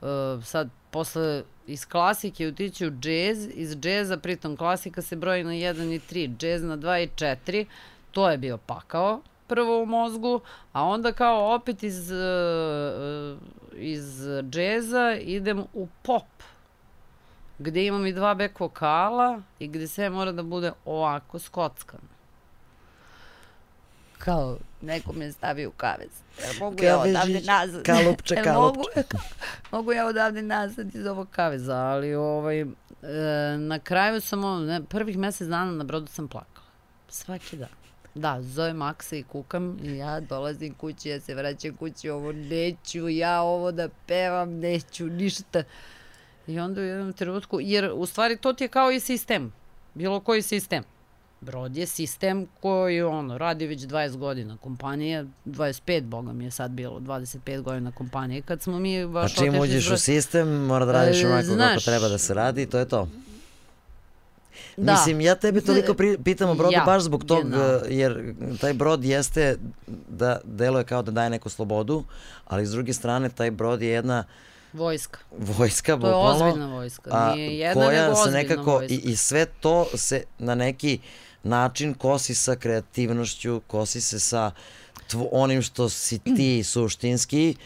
uh, 0.00 0.08
sad 0.44 0.68
posle 0.90 1.42
iz 1.66 1.86
klasike 1.86 2.48
otići 2.48 2.86
u 2.86 2.90
džez, 2.90 3.48
iz 3.54 3.76
džeza, 3.76 4.16
pritom 4.16 4.56
klasika 4.56 5.02
se 5.02 5.16
broji 5.16 5.44
na 5.44 5.50
1 5.50 5.94
i 5.94 6.00
3, 6.14 6.36
džez 6.36 6.62
na 6.62 6.76
2 6.76 7.04
i 7.04 7.08
4, 7.08 7.66
to 8.10 8.30
je 8.30 8.38
bio 8.38 8.56
pakao 8.56 9.20
prvo 9.48 9.82
u 9.82 9.86
mozgu, 9.86 10.40
a 10.72 10.84
onda 10.84 11.12
kao 11.12 11.54
opet 11.54 11.82
iz, 11.82 12.10
uh, 12.10 13.38
iz 13.74 14.20
džeza 14.50 15.16
idem 15.20 15.64
u 15.74 15.88
pop, 16.02 16.24
gde 17.58 17.86
imam 17.86 18.06
i 18.06 18.12
dva 18.12 18.34
back 18.34 18.60
vokala 18.60 19.42
i 19.58 19.68
gde 19.68 19.88
sve 19.88 20.10
mora 20.10 20.32
da 20.32 20.42
bude 20.42 20.72
ovako 20.84 21.38
skockano. 21.38 22.18
kao, 24.18 24.58
neko 24.82 25.12
me 25.12 25.32
stavi 25.32 25.66
u 25.66 25.70
kavez. 25.70 26.10
Jel 26.42 26.54
mogu 26.60 26.82
ja 26.82 26.96
Kavežić, 26.96 27.16
odavde 27.16 27.40
nazad? 27.40 27.82
kalupče, 27.82 28.42
kalupče. 28.42 28.80
Mogu, 28.80 28.84
mogu 29.72 29.92
ja 29.92 30.06
odavde 30.06 30.42
nazad 30.42 30.94
iz 30.94 31.06
ovog 31.06 31.28
kaveza, 31.30 31.76
ali 31.76 32.14
ovaj, 32.14 32.60
e, 32.60 32.66
na 33.58 33.78
kraju 33.78 34.20
sam, 34.20 34.66
ne, 34.66 34.84
prvih 34.84 35.18
mesec 35.18 35.48
dana 35.48 35.72
na 35.72 35.84
brodu 35.84 36.06
sam 36.06 36.28
plakala. 36.28 36.66
Svaki 37.08 37.56
dan. 37.56 37.87
Da, 38.14 38.42
zove 38.42 38.72
Maksa 38.72 39.16
i 39.16 39.22
kukam 39.22 39.78
i 39.82 39.96
ja 39.96 40.20
dolazim 40.20 40.74
kući, 40.74 41.08
ja 41.08 41.20
se 41.20 41.34
vraćam 41.34 41.76
kući, 41.76 42.10
ovo 42.10 42.32
neću, 42.32 43.08
ja 43.08 43.42
ovo 43.42 43.72
da 43.72 43.88
pevam, 44.06 44.50
neću, 44.50 45.06
ništa. 45.06 45.62
I 46.46 46.58
onda 46.60 46.80
u 46.80 46.84
jednom 46.84 47.12
trenutku, 47.12 47.58
jer 47.60 47.90
u 47.94 48.06
stvari 48.06 48.36
to 48.36 48.52
ti 48.52 48.64
je 48.64 48.68
kao 48.68 48.90
i 48.90 49.00
sistem, 49.00 49.52
bilo 49.94 50.20
koji 50.20 50.42
sistem. 50.42 50.82
Brod 51.40 51.76
je 51.76 51.86
sistem 51.86 52.46
koji 52.60 53.02
ono, 53.02 53.38
radi 53.38 53.66
već 53.66 53.80
20 53.80 54.16
godina. 54.16 54.56
Kompanija, 54.56 55.24
25 55.46 56.02
boga 56.02 56.32
mi 56.32 56.44
je 56.44 56.50
sad 56.50 56.70
bilo, 56.70 57.00
25 57.00 57.60
godina 57.62 57.92
kompanije. 57.92 58.42
Kad 58.42 58.62
smo 58.62 58.78
mi 58.78 59.02
A 59.02 59.06
baš 59.06 59.34
čim 59.34 59.48
otišli 59.48 59.60
uđeš 59.60 59.90
u 59.90 59.96
sistem, 59.96 60.48
mora 60.48 60.84
da 60.84 60.92
radiš 60.92 61.22
E, 61.22 61.26
onako 61.26 61.42
kako 61.42 61.54
znaš. 61.54 61.84
treba 61.84 62.08
da 62.08 62.18
se 62.18 62.34
radi 62.34 62.62
i 62.62 62.66
to 62.66 62.78
je 62.78 62.88
to. 62.88 63.08
Da. 64.76 64.92
Mislim, 64.92 65.20
ja 65.20 65.34
tebe 65.34 65.60
toliko 65.60 65.94
pri, 65.94 66.18
pitam 66.18 66.50
o 66.50 66.54
brodu 66.54 66.72
Ja, 66.72 66.84
baš 66.84 67.02
zbog 67.02 67.24
tog, 67.24 67.44
genau. 67.44 67.76
eh, 67.76 67.80
jer 67.88 68.34
taj 68.60 68.72
brod 68.72 69.04
jeste 69.04 69.56
da 70.08 70.40
deluje 70.44 70.84
kao 70.84 71.02
da 71.02 71.10
daje 71.10 71.30
neku 71.30 71.48
slobodu, 71.48 72.04
ali 72.46 72.66
s 72.66 72.70
druge 72.70 72.92
strane 72.92 73.28
taj 73.28 73.50
brod 73.50 73.82
je 73.82 73.88
jedna 73.88 74.24
Vojska. 74.72 75.18
vojska, 75.32 75.86
To 75.88 76.06
je 76.06 76.12
bukvalno, 76.12 76.46
ozbiljna 76.46 76.66
vojska. 76.68 77.10
a, 77.12 77.34
Nije 77.34 77.58
jedna, 77.58 77.74
koja 77.76 78.02
nego 78.02 78.14
se 78.16 78.30
nekako, 78.30 78.72
vojska. 78.72 78.94
i, 78.94 79.12
i 79.12 79.16
sve 79.16 79.46
to 79.46 79.86
se 79.94 80.24
na 80.38 80.54
neki 80.54 80.98
način 81.42 81.94
kosi 81.94 82.34
sa 82.34 82.56
kreativnošću, 82.56 83.60
kosi 83.60 84.00
se 84.00 84.20
sa 84.20 84.50
tvo, 85.06 85.28
onim 85.32 85.62
što 85.62 85.88
si 85.88 86.18
ti 86.18 86.64
suštinski 86.64 87.56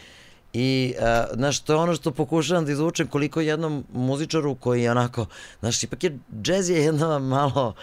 i 0.53 0.95
uh, 0.99 1.05
znaš, 1.37 1.61
to 1.61 1.73
je 1.73 1.79
ono 1.79 1.95
što 1.95 2.11
pokušavam 2.11 2.65
da 2.65 2.73
izvučem 2.73 3.07
koliko 3.07 3.41
jednom 3.41 3.85
muzičaru 3.93 4.55
koji 4.55 4.83
je 4.83 4.91
onako, 4.91 5.27
znaš, 5.61 5.83
ipak 5.83 6.05
je, 6.05 6.19
džez 6.43 6.71
je 6.71 6.85
jedna 6.85 7.19
malo, 7.19 7.75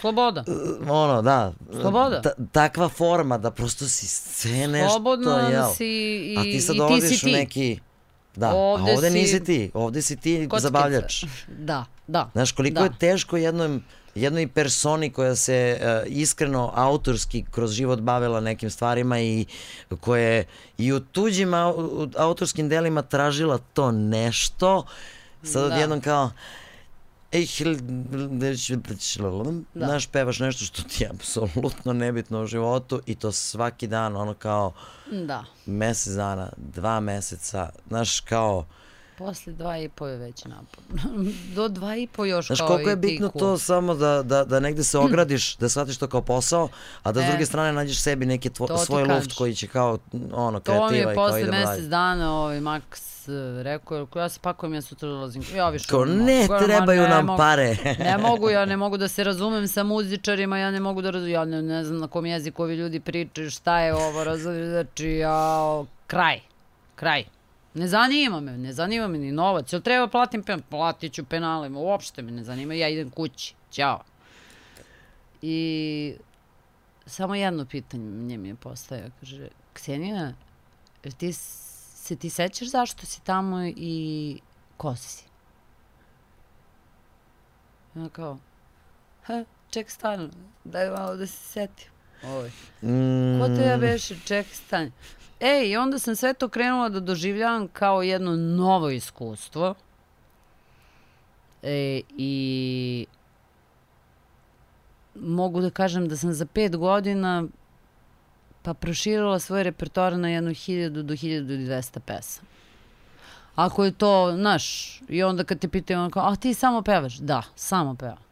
Sloboda. 0.00 0.44
uh, 0.46 0.90
ono, 0.90 1.22
da, 1.22 1.52
Sloboda. 1.80 2.22
ta, 2.22 2.30
takva 2.52 2.88
forma 2.88 3.38
da 3.38 3.50
prosto 3.50 3.84
si 3.84 4.08
sve 4.08 4.68
nešto, 4.68 4.90
Slobodno 4.90 5.38
jel? 5.38 5.70
si 5.76 5.86
i, 5.86 6.36
A 6.38 6.42
ti 6.42 6.60
sad 6.60 6.76
dolaziš 6.76 7.22
u 7.24 7.26
neki, 7.26 7.78
da, 8.36 8.54
Ovde 8.54 8.90
a 8.92 8.94
ovde 8.94 9.10
si 9.10 9.18
nisi 9.18 9.44
ti, 9.44 9.70
ovde 9.74 10.02
si 10.02 10.16
ti 10.16 10.46
Kockica. 10.50 10.60
zabavljač. 10.68 11.24
Da, 11.58 11.84
da. 12.06 12.30
Znaš, 12.32 12.52
koliko 12.52 12.78
da. 12.78 12.84
je 12.84 12.90
teško 12.98 13.36
jednom, 13.36 13.82
jednoj 14.16 14.48
personi 14.48 15.10
koja 15.12 15.36
se 15.36 15.78
uh, 15.80 16.12
iskreno 16.12 16.72
autorski 16.74 17.44
kroz 17.50 17.72
život 17.72 18.00
bavila 18.00 18.40
nekim 18.40 18.70
stvarima 18.70 19.20
i 19.20 19.46
koja 20.00 20.22
je 20.22 20.44
i 20.78 20.92
u 20.92 21.00
tuđim 21.00 21.54
au, 21.54 21.70
u 21.72 22.08
autorskim 22.16 22.68
delima 22.68 23.02
tražila 23.02 23.58
to 23.72 23.92
nešto, 23.92 24.84
sad 25.42 25.68
Da. 25.68 25.74
odjednom 25.74 26.00
kao 26.00 26.30
Da. 29.74 29.86
znaš, 29.86 30.06
pevaš 30.06 30.38
nešto 30.38 30.64
što 30.64 30.82
ti 30.82 31.04
je 31.04 31.10
apsolutno 31.10 31.92
nebitno 31.92 32.42
u 32.42 32.46
životu 32.46 33.00
i 33.06 33.14
to 33.14 33.32
svaki 33.32 33.86
dan, 33.86 34.16
ono 34.16 34.34
kao 34.34 34.72
Da. 35.12 35.44
mesec 35.66 36.12
dana, 36.12 36.48
dva 36.56 37.00
meseca, 37.00 37.70
znaš, 37.88 38.20
kao, 38.20 38.66
Posle 39.18 39.52
dva 39.52 39.78
i 39.78 39.88
po 39.88 40.06
je 40.06 40.16
već 40.16 40.44
napor. 40.44 40.84
Do 41.56 41.68
dva 41.68 41.96
i 41.96 42.06
po 42.06 42.24
još 42.24 42.46
Znaš 42.46 42.58
kao 42.58 42.68
koliko 42.68 42.90
je 42.90 42.96
bitno 42.96 43.28
tiku. 43.28 43.38
to 43.38 43.58
samo 43.58 43.94
da, 43.94 44.22
da, 44.22 44.44
da 44.44 44.60
negde 44.60 44.84
se 44.84 44.98
ogradiš, 44.98 45.56
da 45.56 45.68
shvatiš 45.68 45.96
to 45.98 46.06
kao 46.06 46.22
posao, 46.22 46.68
a 47.02 47.12
da 47.12 47.20
s 47.20 47.24
E. 47.24 47.28
druge 47.28 47.46
strane 47.46 47.72
nađeš 47.72 48.00
sebi 48.00 48.26
neki 48.26 48.50
tvo, 48.50 48.66
To 48.66 48.78
svoj 48.78 49.04
luft 49.04 49.32
koji 49.32 49.54
će 49.54 49.66
kao 49.66 49.98
ono, 50.32 50.60
To 50.60 50.72
mi 50.72 50.78
kreativa 50.78 51.10
je 51.10 51.12
i 51.12 51.16
kao 51.16 51.24
posle 51.26 51.40
idemo 51.40 51.56
mesec 51.58 51.76
dalje. 51.76 51.88
dana 51.88 52.32
ovaj 52.34 52.60
Max 52.60 52.82
eh, 53.28 53.62
rekao, 53.62 54.02
ako 54.02 54.18
ja 54.18 54.28
se 54.28 54.40
pakujem, 54.42 54.74
ja 54.74 54.82
sutra 54.82 55.08
dolazim. 55.08 55.42
Ja 55.54 55.68
više 55.68 55.86
Kao, 55.88 56.04
ne 56.04 56.14
ne, 56.14 56.46
mogu. 56.48 56.64
Trebaju 56.64 57.02
ne 57.02 57.08
nam 57.08 57.24
mogu. 57.24 57.36
pare. 57.36 57.76
ne 58.00 58.18
mogu, 58.18 58.50
ja 58.50 58.64
ne 58.64 58.76
mogu 58.76 58.96
da 58.96 59.08
se 59.08 59.24
razumem 59.24 59.68
sa 59.68 59.82
muzičarima, 59.82 60.58
ja 60.58 60.70
ne 60.70 60.80
mogu 60.80 61.02
da 61.02 61.10
razumem, 61.10 61.32
ja 61.32 61.44
ne, 61.44 61.62
ne 61.62 61.84
znam 61.84 61.98
na 61.98 62.08
kom 62.08 62.26
jeziku 62.26 62.62
ovi 62.62 62.74
ljudi 62.74 63.00
pričaju, 63.00 63.50
šta 63.50 63.80
je 63.80 63.94
ovo, 63.94 64.24
razumem, 64.24 64.66
znači, 64.66 65.08
ja, 65.08 65.58
kraj, 66.06 66.40
kraj. 66.96 67.24
Ne 67.76 67.88
zanima 67.88 68.40
me, 68.40 68.58
ne 68.58 68.72
zanima 68.72 69.08
me 69.08 69.18
ni 69.18 69.32
novac. 69.32 69.72
Jel 69.72 69.82
treba 69.82 70.08
platim 70.08 70.42
pen? 70.42 70.62
Platit 70.70 71.12
ću 71.12 71.24
penalima, 71.24 71.78
uopšte 71.78 72.22
me 72.22 72.30
ne 72.32 72.44
zanima, 72.44 72.74
ja 72.74 72.88
idem 72.88 73.10
kući. 73.10 73.54
Ćao. 73.70 74.02
I 75.42 76.14
samo 77.06 77.34
jedno 77.34 77.64
pitanje 77.64 78.38
mi 78.38 78.48
je 78.48 78.54
postavio. 78.54 79.10
Kaže, 79.20 79.48
Ksenija, 79.72 80.32
ti 81.18 81.32
se 81.32 82.16
ti 82.16 82.30
sećaš 82.30 82.68
zašto 82.68 83.06
si 83.06 83.24
tamo 83.24 83.66
i 83.66 84.40
ko 84.76 84.96
si? 84.96 85.24
Ja 87.94 88.08
kao, 88.08 88.38
ha, 89.22 89.44
ček 89.70 89.90
stanu, 89.90 90.30
daj 90.64 90.90
malo 90.90 91.16
da 91.16 91.26
se 91.26 91.36
setim. 91.36 91.90
Oj. 92.24 92.50
Mm, 92.82 93.40
Ko 93.40 93.46
to 93.46 93.62
ja 93.62 93.76
beše, 93.76 94.16
ček 94.24 94.46
stani. 94.52 94.92
E, 95.40 95.68
i 95.68 95.76
onda 95.76 95.98
sam 95.98 96.16
sve 96.16 96.34
to 96.34 96.48
krenula 96.48 96.88
da 96.88 97.00
doživljavam 97.00 97.68
kao 97.68 98.02
jedno 98.02 98.36
novo 98.36 98.90
iskustvo. 98.90 99.74
E, 101.62 102.00
I 102.16 103.06
mogu 105.14 105.60
da 105.60 105.70
kažem 105.70 106.08
da 106.08 106.16
sam 106.16 106.32
za 106.32 106.46
pet 106.46 106.76
godina 106.76 107.44
pa 108.62 108.74
proširila 108.74 109.38
svoj 109.38 109.62
repertoar 109.62 110.18
na 110.18 110.28
jednu 110.28 110.54
hiljadu 110.54 111.02
do 111.02 111.14
1200 111.14 111.98
pesama. 111.98 112.48
Ako 113.54 113.84
je 113.84 113.92
to, 113.92 114.32
znaš, 114.36 114.96
i 115.08 115.22
onda 115.22 115.44
kad 115.44 115.58
te 115.58 115.68
pitaju, 115.68 116.00
ono 116.00 116.10
kao, 116.10 116.32
a 116.32 116.36
ti 116.36 116.54
samo 116.54 116.82
pevaš? 116.82 117.16
Da, 117.16 117.42
samo 117.54 117.94
pevam. 117.94 118.26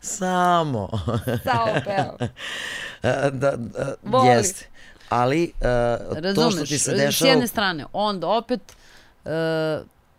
Samo. 0.00 0.88
Samo 1.44 1.72
pevam. 1.84 2.16
da, 3.40 3.56
da, 3.56 3.94
Voli. 4.02 4.28
jeste. 4.28 4.69
Ali 5.10 5.52
uh, 5.54 6.14
to 6.14 6.20
Razumeš, 6.20 6.54
što 6.54 6.64
ti 6.64 6.78
se 6.78 6.90
s 6.90 6.96
dešava... 6.96 7.30
jedne 7.30 7.46
strane. 7.46 7.84
Onda 7.92 8.28
opet, 8.28 8.76
uh, 9.24 9.30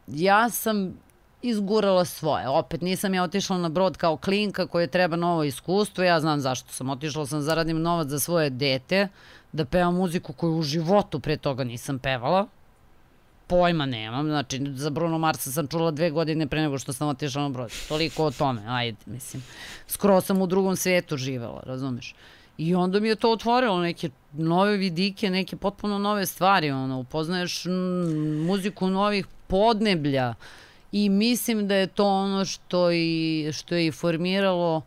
ja 0.08 0.50
sam 0.50 0.94
izgurala 1.42 2.06
svoje. 2.06 2.48
Opet 2.50 2.82
nisam 2.82 3.14
ja 3.14 3.24
otišla 3.24 3.58
na 3.58 3.70
brod 3.70 3.98
kao 3.98 4.18
klinka 4.18 4.68
koje 4.68 4.88
treba 4.88 5.16
novo 5.16 5.44
iskustvo. 5.44 6.04
Ja 6.04 6.20
znam 6.20 6.40
zašto 6.40 6.74
sam 6.74 6.90
otišla. 6.90 7.26
Sam 7.26 7.42
zaradim 7.42 7.82
novac 7.82 8.08
za 8.08 8.20
svoje 8.20 8.50
dete, 8.50 9.08
da 9.52 9.66
pevam 9.66 9.96
muziku 9.96 10.34
koju 10.34 10.56
u 10.56 10.64
životu 10.64 11.20
pre 11.20 11.38
toga 11.38 11.64
nisam 11.64 12.00
pevala. 12.00 12.48
Pojma 13.48 13.86
nemam. 13.86 14.26
Znači, 14.28 14.62
za 14.76 14.90
Bruno 14.90 15.18
Marsa 15.18 15.52
sam 15.52 15.68
čula 15.68 15.92
dve 15.92 16.10
godine 16.10 16.48
pre 16.48 16.62
nego 16.62 16.80
što 16.80 16.94
sam 16.94 17.08
otišla 17.08 17.42
na 17.42 17.50
brod. 17.50 17.72
Toliko 17.90 18.26
o 18.26 18.32
tome. 18.32 18.62
Ajde, 18.68 18.98
mislim. 19.06 19.44
Skoro 19.88 20.22
sam 20.22 20.42
u 20.42 20.48
drugom 20.48 20.76
svetu 20.76 21.18
živela, 21.18 21.64
razumeš? 21.66 22.16
I 22.62 22.76
onda 22.76 23.00
mi 23.00 23.08
je 23.08 23.16
to 23.16 23.32
otvorilo 23.32 23.80
neke 23.80 24.10
nove 24.34 24.78
vidike, 24.78 25.30
neke 25.30 25.56
potpuno 25.56 25.98
nove 25.98 26.26
stvari, 26.26 26.72
ono, 26.72 27.00
upoznaješ 27.00 27.64
muziku 28.46 28.90
novih 28.90 29.26
podneblja 29.48 30.34
i 30.92 31.10
mislim 31.10 31.68
da 31.68 31.76
je 31.76 31.88
to 31.88 32.06
ono 32.06 32.46
što, 32.46 32.92
i, 32.92 33.50
što 33.54 33.76
je 33.76 33.88
i 33.88 33.92
formiralo 33.92 34.82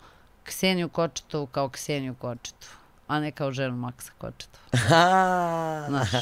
Kseniju 0.45 0.89
Kočetovu 0.89 1.47
kao 1.47 1.69
Kseniju 1.69 2.15
Kočetovu, 2.15 2.73
a 3.07 3.21
ne 3.21 3.31
kao 3.31 3.53
ženu 3.53 3.77
Maksa 3.77 4.13
Kočetova. 4.19 4.65
Znaš. 5.89 6.13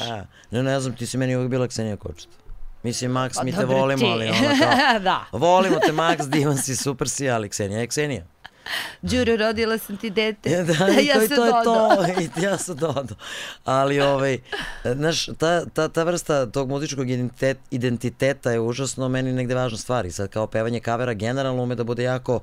ne, 0.51 0.63
ne 0.63 0.79
znam, 0.79 0.95
ti 0.95 1.05
si 1.05 1.17
meni 1.17 1.35
uvijek 1.35 1.49
bila 1.49 1.67
Ksenija 1.67 1.97
Kočeta. 1.97 2.37
Mislim, 2.83 3.11
Max, 3.11 3.43
mi 3.43 3.51
te 3.51 3.65
volimo, 3.65 3.99
ti. 3.99 4.11
ali 4.11 4.29
ono 4.29 4.39
kao... 4.39 4.99
da. 5.09 5.25
Volimo 5.31 5.79
te, 5.85 5.91
Max, 5.91 6.29
divan 6.29 6.57
si, 6.57 6.75
super 6.75 7.09
si, 7.09 7.29
ali 7.29 7.49
Ksenija 7.49 7.79
je 7.79 7.87
Ksenija. 7.87 8.32
Đuro, 9.01 9.37
rodila 9.37 9.77
sam 9.77 9.97
ti 9.97 10.09
dete. 10.09 10.49
Ja, 10.49 10.63
da, 10.69 11.01
i 11.01 11.05
ja 11.05 11.19
to, 11.19 11.35
to 11.35 11.45
je 11.45 11.51
to, 11.63 12.05
i 12.21 12.29
ja 12.45 12.57
sam 12.57 12.75
dodao. 12.75 13.17
Ali, 13.63 14.01
ovaj, 14.01 14.39
znaš, 14.95 15.25
ta, 15.25 15.65
ta, 15.65 15.87
ta 15.87 16.03
vrsta 16.03 16.45
tog 16.45 16.69
muzičkog 16.69 17.09
identitet, 17.09 17.57
identiteta 17.71 18.51
je 18.51 18.59
užasno 18.59 19.09
meni 19.09 19.33
negde 19.33 19.55
važna 19.55 19.77
stvar. 19.77 20.05
I 20.05 20.11
sad 20.11 20.29
kao 20.29 20.47
pevanje 20.47 20.79
kavera 20.79 21.13
generalno 21.13 21.63
ume 21.63 21.75
da 21.75 21.83
bude 21.83 22.03
jako 22.03 22.39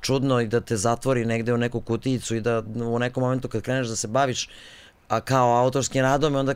čudno 0.00 0.40
i 0.40 0.46
da 0.46 0.60
te 0.60 0.76
zatvori 0.76 1.24
negde 1.24 1.54
u 1.54 1.56
neku 1.56 1.80
kutijicu 1.80 2.36
i 2.36 2.40
da 2.40 2.62
u 2.76 2.98
nekom 2.98 3.22
momentu 3.22 3.48
kad 3.48 3.62
kreneš 3.62 3.86
da 3.86 3.96
se 3.96 4.08
baviš 4.08 4.48
a 5.08 5.20
kao 5.20 5.56
autorskim 5.56 6.02
radom 6.02 6.34
i 6.34 6.36
onda 6.36 6.54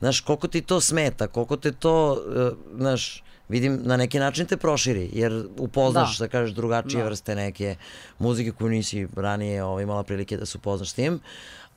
znaš 0.00 0.20
koliko 0.20 0.48
ti 0.48 0.60
to 0.60 0.80
smeta, 0.80 1.26
koliko 1.26 1.56
te 1.56 1.72
to 1.72 2.22
eh, 2.36 2.50
znaš 2.78 3.23
vidim 3.48 3.80
na 3.82 3.96
neki 3.96 4.18
način 4.18 4.46
te 4.46 4.56
proširi 4.56 5.10
jer 5.12 5.44
upoznaš 5.58 6.18
da, 6.18 6.24
Da. 6.24 6.28
kažeš 6.28 6.50
drugačije 6.52 6.98
Da. 6.98 7.06
vrste 7.06 7.34
neke 7.34 7.76
muzike 8.18 8.50
koju 8.52 8.70
nisi 8.70 9.08
ranije 9.16 9.64
ovaj, 9.64 9.82
imala 9.82 10.02
prilike 10.02 10.36
da 10.36 10.46
se 10.46 10.58
upoznaš 10.58 10.90
s 10.90 10.94
tim 10.94 11.20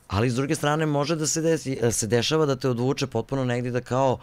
ali 0.07 0.30
s 0.30 0.35
druge 0.35 0.56
strane 0.56 0.85
može 0.85 1.15
da 1.15 1.27
se 1.27 1.41
desi, 1.41 1.77
eh, 1.81 1.91
se 1.91 2.07
dešava 2.07 2.45
da 2.45 2.56
te 2.56 2.69
odvuče 2.69 3.07
potpuno 3.07 3.45
negdje 3.45 3.72
da 3.72 3.81
kao 3.81 4.19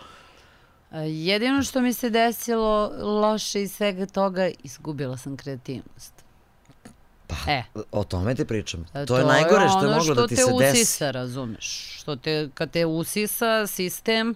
E, 0.92 1.00
Jedino 1.00 1.62
što 1.62 1.80
mi 1.80 1.92
se 1.92 2.10
desilo 2.10 2.92
loše 3.20 3.62
iz 3.62 3.72
svega 3.72 4.06
toga, 4.06 4.50
izgubila 4.60 5.16
sam 5.16 5.36
kreativnost. 5.36 6.12
pa 7.26 7.36
E, 7.48 7.62
O 7.92 8.04
tome 8.04 8.34
ti 8.34 8.44
pričam. 8.44 8.86
E, 8.94 9.06
To, 9.06 9.18
je 9.18 9.24
najgore 9.24 9.68
što 9.68 9.78
je 9.78 9.86
ono 9.86 9.96
moglo 9.96 10.14
da 10.14 10.26
ti 10.26 10.36
se 10.36 10.42
što 10.42 10.50
te 10.50 10.64
desi. 10.64 10.76
usisa, 10.76 11.10
razumeš. 11.10 11.66
Što 11.96 12.16
te, 12.16 12.48
kad 12.54 12.70
te 12.70 12.86
usisa 12.86 13.66
sistem 13.66 14.34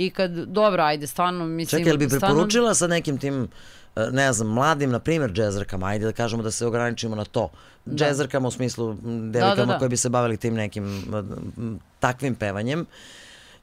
i 0.00 0.10
kad, 0.10 0.30
dobro, 0.30 0.82
ajde, 0.82 1.06
stvarno, 1.06 1.46
mislim... 1.46 1.80
Čekaj, 1.80 1.90
jel 1.90 1.98
bi 1.98 2.04
stvarno- 2.04 2.20
preporučila 2.20 2.74
sa 2.74 2.86
nekim 2.86 3.18
tim, 3.18 3.48
e, 3.96 4.08
ne 4.12 4.32
znam, 4.32 4.48
mladim, 4.48 4.90
na 4.90 4.98
primjer, 4.98 5.32
džezerkama, 5.32 5.86
ajde 5.86 6.04
da 6.04 6.12
kažemo 6.12 6.42
da 6.42 6.50
se 6.50 6.66
ograničimo 6.66 7.16
na 7.16 7.24
to. 7.24 7.50
Džezerkama 7.88 8.48
u 8.48 8.50
smislu 8.50 8.90
m, 8.92 9.32
devojkama 9.32 9.72
da. 9.72 9.78
koje 9.78 9.88
bi 9.88 9.96
se 9.96 10.08
bavili 10.08 10.36
tim 10.36 10.54
nekim 10.54 11.04
takvim 12.00 12.34
pevanjem. 12.34 12.86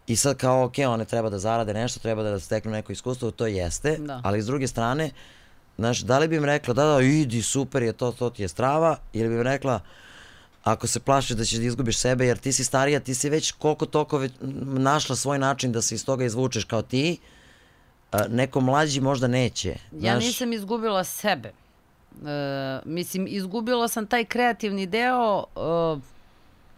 I 0.07 0.15
sad 0.15 0.37
kao, 0.37 0.63
ok, 0.63 0.73
one 0.87 1.05
treba 1.05 1.29
da 1.29 1.39
zarade 1.39 1.73
nešto, 1.73 1.99
treba 1.99 2.23
da 2.23 2.39
steknu 2.39 2.71
neko 2.71 2.91
iskustvo, 2.91 3.31
to 3.31 3.47
jeste, 3.47 3.97
Da. 3.97 4.21
ali 4.23 4.41
s 4.41 4.45
druge 4.45 4.67
strane, 4.67 5.09
znaš, 5.77 5.99
da 5.99 6.19
li 6.19 6.27
bi 6.27 6.35
im 6.35 6.45
rekla, 6.45 6.73
da, 6.73 6.85
da, 6.85 7.01
idi, 7.01 7.41
super 7.41 7.83
je 7.83 7.93
to, 7.93 8.11
to 8.11 8.29
ti 8.29 8.41
je 8.41 8.47
strava, 8.47 8.97
ili 9.13 9.29
bi 9.29 9.35
im 9.35 9.41
rekla, 9.41 9.79
ako 10.63 10.87
se 10.87 10.99
plašiš 10.99 11.35
da 11.35 11.45
ćeš 11.45 11.57
da 11.57 11.63
izgubiš 11.63 11.97
sebe, 11.97 12.25
jer 12.25 12.37
ti 12.37 12.53
si 12.53 12.63
starija, 12.63 12.99
ti 12.99 13.15
si 13.15 13.29
već 13.29 13.51
koliko 13.51 13.85
toliko 13.85 14.17
već 14.17 14.31
našla 14.63 15.15
svoj 15.15 15.39
način 15.39 15.71
da 15.71 15.81
se 15.81 15.95
iz 15.95 16.05
toga 16.05 16.25
izvučeš 16.25 16.63
kao 16.63 16.81
ti, 16.81 17.17
neko 18.29 18.61
mlađi 18.61 19.01
možda 19.01 19.27
neće. 19.27 19.69
Ja 19.91 20.13
znaš. 20.13 20.23
nisam 20.23 20.53
izgubila 20.53 21.03
sebe. 21.03 21.51
E, 22.25 22.79
mislim, 22.85 23.27
izgubila 23.29 23.87
sam 23.87 24.07
taj 24.07 24.25
kreativni 24.25 24.85
deo 24.85 25.43
e, 25.43 25.99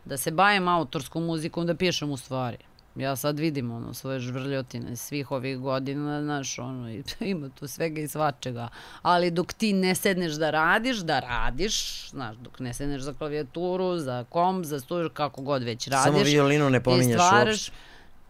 da 0.05 0.17
se 0.17 0.31
bavim 0.31 0.67
autorskom 0.67 1.25
muzikom, 1.25 1.67
da 1.67 1.75
pišem 1.75 2.11
u 2.11 2.17
stvari. 2.17 2.57
Ja 2.99 3.15
sad 3.15 3.39
vidim 3.39 3.71
ono, 3.71 3.93
svoje 3.93 4.19
žvrljotine 4.19 4.95
svih 4.95 5.31
ovih 5.31 5.57
godina, 5.57 6.23
znaš, 6.23 6.59
ono, 6.59 6.89
ima 7.19 7.49
tu 7.49 7.67
svega 7.67 8.01
i 8.01 8.07
svačega. 8.07 8.67
Ali 9.01 9.31
dok 9.31 9.53
ti 9.53 9.73
ne 9.73 9.95
sedneš 9.95 10.33
da 10.33 10.49
radiš, 10.49 10.97
da 10.97 11.19
radiš, 11.19 12.09
znaš, 12.09 12.37
dok 12.37 12.59
ne 12.59 12.73
sedneš 12.73 13.01
za 13.01 13.13
klavijaturu, 13.13 13.97
za 13.97 14.25
komp, 14.29 14.65
za 14.65 14.79
studiju, 14.79 15.09
kako 15.09 15.41
god 15.41 15.63
već 15.63 15.87
radiš. 15.87 16.13
Samo 16.13 16.23
violinu 16.23 16.69
ne 16.69 16.83
pominješ 16.83 17.21
stvaraš- 17.21 17.47
uopšte. 17.47 17.71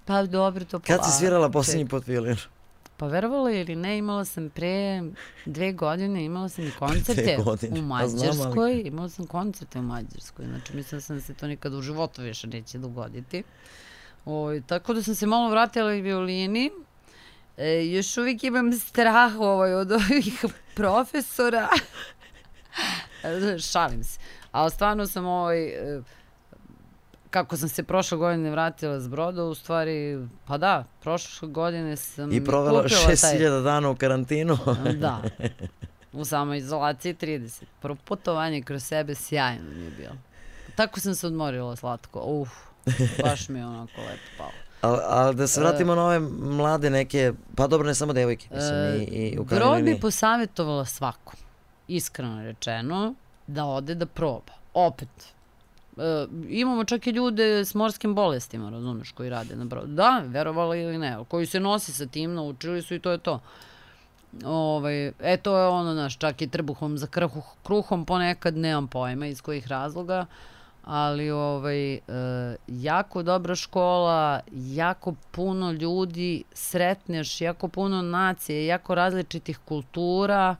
Pa 0.05 0.23
dobro, 0.25 0.65
to 0.65 0.79
Kad 0.79 0.85
si 0.85 0.87
polako. 0.97 1.11
svirala 1.11 1.49
posljednji 1.49 1.87
put 1.87 2.07
violinu? 2.07 2.37
Pa 2.97 3.07
verovala 3.07 3.51
ili 3.51 3.75
ne, 3.75 3.97
imala 3.97 4.25
sam 4.25 4.49
pre 4.49 5.03
dve 5.45 5.71
godine, 5.71 6.25
imala 6.25 6.49
sam 6.49 6.63
i 6.67 6.71
koncerte 6.79 7.37
u 7.37 7.45
pa 7.45 7.81
Mađarskoj, 7.81 8.81
imala 8.85 9.09
sam 9.09 9.25
koncerte 9.27 9.79
u 9.79 9.83
Mađarskoj, 9.83 10.45
znači 10.45 10.75
mislila 10.75 11.01
sam 11.01 11.15
da 11.15 11.21
se 11.21 11.33
to 11.33 11.47
nikad 11.47 11.73
u 11.73 11.81
životu 11.81 12.21
više 12.21 12.47
neće 12.47 12.77
dogoditi. 12.77 13.43
O, 14.31 14.59
tako 14.67 14.93
da 14.93 15.03
sam 15.03 15.15
se 15.15 15.25
malo 15.25 15.49
vratila 15.49 15.93
i 15.93 16.01
violini, 16.01 16.71
e, 17.57 17.85
još 17.85 18.17
uvijek 18.17 18.43
imam 18.43 18.73
strah 18.73 19.33
ovaj, 19.39 19.73
od 19.73 19.91
ovih 19.91 20.45
profesora, 20.75 21.69
šalim 23.71 24.03
se, 24.03 24.19
ali 24.51 24.71
stvarno 24.71 25.07
sam 25.07 25.25
ovaj, 25.25 25.63
e, 25.63 26.01
kako 27.29 27.57
sam 27.57 27.69
se 27.69 27.83
prošle 27.83 28.17
godine 28.17 28.51
vratila 28.51 28.99
s 28.99 29.07
broda, 29.07 29.43
u 29.43 29.55
stvari, 29.55 30.27
pa 30.47 30.57
da, 30.57 30.85
prošle 31.01 31.47
godine 31.47 31.95
sam 31.95 32.31
I 32.33 32.45
provela 32.45 32.83
kupila 32.83 32.99
taj- 32.99 33.15
6000 33.15 33.63
dana 33.63 33.89
u 33.89 33.95
karantinu. 33.95 34.57
Da. 34.95 35.21
U 36.13 36.25
samoizolaciji 36.25 37.13
30. 37.13 37.63
Prvo 37.81 37.97
putovanje 38.05 38.61
kroz 38.61 38.83
sebe 38.83 39.15
sjajno 39.15 39.69
mi 39.75 39.85
je 39.85 39.91
bilo. 39.91 40.15
Tako 40.75 40.99
sam 40.99 41.15
se 41.15 41.27
odmorila 41.27 41.75
slatko. 41.75 42.21
Uf, 42.25 42.49
baš 43.23 43.49
mi 43.49 43.59
je 43.59 43.65
onako 43.65 44.01
lepo 44.01 44.29
palo. 44.37 44.51
Ali 44.81 44.99
al 45.07 45.33
da 45.33 45.47
se 45.47 45.61
vratimo 45.61 45.95
na 45.95 46.05
ove 46.05 46.19
mlade 46.39 46.89
neke, 46.89 47.33
pa 47.55 47.67
dobro, 47.67 47.87
ne 47.87 47.95
samo 47.95 48.13
devojke, 48.13 48.47
mislim, 48.55 49.01
i, 49.01 49.03
i 49.03 49.39
u 49.39 49.43
Brod 49.43 49.83
bi 49.83 49.99
posavjetovala 49.99 50.85
svakom, 50.85 51.39
iskreno 51.87 52.43
rečeno, 52.43 53.13
da 53.47 53.65
ode 53.65 53.95
da 53.95 54.05
proba. 54.05 54.53
Opet, 54.73 55.09
e, 55.97 56.27
imamo 56.49 56.83
čak 56.83 57.07
i 57.07 57.11
ljude 57.11 57.65
s 57.65 57.73
morskim 57.73 58.15
bolestima, 58.15 58.69
razumeš, 58.69 59.11
koji 59.11 59.29
rade 59.29 59.55
na 59.55 59.65
brodu. 59.65 59.87
Da, 59.87 60.23
verovala 60.25 60.75
ili 60.75 60.97
ne, 60.97 61.17
koji 61.27 61.45
se 61.45 61.59
nosi 61.59 61.93
sa 61.93 62.05
tim, 62.05 62.33
naučili 62.33 62.81
su 62.81 62.95
i 62.95 62.99
to 62.99 63.11
je 63.11 63.17
to. 63.17 63.39
Ovaj, 64.45 65.07
e, 65.07 65.37
to 65.43 65.57
je 65.57 65.67
ono, 65.67 65.93
naš, 65.93 66.17
čak 66.17 66.41
i 66.41 66.47
trbuhom 66.47 66.97
za 66.97 67.07
krhu, 67.07 67.41
kruhom 67.63 68.05
ponekad, 68.05 68.57
nemam 68.57 68.87
pojma 68.87 69.27
iz 69.27 69.41
kojih 69.41 69.67
razloga, 69.67 70.25
ali 70.89 71.31
ovaj, 71.31 71.93
e, 71.93 71.99
jako 72.67 73.23
dobra 73.23 73.55
škola, 73.55 74.39
jako 74.51 75.15
puno 75.31 75.71
ljudi 75.71 76.43
sretneš, 76.53 77.41
jako 77.41 77.67
puno 77.67 78.01
nacije, 78.01 78.65
jako 78.65 78.95
različitih 78.95 79.57
kultura, 79.65 80.55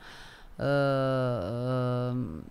e, 0.58 0.64
em, 2.12 2.42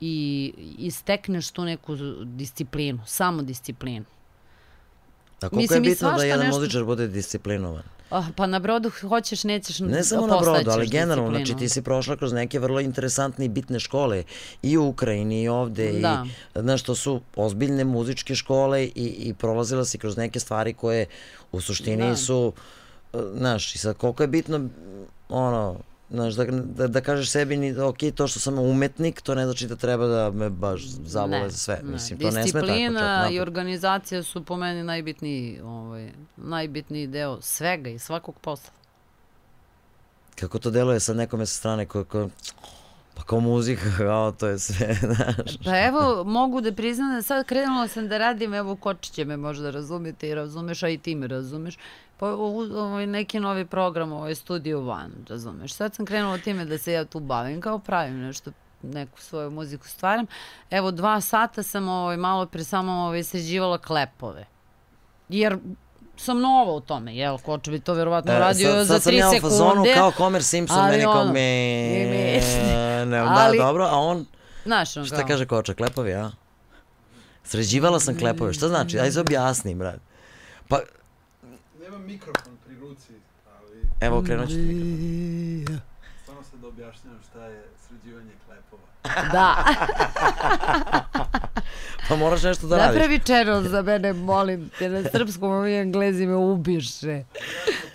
i, 0.00 0.52
i 0.78 0.90
stekneš 0.90 1.50
tu 1.50 1.64
neku 1.64 1.96
disciplinu, 2.24 3.00
samo 3.06 3.42
disciplinu. 3.42 4.04
A 5.40 5.48
koliko 5.48 5.56
mislim, 5.56 5.84
je 5.84 5.90
bitno 5.90 6.12
da 6.12 6.24
jedan 6.24 6.46
nešto- 6.46 6.60
muzičar 6.60 6.84
bude 6.84 7.08
disciplinovan? 7.08 7.82
Ah, 8.10 8.24
pa 8.36 8.46
na 8.46 8.58
brodu 8.58 8.90
hoćeš, 9.08 9.44
nećeš, 9.44 9.78
Ne 9.78 10.04
samo 10.04 10.26
na 10.26 10.38
brodu, 10.38 10.70
ali 10.70 10.88
generalno, 10.88 11.30
znači 11.30 11.54
ti 11.56 11.68
si 11.68 11.82
prošla 11.82 12.16
kroz 12.16 12.32
neke 12.32 12.58
vrlo 12.58 12.80
interesantne 12.80 13.44
i 13.44 13.48
bitne 13.48 13.80
škole 13.80 14.22
i 14.62 14.78
u 14.78 14.86
Ukrajini 14.88 15.42
i 15.42 15.48
ovde 15.48 15.92
Da. 15.92 16.26
i 16.56 16.58
znaš 16.60 16.82
to 16.82 16.94
su 16.94 17.20
ozbiljne 17.36 17.84
muzičke 17.84 18.34
škole 18.34 18.84
i, 18.84 18.90
i 18.94 19.34
prolazila 19.34 19.84
si 19.84 19.98
kroz 19.98 20.16
neke 20.16 20.40
stvari 20.40 20.74
koje 20.74 21.06
u 21.52 21.60
suštini 21.60 22.08
Da. 22.08 22.16
su 22.16 22.52
e, 23.12 23.18
znaš, 23.36 23.74
i 23.74 23.78
sad 23.78 23.96
koliko 23.96 24.22
je 24.22 24.26
bitno 24.26 24.68
ono, 25.28 25.76
znaš, 26.10 26.34
da, 26.34 26.44
da, 26.50 26.86
da 26.86 27.00
kažeš 27.00 27.30
sebi 27.30 27.56
ni, 27.56 27.78
ok, 27.78 27.98
to 28.14 28.26
što 28.26 28.40
sam 28.40 28.58
umetnik, 28.58 29.20
to 29.20 29.34
ne 29.34 29.44
znači 29.44 29.66
da 29.66 29.76
treba 29.76 30.06
da 30.06 30.30
me 30.30 30.50
baš 30.50 30.82
zavole 30.86 31.50
za 31.50 31.56
sve. 31.56 31.80
Mislim, 31.82 32.18
to 32.18 32.30
ne 32.30 32.30
sme 32.30 32.40
tako. 32.40 32.66
čak 32.66 32.76
Disciplina 32.76 33.28
i 33.30 33.40
organizacija 33.40 34.22
su 34.22 34.44
po 34.44 34.56
meni 34.56 34.82
najbitniji, 34.82 35.60
ovaj, 35.64 36.10
najbitniji 36.36 37.06
deo 37.06 37.40
svega 37.40 37.90
i 37.90 37.98
svakog 37.98 38.34
posla. 38.40 38.70
Kako 40.34 40.58
to 40.58 40.70
deluje 40.70 41.00
sad 41.00 41.16
nekome 41.16 41.46
sa 41.46 41.54
strane 41.54 41.86
ko, 41.86 42.04
ko, 42.04 42.28
pa 43.14 43.22
kao 43.22 43.40
muzika, 43.40 43.82
kao 43.98 44.32
to 44.32 44.46
je 44.46 44.58
sve, 44.58 44.94
znaš. 45.14 45.58
Pa 45.64 45.86
evo, 45.86 46.24
mogu 46.24 46.60
da 46.60 46.72
priznam 46.72 47.14
da 47.14 47.22
sad 47.22 47.46
krenula 47.46 47.88
sam 47.88 48.08
da 48.08 48.18
radim, 48.18 48.54
evo 48.54 48.76
Kočiće 48.76 49.24
me 49.24 49.36
možda 49.36 49.70
razumete 49.70 50.28
i 50.28 50.34
razumeš, 50.34 50.82
a 50.82 50.88
i 50.88 50.98
ti 50.98 51.14
me 51.14 51.26
razumeš. 51.26 51.76
Pa 52.20 52.26
u- 52.28 52.76
ovaj 52.76 53.06
neki 53.06 53.40
novi 53.40 53.66
program, 53.66 54.12
ovaj 54.12 54.34
Studio 54.34 54.80
One, 54.82 55.08
razumeš. 55.28 55.72
Sad 55.72 55.94
sam 55.94 56.06
krenula 56.06 56.38
time 56.38 56.64
da 56.64 56.78
se 56.78 56.92
ja 56.92 57.04
tu 57.04 57.20
bavim, 57.20 57.60
kao 57.60 57.78
pravim 57.78 58.18
nešto 58.18 58.50
neku 58.82 59.20
svoju 59.20 59.50
muziku 59.50 59.88
stvaram. 59.88 60.26
Evo, 60.70 60.90
dva 60.90 61.20
sata 61.20 61.62
sam 61.62 61.88
ovaj, 61.88 62.16
malo 62.16 62.46
pre 62.46 62.64
samo 62.64 62.92
ovaj, 62.92 63.22
sređivala 63.24 63.78
klepove. 63.78 64.46
Jer 65.28 65.58
sam 66.16 66.40
nova 66.40 66.72
u 66.72 66.80
tome, 66.80 67.16
jel? 67.16 67.38
Koč 67.38 67.68
bi 67.68 67.80
to 67.80 67.94
verovatno 67.94 68.32
radio 68.34 68.68
E, 68.68 68.72
sad, 68.72 68.78
za 68.78 68.84
sad 68.86 69.02
sam 69.02 69.10
tri 69.10 69.16
ja 69.16 69.28
u 69.28 69.30
sekunde. 69.30 69.50
fazonu 69.50 69.84
kao 69.94 70.10
Homer 70.10 70.42
Simpson, 70.44 70.78
ali 70.78 70.90
meni 70.90 71.02
kao 71.04 71.24
me... 71.24 71.32
me- 71.32 72.40
Ne, 73.06 73.18
Ali- 73.18 73.58
da, 73.58 73.64
dobro, 73.64 73.84
a 73.84 73.94
on, 73.94 74.26
Znaš, 74.64 74.96
ono 74.96 75.06
šta 75.06 75.16
kao, 75.16 75.26
kaže 75.26 75.46
koča, 75.46 75.74
klepovi, 75.74 76.14
a? 76.14 76.30
Sređivala 77.44 78.00
sam 78.00 78.18
klepove, 78.18 78.52
šta 78.52 78.68
znači? 78.68 78.98
Ajde 78.98 79.20
objasni, 79.20 79.74
brat. 79.74 80.00
Pa, 80.68 80.78
Nema 82.00 82.12
mikrofon 82.12 82.56
pri 82.66 82.76
ruci, 82.76 83.12
ali 83.58 83.88
evo, 84.00 84.22
krenut 84.22 84.48
ću 84.48 84.54
ti 84.54 84.60
mikrofon. 84.60 85.80
stvarno 86.22 86.42
sad 86.42 86.60
da 86.60 86.68
objašnjam 86.68 87.18
šta 87.30 87.44
je 87.44 87.64
sređivanje 87.88 88.30
klepova. 88.46 88.82
da. 89.34 89.56
Pa 92.08 92.16
moraš 92.16 92.42
nešto 92.42 92.66
da 92.66 92.76
radiš. 92.76 92.94
Napravi 92.94 93.18
channel 93.18 93.62
za 93.62 93.82
mene, 93.82 94.12
molim 94.12 94.70
te, 94.78 94.88
na 94.88 95.02
srpskom 95.12 95.50
ovi 95.50 95.74
englezi 95.74 96.26
me 96.26 96.36
ubiše. 96.36 97.24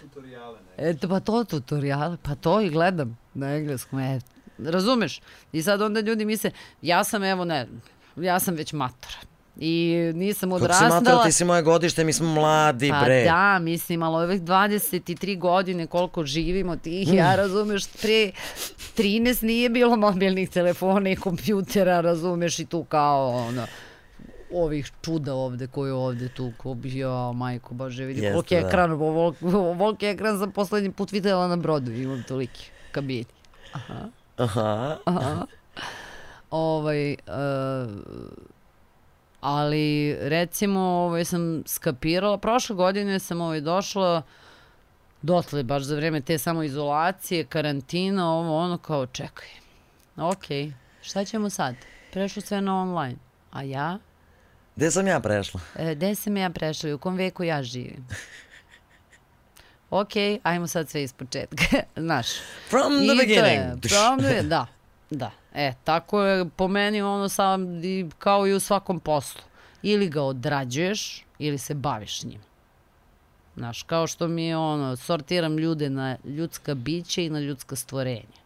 Tutoriale. 0.01 0.59
Eto, 0.77 1.09
pa 1.09 1.19
to 1.19 1.43
tutorial, 1.43 2.17
pa 2.21 2.35
to 2.35 2.61
i 2.61 2.69
gledam 2.69 3.17
na 3.33 3.55
engleskom, 3.55 3.99
e, 3.99 4.19
razumeš? 4.57 5.21
I 5.51 5.63
sad 5.63 5.81
onda 5.81 5.99
ljudi 5.99 6.25
misle, 6.25 6.51
ja 6.81 7.03
sam, 7.03 7.23
evo 7.23 7.45
ne, 7.45 7.67
ja 8.15 8.39
sam 8.39 8.55
već 8.55 8.73
matora. 8.73 9.17
I 9.57 10.11
nisam 10.15 10.49
Kako 10.49 10.59
si 10.59 10.63
odrastala. 10.63 10.99
mator, 10.99 11.25
ti 11.25 11.31
si 11.31 11.45
moje 11.45 11.61
godište, 11.61 12.03
mi 12.03 12.13
smo 12.13 12.33
mladi, 12.33 12.89
Pa 12.89 13.01
bre. 13.05 13.23
da, 13.23 13.59
mislim, 13.59 14.03
ali 14.03 14.23
ovih 14.23 14.41
23 14.41 15.39
godine 15.39 15.87
koliko 15.87 16.25
živimo 16.25 16.75
ti 16.75 17.03
i 17.03 17.15
ja, 17.15 17.35
razumeš, 17.35 17.87
pre 17.87 18.31
13 18.97 19.43
nije 19.43 19.69
bilo 19.69 19.95
mobilnih 19.95 20.49
telefona 20.49 21.09
i 21.09 21.15
kompjutera, 21.15 22.01
razumeš, 22.01 22.59
i 22.59 22.65
tu 22.65 22.83
kao, 22.83 23.29
ono, 23.29 23.65
ovih 24.51 24.91
čuda 25.01 25.33
ovde 25.33 25.67
koji 25.67 25.91
ovde 25.91 26.29
tu, 26.29 26.51
ko 26.57 26.73
bi, 26.73 26.97
ja, 26.97 27.31
majko, 27.31 27.73
bože, 27.73 28.05
vidi 28.05 28.31
koliki 28.31 28.55
da. 28.55 28.67
ekran, 28.67 28.91
ovoliki 29.41 30.05
ekran 30.05 30.39
sam 30.39 30.51
poslednji 30.51 30.91
put 30.91 31.11
videla 31.11 31.47
na 31.47 31.55
brodu, 31.55 31.91
imam 31.91 32.23
toliki 32.27 32.69
kabini. 32.91 33.25
Aha. 34.37 34.97
Aha. 35.05 35.45
ovaj, 36.51 37.13
uh, 37.13 37.17
ali 39.45 40.17
recimo 40.19 40.79
ovaj, 40.79 41.25
sam 41.25 41.63
skapirala, 41.65 42.37
prošle 42.37 42.75
godine 42.75 43.19
sam 43.19 43.41
ovaj, 43.41 43.61
došla 43.61 44.21
dotle 45.21 45.63
baš 45.63 45.83
za 45.83 45.95
vreme 45.95 46.21
te 46.21 46.37
samoizolacije, 46.37 47.45
karantina, 47.45 48.33
ovo 48.33 48.57
ono 48.57 48.77
kao 48.77 49.05
čekaj. 49.05 49.47
Ok, 50.17 50.45
šta 51.01 51.25
ćemo 51.25 51.49
sad? 51.49 51.75
Prešlo 52.11 52.41
sve 52.41 52.61
na 52.61 52.81
online. 52.81 53.15
A 53.51 53.63
ja? 53.63 53.99
Gde 54.75 54.91
sam 54.91 55.07
ja 55.07 55.19
prešla? 55.19 55.61
E, 55.75 55.95
gde 55.95 56.15
sam 56.15 56.37
ja 56.37 56.49
prešla 56.49 56.89
i 56.89 56.93
u 56.93 56.97
kom 56.97 57.15
veku 57.15 57.43
ja 57.43 57.63
živim? 57.63 58.07
Ok, 59.89 60.11
ajmo 60.43 60.67
sad 60.67 60.89
sve 60.89 61.03
iz 61.03 61.13
početka. 61.13 61.65
Znaš. 62.05 62.27
From 62.69 62.93
the 62.93 63.15
beginning. 63.15 63.83
je, 63.83 63.89
from 63.89 64.19
the, 64.19 64.41
da, 64.41 64.67
da. 65.09 65.31
E, 65.55 65.73
tako 65.83 66.21
je 66.21 66.49
po 66.55 66.67
meni 66.67 67.01
ono 67.01 67.29
sam 67.29 67.67
kao 68.17 68.47
i 68.47 68.53
u 68.53 68.59
svakom 68.59 68.99
poslu. 68.99 69.41
Ili 69.83 70.09
ga 70.09 70.21
odrađuješ, 70.21 71.25
ili 71.39 71.57
se 71.57 71.73
baviš 71.73 72.23
njim. 72.23 72.39
Znaš, 73.55 73.83
kao 73.83 74.07
što 74.07 74.27
mi 74.27 74.45
je 74.45 74.57
ono, 74.57 74.95
sortiram 74.95 75.57
ljude 75.57 75.89
na 75.89 76.17
ljudska 76.25 76.73
bića 76.73 77.21
i 77.21 77.29
na 77.29 77.39
ljudska 77.39 77.75
stvorenja. 77.75 78.45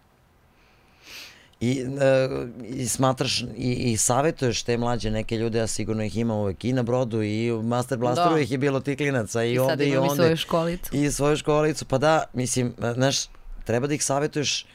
I, 1.60 1.86
e, 2.02 2.30
i 2.64 2.88
smatraš 2.88 3.42
i, 3.42 3.92
i 3.92 3.98
savjetuješ 3.98 4.64
te 4.64 4.78
mlađe 4.78 5.12
neke 5.12 5.38
ljude, 5.38 5.62
a 5.62 5.68
sigurno 5.68 6.04
ih 6.04 6.18
ima 6.18 6.36
uvek 6.36 6.66
i 6.66 6.74
na 6.74 6.84
brodu 6.84 7.24
i 7.24 7.52
u 7.52 7.64
Master 7.64 7.98
Blasteru 7.98 8.36
Da. 8.36 8.40
ih 8.40 8.52
je 8.52 8.58
bilo 8.58 8.80
ti 8.80 8.96
klinaca 8.96 9.44
i, 9.44 9.54
I 9.54 9.60
ovde 9.60 9.86
i 9.86 9.90
imam 9.90 10.06
i 10.06 10.10
onde. 10.10 10.24
svoju 10.24 10.38
školicu. 10.38 10.96
I 10.96 11.12
svoju 11.12 11.38
školicu, 11.38 11.86
pa 11.86 11.98
da, 11.98 12.24
mislim, 12.34 12.74
e, 12.84 12.94
znaš, 12.94 13.18
treba 13.66 13.88
da 13.88 13.94
ih 13.94 14.04
savjetuješ 14.04 14.66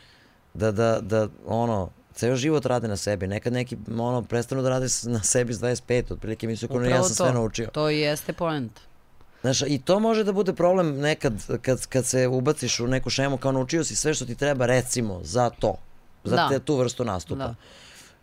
da, 0.54 0.72
da, 0.72 1.00
da, 1.00 1.28
ono, 1.46 1.90
ceo 2.14 2.36
život 2.36 2.66
rade 2.66 2.88
na 2.88 2.96
sebi. 2.96 3.26
Nekad 3.26 3.52
neki, 3.52 3.76
ono, 3.90 4.22
prestanu 4.22 4.62
da 4.62 4.68
rade 4.68 4.86
na 5.02 5.22
sebi 5.22 5.54
s 5.54 5.60
25, 5.60 6.12
otprilike 6.12 6.46
misle 6.46 6.68
kao 6.68 6.80
ja 6.80 6.96
sam 6.98 7.08
to. 7.08 7.14
sve 7.14 7.32
naučio. 7.32 7.66
To 7.66 7.90
i 7.90 7.98
jeste 7.98 8.32
point. 8.32 8.80
Znaš, 9.40 9.62
i 9.62 9.80
to 9.80 10.00
može 10.00 10.24
da 10.24 10.32
bude 10.32 10.52
problem 10.52 10.96
nekad 10.96 11.32
kad, 11.62 11.86
kad 11.86 12.06
se 12.06 12.26
ubaciš 12.26 12.80
u 12.80 12.86
neku 12.86 13.10
šemu 13.10 13.36
kao 13.38 13.52
naučio 13.52 13.84
si 13.84 13.96
sve 13.96 14.14
što 14.14 14.24
ti 14.24 14.34
treba 14.34 14.66
recimo 14.66 15.20
za 15.22 15.50
to, 15.50 15.74
za 16.24 16.36
Da. 16.36 16.48
te, 16.48 16.58
tu 16.58 16.76
vrstu 16.76 17.04
nastupa. 17.04 17.38
Da. 17.38 17.54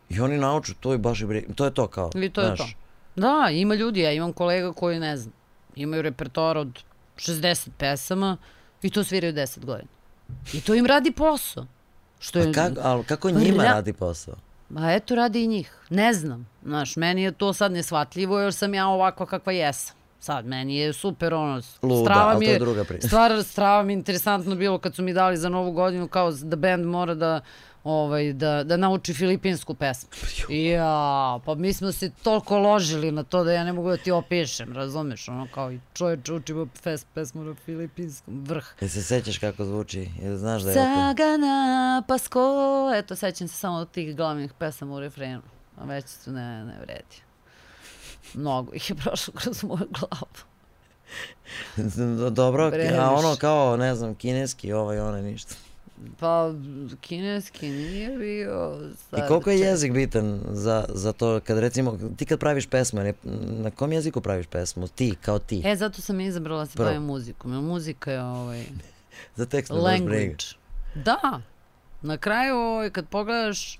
I 0.10 0.20
oni 0.20 0.38
nauču, 0.38 0.74
to 0.76 0.92
je 0.92 0.98
baš 0.98 1.22
i 1.22 1.26
bri- 1.26 1.56
to 1.56 1.66
je 1.66 1.74
to 1.74 1.88
kao. 1.88 2.10
I 2.16 2.30
to 2.30 2.42
je 2.42 2.48
znaš. 2.48 2.60
to. 2.60 2.78
Da, 3.16 3.50
ima 3.52 3.76
ljudi, 3.76 4.00
ja 4.00 4.12
imam 4.12 4.34
kolega 4.34 4.74
koji, 4.74 5.00
ne 5.00 5.18
znam, 5.18 5.34
imaju 5.76 6.02
repertoar 6.02 6.58
od 6.58 6.80
60 7.18 7.70
pesama 7.78 8.38
i 8.82 8.90
to 8.90 9.04
sviraju 9.04 9.34
10 9.34 9.66
godina. 9.66 9.90
I 10.54 10.62
to 10.62 10.76
im 10.76 10.86
radi 10.86 11.12
posao. 11.12 11.66
Što 12.22 12.40
je... 12.40 12.46
Pa 12.46 12.52
kako, 12.52 12.82
ali 12.84 13.04
kako 13.04 13.30
Pa 13.30 13.40
njima 13.40 13.64
radi 13.64 13.94
posao? 13.94 14.36
Ma 14.70 14.94
eto, 14.94 15.16
radi 15.16 15.44
i 15.44 15.48
njih. 15.48 15.78
Ne 15.90 16.14
znam. 16.14 16.48
Znaš, 16.64 16.96
meni 16.96 17.24
je 17.24 17.32
to 17.32 17.54
sad 17.54 17.72
nesvatljivo 17.72 18.40
jer 18.40 18.54
sam 18.54 18.74
ja 18.74 18.88
ovakva 18.88 19.26
kakva 19.26 19.54
jesam. 19.54 19.96
Sad, 20.20 20.46
meni 20.46 20.78
je 20.78 20.94
super 20.94 21.34
ono, 21.34 21.62
Luda, 21.82 22.04
strava 22.04 22.40
mi 22.40 22.46
je 22.46 22.52
je, 22.52 22.60
druga 22.60 22.84
priča. 22.84 23.08
stvar, 23.08 23.44
strava 23.44 23.84
mi 23.84 23.94
je 23.94 23.98
interesantno 23.98 24.56
bilo 24.56 24.78
kad 24.78 24.96
su 24.96 25.04
mi 25.04 25.14
dali 25.14 25.38
za 25.38 25.50
novu 25.50 25.72
godinu 25.72 26.08
kao 26.08 26.32
da 26.32 26.56
band 26.56 26.86
mora 26.86 27.16
da 27.16 27.42
ovaj, 27.84 28.34
da, 28.34 28.64
da 28.64 28.78
nauči 28.78 29.14
filipinsku 29.14 29.74
pesmu. 29.74 30.10
Ja, 30.50 31.40
pa 31.46 31.56
mi 31.56 31.74
smo 31.74 31.92
se 31.92 32.12
toliko 32.24 32.58
ložili 32.58 33.12
na 33.12 33.24
to 33.24 33.44
da 33.44 33.52
ja 33.52 33.64
ne 33.64 33.74
mogu 33.74 33.90
da 33.90 33.98
ti 33.98 34.12
opišem, 34.12 34.74
razumeš? 34.74 35.28
Ono 35.30 35.48
kao 35.54 35.72
i 35.72 35.80
čovječ 35.94 36.30
učimo 36.30 36.68
fest 36.82 37.08
pesmu 37.14 37.44
na 37.44 37.56
filipinskom, 37.66 38.44
vrh. 38.44 38.66
Jel 38.82 38.90
se 38.90 39.04
sećaš 39.04 39.38
kako 39.38 39.66
zvuči? 39.66 40.10
Jel 40.22 40.38
znaš 40.38 40.62
da 40.62 40.70
je? 40.70 40.76
Sagana 40.76 42.04
Pasko, 42.08 42.42
eto, 42.96 43.16
sećam 43.16 43.48
se 43.48 43.56
samo 43.56 43.78
od 43.78 43.92
tih 43.92 44.16
glavnih 44.16 44.54
pesama 44.54 44.96
u 44.96 45.00
refrenu. 45.00 45.42
A 45.78 45.86
već 45.86 46.06
su 46.08 46.32
ne, 46.32 46.66
ne 46.66 46.80
vredi. 46.82 47.22
Mnogo 48.34 48.74
ih 48.74 48.90
je 48.90 48.96
prošlo 48.96 49.34
kroz 49.34 49.64
moju 49.64 49.88
glavu. 50.00 50.32
Dobro, 52.32 52.68
a 52.68 52.72
Previše. 52.72 53.00
ono 53.00 53.36
kao, 53.36 53.78
ne 53.78 53.96
znam, 53.96 54.16
kineski, 54.16 54.74
ovaj, 54.74 55.00
onaj, 55.00 55.22
ništa. 55.22 55.56
Pa, 56.20 56.54
kineski 57.02 57.70
nije 57.70 58.18
bio... 58.18 58.80
Sad, 59.10 59.20
I 59.20 59.28
koliko 59.28 59.50
je 59.50 59.60
jezik 59.60 59.94
bitan 59.94 60.42
za, 60.52 60.86
za 60.90 61.14
to, 61.14 61.40
kad 61.40 61.58
recimo, 61.58 61.98
ti 62.18 62.26
kad 62.26 62.40
praviš 62.40 62.68
pesmu, 62.68 63.02
ne, 63.02 63.14
na 63.64 63.72
kom 63.72 63.92
jeziku 63.92 64.22
praviš 64.22 64.48
pesmu? 64.48 64.88
Ti, 64.88 65.16
kao 65.22 65.40
ti. 65.40 65.62
E, 65.66 65.76
zato 65.76 66.02
sam 66.02 66.20
izabrala 66.20 66.60
da 66.60 66.66
se 66.66 66.78
bavim 66.78 67.04
muzikom. 67.04 67.54
Jer 67.54 67.62
muzika 67.62 68.12
je 68.12 68.24
ovaj, 68.24 68.64
za 69.36 69.46
tekst 69.46 69.72
ne 69.72 69.78
language. 69.78 70.46
Da. 70.96 71.42
Na 72.02 72.18
kraju, 72.18 72.56
ovaj, 72.56 72.90
kad 72.90 73.08
pogledaš, 73.08 73.80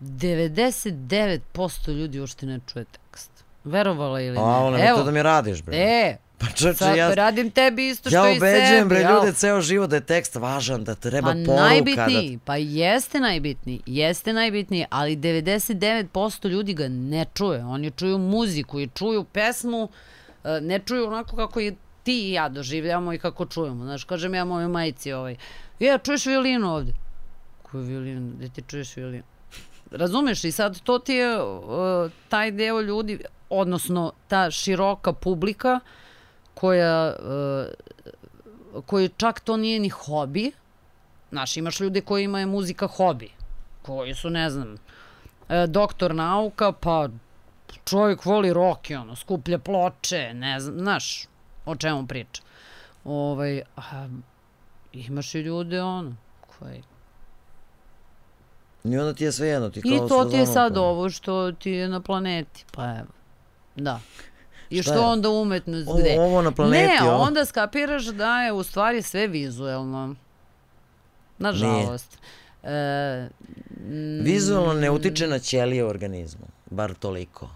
99% 0.00 1.92
ljudi 1.92 2.20
uopšte 2.20 2.46
ne 2.46 2.60
čuje 2.66 2.84
tekst. 2.84 3.30
Verovala 3.64 4.20
ili 4.20 4.38
A, 4.38 4.40
ne. 4.40 4.46
ono, 4.46 4.78
Evo, 4.78 4.98
to 4.98 5.04
da 5.04 5.10
mi 5.10 5.22
radiš, 5.22 5.62
bre. 5.62 5.76
E, 5.76 6.16
Pa 6.38 6.46
čoče, 6.46 6.74
sad 6.74 6.96
ja, 6.96 7.14
radim 7.14 7.50
tebi 7.50 7.88
isto 7.88 8.10
što 8.10 8.16
ja 8.16 8.30
i 8.30 8.34
sebi. 8.34 8.50
ubeđujem, 8.50 8.88
bre, 8.88 9.02
ljude 9.02 9.32
ceo 9.32 9.60
život 9.60 9.90
da 9.90 9.96
je 9.96 10.06
tekst 10.06 10.36
važan, 10.36 10.84
da 10.84 10.94
treba 10.94 11.28
Pa 11.28 11.34
poruka. 11.46 11.62
najbitniji, 11.62 12.38
pa 12.44 12.56
jeste 12.56 13.20
najbitniji, 13.20 13.82
jeste 13.86 14.32
najbitniji, 14.32 14.84
ali 14.90 15.16
99% 15.16 16.48
ljudi 16.48 16.74
ga 16.74 16.88
ne 16.88 17.26
čuje. 17.34 17.64
Oni 17.64 17.90
čuju 17.90 18.18
muziku 18.18 18.80
i 18.80 18.88
čuju 18.94 19.24
pesmu, 19.24 19.88
e, 20.44 20.60
ne 20.60 20.78
čuju 20.78 21.06
onako 21.06 21.36
kako 21.36 21.60
je 21.60 21.74
ti 22.02 22.28
i 22.28 22.32
ja 22.32 22.48
doživljamo 22.48 23.12
i 23.12 23.18
kako 23.18 23.46
čujemo. 23.46 23.84
Znaš, 23.84 24.04
kažem 24.04 24.34
ja 24.34 24.44
mojoj 24.44 24.68
majici 24.68 25.12
ovaj, 25.12 25.36
je, 25.78 25.98
čuješ 25.98 26.26
violinu 26.26 26.74
ovde? 26.74 26.92
Koju 27.62 27.82
violinu? 27.82 28.32
Gde 28.36 28.48
ti 28.48 28.62
čuješ 28.68 28.96
violinu? 28.96 29.24
Razumeš 29.90 30.44
i 30.44 30.52
sad 30.52 30.80
to 30.80 30.98
ti 30.98 31.14
je 31.14 31.42
uh, 31.42 32.10
taj 32.28 32.50
deo 32.50 32.80
ljudi, 32.80 33.18
odnosno 33.50 34.12
ta 34.28 34.50
široka 34.50 35.12
publika 35.12 35.80
koja 36.54 37.16
uh, 37.18 38.82
koji 38.86 39.08
čak 39.16 39.40
to 39.40 39.56
nije 39.56 39.80
ni 39.80 39.88
hobi. 39.88 40.52
Znaš, 41.30 41.56
imaš 41.56 41.80
ljude 41.80 42.00
kojima 42.00 42.40
je 42.40 42.46
muzika 42.46 42.86
hobi. 42.86 43.30
Koji 43.82 44.14
su, 44.14 44.30
ne 44.30 44.50
znam, 44.50 44.76
e, 45.48 45.66
doktor 45.66 46.14
nauka, 46.14 46.72
pa 46.72 47.08
čovjek 47.84 48.24
voli 48.24 48.52
rock 48.52 48.90
i 48.90 48.94
ono, 48.94 49.16
skuplja 49.16 49.58
ploče, 49.58 50.34
ne 50.34 50.60
znam, 50.60 50.78
znaš, 50.78 51.26
o 51.66 51.76
čemu 51.76 52.06
priča. 52.06 52.42
Ovaj, 53.04 53.62
a, 53.76 54.08
imaš 54.92 55.34
i 55.34 55.40
ljude, 55.40 55.82
ono, 55.82 56.16
koji... 56.58 56.82
I 58.84 58.98
onda 58.98 59.14
ti 59.14 59.24
je 59.24 59.32
sve 59.32 59.48
jedno, 59.48 59.70
ti 59.70 59.82
kao 59.82 59.92
I 59.92 60.08
to 60.08 60.24
ti 60.24 60.36
je 60.36 60.46
sad 60.46 60.76
ovo 60.76 61.10
što 61.10 61.52
ti 61.52 61.70
je 61.70 61.88
na 61.88 62.00
planeti, 62.00 62.64
pa 62.72 62.84
evo. 62.84 63.08
Da. 63.76 64.00
I 64.74 64.82
Šta 64.82 64.90
što 64.90 65.00
je? 65.00 65.06
onda 65.06 65.30
umetnost 65.30 65.88
Ovo- 65.88 65.98
gde? 65.98 66.20
ovo 66.20 66.42
na 66.42 66.50
planeti, 66.50 66.82
Ne, 66.94 67.02
ovo. 67.04 67.16
onda 67.18 67.44
skapiraš 67.44 68.04
da 68.04 68.42
je 68.42 68.52
u 68.52 68.62
stvari 68.62 69.02
sve 69.02 69.26
vizuelno. 69.26 70.14
Nažalost. 71.38 72.18
E, 72.62 73.28
mm, 73.78 74.20
Vizualno 74.22 74.72
ne 74.74 74.90
utiče 74.90 75.26
na 75.26 75.38
ćelije 75.38 75.84
u 75.84 75.88
organizmu, 75.88 76.46
bar 76.66 76.94
toliko. 76.94 77.48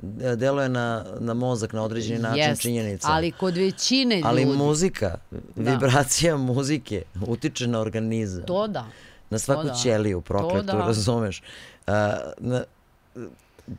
De- 0.00 0.36
Deluje 0.36 0.68
na, 0.68 1.04
na 1.18 1.34
mozak 1.34 1.72
na 1.72 1.82
određeni 1.82 2.20
način 2.20 2.38
jest, 2.40 2.62
činjenica. 2.62 3.08
Ali 3.10 3.32
kod 3.32 3.56
većine 3.56 4.22
Ali 4.24 4.42
ljudi, 4.42 4.56
muzika, 4.56 5.14
vibracija 5.56 6.36
muzike 6.38 7.02
utiče 7.22 7.66
na 7.66 7.80
organizam. 7.80 8.42
to 8.42 8.66
da. 8.66 8.86
na 9.30 9.38
svaku 9.38 9.64
da. 9.64 9.74
ćeliju 9.74 10.20
prokletu, 10.20 10.66
da. 10.66 10.72
razumeš. 10.72 11.42
A, 11.86 12.16
na, 12.38 12.64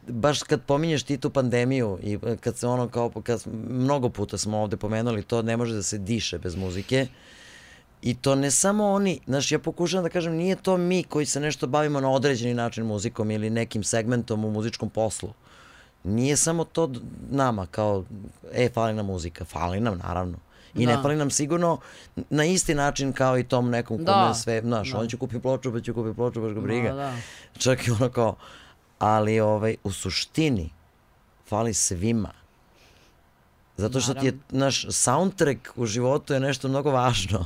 baš 0.07 0.43
kad 0.43 0.61
pominješ 0.61 1.03
ti 1.03 1.17
tu 1.17 1.29
pandemiju 1.29 1.99
i 2.03 2.17
kad 2.39 2.57
se 2.57 2.67
ono 2.67 2.87
kao, 2.87 3.09
kad, 3.23 3.43
mnogo 3.69 4.09
puta 4.09 4.37
smo 4.37 4.57
ovde 4.57 4.77
pomenuli 4.77 5.23
to, 5.23 5.41
ne 5.41 5.57
može 5.57 5.73
da 5.73 5.83
se 5.83 5.97
diše 5.97 6.37
bez 6.37 6.55
muzike. 6.55 7.07
I 8.01 8.15
to 8.15 8.35
ne 8.35 8.51
samo 8.51 8.85
oni, 8.85 9.19
znaš, 9.27 9.51
ja 9.51 9.59
pokušavam 9.59 10.03
da 10.03 10.09
kažem, 10.09 10.33
nije 10.33 10.55
to 10.55 10.77
mi 10.77 11.03
koji 11.03 11.25
se 11.25 11.39
nešto 11.39 11.67
bavimo 11.67 12.01
na 12.01 12.11
određeni 12.11 12.53
način 12.53 12.85
muzikom 12.85 13.31
ili 13.31 13.49
nekim 13.49 13.83
segmentom 13.83 14.45
u 14.45 14.51
muzičkom 14.51 14.89
poslu. 14.89 15.33
Nije 16.03 16.37
samo 16.37 16.63
to 16.63 16.91
nama, 17.29 17.65
kao, 17.65 18.03
e, 18.53 18.69
fali 18.69 18.93
nam 18.93 19.05
muzika. 19.05 19.45
Fali 19.45 19.79
nam, 19.79 19.97
naravno. 19.97 20.37
I 20.75 20.85
ne 20.85 20.95
Da. 20.95 21.01
fali 21.01 21.15
nam 21.15 21.29
sigurno 21.29 21.79
na 22.29 22.45
isti 22.45 22.75
način 22.75 23.13
kao 23.13 23.37
i 23.39 23.43
tom 23.43 23.69
nekom 23.69 23.97
kome 23.97 24.27
Da. 24.27 24.33
sve, 24.33 24.61
znaš, 24.61 24.91
Da. 24.91 24.99
on 24.99 25.07
će 25.07 25.17
kupi 25.17 25.39
ploču, 25.39 25.71
pa 25.71 25.79
će 25.81 25.93
kupi 25.93 26.15
ploču, 26.15 26.41
baš 26.41 26.53
ga 26.53 26.61
briga. 26.61 26.89
Ma, 26.89 26.95
da. 26.95 27.13
Čak 27.57 27.87
i 27.87 27.91
ono 27.91 28.09
kao, 28.09 28.35
ali 28.99 29.39
ovaj, 29.39 29.75
u 29.83 29.91
suštini 29.91 30.69
fali 31.49 31.73
svima. 31.73 32.31
Zato 33.77 34.01
što 34.01 34.13
ti 34.13 34.25
je 34.25 34.37
naš 34.49 34.85
soundtrack 34.89 35.59
u 35.75 35.85
životu 35.85 36.33
je 36.33 36.39
nešto 36.39 36.67
mnogo 36.67 36.91
važno. 36.91 37.45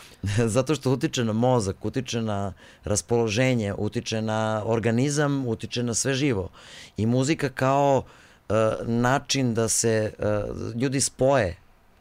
Zato 0.54 0.74
što 0.74 0.92
utiče 0.92 1.24
na 1.24 1.32
mozak, 1.32 1.84
utiče 1.84 2.22
na 2.22 2.52
raspoloženje, 2.84 3.74
utiče 3.78 4.22
na 4.22 4.62
organizam, 4.66 5.46
utiče 5.46 5.82
na 5.82 5.94
sve 5.94 6.14
živo. 6.14 6.50
I 6.96 7.06
muzika 7.06 7.48
kao 7.48 8.02
uh, 8.02 8.56
način 8.86 9.54
da 9.54 9.68
se 9.68 10.12
uh, 10.18 10.76
ljudi 10.80 11.00
spoje, 11.00 11.56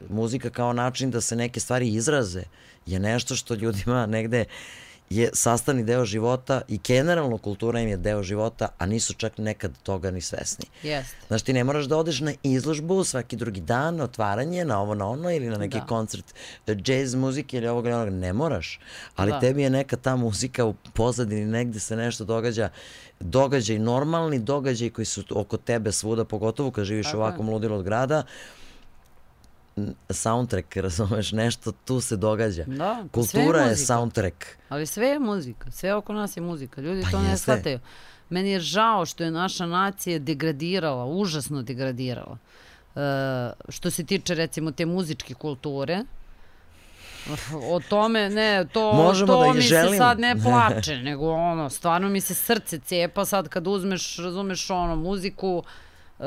muzika 0.10 0.50
kao 0.50 0.74
način 0.74 1.12
da 1.12 1.22
se 1.22 1.36
neke 1.36 1.60
stvari 1.60 1.88
izraze, 1.94 2.44
je 2.86 3.00
nešto 3.00 3.36
što 3.36 3.54
ljudima 3.54 4.06
negde 4.18 4.46
je 5.10 5.30
sastavni 5.34 5.84
deo 5.84 6.06
života 6.06 6.62
i 6.68 6.78
generalno 6.78 7.38
kultura 7.38 7.80
im 7.80 7.90
je 7.90 7.98
deo 7.98 8.24
života, 8.24 8.68
a 8.78 8.86
nisu 8.86 9.14
čak 9.14 9.38
nekad 9.38 9.72
toga 9.84 10.12
ni 10.12 10.22
svesni. 10.22 10.66
Jeste. 10.84 11.16
Znaš, 11.28 11.42
ti 11.42 11.54
ne 11.54 11.64
moraš 11.64 11.86
da 11.86 11.98
odeš 11.98 12.20
na 12.20 12.34
izložbu 12.44 13.04
svaki 13.04 13.36
drugi 13.36 13.62
dan, 13.62 14.02
otvaranje, 14.02 14.66
na 14.66 14.82
ovo, 14.82 14.96
na 14.96 15.08
ono, 15.08 15.32
ili 15.32 15.48
na 15.48 15.58
neki 15.58 15.80
Da. 15.80 15.86
koncert 15.86 16.34
džez 16.68 17.16
muzike 17.16 17.58
ili 17.58 17.68
ovoga 17.68 17.90
ili 17.90 17.96
onoga. 17.96 18.12
Ne 18.12 18.34
moraš, 18.34 18.80
ali 19.16 19.32
Da. 19.32 19.40
tebi 19.40 19.62
je 19.62 19.70
neka 19.70 19.98
ta 19.98 20.16
muzika 20.16 20.66
u 20.66 20.74
pozadini, 20.94 21.46
negde 21.46 21.80
se 21.80 21.96
nešto 21.96 22.26
događa, 22.26 22.70
događaj, 23.20 23.80
normalni 23.80 24.40
događaj 24.40 24.90
koji 24.90 25.06
su 25.06 25.24
oko 25.30 25.58
tebe 25.58 25.92
svuda, 25.92 26.26
pogotovo 26.26 26.72
kad 26.72 26.86
živiš 26.86 27.14
u 27.14 27.18
ovakvom 27.18 27.50
ludilu 27.50 27.76
od 27.76 27.84
grada, 27.84 28.18
n- 28.18 28.24
soundtrack, 30.10 30.78
razumeš, 30.88 31.32
nešto 31.32 31.72
tu 31.72 32.02
se 32.02 32.18
događa. 32.18 32.64
Da, 32.68 33.04
Kultura 33.12 33.62
je 33.62 33.70
muzika. 33.70 33.86
soundtrack. 33.86 34.46
Ali 34.70 34.86
sve 34.86 35.08
je 35.08 35.20
muzika, 35.20 35.72
sve 35.72 35.94
oko 35.94 36.14
nas 36.14 36.38
je 36.38 36.42
muzika. 36.42 36.82
Ljudi 36.82 37.02
Pa 37.04 37.10
to 37.12 37.22
ne 37.22 37.38
shvataju. 37.38 37.80
Meni 38.30 38.50
je 38.50 38.60
žao 38.60 39.06
što 39.06 39.24
je 39.24 39.32
naša 39.32 39.66
nacija 39.66 40.20
degradirala, 40.20 41.06
užasno 41.06 41.62
degradirala. 41.62 42.38
E, 42.96 43.00
što 43.70 43.92
se 43.92 44.04
tiče 44.06 44.36
recimo 44.36 44.72
te 44.72 44.86
muzičke 44.86 45.34
kulture, 45.34 46.04
o 47.72 47.80
tome, 47.90 48.30
ne, 48.30 48.66
to, 48.74 48.94
Možemo 48.94 49.34
to 49.34 49.44
da 49.44 49.54
mi 49.54 49.62
se 49.62 49.68
želimo. 49.68 49.98
sad 49.98 50.20
ne 50.20 50.36
plače, 50.44 50.96
nego 50.98 51.32
ono, 51.32 51.70
stvarno 51.70 52.10
mi 52.10 52.22
se 52.22 52.34
srce 52.34 52.80
cepa 52.80 53.26
sad 53.26 53.50
kad 53.50 53.68
uzmeš, 53.68 54.18
razumeš 54.18 54.70
ono, 54.70 54.96
muziku 54.96 55.58
uh, 55.58 56.26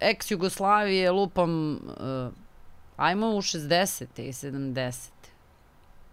ex-Jugoslavije, 0.00 1.10
lupam, 1.10 1.72
uh, 1.72 2.32
ajmo 2.98 3.26
u 3.28 3.36
60. 3.36 4.04
i 4.16 4.32
70. 4.32 5.08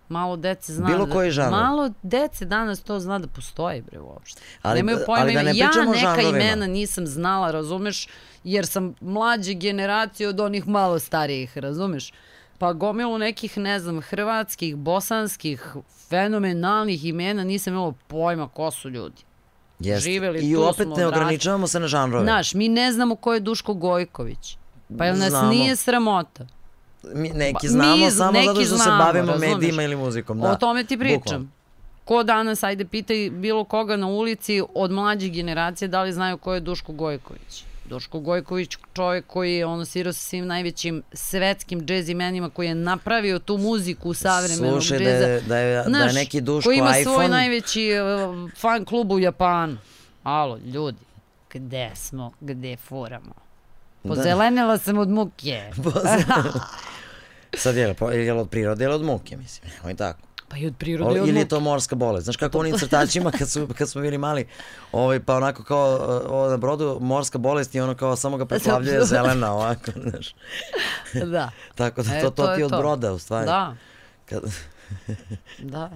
Malo 0.09 0.35
dece 0.35 0.73
zna 0.73 0.87
Bilo 0.87 1.05
da, 1.05 1.13
koji 1.13 1.31
žanr. 1.31 1.51
Malo 1.51 1.91
dece 2.03 2.45
danas 2.45 2.81
to 2.81 2.99
zna 2.99 3.19
da 3.19 3.27
postoji 3.27 3.81
bre 3.81 3.99
uopšte. 3.99 4.41
Ali 4.61 4.79
Nemaju 4.79 4.97
da- 4.97 5.05
pojma 5.05 5.21
ali 5.21 5.33
da 5.33 5.43
ne 5.43 5.57
ja 5.57 5.67
neka 5.67 5.93
žanrovima. 5.95 6.29
imena 6.29 6.67
nisam 6.67 7.07
znala, 7.07 7.51
razumeš, 7.51 8.07
jer 8.43 8.67
sam 8.67 8.95
mlađe 9.01 9.53
generacije 9.53 10.29
od 10.29 10.39
onih 10.39 10.67
malo 10.67 10.99
starijih, 10.99 11.57
razumeš? 11.57 12.13
Pa 12.57 12.73
gomilu 12.73 13.17
nekih, 13.17 13.57
ne 13.57 13.79
znam, 13.79 14.01
hrvatskih, 14.01 14.75
bosanskih, 14.75 15.73
fenomenalnih 16.09 17.05
imena 17.05 17.43
nisam 17.43 17.73
imala 17.73 17.93
pojma 18.07 18.47
ko 18.47 18.71
su 18.71 18.89
ljudi. 18.89 19.21
Jeste. 19.79 20.01
Živeli 20.01 20.39
I 20.39 20.55
opet 20.55 20.87
ne 20.97 21.07
ograničavamo 21.07 21.67
se 21.67 21.79
na 21.79 21.87
žanrove. 21.87 22.23
Znaš, 22.23 22.53
mi 22.53 22.69
ne 22.69 22.91
znamo 22.91 23.15
ko 23.15 23.33
je 23.33 23.39
Duško 23.39 23.73
Gojković. 23.73 24.57
Pa 24.97 25.05
jel 25.05 25.17
nas 25.17 25.29
Znamo. 25.29 25.49
nije 25.49 25.75
sramota? 25.75 26.47
Mi, 27.13 27.29
neki 27.29 27.67
znamo 27.67 28.05
mi- 28.05 28.11
samo 28.11 28.31
neki 28.31 28.45
zato 28.47 28.61
što 28.61 28.77
se 28.77 28.83
znamo, 28.83 29.03
bavimo 29.03 29.31
razumeš. 29.31 29.53
medijima 29.53 29.83
ili 29.83 29.95
muzikom. 29.95 30.39
Da. 30.41 30.51
O 30.51 30.55
tome 30.55 30.83
ti 30.83 30.97
pričam. 30.97 31.19
Bukvalno. 31.19 31.47
Ko 32.05 32.23
danas, 32.23 32.63
ajde 32.63 32.85
pitaj 32.85 33.29
bilo 33.29 33.63
koga 33.63 33.95
na 33.95 34.07
ulici 34.07 34.61
od 34.75 34.91
mlađih 34.91 35.33
generacije 35.33 35.87
da 35.87 36.03
li 36.03 36.13
znaju 36.13 36.37
ko 36.37 36.53
je 36.53 36.59
Duško 36.59 36.91
Gojković. 36.93 37.63
Duško 37.89 38.19
Gojković 38.19 38.77
čovjek 38.93 39.27
koji 39.27 39.55
je 39.55 39.65
ono 39.65 39.85
svirao 39.85 40.13
sa 40.13 40.19
svim 40.19 40.47
najvećim 40.47 41.03
svetskim 41.13 41.81
džez 41.81 42.09
imenima 42.09 42.49
koji 42.49 42.67
je 42.67 42.75
napravio 42.75 43.39
tu 43.39 43.57
muziku 43.57 44.13
savremenog 44.13 44.71
Slušaj, 44.71 44.97
da 44.99 45.03
džeza. 45.03 45.25
je, 45.25 45.41
da 45.41 45.57
je, 45.57 45.73
da 45.73 45.77
je 45.77 45.83
Znaš, 45.83 46.13
neki 46.13 46.41
Duško 46.41 46.67
koji 46.67 46.77
ima 46.77 46.93
svoj 46.93 47.01
iPhone, 47.01 47.27
najveći 47.27 47.89
uh, 47.93 48.51
fan 48.57 48.85
klub 48.85 49.11
u 49.11 49.19
Japanu. 49.19 49.77
Alo, 50.23 50.57
ljudi, 50.65 50.97
gde 51.53 51.91
smo, 51.95 52.31
gde 52.41 52.77
furamo? 52.77 53.44
Pozelenila 54.07 54.77
sam 54.77 54.97
od 54.97 55.09
muke. 55.09 55.71
sad 57.57 57.75
je, 57.75 57.87
li 57.87 58.25
je 58.25 58.33
li 58.33 58.39
od 58.39 58.49
prirode 58.49 58.85
ili 58.85 58.93
od 58.93 59.01
muke, 59.03 59.37
mislim, 59.37 59.71
nemoj 59.77 59.95
tako. 59.95 60.19
Pa 60.49 60.57
i 60.57 60.67
od 60.67 60.73
prirode 60.77 61.17
i 61.17 61.19
od 61.19 61.27
ili 61.27 61.39
je 61.39 61.47
to 61.47 61.59
morska 61.59 61.95
bolest. 61.95 62.23
Znaš 62.23 62.37
kako 62.37 62.59
onim 62.59 62.77
crtačima 62.77 63.31
kad, 63.31 63.49
su, 63.49 63.67
kad 63.77 63.89
smo 63.89 64.01
bili 64.01 64.17
mali, 64.17 64.47
ovaj, 64.91 65.19
pa 65.19 65.35
onako 65.35 65.63
kao 65.63 65.85
ovo 66.29 66.49
na 66.49 66.57
brodu 66.57 66.97
morska 67.01 67.37
bolest 67.37 67.75
i 67.75 67.79
ono 67.79 67.95
kao 67.95 68.15
samo 68.15 68.37
ga 68.37 68.45
preplavljuje 68.45 69.05
zelena 69.05 69.53
ovako, 69.53 69.91
znaš. 70.09 70.35
Da. 71.13 71.51
Tako 71.75 72.03
da 72.03 72.15
E, 72.15 72.21
to, 72.21 72.29
to, 72.29 72.45
to 72.47 72.55
ti 72.55 72.63
od 72.63 72.69
to. 72.71 72.77
broda 72.77 73.13
u 73.13 73.19
stvari. 73.19 73.45
Da, 73.45 73.75
Kad, 74.29 74.41
da. 75.59 75.91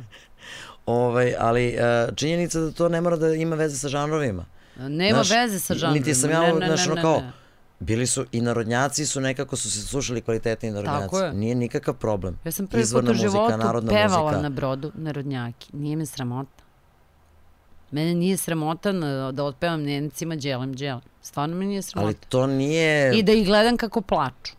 ovaj, 0.86 1.34
ali 1.40 1.77
uh, 1.77 2.15
činjenica 2.15 2.60
da 2.60 2.72
to 2.72 2.90
ne 2.90 3.02
mora 3.02 3.15
da 3.15 3.34
ima 3.34 3.56
veze 3.56 3.77
sa 3.77 3.88
žanrovima. 3.88 4.45
Nema 4.77 5.23
Znaš, 5.23 5.30
veze 5.30 5.60
sa 5.60 5.73
žanrom. 5.73 5.98
Niti 5.98 6.15
sam 6.15 6.30
ja, 6.31 6.40
ne, 6.41 6.53
ne, 6.53 6.68
znaš, 6.68 6.86
ne, 6.86 6.91
ono 6.91 6.95
ne, 6.95 7.02
kao, 7.02 7.19
ne. 7.19 7.31
Bili 7.80 8.07
su 8.07 8.26
i 8.31 8.41
narodnjaci 8.41 9.06
su 9.06 9.22
nekako 9.22 9.56
su 9.56 9.72
se 9.72 9.81
slušali 9.81 10.22
kvalitetni 10.22 10.72
narodnjaci. 10.72 11.03
Tako 11.03 11.19
je. 11.19 11.34
Nije 11.34 11.56
nikakav 11.56 11.93
problem. 11.93 12.39
Ja 12.45 12.51
sam 12.51 12.68
prvi 12.68 12.84
put 12.84 13.03
u 13.03 13.06
muzika, 13.07 13.30
životu 13.30 13.57
narodna 13.57 13.91
pevala 13.91 14.23
muzika. 14.31 14.41
na 14.41 14.49
brodu 14.49 14.91
narodnjaki. 14.95 15.69
Nije 15.73 15.95
me 15.95 16.06
sramota. 16.06 16.64
Mene 17.91 18.14
nije 18.15 18.38
sramota 18.38 18.91
da 19.31 19.43
otpevam 19.43 19.81
njenicima 19.84 20.35
dželem 20.35 20.76
dželem. 20.76 21.01
Stvarno 21.22 21.56
me 21.56 21.65
nije 21.65 21.81
sramota. 21.81 22.06
Ali 22.07 22.15
to 22.30 22.47
nije, 22.47 23.18
I 23.18 23.23
da 23.23 23.31
ih 23.31 23.45
gledam 23.47 23.77
kako 23.77 24.01
plaču. 24.01 24.53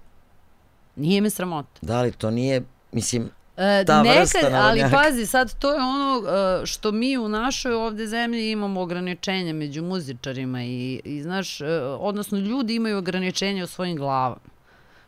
Nije 0.96 1.20
me 1.20 1.30
sramota. 1.30 1.78
da 1.82 2.02
li 2.02 2.12
to 2.12 2.30
nije, 2.30 2.62
mislim, 2.92 3.30
E, 3.60 3.84
Ta 3.84 4.02
vrsta 4.02 4.38
nekad, 4.38 4.52
ali 4.54 4.80
narodnjaka. 4.80 4.96
pazi, 4.98 5.26
sad 5.26 5.54
to 5.54 5.70
je 5.70 5.78
ono 5.78 6.22
e, 6.62 6.66
što 6.66 6.92
mi 6.92 7.18
u 7.18 7.28
našoj 7.28 7.74
ovde 7.74 8.06
zemlji 8.06 8.50
imamo 8.50 8.80
ograničenja 8.80 9.52
među 9.52 9.82
muzičarima 9.82 10.62
i, 10.62 11.00
i 11.04 11.22
znaš, 11.22 11.60
e, 11.60 11.66
odnosno 11.90 12.38
ljudi 12.38 12.74
imaju 12.74 12.98
ograničenja 12.98 13.64
u 13.64 13.68
svojim 13.68 13.96
glavama. 13.96 14.36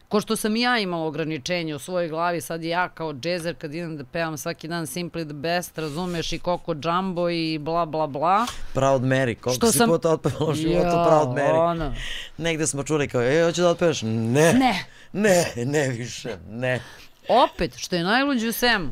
Ko 0.09 0.21
što 0.21 0.37
sam 0.37 0.57
i 0.57 0.61
ja 0.61 0.79
imala 0.79 1.07
ograničenje 1.07 1.75
u 1.75 1.79
svojoj 1.79 2.09
glavi, 2.09 2.41
sad 2.41 2.65
ja 2.65 2.89
kao 2.89 3.13
džezer 3.15 3.55
kad 3.55 3.75
idem 3.75 3.97
da 3.97 4.05
pevam 4.05 4.39
svaki 4.39 4.69
dan 4.69 4.85
Simply 4.85 5.25
the 5.25 5.35
Best, 5.35 5.79
razumeš 5.79 6.33
i 6.33 6.39
Coco 6.39 6.75
Jumbo 6.85 7.31
i 7.31 7.59
bla 7.59 7.87
bla 7.87 8.07
bla. 8.07 8.47
Proud 8.75 9.03
Mary, 9.03 9.35
koliko 9.35 9.53
Što 9.53 9.67
si 9.67 9.79
sam- 9.79 9.89
puta 9.89 10.11
otpevala 10.11 10.51
u 10.51 10.55
životu 10.55 10.87
Jao, 10.87 11.07
Proud 11.07 11.29
Mary. 11.29 11.59
ono. 11.61 11.95
Negde 12.39 12.67
smo 12.67 12.83
čuli 12.83 13.09
kao, 13.09 13.23
e, 13.23 13.45
hoću 13.45 13.63
da 13.63 13.69
otpevaš? 13.69 14.03
Ne, 14.03 14.53
Ne. 14.53 14.85
ne, 15.13 15.45
ne 15.57 15.89
više, 15.89 16.37
ne. 16.49 16.81
Opet, 17.29 17.77
što 17.77 17.97
je 17.97 18.03
najluđe 18.05 18.49
u 18.49 18.53
svemu, 18.53 18.91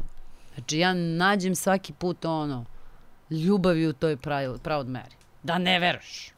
znači 0.55 0.79
ja 0.79 0.95
nađem 0.95 1.55
svaki 1.55 1.93
put 1.93 2.25
ono, 2.25 2.65
ljubavi 3.31 3.87
u 3.87 3.93
toj 3.93 4.17
Proud 4.17 4.61
Proud 4.61 4.87
Mary. 4.87 5.15
Da 5.43 5.59
ne 5.59 5.79
veruješ. 5.79 6.33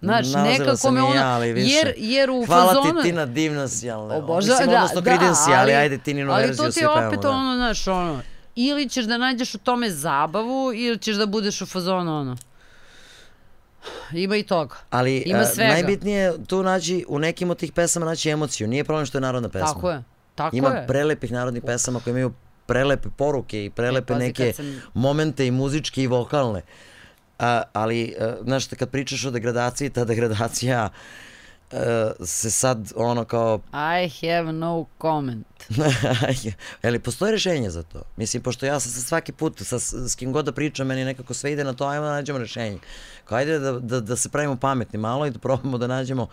Znaš, 0.00 0.26
Nalazila 0.26 0.42
nekako 0.42 0.90
me 0.90 1.00
i 1.00 1.02
ono, 1.02 1.14
ja, 1.14 1.28
ali 1.28 1.52
više. 1.52 1.76
jer, 1.76 1.94
jer 1.96 2.30
u 2.30 2.44
Hvala 2.46 2.74
fazonu... 2.74 3.02
ti 3.02 3.08
Tina, 3.08 3.26
divna 3.26 3.68
si, 3.68 3.90
ali 3.90 4.08
ne. 4.08 4.14
Oboža, 4.14 4.52
Mislim, 4.52 4.70
da, 4.70 4.76
odnosno 4.76 5.00
da, 5.00 5.10
Credency, 5.10 5.60
ali, 5.60 5.72
ajde 5.74 5.98
Tininu 5.98 6.32
ali 6.32 6.42
verziju 6.42 6.56
to 6.56 6.66
ti 6.66 6.72
svi 6.72 6.80
je 6.80 6.86
pevamo. 6.88 7.08
opet 7.08 7.20
da. 7.20 7.30
ono, 7.30 7.56
znaš, 7.56 7.88
ono, 7.88 8.20
ili 8.54 8.88
ćeš 8.88 9.04
da 9.04 9.18
nađeš 9.18 9.54
u 9.54 9.58
tome 9.58 9.90
zabavu, 9.90 10.72
ili 10.74 10.98
ćeš 10.98 11.16
da 11.16 11.26
budeš 11.26 11.60
u 11.62 11.66
fazonu, 11.66 12.20
ono, 12.20 12.36
ima 14.12 14.36
i 14.36 14.42
toga. 14.42 14.76
Ali 14.90 15.16
Ima 15.26 15.38
a, 15.38 15.44
svega. 15.44 15.72
najbitnije 15.72 16.20
je 16.22 16.44
tu 16.46 16.62
naći, 16.62 17.04
u 17.08 17.18
nekim 17.18 17.50
od 17.50 17.58
tih 17.58 17.72
pesama 17.72 18.06
naći 18.06 18.30
emociju. 18.30 18.68
Nije 18.68 18.84
problem 18.84 19.06
što 19.06 19.18
je 19.18 19.22
narodna 19.22 19.48
pesma. 19.48 19.66
Tako 19.66 19.90
je, 19.90 20.02
tako 20.38 20.56
Ima 20.56 20.68
je. 20.70 20.86
prelepih 20.86 21.32
narodnih 21.32 21.62
pesama 21.64 22.00
koje 22.00 22.12
imaju 22.12 22.32
prelepe 22.66 23.08
poruke 23.10 23.64
i 23.64 23.70
prelepe 23.70 24.12
E, 24.12 24.16
pazi, 24.16 24.26
neke 24.26 24.52
sam- 24.52 24.80
momente 24.94 25.46
i 25.46 25.50
muzičke 25.52 26.02
i 26.02 26.06
vokalne. 26.06 26.62
A, 27.38 27.62
ali, 27.72 28.14
a, 28.20 28.36
znaš, 28.42 28.66
kad 28.68 28.90
pričaš 28.90 29.24
o 29.24 29.30
degradaciji, 29.30 29.90
ta 29.90 30.04
degradacija 30.12 30.88
a, 31.72 31.78
se 32.20 32.50
sad 32.50 32.92
ono 32.96 33.24
kao 33.24 33.60
I 33.74 34.08
have 34.20 34.52
no 34.52 34.86
comment. 34.98 35.46
Ali 36.82 36.98
postoji 36.98 37.32
rešenje 37.32 37.70
za 37.70 37.82
to? 37.82 38.02
Mislim, 38.16 38.42
pošto 38.42 38.66
ja 38.66 38.80
sam 38.80 38.92
svaki 38.92 39.32
put 39.32 39.60
sa, 39.60 39.78
s 39.78 40.14
kim 40.16 40.32
god 40.32 40.44
da 40.44 40.52
pričam, 40.52 40.86
meni 40.86 41.04
nekako 41.04 41.34
sve 41.34 41.52
ide 41.52 41.64
na 41.64 41.72
to, 41.72 41.86
ajmo 41.86 42.04
da 42.04 42.12
nađemo 42.12 42.38
rešenje. 42.38 42.78
Kao 43.24 43.38
ajde 43.38 43.58
da, 43.58 43.72
da, 43.72 44.00
da 44.00 44.16
se 44.16 44.28
pravimo 44.28 44.56
pametni 44.56 44.98
malo 44.98 45.26
i 45.26 45.30
da 45.30 45.38
probamo 45.38 45.78
da 45.78 45.86
nađemo 45.86 46.28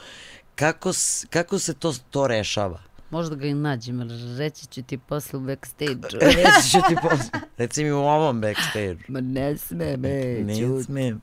kako, 0.55 0.91
kako 1.29 1.59
se 1.59 1.73
to, 1.73 1.93
to 2.09 2.27
rešava. 2.27 2.79
Možda 3.09 3.35
ga 3.35 3.47
i 3.47 3.53
nađem, 3.53 4.01
ali 4.01 4.37
reći 4.37 4.67
ću 4.67 4.83
ti 4.83 4.97
posle 4.99 5.37
u 5.37 5.41
backstage-u. 5.41 6.19
Reći 6.37 6.69
ću 6.71 6.77
ti 6.89 6.95
posle. 7.01 7.25
Reci 7.57 7.83
mi 7.83 7.91
u 7.91 7.97
ovom 7.97 8.41
backstage. 8.41 8.97
Ma 9.07 9.21
ne 9.21 9.57
sme, 9.57 9.97
Ne 9.97 10.39
neću. 10.39 10.83
smijem. 10.83 11.21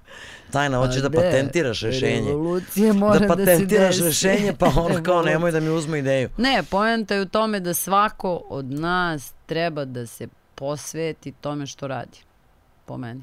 Tajna, 0.50 0.78
hoćeš 0.78 1.02
da 1.02 1.10
patentiraš 1.10 1.80
rešenje. 1.80 2.26
Revolucija 2.26 2.92
mora 2.92 3.18
Da 3.18 3.26
da, 3.26 3.34
se 3.36 3.40
patentiraš 3.40 3.90
desi. 3.90 4.04
rešenje, 4.04 4.52
pa 4.52 4.66
ono 4.76 5.02
kao 5.02 5.22
nemoj 5.22 5.52
da 5.52 5.60
mi 5.60 5.68
uzmu 5.68 5.96
ideju. 5.96 6.28
Ne, 6.36 6.62
poenta 6.62 7.14
je 7.14 7.22
u 7.22 7.26
tome 7.26 7.60
da 7.60 7.74
svako 7.74 8.42
od 8.48 8.64
nas 8.64 9.32
treba 9.46 9.84
da 9.84 10.06
se 10.06 10.28
posveti 10.54 11.32
tome 11.32 11.66
što 11.66 11.86
radi. 11.86 12.18
Po 12.84 12.96
meni. 12.96 13.22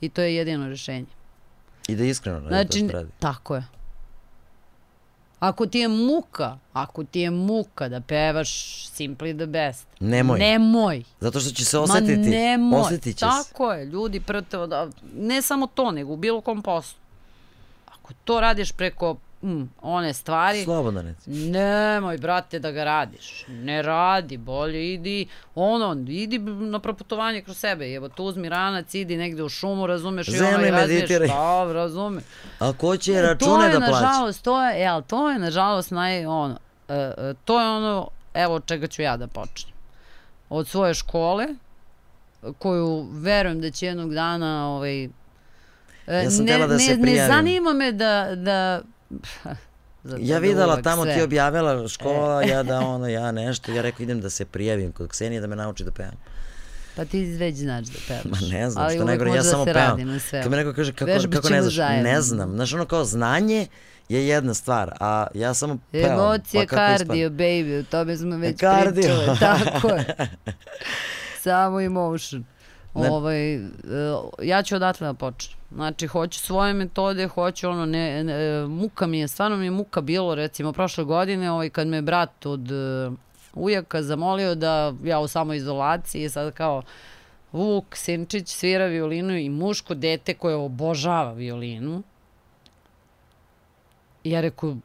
I 0.00 0.08
to 0.08 0.22
je 0.22 0.36
jedino 0.36 0.68
rešenje. 0.68 1.06
I 1.88 1.96
da 1.96 2.04
iskreno 2.04 2.38
radi 2.38 2.48
Znači, 2.48 2.80
to 2.80 2.88
što 2.88 2.92
radi. 2.92 3.10
tako 3.18 3.54
je. 3.54 3.62
Ako 5.42 5.66
ti 5.66 5.78
je 5.78 5.88
muka, 5.88 6.58
ako 6.72 7.04
ti 7.04 7.20
je 7.20 7.30
muka 7.30 7.88
da 7.88 8.00
pevaš 8.00 8.50
Simply 8.94 9.36
the 9.36 9.46
Best, 9.46 9.86
Nemoj. 10.00 10.38
nemoj. 10.38 11.02
Zato 11.20 11.40
što 11.40 11.50
će 11.50 11.64
se 11.64 11.78
osetiti. 11.78 12.18
Ma 12.18 12.26
nemoj. 12.26 12.80
Osetit 12.80 13.16
će 13.16 13.26
se. 13.26 13.48
Tako 13.48 13.72
je, 13.72 13.84
ljudi 13.86 14.20
prte, 14.20 14.56
da, 14.56 14.88
ne 15.16 15.42
samo 15.42 15.66
to, 15.66 15.90
nego 15.90 16.12
u 16.12 16.16
bilo 16.16 16.40
kom 16.40 16.62
poslu. 16.62 16.98
Ako 17.86 18.12
to 18.24 18.40
radiš 18.40 18.72
preko 18.72 19.16
mm, 19.42 19.70
one 19.82 20.12
stvari. 20.12 20.64
Slobodno 20.64 21.02
reci. 21.02 21.30
Nemoj, 21.30 22.18
brate, 22.18 22.58
da 22.58 22.70
ga 22.70 22.84
radiš. 22.84 23.44
Ne 23.48 23.82
radi, 23.82 24.36
bolje 24.36 24.94
idi, 24.94 25.26
ono, 25.54 26.04
idi 26.08 26.38
na 26.38 26.78
proputovanje 26.78 27.42
kroz 27.42 27.58
sebe. 27.58 27.92
Evo, 27.94 28.08
tu 28.08 28.24
uzmi 28.24 28.48
ranac, 28.48 28.94
idi 28.94 29.16
negde 29.16 29.42
u 29.42 29.48
šumu, 29.48 29.86
razumeš, 29.86 30.28
i 30.28 30.30
ono, 30.30 30.50
Zemlji 30.50 30.68
i 30.68 30.72
meditiraj. 30.72 31.28
Da, 31.28 31.72
razume. 31.72 32.20
A 32.58 32.72
ko 32.72 32.96
će 32.96 33.14
to 33.14 33.22
račune 33.22 33.64
je, 33.66 33.72
da 33.72 33.78
plaća? 33.78 34.06
nažalost, 34.06 34.42
to 34.44 34.64
je, 34.64 34.80
jel, 34.80 35.02
to 35.02 35.30
je, 35.30 35.38
nažalost, 35.38 35.90
naj, 35.90 36.26
ono, 36.26 36.58
e, 36.88 36.94
e, 36.94 37.34
to 37.44 37.60
je 37.60 37.68
ono, 37.68 38.08
evo, 38.34 38.54
od 38.54 38.66
čega 38.66 38.86
ću 38.86 39.02
ja 39.02 39.16
da 39.16 39.26
počnem. 39.26 39.72
Od 40.48 40.68
svoje 40.68 40.94
škole, 40.94 41.46
koju 42.58 43.06
verujem 43.12 43.60
da 43.60 43.70
će 43.70 43.86
jednog 43.86 44.14
dana, 44.14 44.68
ovaj, 44.68 45.04
e, 45.04 45.08
Ja 46.06 46.30
sam 46.30 46.44
ne, 46.44 46.58
da 46.58 46.66
ne, 46.66 46.78
se 46.78 46.96
ne 46.96 47.02
prijavim. 47.02 47.34
zanima 47.34 47.72
me 47.72 47.92
da, 47.92 48.28
da 48.34 48.80
Zato 50.04 50.22
Ja 50.24 50.38
videla 50.38 50.82
tamo 50.82 51.02
sve. 51.02 51.14
ti 51.14 51.22
objavila 51.22 51.88
škola, 51.88 52.42
ja 52.42 52.62
da 52.62 52.80
ono, 52.94 53.08
ja 53.08 53.32
nešto, 53.32 53.72
ja 53.72 53.82
rekao 53.82 54.02
idem 54.04 54.20
da 54.20 54.30
se 54.30 54.44
prijavim 54.44 54.92
kod 54.92 55.08
Ksenije 55.08 55.40
da 55.40 55.46
me 55.46 55.56
nauči 55.56 55.84
da 55.84 55.90
pevam. 55.90 56.16
Pa 56.96 57.04
ti 57.04 57.24
već 57.24 57.56
znaš 57.56 57.86
da 57.86 57.98
pevaš. 58.08 58.40
Ma 58.40 58.48
ne 58.48 58.70
znam, 58.70 58.84
Ali 58.84 58.94
što 58.94 59.04
uvek 59.04 59.08
najgore, 59.08 59.30
ja 59.30 59.42
samo 59.42 59.64
da 59.64 59.72
pevam. 59.72 60.20
Kad 60.30 60.50
mi 60.50 60.56
neko 60.56 60.72
kaže 60.72 60.92
kako, 60.92 61.12
kako 61.32 61.48
ne 61.48 61.62
znaš, 61.62 61.74
zajedno. 61.74 62.10
ne 62.10 62.20
znam. 62.20 62.50
Znaš 62.54 62.74
ono 62.74 62.84
kao 62.84 63.04
znanje 63.04 63.66
je 64.08 64.26
jedna 64.26 64.54
stvar, 64.54 64.94
a 65.00 65.26
ja 65.34 65.54
samo 65.54 65.78
pevam. 65.92 66.12
Emocije 66.12 66.66
pa 66.66 66.76
kardio, 66.76 67.30
baby, 67.30 67.80
o 67.80 67.82
tome 67.90 68.16
smo 68.16 68.36
već 68.36 68.60
Kardio. 68.60 69.16
Tako 69.40 69.88
je. 69.88 70.16
Samo 71.40 71.80
emotion. 71.80 72.44
Ne- 72.94 73.10
Ovaj, 73.10 73.54
e, 73.54 73.60
ja 74.42 74.62
ću 74.62 74.76
odatle 74.76 75.06
da 75.06 75.14
počnem. 75.14 75.58
Znači, 75.70 76.06
hoću 76.06 76.38
svoje 76.38 76.74
metode, 76.74 77.26
hoću 77.28 77.68
ono, 77.68 77.86
ne, 77.86 78.24
ne, 78.24 78.34
muka 78.66 79.06
mi 79.06 79.18
je, 79.18 79.28
stvarno 79.28 79.56
mi 79.56 79.64
je 79.64 79.70
muka 79.70 80.00
bilo, 80.00 80.34
recimo, 80.34 80.72
prošle 80.72 81.04
godine, 81.04 81.50
ovaj, 81.50 81.70
kad 81.70 81.86
me 81.86 82.02
brat 82.02 82.46
od 82.46 82.70
e, 82.70 83.10
ujaka 83.54 84.02
zamolio 84.02 84.54
da 84.54 84.92
ja 85.04 85.18
u 85.18 85.28
samoizolaciji, 85.28 86.28
sad 86.28 86.52
kao, 86.52 86.82
Vuk 87.52 87.96
Sinčić 87.96 88.48
svira 88.48 88.86
violinu 88.86 89.36
i 89.36 89.48
muško 89.50 89.94
dete 89.94 90.34
koje 90.34 90.54
obožava 90.56 91.32
violinu. 91.32 92.02
I 94.24 94.30
ja 94.30 94.40
rekao, 94.40 94.76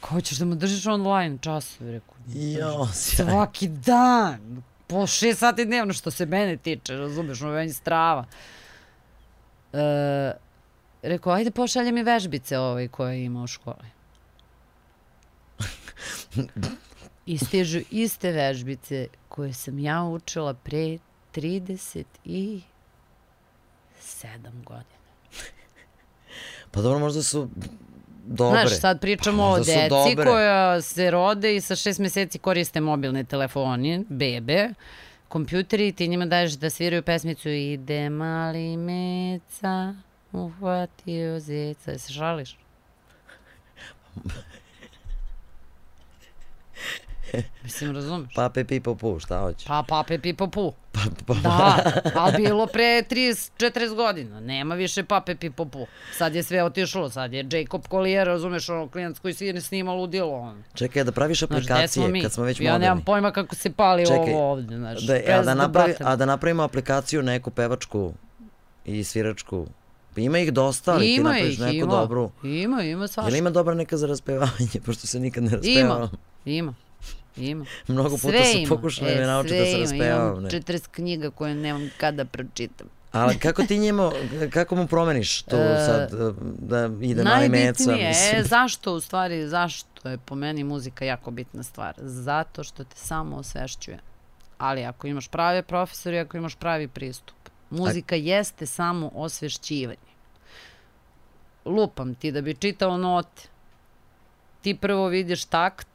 kao 0.00 0.20
ćeš 0.20 0.38
da 0.38 0.44
mu 0.44 0.54
držiš 0.54 0.86
online 0.86 1.38
časove? 1.40 1.92
Rekao, 1.92 2.14
Jo, 2.28 2.86
sjaj. 2.86 3.28
svaki 3.28 3.68
dan, 3.68 4.62
po 4.90 5.06
šest 5.06 5.38
sati 5.38 5.64
dnevno 5.64 5.92
što 5.92 6.10
se 6.10 6.26
mene 6.26 6.56
tiče, 6.56 6.96
razumeš, 6.96 7.42
ono 7.42 7.52
meni 7.52 7.72
strava. 7.72 8.24
E, 9.72 10.32
rekao, 11.02 11.32
ajde 11.32 11.50
pošalje 11.50 11.92
mi 11.92 12.02
vežbice 12.02 12.58
ovaj 12.58 12.88
koje 12.88 13.24
ima 13.24 13.42
u 13.42 13.46
školi. 13.46 13.88
I 17.26 17.38
stižu 17.38 17.80
iste 17.90 18.30
vežbice 18.30 19.06
koje 19.28 19.52
sam 19.52 19.78
ja 19.78 20.02
učila 20.02 20.54
pre 20.54 20.98
37 21.34 22.62
godina. 24.64 25.00
Pa 26.70 26.80
dobro, 26.82 26.98
možda 26.98 27.22
su 27.22 27.48
dobre. 28.30 28.60
Znaš, 28.60 28.80
sad 28.80 29.00
pričamo 29.00 29.42
Pa, 29.42 29.48
o 29.48 29.58
deci 29.58 29.88
dobre. 29.88 30.26
koja 30.26 30.80
se 30.82 31.10
rode 31.10 31.56
i 31.56 31.60
sa 31.60 31.76
šest 31.76 31.98
meseci 31.98 32.38
koriste 32.38 32.80
mobilne 32.80 33.24
telefoni, 33.24 34.04
bebe, 34.08 34.68
kompjuteri 35.28 35.88
i 35.88 35.92
ti 35.92 36.08
njima 36.08 36.26
daješ 36.26 36.52
da 36.52 36.70
sviraju 36.70 37.02
pesmicu 37.02 37.48
Ide 37.48 38.10
mali 38.10 38.76
meca, 38.76 39.94
uhvatio 40.32 41.40
zeca. 41.40 41.98
Se 41.98 42.12
šališ? 42.12 42.56
Mislim, 47.64 47.94
razumeš? 47.94 48.34
Pape 48.34 48.64
pipo 48.64 48.94
pu, 48.94 49.18
šta 49.18 49.40
hoće? 49.40 49.66
Pa, 49.66 49.84
pape, 49.88 50.18
pipo, 50.18 50.46
pu. 50.46 50.72
Pa, 50.92 51.00
pa, 51.26 51.34
Da, 51.34 51.76
ali 52.14 52.36
bilo 52.38 52.66
pre 52.66 53.02
30-40 53.02 53.94
godina. 53.96 54.40
Nema 54.40 54.74
više 54.74 55.04
pape 55.04 55.34
pipo 55.34 55.64
pu. 55.64 55.86
Sad 56.12 56.34
je 56.34 56.42
sve 56.42 56.64
otišlo, 56.64 57.10
sad 57.10 57.32
je 57.32 57.46
Jacob 57.52 57.82
Collier, 57.90 58.26
razumeš, 58.26 58.68
ono 58.68 58.88
klinac 58.88 59.18
koji 59.18 59.34
si 59.34 59.52
ne 59.52 59.60
snima 59.60 59.92
ludilo. 59.92 60.30
On. 60.32 60.62
Čekaj, 60.74 61.04
da 61.04 61.12
praviš 61.12 61.38
Znaš, 61.38 61.48
gde 61.48 61.56
smo 61.58 61.74
aplikacije 61.74 62.08
mi? 62.08 62.22
kad 62.22 62.32
smo 62.32 62.44
već 62.44 62.60
ja 62.60 62.64
moderni. 62.64 62.80
nemam 62.84 63.04
pojma 63.04 63.30
kako 63.30 63.54
se 63.54 63.70
pali 63.70 64.06
Čekaj, 64.06 64.18
ovo 64.18 64.50
ovde, 64.52 64.76
znaš. 64.76 65.00
Da, 65.00 65.14
a, 65.14 65.42
da 65.42 65.54
napravi, 65.54 65.94
a 66.00 66.16
da 66.16 66.24
napravimo 66.26 66.62
aplikaciju 66.62 67.22
neku 67.22 67.50
pevačku 67.50 68.12
i 68.84 69.04
sviračku. 69.04 69.66
Pa 70.14 70.20
Ima 70.20 70.38
ih 70.38 70.52
dosta, 70.52 70.92
ali 70.92 71.04
ti 71.04 71.14
ima 71.14 71.28
napraviš 71.28 71.54
ih, 71.54 71.60
neku 71.60 71.74
ima. 71.76 71.86
dobru. 71.86 72.30
Ima, 72.42 72.52
ima 72.52 72.82
Jel 72.82 73.08
svašta. 73.08 73.36
ima 73.36 73.50
dobra 73.50 73.74
neka 73.74 73.96
za 73.96 74.06
raspevanje, 74.06 74.50
pošto 74.86 75.06
se 75.06 75.20
nikad 75.20 75.42
ne 75.42 75.50
raspevam. 75.50 75.96
Ima, 75.98 76.08
ima. 76.46 76.74
Ima. 77.36 77.64
Mnogo 77.88 78.10
puta 78.10 78.28
Sve 78.28 78.44
sam 78.44 78.60
ima. 78.60 78.68
pokušao 78.68 79.08
da 79.08 79.14
me 79.14 79.20
nauči 79.20 79.48
da 79.50 79.64
se 79.64 79.76
raspevam. 79.78 80.28
Imam 80.28 80.42
Ne. 80.42 80.50
40 80.50 80.88
knjiga 80.88 81.30
koje 81.30 81.54
nemam 81.54 81.90
kada 81.96 82.24
pročitam. 82.24 82.86
Ali 83.12 83.38
kako 83.38 83.62
ti 83.62 83.78
njemu, 83.78 84.10
kako 84.50 84.76
mu 84.76 84.86
promeniš 84.86 85.42
tu 85.42 85.56
E, 85.56 85.84
sad, 85.86 86.10
da 86.58 86.90
ide 87.02 87.24
mali 87.24 87.48
meca? 87.48 87.84
Najbitnije, 87.86 88.10
e, 88.34 88.42
zašto 88.44 88.92
u 88.92 89.00
stvari, 89.00 89.48
zašto 89.48 90.08
je 90.08 90.18
po 90.18 90.34
meni 90.34 90.64
muzika 90.64 91.04
jako 91.04 91.30
bitna 91.30 91.62
stvar? 91.62 91.94
Zato 91.98 92.64
što 92.64 92.84
te 92.84 92.96
samo 92.96 93.36
osvešćuje. 93.36 93.98
Ali 94.58 94.84
ako 94.84 95.06
imaš 95.06 95.28
prave 95.28 95.62
profesori, 95.62 96.18
ako 96.18 96.36
imaš 96.36 96.54
pravi 96.54 96.88
pristup. 96.88 97.36
Muzika 97.70 98.16
jeste 98.16 98.66
samo 98.66 99.10
osvešćivanje. 99.14 100.10
Lupam 101.64 102.14
ti 102.14 102.32
da 102.32 102.40
bi 102.40 102.54
čitao 102.54 102.96
note. 102.96 103.42
Ti 104.62 104.74
prvo 104.74 105.06
vidiš 105.08 105.44
takt, 105.44 105.88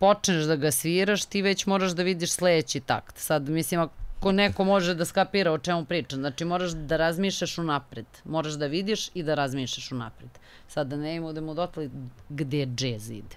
počneš 0.00 0.44
da 0.44 0.56
ga 0.56 0.70
sviraš, 0.70 1.24
ti 1.24 1.42
već 1.42 1.66
moraš 1.66 1.90
da 1.90 2.02
vidiš 2.02 2.30
sledeći 2.32 2.80
takt. 2.80 3.18
Sad, 3.18 3.48
mislim, 3.48 3.80
ako 3.80 4.32
neko 4.32 4.64
može 4.64 4.94
da 4.94 5.04
skapira 5.04 5.52
o 5.52 5.58
čemu 5.58 5.84
pričam, 5.84 6.18
znači 6.18 6.44
moraš 6.44 6.70
da 6.70 6.96
razmišljaš 6.96 7.58
unapred. 7.58 8.06
Moraš 8.24 8.52
da 8.52 8.66
vidiš 8.66 9.10
i 9.14 9.22
da 9.22 9.34
razmišljaš 9.34 9.92
unapred. 9.92 10.30
Sad 10.68 10.86
da 10.86 10.96
ne 10.96 11.16
idemo 11.16 11.54
dotle 11.54 11.88
gde 12.28 12.66
džez 12.66 13.10
ide. 13.10 13.36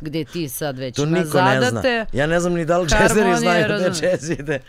Gde 0.00 0.24
ti 0.24 0.48
sad 0.48 0.78
već 0.78 0.96
To 0.96 1.06
niko 1.06 1.18
ne 1.18 1.24
zna. 1.24 1.60
zadate, 1.60 2.06
Ja 2.12 2.26
ne 2.26 2.40
znam 2.40 2.54
ni 2.54 2.64
da 2.64 2.78
li 2.78 2.88
džezeri 2.88 3.36
znaju 3.36 3.64
gde 3.66 3.90
džez 3.90 4.30
ide. 4.30 4.60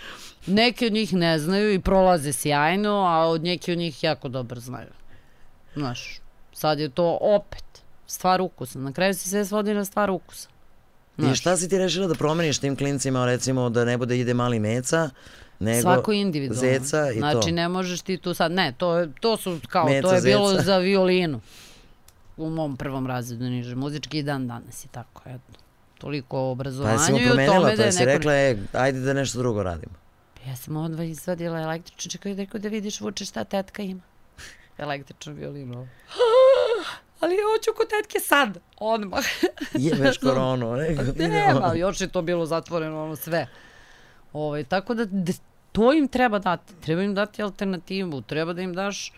neki 0.48 0.86
od 0.86 0.94
njih 0.94 1.14
ne 1.14 1.40
znaju 1.40 1.74
i 1.74 1.80
prolaze 1.80 2.34
sjajno, 2.34 3.06
a 3.08 3.28
od 3.28 3.44
neki 3.44 3.72
od 3.72 3.78
njih 3.78 4.04
jako 4.04 4.28
dobro 4.30 4.60
znaju. 4.60 4.90
Znaš, 5.76 6.20
sad 6.54 6.80
je 6.80 6.90
to 6.90 7.18
opet 7.22 7.64
stvar 8.08 8.42
ukusa. 8.42 8.80
Na 8.80 8.94
kraju 8.94 9.14
se 9.14 9.30
sve 9.30 9.46
svodi 9.46 9.74
na 9.74 9.86
stvar 9.86 10.10
ukusa. 10.10 10.50
I 11.32 11.36
šta 11.36 11.58
si 11.58 11.70
ti 11.70 11.78
rešila 11.78 12.08
da 12.08 12.16
promeniš 12.16 12.58
tim 12.60 12.76
klincima, 12.76 13.26
recimo 13.26 13.70
da 13.70 13.86
ne 13.86 13.98
bude 13.98 14.20
ide 14.20 14.34
mali 14.34 14.60
meca, 14.60 15.10
nego 15.60 15.82
Svako 15.82 16.12
individualno. 16.12 16.62
zeca 16.62 17.12
i 17.12 17.18
znači, 17.18 17.50
to. 17.50 17.56
ne 17.56 17.68
možeš 17.70 18.02
ti 18.02 18.18
tu 18.18 18.34
sad, 18.34 18.52
ne, 18.52 18.74
to, 18.78 19.08
to 19.20 19.38
su 19.38 19.60
kao, 19.70 19.86
Meca, 19.86 20.08
to 20.08 20.14
je 20.14 20.22
bilo 20.22 20.50
zeca. 20.50 20.64
za 20.64 20.78
violinu. 20.78 21.42
U 22.38 22.50
mom 22.50 22.78
prvom 22.78 23.08
razredu 23.08 23.44
niže 23.46 23.76
muzički 23.76 24.20
i 24.20 24.24
dan 24.24 24.48
danas 24.48 24.86
je 24.86 24.88
tako, 24.92 25.22
eto. 25.26 25.60
Toliko 25.98 26.38
o 26.38 26.42
Pa 26.42 26.52
obrazovanju 26.52 27.00
jesi 27.00 27.12
mu 27.12 27.18
i 27.18 27.30
o 27.30 27.46
tome 27.46 27.70
pa 27.70 27.76
da 27.76 27.84
je 27.84 27.88
jesi 27.88 28.00
neko... 28.00 28.12
rekla, 28.12 28.34
e, 28.34 28.58
ajde 28.74 29.00
da 29.00 29.14
nešto 29.14 29.40
drugo 29.40 29.64
radimo. 29.64 29.94
Ja 30.48 30.56
sam 30.56 30.78
odva 30.78 31.04
izvadila 31.04 31.60
električnu, 31.60 32.12
čekaj, 32.12 32.36
da 32.54 32.70
vidiš 32.70 33.02
vuče 33.02 33.26
šta 33.26 33.44
tetka 33.44 33.84
ima. 33.84 34.02
Električnu 34.78 35.34
violinu. 35.34 35.88
Ali 37.20 37.36
hoću 37.36 37.72
kod 37.78 37.88
tetke 37.90 38.20
sad, 38.20 38.58
odmah. 38.78 39.24
Jebeš 39.74 40.18
koronu, 40.18 40.76
nego 40.82 41.02
Nema, 41.16 41.74
još 41.76 42.02
je 42.02 42.08
to 42.08 42.22
bilo 42.22 42.46
zatvoreno, 42.46 43.04
ono 43.04 43.16
sve. 43.16 43.48
Ovaj, 44.34 44.64
tako 44.64 44.94
da 44.94 45.06
to 45.72 45.94
im 45.94 46.08
treba 46.08 46.40
dati. 46.40 46.74
Treba 46.82 47.02
im 47.04 47.16
dati 47.16 47.44
alternativu, 47.44 48.22
treba 48.22 48.54
da 48.54 48.62
im 48.62 48.74
daš... 48.74 49.14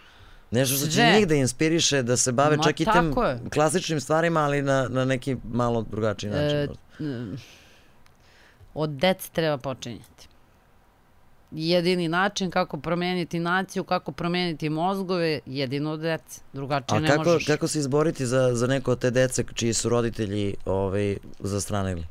Nešto 0.51 0.75
što 0.75 0.87
će 0.87 1.03
njih 1.15 1.27
da 1.27 1.35
inspiriše, 1.35 2.03
da 2.03 2.17
se 2.17 2.31
bave 2.31 2.57
Ma, 2.57 2.63
čak 2.63 2.79
i 2.79 2.83
je. 2.83 3.39
klasičnim 3.53 4.01
stvarima, 4.01 4.39
ali 4.39 4.61
na, 4.61 4.87
na 4.89 5.05
neki 5.05 5.37
malo 5.51 5.81
drugačiji 5.81 6.31
način. 6.31 6.57
E, 6.57 6.67
od 8.73 8.89
dece 8.89 9.29
treba 9.31 9.57
počinjati. 9.57 10.27
Jedini 11.53 12.07
način 12.07 12.51
kako 12.51 12.77
promeniti 12.77 13.39
naciju, 13.39 13.83
kako 13.83 14.11
promeniti 14.11 14.69
mozgove, 14.69 15.39
jedino 15.45 15.91
od 15.91 15.99
dece. 15.99 16.41
Drugačije 16.53 16.97
A 16.97 16.99
ne 16.99 17.07
kako, 17.07 17.23
možeš. 17.23 17.45
kako 17.45 17.67
se 17.67 17.79
izboriti 17.79 18.25
za, 18.25 18.51
za 18.53 18.67
neko 18.67 18.91
od 18.91 18.99
te 18.99 19.11
dece 19.11 19.43
čiji 19.53 19.73
su 19.73 19.89
roditelji 19.89 20.55
ovaj, 20.65 21.17
zastranili? 21.39 22.05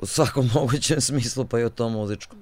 U 0.00 0.06
svakom 0.06 0.50
mogućem 0.54 1.00
smislu, 1.00 1.44
pa 1.44 1.60
i 1.60 1.64
u 1.64 1.70
tom 1.70 1.92
muzičkom. 1.92 2.38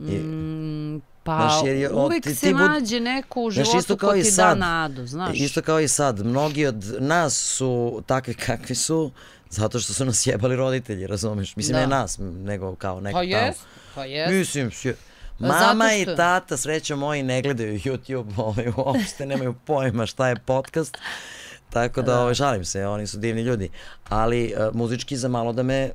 I, 0.00 0.12
Mm, 0.12 1.00
pa 1.24 1.36
Znaš, 1.38 1.66
jer 1.66 1.76
je 1.76 1.92
uvek 1.92 2.22
ti- 2.22 2.34
se 2.34 2.40
ti 2.40 2.46
bud- 2.48 2.58
nađe 2.60 3.00
neko 3.00 3.40
u 3.40 3.50
Znaš, 3.50 3.66
životu 3.66 3.78
isto 3.78 3.96
kao 3.96 4.08
ko 4.08 4.14
ti 4.14 4.20
da 4.20 4.24
sad. 4.26 4.58
nadu, 4.58 5.06
znaš. 5.06 5.36
Isto 5.36 5.62
kao 5.62 5.80
i 5.80 5.88
sad, 5.88 6.20
mnogi 6.20 6.66
od 6.66 6.96
nas 7.00 7.34
su 7.36 8.02
takvi 8.06 8.34
kakvi 8.36 8.74
su, 8.74 9.10
zato 9.52 9.80
što 9.80 9.92
su 9.92 10.04
nas 10.04 10.26
jebali 10.26 10.56
roditelji, 10.56 11.06
razumeš? 11.06 11.56
Mislim, 11.56 11.74
Da. 11.74 11.80
ne 11.80 11.86
nas, 11.86 12.18
nego 12.20 12.74
kao 12.74 13.00
neko 13.00 13.14
Pa 13.14 13.22
jes, 13.22 13.56
pa 13.94 14.04
jes. 14.04 14.30
Mislim, 14.30 14.70
sje- 14.70 14.94
Mama 15.38 15.84
što- 15.86 16.12
i 16.12 16.16
tata, 16.16 16.56
srećo 16.56 16.96
moji, 16.96 17.22
ne 17.22 17.42
gledaju 17.42 17.74
YouTube, 17.74 18.32
ovaj, 18.38 18.66
uopšte 18.76 19.26
nemaju 19.26 19.54
pojma 19.56 20.06
šta 20.06 20.28
je 20.28 20.36
podcast. 20.36 20.98
Tako 21.70 22.02
da, 22.02 22.06
Da. 22.06 22.20
ovaj, 22.20 22.34
šalim 22.34 22.64
se, 22.64 22.86
oni 22.86 23.06
su 23.06 23.18
divni 23.18 23.42
ljudi. 23.42 23.68
Ali 24.08 24.54
uh, 24.58 24.74
muzički 24.74 25.16
za 25.16 25.28
malo 25.28 25.52
da 25.52 25.62
me 25.62 25.90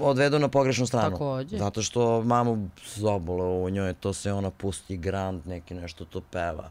odvedu 0.00 0.38
na 0.38 0.48
pogrešnu 0.48 0.86
stranu. 0.86 1.10
Takođe. 1.10 1.58
Zato 1.58 1.82
što 1.82 2.22
mamu 2.22 2.68
zabole 2.96 3.44
u 3.44 3.70
njoj, 3.70 3.94
to 3.94 4.12
se 4.12 4.32
ona 4.32 4.50
pusti 4.50 4.96
grand, 4.96 5.46
neki 5.46 5.74
nešto 5.74 6.04
to 6.04 6.20
peva. 6.22 6.70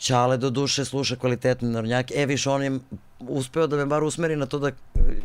Ćale 0.00 0.36
do 0.36 0.50
duše 0.50 0.84
sluša 0.84 1.16
kvalitetne 1.16 1.68
narodnjake. 1.68 2.14
E, 2.16 2.26
više, 2.26 2.50
on 2.50 2.62
je 2.62 2.78
uspeo 3.18 3.66
da 3.66 3.76
me 3.76 3.86
bar 3.86 4.02
usmeri 4.04 4.36
na 4.36 4.46
to 4.46 4.58
da 4.58 4.70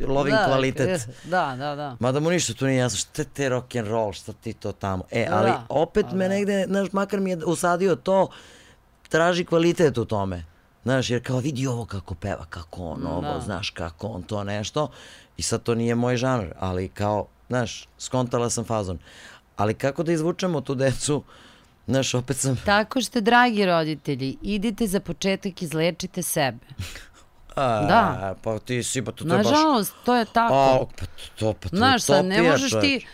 lovim 0.07 0.35
da, 0.35 0.45
kvalitet. 0.45 1.01
Da, 1.23 1.55
da, 1.57 1.75
da. 1.75 1.97
Mada 1.99 2.19
mu 2.19 2.29
ništa 2.29 2.53
tu 2.53 2.65
nije 2.65 2.77
jasno, 2.77 2.97
šta 2.97 3.23
te 3.23 3.49
rock 3.49 3.75
and 3.75 3.87
roll, 3.87 4.11
šta 4.13 4.33
ti 4.33 4.53
to 4.53 4.71
tamo. 4.71 5.03
E, 5.11 5.27
ali 5.31 5.49
Da, 5.51 5.65
opet 5.69 6.05
pa 6.09 6.15
me 6.15 6.23
da. 6.27 6.29
negde, 6.29 6.65
znaš, 6.67 6.91
makar 6.91 7.19
mi 7.19 7.29
je 7.29 7.37
usadio 7.45 7.95
to, 7.95 8.27
traži 9.09 9.45
kvalitet 9.45 9.97
u 9.97 10.05
tome. 10.05 10.45
Znaš, 10.83 11.09
jer 11.09 11.23
kao 11.23 11.39
vidi 11.39 11.67
ovo 11.67 11.85
kako 11.85 12.15
peva, 12.15 12.45
kako 12.49 12.83
on 12.83 13.07
ovo, 13.07 13.21
Da. 13.21 13.39
znaš, 13.39 13.69
kako 13.69 14.07
on 14.07 14.23
to 14.23 14.43
nešto. 14.43 14.89
I 15.37 15.41
sad 15.41 15.63
to 15.63 15.75
nije 15.75 15.95
moj 15.95 16.17
žanr, 16.17 16.47
ali 16.59 16.87
kao, 16.89 17.27
znaš, 17.47 17.87
skontala 17.97 18.49
sam 18.49 18.63
fazon. 18.65 18.99
Ali 19.57 19.73
kako 19.73 20.03
da 20.03 20.11
izvučemo 20.11 20.61
tu 20.61 20.75
decu, 20.75 21.23
znaš, 21.87 22.13
opet 22.13 22.37
sam... 22.37 22.57
Tako 22.65 23.01
što, 23.01 23.21
dragi 23.21 23.65
roditelji, 23.65 24.37
idite 24.41 24.87
za 24.87 24.99
početak, 24.99 25.61
izlečite 25.61 26.21
sebe. 26.21 26.65
A, 27.55 27.85
Da. 27.87 28.35
Pa 28.43 28.59
ti 28.59 28.83
si, 28.83 29.01
pa 29.01 29.11
to, 29.11 29.23
to 29.23 29.33
je 29.33 29.37
baš... 29.37 29.45
Nažalost, 29.45 29.93
to 30.05 30.15
je 30.15 30.25
tako. 30.25 30.53
A, 30.53 30.85
pa 30.99 31.05
to, 31.39 31.53
pa 31.53 31.69
to 31.69 31.75
Znaš, 31.75 32.03
sad 32.03 32.25
ne 32.25 32.41
možeš 32.41 32.71
ti, 32.71 33.05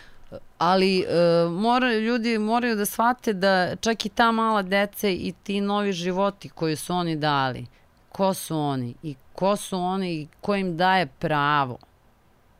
ali 0.58 1.00
e, 1.00 1.04
mora, 1.50 1.94
ljudi 1.94 2.38
moraju 2.38 2.76
da 2.76 2.86
shvate 2.86 3.32
da 3.32 3.76
čak 3.76 4.06
i 4.06 4.08
ta 4.08 4.32
mala 4.32 4.62
deca 4.62 5.08
i 5.08 5.34
ti 5.42 5.60
novi 5.60 5.92
životi 5.92 6.48
koji 6.48 6.76
su 6.76 6.94
oni 6.94 7.16
dali, 7.16 7.66
ko 8.08 8.34
su 8.34 8.58
oni 8.58 8.94
i 9.02 9.14
ko 9.32 9.56
su 9.56 9.78
oni 9.78 10.12
i 10.12 10.28
ko 10.40 10.54
im 10.54 10.76
daje 10.76 11.06
pravo 11.06 11.78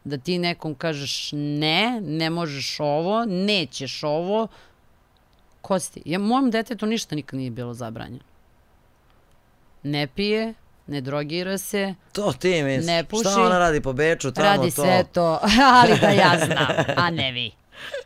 da 0.04 0.18
ti 0.18 0.38
nekom 0.38 0.74
kažeš 0.74 1.30
ne, 1.32 2.00
ne 2.00 2.30
možeš 2.30 2.80
ovo, 2.80 3.24
nećeš 3.24 4.02
ovo, 4.02 4.48
ko 5.62 5.78
si 5.78 5.92
ti? 5.92 6.02
Ja, 6.04 6.18
mojom 6.18 6.50
detetu 6.50 6.86
ništa 6.86 7.14
nikad 7.14 7.38
nije 7.38 7.50
bilo 7.50 7.74
zabranjeno. 7.74 8.24
Ne 9.82 10.06
pije, 10.06 10.54
ne 10.86 11.00
drogira 11.00 11.58
se, 11.58 11.94
To 12.12 12.32
ti 12.32 12.62
misliš. 12.62 12.86
Ne 12.86 13.04
puši. 13.04 13.28
Šta 13.30 13.42
ona 13.42 13.58
radi 13.58 13.80
po 13.80 13.92
Beču, 13.92 14.32
tamo 14.32 14.48
Radi 14.48 14.70
to? 14.70 14.82
sve 14.82 15.04
to, 15.12 15.40
ali 15.82 15.98
da 16.00 16.08
ja 16.08 16.32
znam, 16.46 16.96
a 16.96 17.10
ne 17.10 17.32
vi. 17.32 17.50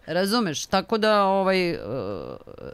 Razumeš? 0.06 0.66
Tako 0.66 0.98
da 0.98 1.24
ovaj, 1.24 1.72
uh, 1.72 1.78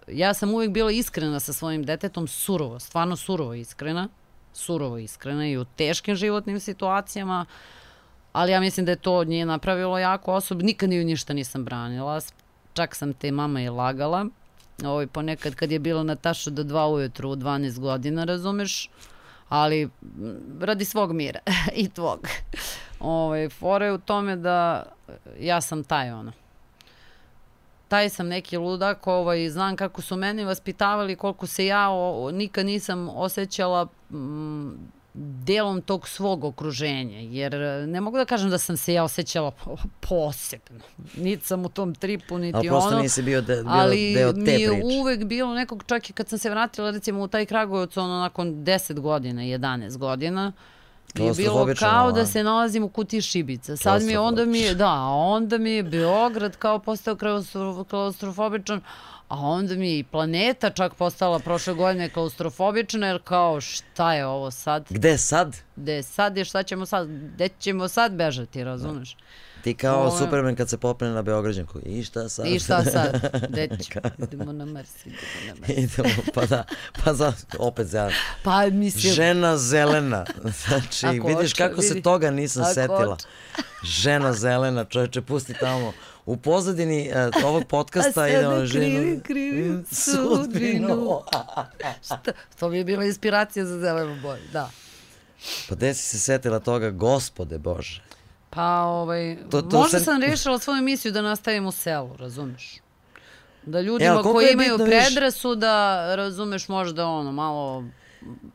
ja 0.09 0.35
sam 0.35 0.55
uvijek 0.55 0.71
bila 0.71 0.91
iskrena 0.91 1.41
sa 1.41 1.53
svojim 1.53 1.85
detetom, 1.85 2.29
surovo, 2.29 2.79
stvarno 2.79 3.17
surovo 3.17 3.55
iskrena, 3.55 4.09
surovo 4.53 4.99
iskrena 4.99 5.47
i 5.49 5.57
u 5.57 5.65
teškim 5.65 6.15
životnim 6.17 6.61
situacijama, 6.61 7.47
ali 8.33 8.53
ja 8.53 8.61
mislim 8.61 8.87
da 8.87 8.93
je 8.93 8.97
to 8.97 9.15
od 9.15 9.29
nje 9.29 9.47
napravilo 9.47 9.99
jako 9.99 10.33
osob. 10.33 10.63
Nikad 10.63 10.93
ju 10.93 11.05
ništa 11.05 11.33
nisam 11.33 11.65
branila, 11.65 12.21
čak 12.73 12.95
sam 12.95 13.15
te 13.15 13.33
mama 13.33 13.61
i 13.63 13.69
lagala. 13.69 14.27
Ovaj, 14.85 15.07
ponekad 15.07 15.55
kad 15.55 15.73
je 15.73 15.79
bilo 15.79 16.03
Nataša 16.03 16.51
do 16.51 16.63
dva 16.63 16.87
ujutru 16.89 17.31
u 17.31 17.37
12 17.37 17.79
godina, 17.79 18.25
razumeš? 18.25 18.91
ali 19.53 19.83
m, 19.83 19.91
radi 20.61 20.85
svog 20.85 21.13
mira 21.13 21.41
i 21.83 21.89
tvog. 21.89 22.29
Ovaj, 23.01 23.49
fora 23.49 23.87
je 23.87 23.93
u 23.93 23.99
tome 23.99 24.37
da 24.37 24.83
e, 25.09 25.13
ja 25.41 25.61
sam 25.61 25.85
taj 25.85 26.11
ono. 26.11 26.33
Taj 27.89 28.09
sam 28.09 28.29
neki 28.29 28.57
ludak, 28.57 29.07
ovaj, 29.07 29.49
znam 29.49 29.77
kako 29.77 30.03
su 30.03 30.17
meni 30.17 30.45
vaspitavali, 30.45 31.17
koliko 31.17 31.47
se 31.47 31.67
ja 31.67 31.91
o, 31.91 32.31
nikad 32.31 32.67
nisam 32.67 33.09
osjećala 33.09 33.87
mm, 34.11 34.71
delom 35.15 35.83
tog 35.83 36.09
svog 36.09 36.45
okruženja, 36.45 37.19
jer 37.21 37.55
e, 37.55 37.87
ne 37.87 38.01
mogu 38.01 38.19
da 38.19 38.25
kažem 38.25 38.51
da 38.51 38.59
sam 38.59 38.77
se 38.77 38.95
ja 38.95 39.05
osjećala 39.05 39.51
po- 39.51 39.77
posebno. 40.01 40.81
Niti 41.17 41.47
sam 41.47 41.65
u 41.65 41.69
tom 41.69 41.95
tripu, 41.95 42.39
niti 42.39 42.57
Ali 42.57 42.69
prosto 42.69 42.89
ono. 42.89 42.99
nisi 42.99 43.23
bio, 43.23 43.41
de, 43.41 43.57
bio 43.57 43.65
Ali 43.69 44.15
deo 44.15 44.33
mi 44.33 44.45
te 44.45 44.53
je 44.53 44.69
priče. 44.71 44.87
uvek 44.95 45.25
bilo 45.25 45.55
nekog, 45.55 45.85
čak 45.87 46.11
i 46.11 46.15
kad 46.15 46.29
sam 46.29 46.39
se 46.39 46.51
vratila 46.51 46.91
recimo 46.91 47.21
u 47.21 47.29
taj 47.29 47.47
Kragujevac, 47.47 47.97
ono 47.97 48.15
nakon 48.15 48.49
10 48.55 49.01
godina, 49.01 49.43
11 49.43 49.97
godina, 49.97 50.53
mi 51.15 51.25
je 51.25 51.33
bilo 51.35 51.67
kao 51.77 52.13
da 52.13 52.27
se 52.27 52.43
nalazim 52.43 52.85
u 52.85 52.89
kutiji 52.89 53.21
šibica. 53.23 53.77
Sad 53.77 54.03
mi 54.03 54.13
je, 54.13 54.19
onda 54.19 54.45
mi 54.45 54.59
je, 54.61 54.75
da, 54.75 54.93
onda 55.03 55.59
mi 55.59 55.71
je 55.71 55.83
Beograd 55.83 56.57
kao 56.57 56.79
postao 56.79 57.15
klaustro- 57.17 57.85
klaustrofobičan, 57.85 58.81
a 59.33 59.39
onda 59.39 59.75
mi 59.75 59.91
je 59.91 59.99
i 59.99 60.05
planeta 60.05 60.71
čak 60.71 60.95
postala 60.95 61.39
prošle 61.39 61.75
godine 61.75 62.09
klaustrofobična, 62.09 63.07
jer 63.07 63.23
kao 63.23 63.61
šta 63.61 64.15
je 64.15 64.27
ovo 64.27 64.51
sad? 64.51 64.87
Gde 64.91 65.19
sad? 65.19 65.57
Gde 65.77 66.03
sad 66.03 66.37
je, 66.37 66.45
šta 66.45 66.63
ćemo 66.63 66.87
sad, 66.87 67.09
gde 67.09 67.49
ćemo 67.51 67.89
sad 67.89 68.13
bežati, 68.13 68.65
razumeš? 68.65 69.17
Ti 69.63 69.75
kao 69.75 69.97
Ovo 69.97 70.15
je- 70.15 70.19
Superman 70.19 70.57
kad 70.57 70.71
se 70.71 70.79
popne 70.79 71.11
na 71.11 71.23
Beograđanku. 71.23 71.79
I 71.81 72.03
šta 72.03 72.29
sad? 72.29 72.47
I 72.47 72.59
šta 72.59 72.85
sad? 72.85 73.21
Gde 73.49 73.69
ćemo? 73.83 74.11
Idemo 74.21 74.53
na 74.53 74.65
Mars, 74.67 75.07
idemo 75.07 75.17
na 75.49 75.55
Mars. 75.57 75.71
Idemo, 75.71 76.09
pa 76.35 76.47
da, 76.47 76.65
pa 76.95 77.15
za, 77.15 77.33
opet 77.59 77.87
za, 77.87 78.11
Pa 78.43 78.67
mislim, 78.67 79.13
žena 79.15 79.57
zelena. 79.57 80.25
Znači, 80.59 81.07
Ako 81.09 81.29
vidiš 81.29 81.53
hoće, 81.53 81.55
kako 81.59 81.83
se 81.83 81.89
vidi. 81.89 82.03
toga 82.03 82.31
nisam 82.31 82.63
Ako 82.63 82.75
setila. 82.75 83.07
hoće. 83.07 83.27
Žena 83.85 84.33
zelena, 84.33 84.85
čoveče, 84.85 85.23
pusti 85.23 85.55
tamo. 85.55 85.93
U 86.27 86.37
pozadini 86.37 87.11
uh, 87.37 87.45
ovog 87.45 87.65
podcasta 87.65 88.29
ide 88.29 88.49
ono 88.49 88.67
ženu... 88.67 88.85
krivim, 88.85 89.21
krivim 89.21 89.85
sudbinu. 90.05 91.21
Šta? 92.05 92.21
To 92.59 92.69
mi 92.69 92.79
je 92.79 92.85
bila 92.85 93.05
inspiracija 93.05 93.65
za 93.67 93.79
zelenu 93.79 94.17
boju, 94.23 94.43
da. 94.53 94.71
Pa 95.69 95.75
gde 95.75 95.95
si 95.95 96.03
se 96.03 96.19
setila 96.19 96.61
toga, 96.61 96.91
gospode 96.91 97.59
Bože? 97.59 98.03
Pa, 98.51 98.81
ovaj, 98.81 99.37
To- 99.51 99.63
to 99.63 99.79
možda 99.79 99.99
se- 99.99 100.05
sam 100.05 100.23
rešila 100.23 100.59
svoju 100.59 100.83
misiju 100.83 101.13
da 101.13 101.23
nastavim 101.23 101.67
u 101.67 101.73
selu, 101.73 102.17
razumeš? 102.17 102.75
Da 103.65 103.81
ljudima 103.81 104.11
koliko 104.13 104.33
koji 104.33 104.53
imaju 104.53 104.71
bitno, 104.71 104.85
vidiš- 104.87 105.07
predrasuda, 105.07 105.75
razumeš, 106.17 106.69
možda 106.69 107.07
ono, 107.07 107.33
malo 107.33 107.85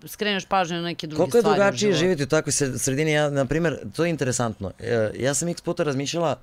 skreneš 0.06 0.45
pažnju 0.45 0.76
na 0.76 0.84
neke 0.84 1.07
druge 1.07 1.18
Koliko 1.19 1.38
je 1.38 1.41
stvari 1.41 1.57
drugačije 1.57 1.94
živjeti 1.94 2.23
u 2.23 2.27
takvoj 2.27 2.52
sred- 2.52 2.77
sredini? 2.77 3.11
Ja, 3.11 3.30
na 3.30 3.45
primjer, 3.45 3.77
to 3.91 4.03
je 4.06 4.10
interesantno. 4.10 4.72
E, 4.80 5.11
Ja 5.15 5.34
sam 5.34 5.48
x 5.48 5.61
puta 5.61 5.84
razmišljala 5.84 6.39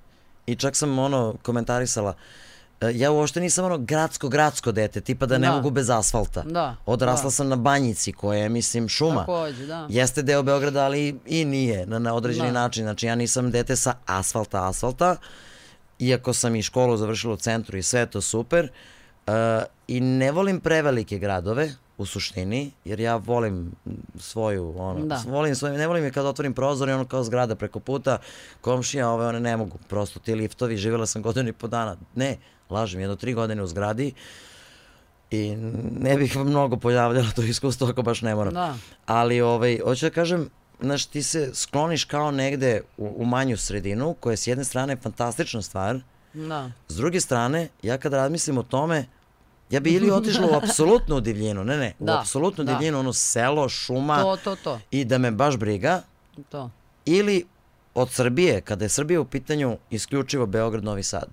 i 0.46 0.56
čak 0.56 0.76
sam 0.76 0.98
ono 0.98 1.34
komentarisala 1.42 2.14
e, 2.80 2.90
ja 2.94 3.10
uopšte 3.10 3.40
nisam 3.40 3.64
ono 3.64 3.78
gradsko-gradsko 3.78 4.72
dete, 4.72 5.00
tipa 5.00 5.26
da 5.26 5.38
ne 5.38 5.46
Da. 5.46 5.52
mogu 5.52 5.70
bez 5.70 5.90
asfalta. 5.90 6.42
Da, 6.42 6.76
Odrasla 6.86 7.24
da. 7.24 7.30
sam 7.30 7.48
na 7.48 7.56
Banjici 7.56 8.12
koja 8.12 8.38
je, 8.38 8.48
mislim, 8.48 8.88
šuma. 8.88 9.20
Takođe, 9.20 9.66
da. 9.66 9.86
Jeste 9.90 10.22
deo 10.22 10.42
Beograda, 10.42 10.84
ali 10.84 11.20
i 11.26 11.44
nije 11.44 11.86
na, 11.86 11.98
na 11.98 12.14
određeni 12.14 12.48
Da. 12.48 12.52
način. 12.52 12.84
Znači, 12.84 13.06
ja 13.06 13.14
nisam 13.14 13.50
dete 13.50 13.76
sa 13.76 13.94
asfalta, 14.06 14.68
asfalta, 14.68 15.16
iako 15.98 16.32
sam 16.32 16.56
i 16.56 16.62
školu 16.62 16.96
završila 16.96 17.34
u 17.34 17.36
centru 17.36 17.78
i 17.78 17.82
sve 17.82 18.00
je 18.00 18.10
to 18.10 18.20
super. 18.20 18.68
Uh, 19.26 19.32
I 19.88 20.00
ne 20.00 20.32
volim 20.32 20.60
prevelike 20.60 21.18
gradove, 21.18 21.74
u 21.98 22.06
suštini, 22.06 22.70
jer 22.84 23.00
ja 23.00 23.16
volim 23.16 23.72
svoju, 24.18 24.74
ono, 24.78 25.06
Da. 25.06 25.22
volim 25.26 25.54
svoju, 25.54 25.74
ne 25.74 25.86
volim 25.86 26.04
je 26.04 26.10
kad 26.12 26.26
otvorim 26.26 26.54
prozor 26.54 26.88
i 26.88 26.92
ono 26.92 27.04
kao 27.04 27.24
zgrada 27.24 27.54
preko 27.54 27.80
puta, 27.80 28.18
komšija, 28.60 29.08
ove, 29.10 29.26
one 29.26 29.40
ne 29.40 29.56
mogu, 29.56 29.78
prosto 29.88 30.20
ti 30.20 30.34
liftovi, 30.34 30.76
živjela 30.76 31.06
sam 31.06 31.22
godinu 31.22 31.48
i 31.48 31.52
po 31.52 31.66
dana, 31.66 31.96
ne, 32.14 32.36
lažem, 32.70 33.00
jedno 33.00 33.16
tri 33.16 33.34
godine 33.34 33.62
u 33.62 33.66
zgradi 33.66 34.12
i 35.30 35.56
ne 36.00 36.16
bih 36.16 36.36
mnogo 36.36 36.76
pojavljala 36.76 37.30
to 37.30 37.42
iskustvo 37.42 37.88
ako 37.88 38.02
baš 38.02 38.22
ne 38.22 38.34
moram. 38.34 38.54
Da. 38.54 38.76
Ali, 39.06 39.40
ovaj, 39.40 39.78
hoću 39.84 40.06
da 40.06 40.10
kažem, 40.10 40.50
znaš, 40.80 41.06
ti 41.06 41.22
se 41.22 41.50
skloniš 41.54 42.04
kao 42.04 42.30
negde 42.30 42.80
u, 42.96 43.14
u 43.16 43.24
manju 43.24 43.56
sredinu, 43.56 44.14
koja 44.14 44.32
je 44.32 44.36
s 44.36 44.46
jedne 44.46 44.64
strane 44.64 44.96
fantastična 44.96 45.62
stvar, 45.62 46.00
Da. 46.34 46.70
s 46.88 46.96
druge 46.96 47.20
strane, 47.20 47.68
ja 47.82 47.98
kad 47.98 48.12
razmislim 48.12 48.58
o 48.58 48.62
tome, 48.62 49.06
ja 49.70 49.80
bi 49.80 49.92
ili 49.92 50.10
otišla 50.18 50.46
u 50.46 50.54
apsolutnu 50.54 51.20
divljinu, 51.20 51.64
ne, 51.64 51.76
ne, 51.76 51.92
u 51.98 52.04
Da, 52.04 52.20
apsolutnu 52.20 52.64
da. 52.64 52.72
divljinu, 52.72 52.98
ono 52.98 53.12
selo, 53.12 53.68
šuma 53.68 54.22
To, 54.22 54.36
to, 54.36 54.56
to. 54.56 54.80
i 54.90 55.04
da 55.04 55.18
me 55.18 55.30
baš 55.30 55.56
briga, 55.56 56.02
To. 56.48 56.70
ili 57.04 57.46
od 57.94 58.10
Srbije, 58.10 58.60
kada 58.60 58.84
je 58.84 58.88
Srbija 58.88 59.20
u 59.20 59.24
pitanju 59.24 59.78
isključivo 59.90 60.46
Beograd, 60.46 60.84
Novi 60.84 61.02
Sad. 61.02 61.28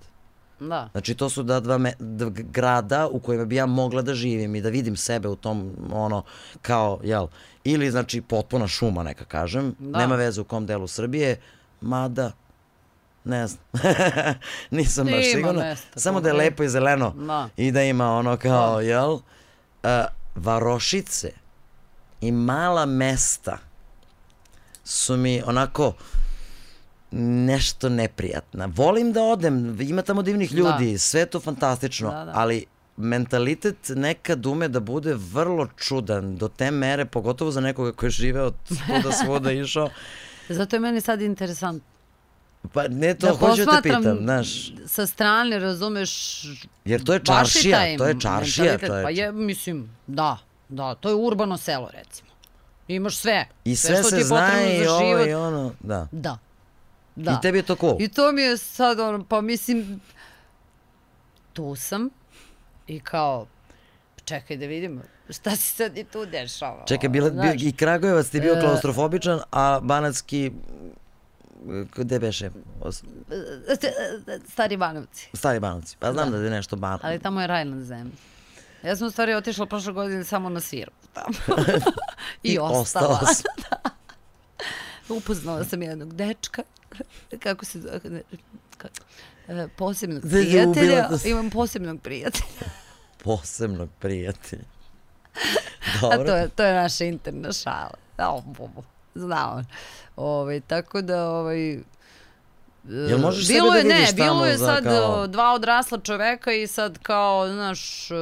Da. 0.60 0.88
Znači 0.92 1.14
to 1.14 1.28
su 1.28 1.42
da 1.42 1.60
dva, 1.60 1.78
me, 1.78 1.92
dva 1.98 2.30
grada 2.30 3.08
u 3.08 3.20
kojima 3.20 3.44
bi 3.44 3.56
ja 3.56 3.66
mogla 3.66 4.02
da 4.02 4.14
živim 4.14 4.54
i 4.54 4.60
da 4.60 4.68
vidim 4.68 4.96
sebe 4.96 5.28
u 5.28 5.36
tom 5.36 5.70
ono 5.92 6.22
kao 6.62 7.00
jel 7.04 7.26
ili 7.64 7.90
znači 7.90 8.20
potpuna 8.20 8.68
šuma 8.68 9.02
neka 9.02 9.24
kažem 9.24 9.74
Da. 9.78 9.98
nema 9.98 10.16
veze 10.16 10.40
u 10.40 10.44
kom 10.44 10.66
delu 10.66 10.86
Srbije 10.86 11.40
mada 11.80 12.32
ne 13.24 13.46
znam 13.46 13.64
nisam 14.70 15.06
baš 15.06 15.14
Ima 15.14 15.22
sigurna 15.22 15.76
samo 15.96 16.20
da 16.20 16.28
je 16.28 16.34
lepo 16.34 16.62
i 16.62 16.68
zeleno 16.68 17.10
Da. 17.16 17.48
i 17.56 17.72
da 17.72 17.82
ima 17.82 18.10
ono 18.10 18.36
kao 18.36 18.80
jel 18.80 19.18
a, 19.82 20.04
varošice 20.34 21.30
i 22.20 22.32
mala 22.32 22.86
mesta 22.86 23.58
su 24.84 25.16
mi 25.16 25.42
onako 25.46 25.92
nešto 27.10 27.88
neprijatna. 27.88 28.68
Volim 28.74 29.12
da 29.12 29.22
odem, 29.22 29.80
ima 29.80 30.02
tamo 30.02 30.22
divnih 30.22 30.52
ljudi, 30.52 30.98
sve 30.98 31.20
je 31.20 31.26
to 31.26 31.40
fantastično, 31.40 32.10
Da, 32.10 32.24
da. 32.24 32.32
ali 32.34 32.64
mentalitet 32.96 33.76
nekad 33.88 34.46
ume 34.46 34.68
da 34.68 34.80
bude 34.80 35.14
vrlo 35.14 35.68
čudan 35.76 36.36
do 36.36 36.48
te 36.48 36.70
mere, 36.70 37.04
pogotovo 37.04 37.50
za 37.50 37.60
nekoga 37.60 37.92
ko 37.92 38.06
je 38.06 38.10
živeo 38.10 38.52
svuda 38.66 39.12
svuda 39.12 39.52
išao. 39.62 39.88
Zato 40.48 40.76
je 40.76 40.80
meni 40.80 41.00
sad 41.00 41.20
interesantno. 41.20 41.91
Pa 42.72 42.88
ne 42.88 43.14
to, 43.14 43.26
Da 43.26 43.32
hoću 43.32 43.64
da 43.64 43.64
te 43.64 43.64
posmatram 43.64 44.02
pitam, 44.02 44.18
znaš, 44.22 44.72
sa 44.86 45.06
strane, 45.06 45.58
razumeš, 45.58 46.42
jer 46.84 47.04
to 47.04 47.12
je 47.12 47.20
čaršija, 47.24 47.78
taj 47.78 47.96
to 47.96 48.06
je 48.06 48.20
čaršija, 48.20 48.78
to 48.78 48.96
je, 48.96 49.02
Pa 49.02 49.10
je, 49.10 49.32
mislim, 49.32 49.96
da, 50.06 50.38
da, 50.68 50.94
to 50.94 51.08
je 51.08 51.14
urbano 51.14 51.56
selo, 51.56 51.90
recimo. 51.92 52.28
Imaš 52.88 53.16
sve. 53.16 53.46
i 53.64 53.76
sve 53.76 53.94
što 53.94 54.02
ti 54.02 54.08
se 54.08 54.16
je 54.16 54.24
zna 54.24 54.46
potrebno 54.46 54.82
i 54.82 54.84
za 54.84 54.92
ovo 54.94 55.08
život. 55.08 55.26
i 55.28 55.34
ono, 55.34 55.72
da. 55.80 56.08
Da. 56.12 56.38
Da. 57.16 57.30
I 57.38 57.42
tebi 57.42 57.58
je 57.58 57.62
to 57.62 57.76
cool. 57.76 57.96
I 58.00 58.08
to 58.08 58.32
mi 58.32 58.42
je 58.42 58.56
sad 58.56 59.00
ono, 59.00 59.24
pa 59.24 59.40
mislim, 59.40 60.00
tu 61.52 61.74
sam 61.76 62.08
i 62.86 63.00
kao, 63.00 63.46
čekaj 64.24 64.56
da 64.56 64.66
vidimo 64.66 65.02
šta 65.30 65.50
se 65.50 65.76
sad 65.76 65.98
i 65.98 66.04
tu 66.04 66.26
dešava. 66.26 66.84
Čekaj, 66.86 67.08
bila, 67.08 67.30
bio, 67.30 67.54
i 67.58 67.72
Kragujevac 67.72 68.28
ti 68.28 68.36
je 68.36 68.40
bio 68.40 68.54
E. 68.54 68.60
klaustrofobičan, 68.60 69.40
a 69.50 69.80
Banatski, 69.82 70.52
gde 71.94 72.18
beše? 72.18 72.50
Os- 72.80 73.02
Stari 74.48 74.76
Banovci. 74.76 75.28
Stari 75.34 75.60
Banovci. 75.60 75.96
Pa 75.98 76.12
znam 76.12 76.30
da, 76.30 76.36
je 76.36 76.50
nešto 76.50 76.76
ban... 76.76 76.98
Ali 77.02 77.18
tamo 77.18 77.40
je 77.40 77.46
raj 77.46 77.64
na 77.64 77.84
zemlji. 77.84 78.12
Ja 78.84 78.96
sam 78.96 79.06
u 79.06 79.10
stvari 79.10 79.34
otišla 79.34 79.66
prošle 79.66 79.92
godine 79.92 80.24
samo 80.24 80.48
na 80.48 80.60
sviru 80.60 80.90
tamo. 81.12 81.56
I, 82.42 82.58
ostala. 82.58 83.18
sam. 83.18 83.44
Upoznala 85.16 85.64
sam 85.64 85.82
jednog 85.82 86.14
dečka, 86.14 86.62
kako 87.38 87.64
se 87.64 87.80
zove, 87.80 88.00
ne, 88.04 88.22
ka- 88.78 89.00
e, 89.48 89.68
posebnog 89.68 90.22
prijatelja. 90.22 91.08
Imam 91.24 91.50
posebnog 91.50 92.00
prijatelja. 92.00 92.66
Posebnog 93.18 93.88
prijatelja. 93.98 94.62
A 95.34 96.00
Dobro. 96.00 96.24
to 96.26 96.36
je, 96.36 96.48
to 96.48 96.62
je 96.64 96.74
naša 96.74 97.04
interna 97.04 97.52
šala. 97.52 97.94
O, 98.18 98.40
bo, 98.40 98.66
bo. 98.66 98.82
Zna 99.14 99.54
on. 99.54 99.64
Ovaj, 100.16 100.60
tako 100.60 101.02
da, 101.02 101.28
ovaj, 101.30 101.78
Jel 102.88 103.18
možeš 103.18 103.48
bilo 103.48 103.72
sebe 103.72 103.78
je, 103.78 103.94
da 103.94 104.00
ne, 104.00 104.12
bilo 104.14 104.46
je 104.46 104.58
sad 104.58 104.84
kao- 104.84 105.14
o, 105.14 105.26
dva 105.26 105.52
odrasla 105.52 105.98
čoveka 105.98 106.52
i 106.52 106.66
sad 106.66 106.98
kao, 106.98 107.48
znaš, 107.48 108.10
e, 108.10 108.14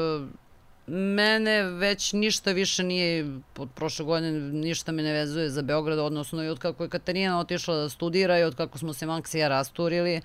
mene 0.87 1.63
već 1.63 2.13
ništa 2.13 2.53
više 2.53 2.83
nije, 2.83 3.39
od 3.59 3.69
prošle 3.75 4.05
godine 4.05 4.41
ništa 4.41 4.93
me 4.93 5.03
ne 5.03 5.13
vezuje 5.13 5.51
za 5.51 5.63
Beograd, 5.63 5.99
odnosno 5.99 6.45
i 6.45 6.49
od 6.49 6.59
kako 6.59 6.83
je 6.83 6.89
Katarina 6.89 7.41
otišla 7.41 7.77
da 7.77 7.89
studira 7.89 8.39
i 8.39 8.43
od 8.43 8.57
kako 8.57 8.79
smo 8.79 8.93
se 8.93 9.07
Maksi 9.07 9.39
i 9.39 9.41
ja 9.41 9.49
rasturili, 9.49 10.21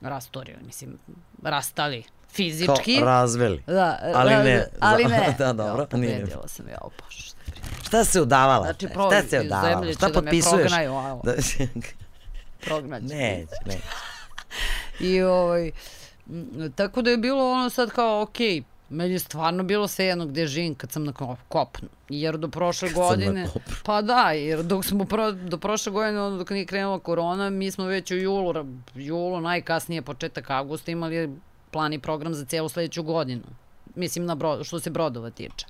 rasturili, 0.00 0.58
mislim, 0.66 0.98
rastali 1.42 2.02
fizički. 2.28 2.96
Kao 2.96 3.04
razveli. 3.04 3.62
Da, 3.66 3.98
Ali 4.14 4.30
ne, 4.30 4.66
Ali 4.80 5.04
ne. 5.04 5.34
da, 5.38 5.52
dobro, 5.52 5.86
nije. 5.92 6.18
pobedila 6.20 6.48
sam, 6.48 6.68
ja, 6.68 6.78
bože, 7.04 7.35
šta. 7.86 7.88
Šta 7.88 8.04
se 8.04 8.20
udavala? 8.20 8.64
Znači, 8.64 8.86
Šta 8.86 8.94
pro, 8.94 9.10
se 9.22 9.36
iz 9.36 9.44
udavala? 9.44 9.92
Šta 9.92 10.06
će 10.06 10.12
da 10.12 10.20
me 10.20 10.24
potpisuješ? 10.24 10.72
prognaju, 10.72 11.20
Da, 11.24 11.32
prognaće. 12.60 13.04
neće, 13.04 13.52
neće. 13.66 13.78
I 15.00 15.22
ovaj, 15.22 15.70
tako 16.74 17.02
da 17.02 17.10
je 17.10 17.16
bilo 17.16 17.52
ono 17.52 17.70
sad 17.70 17.90
kao, 17.90 18.22
okej, 18.22 18.62
meni 18.88 19.12
je 19.12 19.18
stvarno 19.18 19.62
bilo 19.62 19.88
sve 19.88 20.04
jedno 20.04 20.26
gde 20.26 20.46
živim 20.46 20.74
kad 20.74 20.92
sam 20.92 21.04
na 21.04 21.12
ko- 21.12 21.36
kopnu. 21.48 21.88
Jer 22.08 22.36
do 22.36 22.48
prošle 22.48 22.88
na 22.88 22.94
godine... 22.94 23.48
Pa 23.84 24.02
da, 24.02 24.30
jer 24.30 24.62
dok 24.62 24.84
smo 24.84 25.04
pro, 25.04 25.32
do 25.32 25.58
prošle 25.58 25.92
godine, 25.92 26.20
ono, 26.22 26.36
dok 26.36 26.50
nije 26.50 26.66
krenula 26.66 26.98
korona, 26.98 27.50
mi 27.50 27.70
smo 27.70 27.84
već 27.84 28.10
u 28.10 28.16
julu, 28.16 28.54
julu 28.94 29.40
najkasnije 29.40 30.02
početak 30.02 30.50
avgusta 30.50 30.90
imali 30.90 31.36
plan 31.70 31.92
i 31.92 31.98
program 31.98 32.34
za 32.34 32.44
cijelu 32.44 32.68
sledeću 32.68 33.02
godinu. 33.02 33.42
Mislim, 33.94 34.24
na 34.24 34.34
bro, 34.34 34.64
što 34.64 34.80
se 34.80 34.90
brodova 34.90 35.30
tiče. 35.30 35.66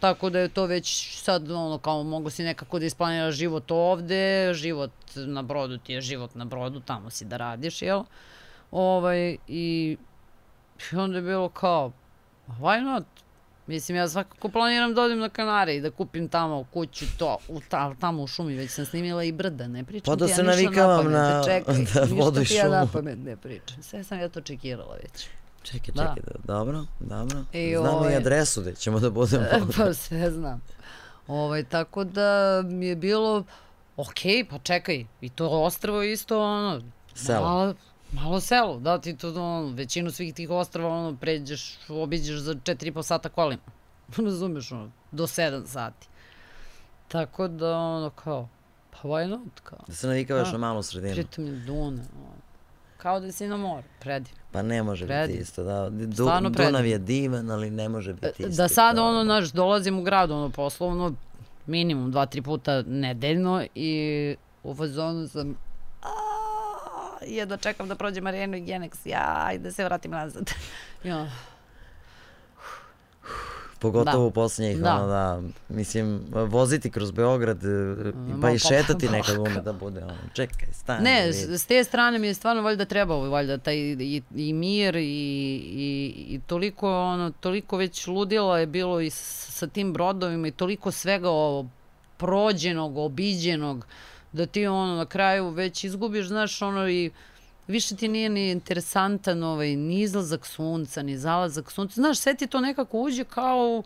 Tako 0.00 0.30
da 0.30 0.38
je 0.38 0.48
to 0.48 0.66
već 0.66 1.18
sad 1.22 1.50
ono 1.50 1.78
kao 1.78 2.02
mogu 2.02 2.30
si 2.30 2.42
nekako 2.44 2.78
da 2.78 2.86
isplaniraš 2.86 3.34
život 3.34 3.70
ovde, 3.70 4.54
život 4.54 4.90
na 5.16 5.42
brodu 5.42 5.78
ti 5.78 5.92
je 5.92 6.00
život 6.00 6.34
na 6.34 6.44
brodu, 6.44 6.80
tamo 6.80 7.10
si 7.10 7.24
da 7.24 7.36
radiš, 7.36 7.82
jel? 7.82 8.02
Ovaj, 8.70 9.36
i, 9.48 9.96
i 10.92 10.96
onda 10.96 11.16
je 11.16 11.22
bilo 11.22 11.48
kao, 11.48 11.92
why 12.48 12.84
not? 12.84 13.04
Mislim, 13.66 13.96
ja 13.96 14.08
svakako 14.08 14.48
planiram 14.48 14.94
da 14.94 15.02
odem 15.02 15.18
na 15.18 15.28
Kanare 15.28 15.76
i 15.76 15.80
da 15.80 15.90
kupim 15.90 16.28
tamo 16.28 16.64
kuću, 16.72 17.04
to, 17.18 17.36
u, 17.48 17.60
ta, 17.68 17.94
tamo 18.00 18.22
u 18.22 18.26
šumi, 18.26 18.54
već 18.54 18.70
sam 18.70 18.86
snimila 18.86 19.24
i 19.24 19.32
brda, 19.32 19.68
ne 19.68 19.84
pričam 19.84 20.12
Pa 20.12 20.16
da 20.16 20.26
ti 20.26 20.32
ja 20.32 20.36
se 20.36 20.42
ništa 20.42 20.56
navikavam 20.62 20.98
pamet, 20.98 21.12
na- 21.12 21.42
čekaj, 21.44 21.74
da 21.94 22.04
ništa 22.14 22.44
ti 22.44 22.54
ja 22.54 22.68
na 22.68 22.80
šumu. 22.80 22.92
pamet 22.92 23.18
ne 23.18 23.36
pričam, 23.36 23.82
sve 23.82 24.04
sam 24.04 24.18
ja 24.20 24.28
to 24.28 24.40
čekirala 24.40 24.94
već. 25.02 25.26
Čekaj, 25.62 25.94
Da. 25.94 26.14
čekaj, 26.16 26.32
da. 26.34 26.38
dobro, 26.46 26.84
dobro. 27.00 27.44
I 27.52 27.70
Znamo 27.70 27.88
i 27.88 27.96
ovaj- 27.96 28.16
adresu 28.16 28.60
gde 28.60 28.74
ćemo 28.74 29.00
da 29.00 29.10
budemo. 29.10 29.44
pa 29.76 29.94
sve 29.94 30.30
znam. 30.30 30.60
Ovaj, 31.26 31.64
tako 31.64 32.04
da 32.04 32.28
mi 32.64 32.86
je 32.86 32.96
bilo, 32.96 33.44
ok, 33.96 34.18
pa 34.50 34.58
čekaj, 34.58 35.06
i 35.20 35.28
to 35.28 35.48
ostrvo 35.48 36.02
je 36.02 36.12
isto 36.12 36.42
ono, 36.42 36.80
Selo. 37.14 37.40
Malo, 37.42 37.74
malo 38.12 38.40
selo, 38.40 38.78
da 38.78 39.00
ti 39.00 39.16
to, 39.16 39.28
ono, 39.30 39.68
većinu 39.68 40.10
svih 40.10 40.34
tih 40.34 40.50
ostrava, 40.50 40.88
ono, 40.90 41.16
pređeš, 41.16 41.78
obiđeš 41.88 42.38
za 42.38 42.54
4,5 42.54 43.02
sata 43.02 43.28
kolima. 43.28 43.62
Razumeš, 44.18 44.72
ono, 44.72 44.90
do 45.12 45.26
7 45.26 45.66
sati. 45.66 46.06
Tako 47.08 47.48
da, 47.48 47.76
ono, 47.76 48.10
kao, 48.10 48.48
pa 48.92 49.08
why 49.08 49.26
not, 49.26 49.60
kao. 49.62 49.78
Da 49.86 49.94
se 49.94 50.06
navikavaš 50.06 50.46
Da. 50.46 50.52
na 50.52 50.58
malu 50.58 50.82
sredinu. 50.82 51.14
Pritom 51.14 51.46
je 51.46 51.52
Duna, 51.52 51.86
ono, 52.16 52.39
kao 53.02 53.20
da 53.20 53.32
si 53.32 53.46
na 53.46 53.56
moru, 53.56 53.82
prediv. 54.00 54.32
Pa 54.52 54.62
ne 54.62 54.82
može 54.82 55.06
biti 55.06 55.32
isto. 55.32 55.62
Da. 55.64 55.90
Du, 55.90 56.12
Stvarno 56.14 56.50
Dunav 56.50 56.86
je 56.86 56.98
divan, 56.98 57.50
ali 57.50 57.70
ne 57.70 57.88
može 57.88 58.12
biti 58.14 58.42
isto. 58.42 58.62
Da 58.62 58.68
sad, 58.68 58.96
kao- 58.96 59.08
ono, 59.08 59.24
znaš, 59.24 59.48
dolazim 59.48 59.98
u 59.98 60.02
grad, 60.02 60.30
ono, 60.30 60.50
poslovno, 60.50 61.12
minimum 61.66 62.10
dva, 62.10 62.26
tri 62.26 62.42
puta 62.42 62.82
nedeljno 62.82 63.64
i 63.74 64.00
u 64.62 64.74
fazonu 64.74 65.28
sam 65.28 65.56
"A, 66.02 66.08
jedva 67.22 67.56
čekam 67.56 67.88
da 67.88 67.94
prođe 67.94 68.20
Marijanu 68.20 68.56
i 68.56 68.62
Genex, 68.62 68.96
ja, 69.04 69.50
i 69.54 69.58
da 69.58 69.72
se 69.72 69.84
vratim 69.84 70.10
nazad. 70.10 70.50
Ono, 71.06 71.30
Pogotovo 73.80 74.12
Da. 74.14 74.20
u 74.20 74.30
poslednjih, 74.30 74.78
Da. 74.78 74.94
ono 74.94 75.06
da, 75.06 75.42
mislim, 75.68 76.20
voziti 76.32 76.90
kroz 76.90 77.10
Beograd, 77.10 77.64
e, 77.64 77.68
pa 78.32 78.36
ma, 78.38 78.50
i 78.50 78.58
šetati 78.58 79.06
pa- 79.06 79.12
nekad 79.12 79.38
ume 79.48 79.60
da 79.60 79.72
bude, 79.72 80.04
ono, 80.04 80.16
čekaj, 80.32 80.68
stani. 80.72 81.04
Ne, 81.04 81.22
vidi. 81.22 81.58
s, 81.58 81.66
te 81.66 81.84
strane 81.84 82.18
mi 82.18 82.26
je 82.26 82.34
stvarno 82.34 82.62
valjda 82.62 82.84
trebao, 82.84 83.20
valjda 83.20 83.58
taj 83.58 83.76
i, 83.76 84.22
i 84.36 84.52
mir 84.52 84.96
i, 84.96 85.02
i, 85.02 85.96
i 86.28 86.40
toliko, 86.40 87.02
ono, 87.02 87.30
toliko 87.30 87.76
već 87.76 88.06
ludila 88.06 88.58
je 88.58 88.66
bilo 88.66 89.00
i 89.00 89.10
sa 89.10 89.66
tim 89.66 89.92
brodovima 89.92 90.48
i 90.48 90.52
toliko 90.52 90.90
svega 90.90 91.30
ovo, 91.30 91.66
prođenog, 92.16 92.96
obiđenog, 92.98 93.86
da 94.32 94.46
ti 94.46 94.66
ono 94.66 94.94
na 94.94 95.06
kraju 95.06 95.48
već 95.48 95.84
izgubiš, 95.84 96.26
znaš, 96.26 96.62
ono 96.62 96.88
i 96.88 97.10
više 97.70 97.96
ti 97.96 98.08
nije 98.08 98.28
ni 98.28 98.50
interesantan 98.50 99.42
ovaj, 99.42 99.76
ni 99.76 100.00
izlazak 100.00 100.46
sunca, 100.46 101.02
ni 101.02 101.18
zalazak 101.18 101.70
sunca. 101.70 101.94
Znaš, 101.94 102.18
sve 102.18 102.34
ti 102.34 102.46
to 102.46 102.60
nekako 102.60 102.98
uđe 102.98 103.24
kao 103.24 103.82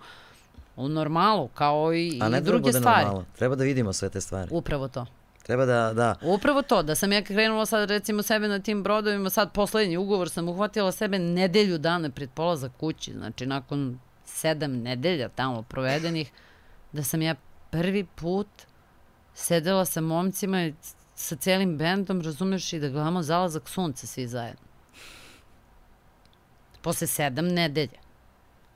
u, 0.76 0.88
normalu, 0.88 1.48
kao 1.48 1.94
i, 1.94 2.18
A 2.22 2.28
ne 2.28 2.38
i 2.38 2.40
druge 2.40 2.62
bude 2.62 2.78
stvari. 2.78 3.04
normalno. 3.04 3.26
Treba 3.36 3.54
da 3.54 3.64
vidimo 3.64 3.92
sve 3.92 4.08
te 4.08 4.20
stvari. 4.20 4.48
Upravo 4.52 4.88
to. 4.88 5.06
Treba 5.42 5.66
da, 5.66 5.92
da, 5.92 6.14
Upravo 6.22 6.62
to, 6.62 6.82
da 6.82 6.94
sam 6.94 7.12
ja 7.12 7.22
krenula 7.22 7.66
sad 7.66 7.90
recimo 7.90 8.22
sebe 8.22 8.48
na 8.48 8.58
tim 8.58 8.82
brodovima, 8.82 9.30
sad 9.30 9.52
poslednji 9.52 9.96
ugovor 9.96 10.30
sam 10.30 10.48
uhvatila 10.48 10.92
sebe 10.92 11.18
nedelju 11.18 11.78
dana 11.78 12.10
pred 12.10 12.30
polazak 12.30 12.72
kući, 12.80 13.12
znači 13.12 13.46
nakon 13.46 13.98
sedam 14.24 14.72
nedelja 14.72 15.28
tamo 15.28 15.62
provedenih, 15.62 16.30
da 16.92 17.02
sam 17.02 17.22
ja 17.22 17.34
prvi 17.70 18.04
put 18.04 18.48
sedela 19.34 19.84
sa 19.84 20.00
momcima 20.00 20.64
i 20.64 20.74
sa 21.24 21.36
celim 21.36 21.76
bendom, 21.78 22.20
razumeš, 22.22 22.72
i 22.72 22.80
da 22.80 22.88
gledamo 22.88 23.22
zalazak 23.22 23.68
sunca 23.68 24.06
svi 24.06 24.26
zajedno. 24.26 24.62
Posle 26.82 27.06
sedam 27.06 27.46
nedelja. 27.46 28.00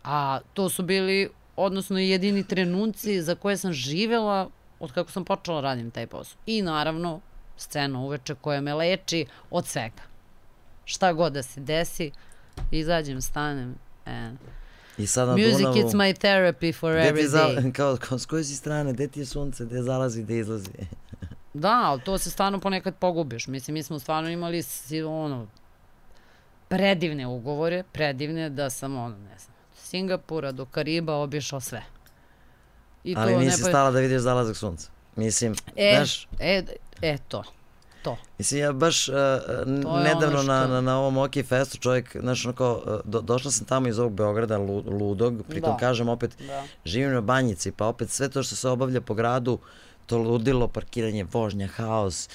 A 0.04 0.40
to 0.54 0.68
su 0.68 0.82
bili, 0.82 1.30
odnosno 1.56 1.98
jedini 1.98 2.44
trenuci 2.46 3.22
za 3.22 3.34
koje 3.34 3.56
sam 3.56 3.72
živela 3.72 4.50
od 4.80 4.92
kako 4.92 5.10
sam 5.10 5.24
počela 5.24 5.60
radim 5.60 5.90
taj 5.90 6.06
posao. 6.06 6.38
I 6.46 6.62
naravno, 6.62 7.20
scena 7.56 8.00
uveče 8.00 8.34
koja 8.34 8.60
me 8.60 8.74
leči 8.74 9.26
od 9.50 9.66
svega. 9.66 10.02
Šta 10.84 11.12
god 11.12 11.32
da 11.32 11.42
se 11.42 11.60
desi, 11.60 12.10
izađem, 12.70 13.22
stanem, 13.22 13.74
and 14.04 14.38
i 14.98 15.06
sad 15.06 15.28
na 15.28 15.36
music 15.36 15.58
Dunavu, 15.58 15.76
it's 15.76 15.94
my 15.94 16.12
therapy 16.12 16.72
for 16.74 16.92
every 16.92 17.28
day. 17.28 17.72
kao, 17.76 17.96
kao, 17.96 18.18
s 18.18 18.26
koje 18.26 18.44
si 18.44 18.56
strane, 18.56 18.92
gde 18.92 19.08
ti 19.08 19.20
je 19.20 19.26
sunce, 19.26 19.64
gde 19.64 19.82
zalazi, 19.82 20.22
gde 20.22 20.38
izlazi. 20.38 20.70
Da, 21.54 21.82
ali 21.82 22.00
to 22.00 22.18
se 22.18 22.30
stvarno 22.30 22.60
ponekad 22.60 22.94
pogubiš. 22.96 23.46
Mislim, 23.46 23.74
mi 23.74 23.82
smo 23.82 23.98
stvarno 23.98 24.28
imali 24.30 24.62
ono, 25.04 25.46
predivne 26.68 27.26
ugovore, 27.26 27.82
predivne 27.84 28.50
da 28.50 28.70
sam, 28.70 28.96
ono, 28.96 29.16
ne 29.18 29.38
znam, 29.38 29.56
od 29.72 29.78
Singapura 29.78 30.52
do 30.52 30.64
Kariba 30.64 31.14
obišao 31.14 31.60
sve. 31.60 31.82
I 33.04 33.14
ali 33.16 33.32
ne 33.32 33.38
nisi 33.38 33.62
pa- 33.62 33.68
stala 33.68 33.90
da 33.90 34.00
vidiš 34.00 34.20
zalazak 34.20 34.56
sunca. 34.56 34.90
Mislim, 35.16 35.54
E, 35.76 35.94
znaš, 35.96 36.28
e, 36.38 36.62
e, 37.02 37.18
to. 37.18 37.42
to. 38.02 38.16
Mislim, 38.38 38.60
ja 38.60 38.72
baš 38.72 39.08
uh, 39.08 39.14
To 39.82 39.98
nedavno 39.98 40.26
ono 40.30 40.42
na, 40.44 40.62
što- 40.62 40.68
na, 40.68 40.80
na 40.80 40.98
ovom 40.98 41.16
OK 41.16 41.32
Festu 41.44 41.78
čovjek, 41.78 42.16
znaš, 42.16 42.44
onako, 42.44 42.72
uh, 42.76 43.00
do, 43.04 43.20
došla 43.20 43.50
sam 43.50 43.66
tamo 43.66 43.88
iz 43.88 43.98
ovog 43.98 44.12
Beograda, 44.12 44.58
lu, 44.58 44.76
ludog, 44.88 45.42
pritom 45.48 45.70
Da. 45.70 45.76
kažem 45.76 46.08
opet, 46.08 46.36
Da. 46.38 46.64
živim 46.84 47.12
na 47.12 47.20
banjici, 47.20 47.72
pa 47.72 47.86
opet 47.86 48.10
sve 48.10 48.28
to 48.28 48.42
što 48.42 48.56
se 48.56 48.68
obavlja 48.68 49.00
po 49.00 49.14
gradu, 49.14 49.58
to 50.08 50.18
ludilo, 50.18 50.68
parkiranje, 50.68 51.26
vožnja, 51.32 51.68
haos, 51.68 52.28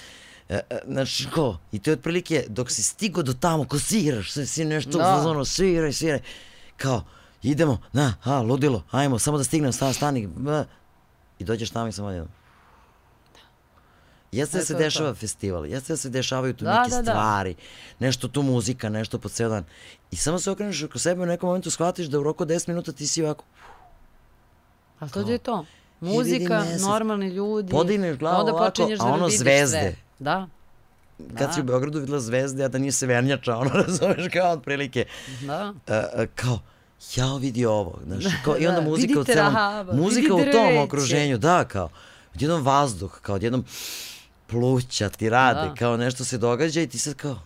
E, 0.49 0.59
e, 0.69 0.79
znači 0.87 1.27
ko, 1.33 1.57
i 1.71 1.79
to 1.79 1.89
je 1.89 1.93
otprilike 1.93 2.45
dok 2.49 2.71
si 2.71 2.83
stigo 2.83 3.23
do 3.23 3.33
tamo, 3.33 3.65
ko 3.65 3.79
sviraš, 3.79 4.31
sve 4.31 4.45
si 4.45 4.65
nešto 4.65 4.91
Da. 4.91 5.03
da. 5.03 5.29
ono, 5.29 5.45
sviraj, 5.45 5.93
sviraj, 5.93 6.19
kao, 6.77 7.03
idemo, 7.43 7.77
na, 7.93 8.13
a, 8.23 8.41
ludilo, 8.41 8.83
ajmo, 8.91 9.19
samo 9.19 9.37
da 9.37 9.43
stignem, 9.43 9.73
sta, 9.73 9.93
stani, 9.93 10.27
ba. 10.27 10.65
i 11.39 11.43
dođeš 11.43 11.69
tamo 11.69 11.87
i 11.87 11.91
samo 11.91 12.09
jedno. 12.09 12.27
Jeste 14.31 14.57
da 14.57 14.65
se 14.65 14.73
dešava 14.73 15.09
to. 15.09 15.15
festival, 15.15 15.65
jeste 15.65 15.93
da 15.93 15.97
se 15.97 16.09
dešavaju 16.09 16.53
tu 16.53 16.65
Da, 16.65 16.77
neke 16.77 16.89
da, 16.89 17.01
da. 17.01 17.11
stvari, 17.11 17.55
nešto 17.99 18.27
tu 18.27 18.41
muzika, 18.41 18.89
nešto 18.89 19.19
po 19.19 19.29
ceo 19.29 19.49
dan. 19.49 19.63
I 20.11 20.15
samo 20.15 20.39
se 20.39 20.51
okreneš 20.51 20.83
oko 20.83 20.99
sebe 20.99 21.21
u 21.21 21.25
nekom 21.25 21.47
momentu 21.47 21.71
shvatiš 21.71 22.07
da 22.07 22.19
u 22.19 22.23
roku 22.23 22.43
od 22.43 22.49
10 22.49 22.67
minuta 22.67 22.91
ti 22.91 23.07
si 23.07 23.23
ovako, 23.23 23.45
A 24.99 25.09
to 25.09 25.19
je 25.21 25.37
to. 25.37 25.65
Muzika, 25.99 26.63
normalni 26.81 27.27
ljudi. 27.27 27.71
Podigneš 27.71 28.17
glavu 28.17 28.39
onda 28.39 28.51
ovako, 28.53 28.65
počinješ 28.65 28.99
a 28.99 29.03
da 29.03 29.09
ono 29.09 29.25
vidiš 29.25 29.39
zvezde. 29.39 29.79
Sve. 29.79 29.95
Da, 30.19 30.47
kad 31.17 31.47
Da. 31.47 31.53
si 31.53 31.59
u 31.59 31.63
Beogradu 31.63 31.99
videla 31.99 32.19
zvezde, 32.19 32.63
a 32.63 32.67
da 32.67 32.77
nije 32.77 32.91
severnjača, 32.91 33.57
ono, 33.57 33.69
razumeš, 33.87 34.27
kao 34.33 34.51
otprilike, 34.51 35.05
da. 35.41 35.73
uh, 35.87 36.25
kao, 36.35 36.59
jao 37.15 37.37
vidi 37.37 37.65
ovo, 37.65 37.99
znaš, 38.05 38.23
kao, 38.45 38.55
i 38.59 38.67
onda 38.67 38.81
Da, 38.81 38.89
muzika 38.89 39.19
u 39.19 39.23
celom, 39.23 39.53
trava, 39.53 39.93
muzika 39.93 40.35
u 40.35 40.39
tom 40.51 40.77
okruženju, 40.77 41.37
da, 41.37 41.65
kao, 41.65 41.89
odjednom 42.35 42.63
vazduh, 42.63 43.19
kao 43.21 43.35
odjednom 43.35 43.65
pluća 44.47 45.09
ti 45.09 45.29
rade, 45.29 45.69
Da. 45.69 45.75
kao 45.75 45.97
nešto 45.97 46.25
se 46.25 46.37
događa 46.37 46.81
i 46.81 46.87
ti 46.87 46.99
sad 46.99 47.13
kao, 47.13 47.39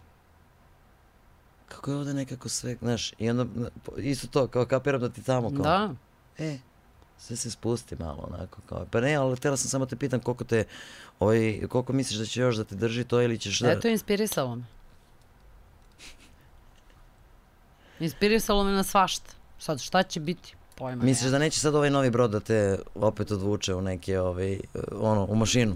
kako 1.67 1.91
je 1.91 1.97
ovde 1.97 2.13
nekako 2.13 2.49
sve, 2.49 2.75
znaš, 2.81 3.13
i 3.19 3.29
onda 3.29 3.45
isto 3.97 4.27
to, 4.27 4.47
kao 4.47 4.65
kapiram 4.65 5.01
da 5.01 5.09
ti 5.09 5.23
tamo, 5.23 5.49
kao, 5.49 5.63
Da. 5.63 5.89
e, 6.37 6.57
sve 7.19 7.35
se 7.35 7.51
spusti 7.51 7.95
malo 7.99 8.29
onako 8.31 8.61
kao, 8.69 8.85
pa 8.91 9.01
ne, 9.01 9.15
ali 9.15 9.35
htjela 9.35 9.57
sam 9.57 9.69
samo 9.69 9.85
te 9.85 9.95
pitam 9.95 10.19
koliko 10.19 10.43
te, 10.43 10.63
ovaj, 11.19 11.61
koliko 11.69 11.93
misliš 11.93 12.19
da 12.19 12.25
će 12.25 12.41
još 12.41 12.55
da 12.55 12.63
te 12.63 12.75
drži 12.75 13.03
to 13.03 13.21
ili 13.21 13.37
ćeš 13.37 13.59
da... 13.59 13.71
Eto, 13.71 13.87
inspirisalo 13.87 14.55
me. 14.55 14.63
Inspirisalo 17.99 18.63
me 18.63 18.71
na 18.71 18.83
svašta. 18.83 19.31
Sad, 19.59 19.81
šta 19.81 20.03
će 20.03 20.19
biti? 20.19 20.55
Pojma 20.75 21.03
Misliš 21.03 21.31
da 21.31 21.39
neće 21.39 21.59
sad 21.59 21.75
ovaj 21.75 21.89
novi 21.89 22.09
brod 22.09 22.31
da 22.31 22.39
te 22.39 22.79
opet 22.95 23.31
odvuče 23.31 23.75
u 23.75 23.81
neke, 23.81 24.19
ovaj, 24.19 24.59
ono, 24.91 25.25
u 25.25 25.35
mašinu? 25.35 25.75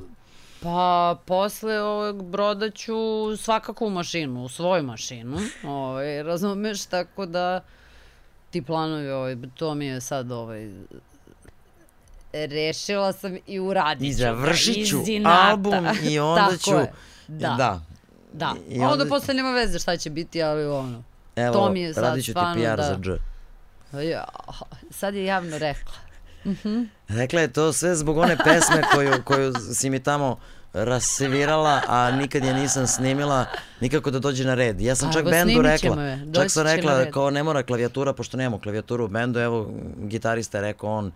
Pa, 0.61 1.17
posle 1.25 1.81
ovog 1.81 2.23
broda 2.23 2.69
ću 2.69 2.95
svakako 3.37 3.85
u 3.85 3.89
mašinu, 3.89 4.43
u 4.43 4.49
svoju 4.49 4.83
mašinu. 4.83 5.37
Ovaj, 5.67 6.23
razumeš, 6.23 6.85
tako 6.85 7.25
da 7.25 7.63
ti 8.49 8.61
planovi, 8.61 9.09
ovaj, 9.09 9.37
to 9.55 9.75
mi 9.75 9.85
je 9.85 10.01
sad 10.01 10.31
ovaj, 10.31 10.71
rešila 12.33 13.13
sam 13.13 13.37
i 13.47 13.59
uradit 13.59 14.07
I 14.07 14.13
ću 14.13 14.17
ga, 14.17 14.23
završit 14.23 14.87
ću 14.89 14.97
album 15.25 15.73
i 16.03 16.19
onda 16.29 16.41
Tako 16.41 16.57
ću... 16.57 16.71
je. 16.71 16.91
Da, 17.27 17.47
da. 17.49 17.81
da. 18.33 18.55
I, 18.69 18.75
I 18.75 18.79
onda, 18.79 18.91
onda- 18.93 19.05
posle 19.05 19.33
nema 19.33 19.51
veze 19.51 19.79
šta 19.79 19.97
će 19.97 20.09
biti, 20.09 20.43
ali 20.43 20.65
ono. 20.65 21.03
Evo, 21.35 21.53
to 21.53 21.71
mi 21.71 21.81
je 21.81 21.93
sad 21.93 22.03
radit 22.03 22.25
ću 22.25 22.33
ti 22.33 22.39
PR 22.55 22.77
da- 22.77 22.83
za 22.83 22.97
dž. 22.97 23.09
Ja, 24.01 24.23
sad 24.91 25.15
je 25.15 25.25
javno 25.25 25.57
rekla. 25.57 25.93
Rekla 27.09 27.41
je 27.41 27.47
to 27.49 27.73
sve 27.73 27.95
zbog 27.95 28.17
one 28.17 28.37
pesme 28.37 28.81
koju, 28.93 29.13
koju 29.23 29.53
si 29.73 29.89
mi 29.89 29.99
tamo 29.99 30.37
rasvirala, 30.73 31.81
a 31.87 32.11
nikad 32.11 32.43
je 32.43 32.53
nisam 32.53 32.87
snimila, 32.87 33.45
nikako 33.81 34.11
da 34.11 34.19
dođe 34.19 34.43
na 34.45 34.53
red. 34.53 34.81
Ja 34.81 34.95
sam 34.95 35.09
A, 35.09 35.13
čak 35.13 35.21
evo, 35.21 35.29
bendu 35.31 35.61
rekla, 35.61 35.97
čak 36.33 36.51
sam 36.51 36.63
rekla 36.63 37.05
kao 37.05 37.29
ne 37.29 37.43
mora 37.43 37.63
klavijatura, 37.63 38.13
pošto 38.13 38.37
nemamo 38.37 38.59
klavijaturu 38.59 39.05
u 39.05 39.09
bendu, 39.09 39.39
evo 39.39 39.71
gitarista 39.97 40.57
je 40.57 40.61
rekao 40.61 40.89
on, 40.89 41.07
"S- 41.07 41.11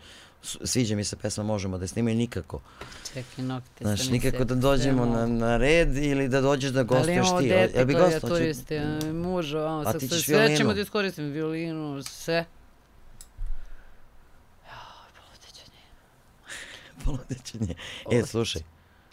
sviđa 0.64 0.96
mi 0.96 1.04
se 1.04 1.16
pesma, 1.16 1.44
možemo 1.44 1.78
da 1.78 1.84
je 1.84 1.88
snimaju 1.88 2.16
nikako. 2.18 2.62
Čekaj, 3.06 3.46
nokte 3.46 3.84
Znaš, 3.84 4.10
nikako 4.10 4.44
da 4.44 4.56
dođemo 4.56 5.06
na, 5.06 5.28
na 5.28 5.58
red 5.58 5.98
ili 5.98 6.28
da 6.28 6.42
dođeš 6.42 6.72
da 6.72 6.84
gostuješ 6.84 7.28
ti. 7.40 7.48
dete 7.50 7.78
Jel 7.78 7.86
bi 7.86 7.94
koje 7.94 8.04
gostao? 8.06 8.30
Hoće- 8.30 8.42
turisti, 8.42 8.80
muža, 9.14 9.60
vamo, 9.60 9.84
A 9.86 9.94
ti 9.94 10.00
sve, 10.00 10.08
ćeš 10.10 10.26
sve 10.26 10.36
ćemo 10.36 10.48
violinu? 10.48 10.74
da 10.74 10.82
iskoristim, 10.82 11.26
violinu, 11.26 12.04
sve. 12.04 12.46
Joj, 14.66 14.76
poludeću 15.16 15.62
od 15.62 15.72
nje. 15.72 15.84
Poludeće 17.06 17.58
nje. 17.60 17.76
E, 18.14 18.26
slušaj, 18.26 18.62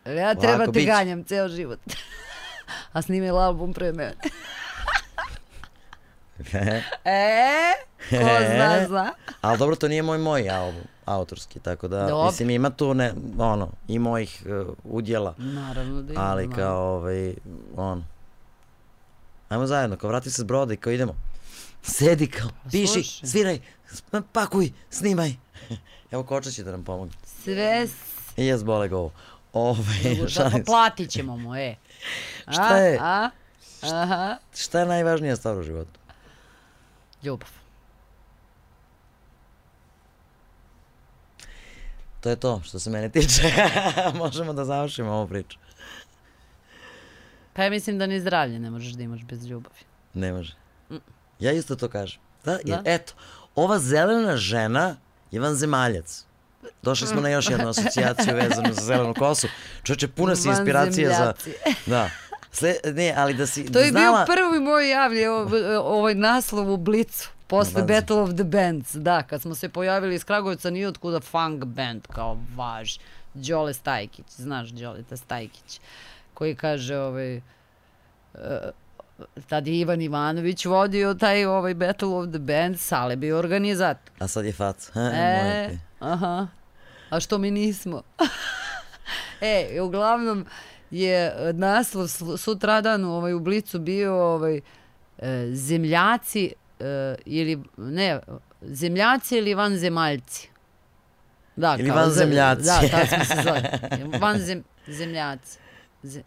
Ja 0.07 0.35
treba 0.35 0.57
Lako 0.57 0.73
te 0.73 0.83
ganjam 0.83 1.25
ceo 1.25 1.49
život. 1.49 1.79
A 2.93 3.03
snimila 3.03 3.43
album 3.43 3.73
pre 3.73 3.93
mene. 3.93 4.15
E, 7.05 7.73
ko 8.11 8.17
zna, 8.47 8.87
zna. 8.89 9.13
ali 9.41 9.59
dobro, 9.59 9.77
to 9.77 9.89
nije 9.89 10.03
moj 10.03 10.19
moj 10.19 10.51
album, 10.51 10.83
autorski, 11.05 11.61
tako 11.61 11.89
da, 11.89 12.07
Dobro. 12.07 12.27
mislim, 12.27 12.51
ima 12.51 12.71
tu, 12.71 12.95
ne, 12.95 13.13
ono, 13.39 13.69
i 13.89 13.99
mojih 13.99 14.43
uh, 14.47 14.75
udjela, 14.85 15.35
Naravno 15.39 16.03
da 16.03 16.13
ima. 16.13 16.23
ali 16.23 16.47
ma. 16.47 16.57
kao, 16.57 16.95
ovaj, 16.97 17.35
on, 17.77 18.05
ajmo 19.49 19.67
zajedno, 19.67 19.97
kao 19.97 20.09
vrati 20.09 20.31
se 20.31 20.43
s 20.43 20.45
broda 20.45 20.75
i 20.75 20.77
kao 20.77 20.93
idemo, 20.93 21.15
sedi 21.83 22.27
kao, 22.27 22.51
piši, 22.71 22.87
slušaj. 22.93 23.29
sviraj, 23.29 23.61
pakuj, 24.33 24.73
snimaj. 24.91 25.33
Evo 26.13 26.23
Koča 26.23 26.51
će 26.51 26.65
da 26.65 26.71
nam 26.71 26.85
pomogne. 26.85 27.13
Sve 27.45 27.87
I 28.37 28.47
jes 28.47 28.65
bole 28.65 28.89
go. 28.89 29.11
Ovaj, 29.53 30.17
Da, 30.23 30.29
šalim 30.29 30.53
pa 30.53 30.65
platit 30.67 31.11
ćemo 31.11 31.37
mu, 31.37 31.57
e. 31.57 31.75
A, 32.47 32.53
Šta 32.57 32.77
je? 32.79 32.99
A? 33.01 33.31
Aha. 33.83 34.37
Šta 34.57 34.81
je 34.81 34.87
najvažnija 34.87 35.37
stvar 35.37 35.59
u 35.59 35.63
životu? 35.63 36.01
Ljubav. 37.23 37.49
To 42.23 42.31
je 42.31 42.37
to 42.37 42.61
što 42.65 42.79
se 42.79 42.91
mene 42.91 43.09
tiče. 43.09 43.43
Možemo 44.15 44.53
da 44.53 44.65
završimo 44.65 45.11
ovu 45.11 45.29
priču. 45.29 45.59
Pa 47.53 47.63
ja 47.63 47.71
mislim 47.71 47.99
da 47.99 48.07
ni 48.07 48.21
zdravlje 48.21 48.59
ne 48.59 48.71
možeš 48.71 48.93
da 48.93 49.03
imaš 49.03 49.21
bez 49.21 49.45
ljubavi. 49.45 49.77
Ne 50.15 50.33
može. 50.33 50.55
Ja 51.39 51.53
isto 51.53 51.77
to 51.77 51.89
kažem. 51.89 52.21
Da, 52.45 52.59
Da. 52.65 52.83
eto, 52.85 53.13
ova 53.55 53.79
zelena 53.79 54.37
žena 54.37 54.97
je 55.31 55.41
vanzemaljac. 55.41 56.25
Došli 56.83 57.07
smo 57.07 57.21
na 57.21 57.29
još 57.29 57.51
jednu 57.51 57.69
asocijaciju 57.69 58.35
vezanu 58.37 58.73
za 58.73 58.81
zelenu 58.83 59.15
kosu. 59.15 59.49
Čoče, 59.83 60.09
puna 60.09 60.37
si 60.37 60.49
inspiracije 60.49 61.09
za... 61.09 61.33
Da. 61.87 62.11
Sle, 62.53 62.75
ne, 62.87 63.15
ali 63.17 63.35
da 63.35 63.47
si 63.47 63.73
To 63.73 63.79
je 63.79 63.91
znala... 63.91 64.25
bio 64.25 64.35
prvi 64.37 64.61
moj 64.61 64.91
javlji 64.91 65.23
ov- 65.23 65.53
ovaj 65.79 66.15
naslov 66.15 66.73
u 66.73 66.77
Blicu. 66.77 67.31
Posle. 67.53 67.83
Battle 67.83 68.17
of 68.17 68.35
the 68.35 68.45
Bands, 68.45 68.95
da, 68.95 69.23
kad 69.23 69.43
smo 69.43 69.55
se 69.55 69.69
pojavili 69.69 70.15
iz 70.15 70.25
Kragujevca, 70.25 70.71
nije 70.71 70.89
otkuda 70.89 71.21
funk 71.21 71.65
band, 71.65 72.07
kao 72.07 72.39
važ. 72.57 72.99
Đole 73.35 73.75
Stajkić, 73.75 74.27
znaš 74.29 74.69
Đoleta 74.69 75.17
Stajkić, 75.17 75.81
koji 76.35 76.55
kaže, 76.55 76.97
ovaj, 76.97 77.37
e, 77.37 77.41
tad 79.49 79.67
je 79.67 79.79
Ivan 79.79 80.01
Ivanović 80.01 80.65
vodio 80.65 81.15
taj 81.15 81.45
ovaj 81.45 81.75
Battle 81.75 82.09
of 82.09 82.29
the 82.29 82.39
Bands, 82.39 82.87
Sale 82.87 83.17
bio 83.17 83.39
organizator. 83.39 84.13
A 84.19 84.29
sad 84.29 84.45
je 84.45 84.53
fac. 84.53 84.91
Ha, 84.95 85.01
E, 85.15 85.79
aha. 86.01 86.47
A 87.11 87.21
što 87.21 87.39
mi 87.39 87.51
nismo? 87.51 88.03
e, 89.41 89.81
uglavnom 89.81 90.47
je 90.91 91.35
naslov 91.53 92.07
sl- 92.07 92.37
sutradan 92.37 93.05
ovaj, 93.05 93.33
u 93.35 93.41
Blicu 93.41 93.79
bio 93.79 94.15
ovaj, 94.15 94.61
e, 95.19 95.51
zemljaci 95.53 96.53
ili, 97.27 97.63
ne, 97.77 98.21
zemljaci 98.63 99.37
ili 99.37 99.55
vanzemaljci. 99.55 100.49
Da, 101.57 101.77
Ili 101.79 101.89
kao 101.89 101.97
vanzemljaci. 101.97 102.63
Da, 102.63 102.81
tako 102.91 103.07
smo 103.07 103.25
se 103.27 103.43
zvali. 103.43 103.63
Vanzem, 104.21 104.65
zemljaci. 104.89 105.59
Ze, 106.03 106.23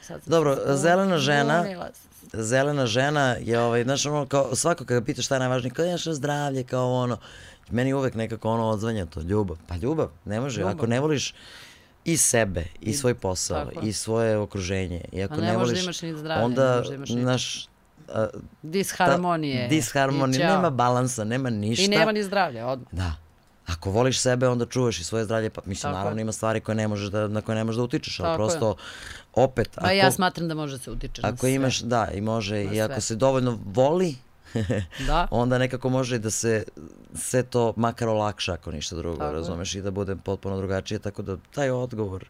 sad 0.00 0.22
sam 0.22 0.30
Dobro, 0.30 0.56
zelena 0.68 1.18
žena- 1.18 1.64
zelena 2.32 2.86
žena 2.86 3.36
je, 3.40 3.60
ovaj, 3.60 3.82
znaš, 3.84 4.06
ono, 4.06 4.26
kao, 4.26 4.54
svako 4.54 4.84
kada 4.84 5.00
pitaš 5.02 5.24
šta 5.24 5.34
je 5.34 5.40
najvažnije, 5.40 5.72
kao, 5.72 5.86
nešto 5.86 6.14
zdravlje, 6.14 6.64
kao 6.64 6.94
ono, 6.94 7.18
meni 7.70 7.92
uvek 7.94 8.14
nekako 8.14 8.50
ono 8.50 8.64
odzvanja 8.64 9.06
to, 9.06 9.20
ljubav. 9.20 9.56
Pa 9.66 9.76
ljubav, 9.76 10.10
ne 10.24 10.40
može, 10.40 10.60
Ljubav. 10.60 10.74
ako 10.74 10.86
ne 10.86 11.00
voliš 11.00 11.34
i 12.04 12.16
sebe, 12.16 12.60
i, 12.60 12.90
I- 12.90 12.94
svoj 12.94 13.14
posao, 13.14 13.64
tako 13.64 13.86
i 13.86 13.92
svoje 13.92 14.36
okruženje, 14.38 15.04
i 15.12 15.22
ako 15.22 15.34
Pa 15.34 15.40
ne, 15.40 15.46
ne 15.46 15.52
da 15.52 15.58
voliš, 15.58 15.82
imaš 15.82 16.02
ni 16.02 16.16
zdravlje, 16.16 16.38
ne 16.38 16.44
onda, 16.44 16.74
možeš 16.76 16.88
da 16.88 16.94
imaš 16.94 17.08
ni- 17.08 17.24
naš, 17.24 17.68
a, 18.10 18.26
Disharmonije. 18.62 19.62
ta- 19.62 19.68
disharmonije, 19.68 20.46
nema 20.46 20.70
balansa, 20.70 21.24
nema 21.24 21.50
ništa. 21.50 21.84
I 21.84 21.88
nema 21.88 22.12
ni 22.12 22.24
zdravlja, 22.24 22.66
odmah. 22.66 22.92
Da. 22.92 23.12
Ako 23.66 23.90
voliš 23.90 24.20
sebe, 24.20 24.48
onda 24.48 24.66
čuvaš 24.66 24.98
i 24.98 25.04
svoje 25.04 25.24
zdravlje, 25.24 25.50
pa 25.50 25.60
mislim, 25.62 25.82
Tako 25.82 25.90
je. 25.90 25.98
naravno 25.98 26.20
ima 26.20 26.32
stvari 26.32 26.60
koje 26.60 26.74
ne 26.74 26.88
možeš 26.88 27.08
da, 27.08 27.28
na 27.28 27.40
koje 27.40 27.56
ne 27.56 27.64
možeš 27.64 27.76
da 27.76 27.82
utičeš, 27.82 28.20
ali 28.20 28.26
Tako 28.26 28.32
je. 28.34 28.48
prosto, 28.48 28.76
opet, 29.34 29.68
Pa 29.74 29.90
ja 29.92 30.12
smatram 30.12 30.48
da 30.48 30.54
može 30.54 30.78
se 30.78 30.90
utiče 30.90 31.22
na 31.22 31.28
ako 31.28 31.38
sve. 31.38 31.52
imaš, 31.52 31.80
da, 31.80 32.08
i 32.08 32.20
može, 32.20 32.54
Na 32.56 32.72
i 32.72 32.80
ako 32.80 32.92
sve. 32.92 33.00
se 33.00 33.16
dovoljno 33.16 33.58
voli, 33.66 34.14
Da, 35.06 35.28
onda 35.30 35.58
nekako 35.58 35.88
može 35.88 36.16
i 36.16 36.18
da 36.18 36.30
se 36.30 36.64
sve 37.14 37.42
to 37.42 37.72
makar 37.76 38.08
olakša 38.08 38.52
ako 38.52 38.70
ništa 38.70 38.96
drugo, 38.96 39.16
Tako 39.16 39.26
je. 39.26 39.32
razumeš, 39.32 39.74
i 39.74 39.82
da 39.82 39.90
bude 39.90 40.16
potpuno 40.16 40.56
drugačije, 40.56 40.98
tako 40.98 41.22
da 41.22 41.36
taj 41.50 41.70
odgovor, 41.70 42.28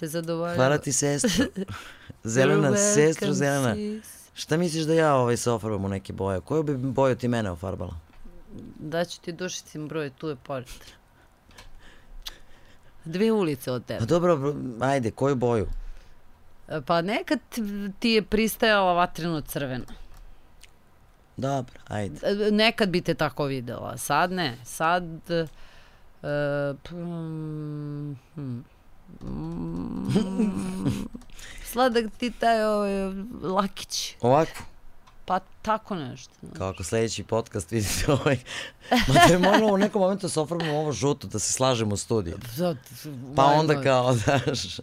te 0.00 0.08
zadovoljava. 0.08 0.56
Hvala 0.56 0.78
ti 0.78 0.92
sestro. 0.92 1.44
Zelena, 2.24 2.76
sestro 2.76 3.32
zelena. 3.32 3.74
sis. 3.74 4.21
Šta 4.34 4.56
misliš 4.56 4.84
da 4.84 4.94
ja 4.94 5.14
ovaj 5.14 5.36
se 5.36 5.50
ofarbam 5.50 5.84
u 5.84 5.88
neke 5.88 6.12
boje? 6.12 6.40
Koju 6.40 6.62
bi 6.62 6.76
boju 6.76 7.16
ti 7.16 7.28
mene 7.28 7.50
ofarbala? 7.50 7.94
Daću 8.76 9.20
ti 9.20 9.32
dušicim 9.32 9.88
broj, 9.88 10.10
tu 10.10 10.28
je 10.28 10.36
pored. 10.36 10.66
Dve 13.04 13.32
ulice 13.32 13.72
od 13.72 13.82
Pa 13.82 13.86
tebe. 13.88 14.06
dobro, 14.06 14.36
br- 14.36 14.54
ajde, 14.82 15.10
koju 15.10 15.34
boju? 15.36 15.66
Pa 16.86 17.02
nekad 17.02 17.38
ti 17.98 18.10
je 18.10 18.22
pristajala 18.22 18.92
vatreno 18.92 19.40
crvena. 19.40 19.84
Dobro, 21.36 21.80
ajde. 21.88 22.18
E, 22.22 22.50
Nekad 22.50 22.88
bi 22.88 23.00
te 23.00 23.14
tako 23.14 23.44
videla, 23.44 23.96
sad 23.96 24.32
ne. 24.32 24.56
Sad... 24.64 25.04
e, 25.30 25.46
mm, 26.92 28.16
hmm. 28.34 28.64
Mm, 29.20 31.06
sladak 31.72 32.04
ti 32.18 32.30
taj 32.30 32.64
ovaj, 32.64 32.92
lakić. 33.42 34.14
Ovako, 34.20 34.62
Pa 35.24 35.40
tako 35.62 35.94
nešto. 35.94 36.34
kako 36.58 36.84
sledeći 36.84 37.24
podcast 37.24 37.70
vidite 37.70 38.12
ovaj. 38.12 38.38
Ma 38.90 39.14
da 39.14 39.32
je 39.32 39.38
moralo 39.38 39.74
u 39.74 39.78
nekom 39.78 40.00
momentu 40.02 40.22
da 40.22 40.28
se 40.28 40.40
ofarbamo 40.40 40.78
ovo 40.78 40.92
žuto, 40.92 41.26
da 41.26 41.38
se 41.38 41.52
slažemo 41.52 41.94
u 41.94 41.96
studiju. 41.96 42.38
Sad, 42.56 42.76
Pa 43.36 43.44
onda 43.44 43.82
kao, 43.82 44.14
daš. 44.26 44.80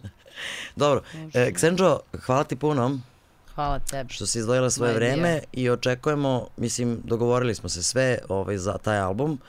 Dobro, 0.76 1.02
e, 1.34 1.52
Ksenđo, 1.52 1.98
hvala 2.26 2.44
ti 2.44 2.56
puno 2.56 2.98
Hvala 3.54 3.78
tebi. 3.78 4.12
što 4.12 4.26
si 4.26 4.38
izdvojila 4.38 4.70
svoje 4.70 4.94
vreme 4.94 5.40
i 5.52 5.70
očekujemo, 5.70 6.46
mislim, 6.56 7.00
dogovorili 7.04 7.54
smo 7.54 7.68
se 7.68 7.82
sve 7.82 8.18
ovaj, 8.28 8.58
za 8.58 8.78
taj 8.78 8.98
album. 8.98 9.40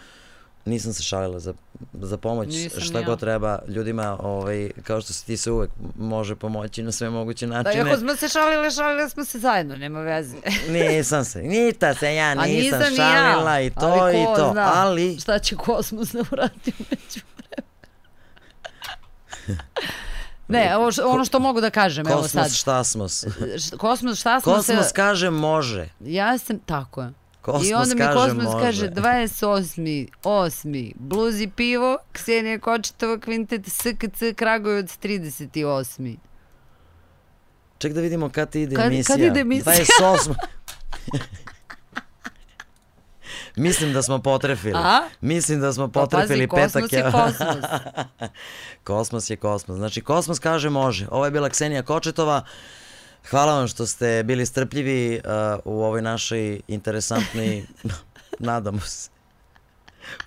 Nisam 0.66 0.94
se 0.94 1.04
šalila 1.04 1.40
za, 1.40 1.54
za 1.94 2.18
pomoć, 2.18 2.48
Nisam 2.48 2.82
šta 2.82 3.00
ja. 3.00 3.06
god 3.06 3.20
treba 3.20 3.60
ljudima, 3.68 4.18
ovaj, 4.20 4.72
kao 4.84 5.02
što 5.02 5.14
si 5.14 5.26
ti 5.26 5.38
se 5.38 5.52
uvek 5.52 5.70
može 5.98 6.36
pomoći 6.36 6.84
na 6.84 6.92
sve 6.92 7.10
moguće 7.10 7.48
Da, 7.48 7.54
načine. 7.54 7.76
iako 7.80 7.98
smo 7.98 8.16
se 8.16 8.28
šalile, 8.30 8.72
šalile 8.72 9.10
smo 9.10 9.26
se 9.26 9.40
zajedno, 9.40 9.76
nema 9.76 10.00
veze. 10.02 10.36
Nisam 10.70 11.26
se, 11.26 11.40
nita 11.40 11.94
se 11.94 12.16
ja 12.16 12.26
A 12.28 12.36
nisam 12.36 12.56
nisam 12.80 12.92
ni 12.92 12.96
šalila 12.98 13.52
ja, 13.52 13.62
i 13.62 13.70
to 13.70 13.80
ali 13.82 14.22
i 14.22 14.26
to, 14.28 14.50
zna 14.52 14.72
ali 14.76 15.18
Šta 15.20 15.40
će 15.40 15.56
kosmos 15.56 16.12
da 16.12 16.24
uradi 16.32 16.74
među 16.80 17.20
Ne, 20.48 20.78
ovo 20.78 20.88
š- 20.88 21.02
ono 21.02 21.26
što 21.26 21.40
mogu 21.40 21.62
da 21.62 21.70
kažem, 21.70 22.08
evo 22.08 22.22
sad. 22.22 22.44
kosmos 22.44 22.54
šta 22.54 22.84
smo 22.84 23.04
Kosmos, 23.78 24.20
šta 24.20 24.40
smo 24.40 24.54
Kosmos 24.54 24.88
se... 24.88 24.94
kaže 24.94 25.30
može. 25.30 25.90
Ja 26.00 26.38
sam, 26.38 26.60
tako 26.60 27.02
je. 27.02 27.12
Kosmos 27.42 27.68
I 27.68 27.74
onda 27.74 27.96
mi 27.96 28.14
Kosmos 28.14 28.44
može. 28.46 28.60
kaže 28.60 28.90
28. 28.90 30.08
8. 30.24 30.94
Bluzi 30.96 31.48
pivo, 31.48 31.98
Ksenija 32.12 32.60
Kočetova 32.60 33.20
kvintet, 33.20 33.68
SKC 33.68 34.24
Kragujevac 34.36 34.98
38. 34.98 36.18
Ček 37.78 37.94
da 37.94 38.02
vidimo 38.02 38.30
kad 38.30 38.50
ti 38.50 38.62
ide 38.62 38.76
Kad- 38.76 38.84
kad 38.84 38.94
emisija. 38.94 39.16
ide 39.18 39.40
emisija? 39.40 39.76
28. 39.76 40.34
Mislim 43.56 43.94
da 43.94 44.02
smo 44.02 44.20
potrefili. 44.20 44.74
A? 44.76 45.00
Mislim 45.22 45.62
da 45.62 45.74
smo 45.74 45.88
Pa 45.88 46.00
potrefili 46.02 46.48
pazi, 46.48 46.74
petak. 46.74 46.82
kosmos 46.82 46.94
je 46.94 47.04
kosmos. 47.04 47.66
kosmos 48.84 49.30
je 49.30 49.36
kosmos. 49.36 49.78
Znači, 49.78 50.02
kosmos 50.02 50.40
kaže 50.40 50.70
može. 50.70 51.08
Ovo 51.12 51.26
je 51.26 51.32
bila 51.32 51.50
Ksenija 51.50 51.84
Kočetova. 51.84 52.44
Hvala 53.24 53.54
vam 53.54 53.68
što 53.68 53.86
ste 53.86 54.24
bili 54.24 54.46
strpljivi 54.46 55.20
uh, 55.20 55.32
u 55.66 55.84
ovoj 55.84 56.02
našoj 56.02 56.62
interesantnoj, 56.68 57.64
nadamo 58.40 58.80
se, 58.80 59.10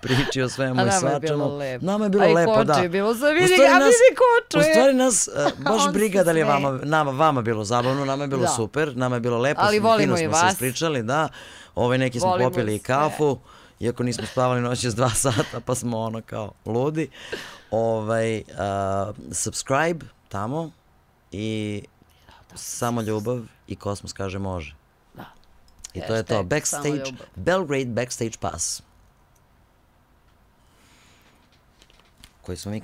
priči 0.01 0.41
o 0.41 0.49
svemu 0.49 0.69
A 0.71 0.83
i 0.83 0.85
nama 0.85 0.93
je 0.93 0.99
svačemu. 0.99 1.19
bilo 1.37 1.57
lepo. 1.57 1.85
Bilo 2.09 2.23
A 2.23 2.29
i 2.33 2.45
koče 2.47 2.63
da. 2.65 2.73
je 2.73 2.89
bilo, 2.89 3.09
U 3.09 3.13
vidi, 3.13 3.23
nas- 3.39 3.83
vidi 3.85 4.15
koču 4.15 4.59
U 4.59 4.63
stvari 4.63 4.93
nas 4.93 5.27
uh, 5.29 5.33
baš 5.65 5.93
briga 5.93 6.19
se 6.19 6.23
da 6.23 6.31
li 6.31 6.39
je 6.39 6.45
vama, 6.45 6.79
nama, 6.83 7.11
vama 7.11 7.41
bilo 7.41 7.63
zabavno, 7.63 8.05
nama 8.05 8.23
je 8.23 8.27
bilo 8.27 8.41
Da. 8.41 8.47
super, 8.47 8.97
nama 8.97 9.15
je 9.15 9.19
bilo 9.19 9.37
lepo, 9.39 9.61
Ali 9.63 9.79
volimo 9.79 10.07
smo 10.09 10.21
i 10.21 10.23
se 10.23 10.27
vas. 10.29 10.53
ispričali, 10.53 11.03
da. 11.03 11.29
Ove 11.75 11.97
neki 11.97 12.19
smo 12.19 12.29
Volimo 12.29 12.49
popili 12.49 12.75
i 12.75 12.79
sve. 12.79 12.85
kafu, 12.85 13.39
iako 13.79 14.03
nismo 14.03 14.25
spavali 14.25 14.61
noćas 14.61 14.95
dva 14.95 15.09
sata, 15.25 15.59
pa 15.59 15.75
smo 15.75 15.99
ono 15.99 16.21
kao 16.21 16.51
ludi. 16.65 17.09
Ovaj, 17.71 18.37
uh, 18.37 18.43
subscribe 19.33 20.05
tamo 20.29 20.71
i 21.31 21.81
samo 22.55 23.01
ljubav 23.01 23.41
i 23.67 23.75
kosmos 23.75 24.13
kaže 24.13 24.39
može. 24.39 24.75
Da. 25.13 25.25
I 25.93 26.01
to 26.07 26.15
je 26.15 26.23
to. 26.23 26.33
Hashtag 26.33 26.49
Backstage. 26.49 27.13
Belgrade 27.35 27.85
Backstage 27.85 28.37
Pass. 28.39 28.81
Koji 32.41 32.57
smo 32.57 32.71
mi. 32.71 32.81